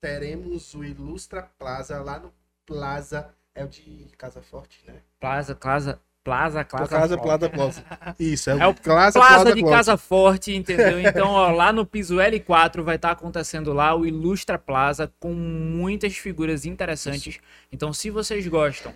teremos 0.00 0.74
o 0.74 0.84
Ilustra 0.84 1.48
Plaza 1.58 2.00
lá 2.00 2.18
no 2.18 2.32
Plaza, 2.66 3.28
é 3.54 3.64
o 3.64 3.68
de 3.68 4.08
Casa 4.16 4.40
Forte, 4.40 4.80
né? 4.86 4.94
Plaza, 5.20 5.54
Plaza, 5.54 6.00
Plaza, 6.22 6.64
Plaza. 6.64 6.88
Plaza. 6.88 7.18
Plaza, 7.18 7.50
Plaza. 7.50 7.84
Isso, 8.18 8.50
é 8.50 8.54
o, 8.54 8.60
É 8.60 8.66
o 8.66 8.74
Plaza, 8.74 9.18
Plaza, 9.18 9.34
Plaza, 9.34 9.54
de 9.54 9.60
Plaza. 9.60 9.76
Casa 9.76 9.96
Forte, 9.96 10.54
entendeu? 10.54 11.00
Então, 11.00 11.28
ó, 11.28 11.50
lá 11.50 11.72
no 11.72 11.84
piso 11.84 12.16
L4 12.16 12.82
vai 12.82 12.96
estar 12.96 13.10
acontecendo 13.10 13.72
lá 13.72 13.94
o 13.94 14.06
Ilustra 14.06 14.58
Plaza 14.58 15.12
com 15.18 15.32
muitas 15.32 16.16
figuras 16.16 16.64
interessantes. 16.64 17.40
Então, 17.72 17.92
se 17.92 18.10
vocês 18.10 18.46
gostam 18.46 18.94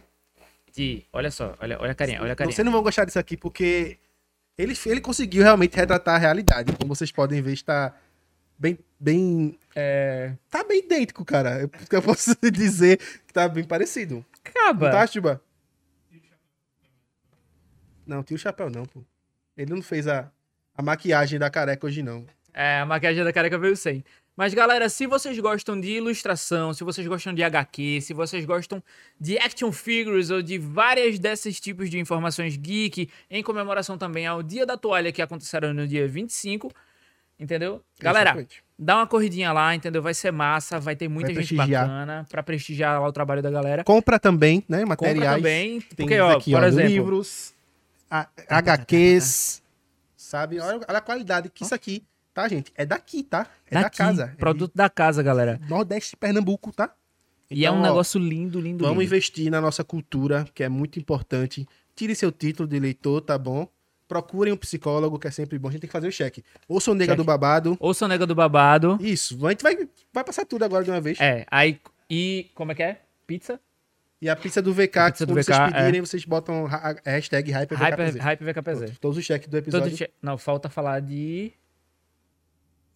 de. 0.72 1.04
Olha 1.12 1.30
só, 1.30 1.54
olha, 1.60 1.78
olha 1.80 1.92
a 1.92 1.94
carinha, 1.94 2.22
olha 2.22 2.32
a 2.32 2.36
carinha. 2.36 2.54
Vocês 2.54 2.64
não 2.64 2.72
vão 2.72 2.82
gostar 2.82 3.04
disso 3.04 3.18
aqui 3.18 3.36
porque 3.36 3.98
ele, 4.58 4.74
ele 4.86 5.00
conseguiu 5.00 5.42
realmente 5.42 5.76
retratar 5.76 6.14
a 6.14 6.18
realidade. 6.18 6.72
Como 6.72 6.94
vocês 6.94 7.12
podem 7.12 7.42
ver, 7.42 7.52
está 7.52 7.94
bem, 8.58 8.78
bem 8.98 9.58
É. 9.74 10.32
Tá 10.50 10.64
bem 10.64 10.78
idêntico, 10.78 11.24
cara. 11.24 11.60
Eu, 11.60 11.70
eu 11.90 12.02
posso 12.02 12.34
dizer 12.52 12.98
que 12.98 13.32
tá 13.32 13.48
bem 13.48 13.64
parecido. 13.64 14.24
Acaba. 14.44 14.86
Não 14.86 14.92
tá, 14.92 15.06
Chuba? 15.06 15.42
Não, 18.06 18.22
tira 18.22 18.36
o 18.36 18.40
chapéu 18.40 18.70
não, 18.70 18.84
pô. 18.84 19.02
Ele 19.56 19.74
não 19.74 19.82
fez 19.82 20.06
a, 20.06 20.30
a 20.74 20.82
maquiagem 20.82 21.38
da 21.38 21.50
careca 21.50 21.86
hoje, 21.86 22.02
não. 22.02 22.24
É, 22.54 22.80
a 22.80 22.86
maquiagem 22.86 23.24
da 23.24 23.32
careca 23.32 23.58
veio 23.58 23.76
sem. 23.76 24.04
Mas, 24.36 24.52
galera, 24.52 24.88
se 24.90 25.06
vocês 25.06 25.38
gostam 25.38 25.80
de 25.80 25.92
ilustração, 25.92 26.74
se 26.74 26.84
vocês 26.84 27.06
gostam 27.06 27.32
de 27.32 27.42
HQ, 27.42 28.00
se 28.02 28.12
vocês 28.12 28.44
gostam 28.44 28.82
de 29.18 29.38
action 29.38 29.72
figures 29.72 30.28
ou 30.30 30.42
de 30.42 30.58
várias 30.58 31.18
desses 31.18 31.58
tipos 31.58 31.88
de 31.88 31.98
informações 31.98 32.54
geek, 32.54 33.08
em 33.30 33.42
comemoração 33.42 33.96
também 33.96 34.26
ao 34.26 34.42
Dia 34.42 34.66
da 34.66 34.76
Toalha, 34.76 35.10
que 35.10 35.22
acontecerá 35.22 35.72
no 35.72 35.88
dia 35.88 36.06
25, 36.06 36.70
entendeu? 37.40 37.82
Galera, 37.98 38.46
dá 38.78 38.96
uma 38.96 39.06
corridinha 39.06 39.52
lá, 39.54 39.74
entendeu? 39.74 40.02
Vai 40.02 40.12
ser 40.12 40.30
massa, 40.32 40.78
vai 40.78 40.94
ter 40.94 41.08
muita 41.08 41.32
Vai 41.32 41.42
gente 41.42 41.54
bacana 41.54 42.26
pra 42.28 42.42
prestigiar 42.42 43.00
lá 43.00 43.08
o 43.08 43.12
trabalho 43.12 43.40
da 43.42 43.50
galera. 43.50 43.84
Compra 43.84 44.18
também, 44.18 44.62
né? 44.68 44.80
Compra 44.84 45.14
Materiais. 45.14 45.36
também, 45.36 45.80
Tem 45.80 46.06
porque, 46.06 46.20
ó, 46.20 46.36
aqui, 46.36 46.50
por 46.52 46.62
ó, 46.62 46.66
exemplo... 46.66 46.90
livros, 46.90 47.54
a- 48.10 48.28
HQs, 48.50 49.62
sabe? 50.14 50.60
Olha 50.60 50.80
a 50.86 51.00
qualidade 51.00 51.48
que 51.48 51.64
isso 51.64 51.74
aqui, 51.74 52.04
tá, 52.36 52.48
gente? 52.48 52.70
É 52.76 52.84
daqui, 52.84 53.22
tá? 53.22 53.46
É 53.70 53.74
da 53.74 53.82
daqui, 53.82 53.96
casa. 53.98 54.24
É 54.32 54.36
Produto 54.36 54.72
da 54.74 54.88
casa, 54.90 55.22
galera. 55.22 55.58
de 55.58 55.68
Nordeste 55.70 56.10
de 56.10 56.16
Pernambuco, 56.16 56.70
tá? 56.72 56.94
e 57.50 57.64
é 57.64 57.68
Então, 57.68 57.76
um 57.78 57.80
ó, 57.80 57.82
negócio 57.82 58.20
lindo, 58.20 58.60
lindo, 58.60 58.84
Vamos 58.84 58.98
lindo. 59.02 59.14
investir 59.14 59.50
na 59.50 59.60
nossa 59.60 59.82
cultura, 59.82 60.46
que 60.54 60.62
é 60.62 60.68
muito 60.68 60.98
importante. 60.98 61.66
Tire 61.94 62.14
seu 62.14 62.30
título 62.30 62.68
de 62.68 62.76
eleitor, 62.76 63.20
tá 63.22 63.38
bom? 63.38 63.66
Procurem 64.08 64.52
um 64.52 64.56
psicólogo, 64.56 65.18
que 65.18 65.26
é 65.26 65.30
sempre 65.30 65.58
bom. 65.58 65.68
A 65.68 65.72
gente 65.72 65.80
tem 65.80 65.88
que 65.88 65.92
fazer 65.92 66.08
o 66.08 66.12
cheque. 66.12 66.44
Ouça 66.68 66.90
o 66.90 66.94
Nega 66.94 67.16
do 67.16 67.24
Babado. 67.24 67.76
Ouça 67.80 68.04
o 68.04 68.08
Nega 68.08 68.26
do 68.26 68.34
Babado. 68.34 68.98
Isso. 69.00 69.44
A 69.46 69.50
gente 69.50 69.62
vai, 69.62 69.76
vai 70.12 70.22
passar 70.24 70.44
tudo 70.44 70.64
agora 70.64 70.84
de 70.84 70.90
uma 70.90 71.00
vez. 71.00 71.18
É, 71.20 71.44
aí. 71.50 71.80
E. 72.10 72.50
Como 72.54 72.70
é 72.70 72.74
que 72.74 72.82
é? 72.82 73.00
Pizza? 73.26 73.58
E 74.22 74.28
a 74.28 74.36
pizza 74.36 74.62
do 74.62 74.72
VK, 74.72 74.98
A 74.98 75.10
pizza 75.10 75.26
do 75.26 75.32
quando 75.34 75.44
vocês 75.44 75.58
VK, 75.58 75.72
pedirem, 75.72 76.00
vocês 76.00 76.24
botam 76.24 76.64
hashtag 77.04 77.50
Hyper, 77.52 77.76
HyperVKPZ. 77.78 78.24
Hyper 78.24 78.46
VKPZ. 78.46 78.78
Pronto, 78.84 79.00
Todos 79.00 79.18
os 79.18 79.24
cheques 79.24 79.48
do 79.48 79.56
episódio. 79.58 79.88
Todo 79.90 79.96
che- 79.98 80.10
Não, 80.22 80.38
falta 80.38 80.68
falar 80.70 81.00
de. 81.00 81.52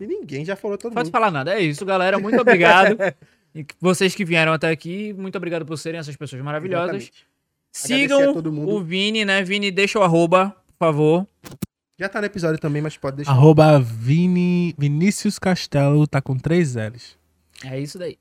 E 0.00 0.06
ninguém 0.06 0.44
já 0.44 0.56
falou 0.56 0.78
todo 0.78 0.90
Não 0.90 0.94
pode 0.94 1.06
mundo. 1.08 1.12
falar 1.12 1.30
nada. 1.30 1.54
É 1.54 1.60
isso, 1.60 1.84
galera. 1.84 2.18
Muito 2.18 2.40
obrigado. 2.40 2.96
Vocês 3.80 4.14
que 4.14 4.24
vieram 4.24 4.52
até 4.52 4.68
aqui, 4.70 5.12
muito 5.12 5.36
obrigado 5.36 5.66
por 5.66 5.76
serem 5.76 6.00
essas 6.00 6.16
pessoas 6.16 6.40
maravilhosas. 6.42 7.10
Sigam 7.72 8.30
a 8.30 8.32
todo 8.32 8.52
mundo. 8.52 8.72
o 8.72 8.82
Vini, 8.82 9.24
né? 9.24 9.42
Vini, 9.42 9.70
deixa 9.70 9.98
o 9.98 10.02
arroba, 10.02 10.56
por 10.78 10.86
favor. 10.86 11.26
Já 11.98 12.08
tá 12.08 12.20
no 12.20 12.26
episódio 12.26 12.58
também, 12.58 12.80
mas 12.80 12.96
pode 12.96 13.16
deixar. 13.16 13.32
Arroba 13.32 13.78
Vini, 13.78 14.74
Vinícius 14.78 15.38
Castelo 15.38 16.06
tá 16.06 16.20
com 16.22 16.36
três 16.38 16.74
L's. 16.74 17.16
É 17.64 17.78
isso 17.78 17.98
daí. 17.98 18.16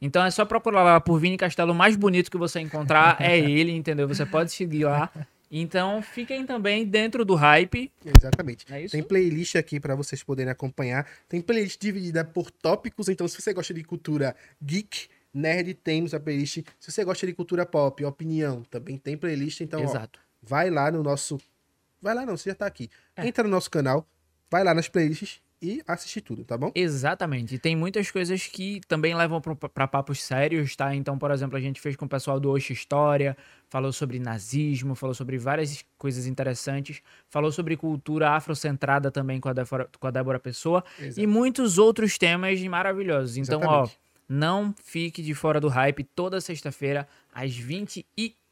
Então 0.00 0.24
é 0.24 0.30
só 0.30 0.44
procurar 0.44 0.82
lá 0.82 1.00
por 1.00 1.18
Vini 1.18 1.36
Castelo, 1.36 1.72
o 1.72 1.74
mais 1.74 1.96
bonito 1.96 2.30
que 2.30 2.36
você 2.36 2.60
encontrar 2.60 3.16
é 3.20 3.38
ele, 3.38 3.72
entendeu? 3.72 4.06
Você 4.08 4.26
pode 4.26 4.52
seguir 4.52 4.84
lá. 4.84 5.08
Então 5.54 6.00
fiquem 6.00 6.46
também 6.46 6.86
dentro 6.86 7.26
do 7.26 7.34
hype. 7.34 7.92
Exatamente. 8.02 8.64
É 8.72 8.82
isso? 8.82 8.92
Tem 8.92 9.02
playlist 9.02 9.54
aqui 9.56 9.78
pra 9.78 9.94
vocês 9.94 10.22
poderem 10.22 10.50
acompanhar. 10.50 11.06
Tem 11.28 11.42
playlist 11.42 11.78
dividida 11.78 12.24
por 12.24 12.50
tópicos, 12.50 13.10
então 13.10 13.28
se 13.28 13.40
você 13.40 13.52
gosta 13.52 13.74
de 13.74 13.84
cultura 13.84 14.34
geek, 14.62 15.08
nerd, 15.32 15.74
temos 15.74 16.14
a 16.14 16.20
playlist. 16.20 16.64
Se 16.80 16.90
você 16.90 17.04
gosta 17.04 17.26
de 17.26 17.34
cultura 17.34 17.66
pop, 17.66 18.02
opinião, 18.02 18.62
também 18.70 18.96
tem 18.96 19.14
playlist. 19.14 19.60
Então, 19.60 19.80
ó, 19.80 19.84
Exato. 19.84 20.18
vai 20.42 20.70
lá 20.70 20.90
no 20.90 21.02
nosso. 21.02 21.38
Vai 22.00 22.14
lá 22.14 22.24
não, 22.24 22.34
você 22.34 22.48
já 22.48 22.54
tá 22.54 22.64
aqui. 22.64 22.88
É. 23.14 23.26
Entra 23.26 23.44
no 23.44 23.50
nosso 23.50 23.70
canal, 23.70 24.08
vai 24.50 24.64
lá 24.64 24.72
nas 24.72 24.88
playlists 24.88 25.42
e 25.62 25.80
assiste 25.86 26.20
tudo, 26.20 26.44
tá 26.44 26.58
bom? 26.58 26.72
Exatamente. 26.74 27.54
E 27.54 27.58
tem 27.58 27.76
muitas 27.76 28.10
coisas 28.10 28.48
que 28.48 28.80
também 28.88 29.14
levam 29.14 29.40
para 29.40 29.86
papos 29.86 30.20
sérios, 30.22 30.74
tá? 30.74 30.92
Então, 30.94 31.16
por 31.16 31.30
exemplo, 31.30 31.56
a 31.56 31.60
gente 31.60 31.80
fez 31.80 31.94
com 31.94 32.04
o 32.04 32.08
pessoal 32.08 32.40
do 32.40 32.50
Oxe 32.50 32.72
História, 32.72 33.36
falou 33.68 33.92
sobre 33.92 34.18
nazismo, 34.18 34.96
falou 34.96 35.14
sobre 35.14 35.38
várias 35.38 35.84
coisas 35.96 36.26
interessantes, 36.26 37.00
falou 37.28 37.52
sobre 37.52 37.76
cultura 37.76 38.30
afrocentrada 38.30 39.10
também 39.10 39.38
com 39.38 39.48
a 39.48 39.52
Débora, 39.52 39.88
com 40.00 40.06
a 40.06 40.10
Débora 40.10 40.40
Pessoa 40.40 40.84
Exato. 40.98 41.20
e 41.20 41.26
muitos 41.26 41.78
outros 41.78 42.18
temas 42.18 42.60
maravilhosos. 42.64 43.36
Então, 43.36 43.60
ó, 43.60 43.84
Exatamente. 43.84 43.98
não 44.28 44.74
fique 44.82 45.22
de 45.22 45.32
fora 45.32 45.60
do 45.60 45.68
hype. 45.68 46.02
Toda 46.02 46.40
sexta-feira, 46.40 47.06
às 47.32 47.56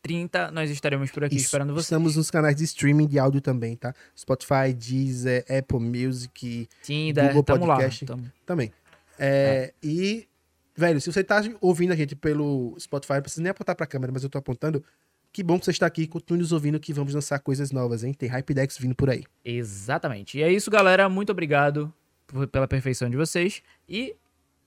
20h30, 0.06 0.50
nós 0.50 0.70
estaremos 0.70 1.10
por 1.10 1.24
aqui 1.24 1.36
Isso. 1.36 1.46
esperando 1.46 1.72
você. 1.74 1.86
Estamos 1.86 2.16
nos 2.16 2.30
canais 2.30 2.56
de 2.56 2.64
streaming 2.64 3.06
de 3.06 3.18
áudio 3.18 3.40
também, 3.40 3.76
tá? 3.76 3.94
Spotify, 4.16 4.72
Deezer, 4.74 5.44
Apple 5.48 5.78
Music, 5.78 6.68
Tinder, 6.82 7.28
Google 7.28 7.42
tamo 7.42 7.66
lá. 7.66 7.76
Podcast. 7.76 8.06
Tamo... 8.06 8.32
também. 8.44 8.72
É, 9.18 9.72
E, 9.82 10.26
velho, 10.74 11.00
se 11.00 11.12
você 11.12 11.22
tá 11.22 11.42
ouvindo 11.60 11.92
a 11.92 11.96
gente 11.96 12.16
pelo 12.16 12.74
Spotify, 12.78 13.14
não 13.14 13.22
precisa 13.22 13.42
nem 13.42 13.50
apontar 13.50 13.76
pra 13.76 13.86
câmera, 13.86 14.12
mas 14.12 14.24
eu 14.24 14.30
tô 14.30 14.38
apontando. 14.38 14.82
Que 15.32 15.44
bom 15.44 15.58
que 15.58 15.64
você 15.64 15.70
está 15.70 15.86
aqui, 15.86 16.08
continue 16.08 16.40
nos 16.40 16.50
ouvindo 16.50 16.80
que 16.80 16.92
vamos 16.92 17.14
lançar 17.14 17.38
coisas 17.38 17.70
novas, 17.70 18.02
hein? 18.02 18.12
Tem 18.12 18.28
Hypedex 18.28 18.76
vindo 18.78 18.96
por 18.96 19.08
aí. 19.08 19.24
Exatamente. 19.44 20.38
E 20.38 20.42
é 20.42 20.50
isso, 20.52 20.70
galera. 20.70 21.08
Muito 21.08 21.30
obrigado 21.30 21.92
pela 22.50 22.66
perfeição 22.66 23.08
de 23.08 23.16
vocês 23.16 23.62
e 23.88 24.16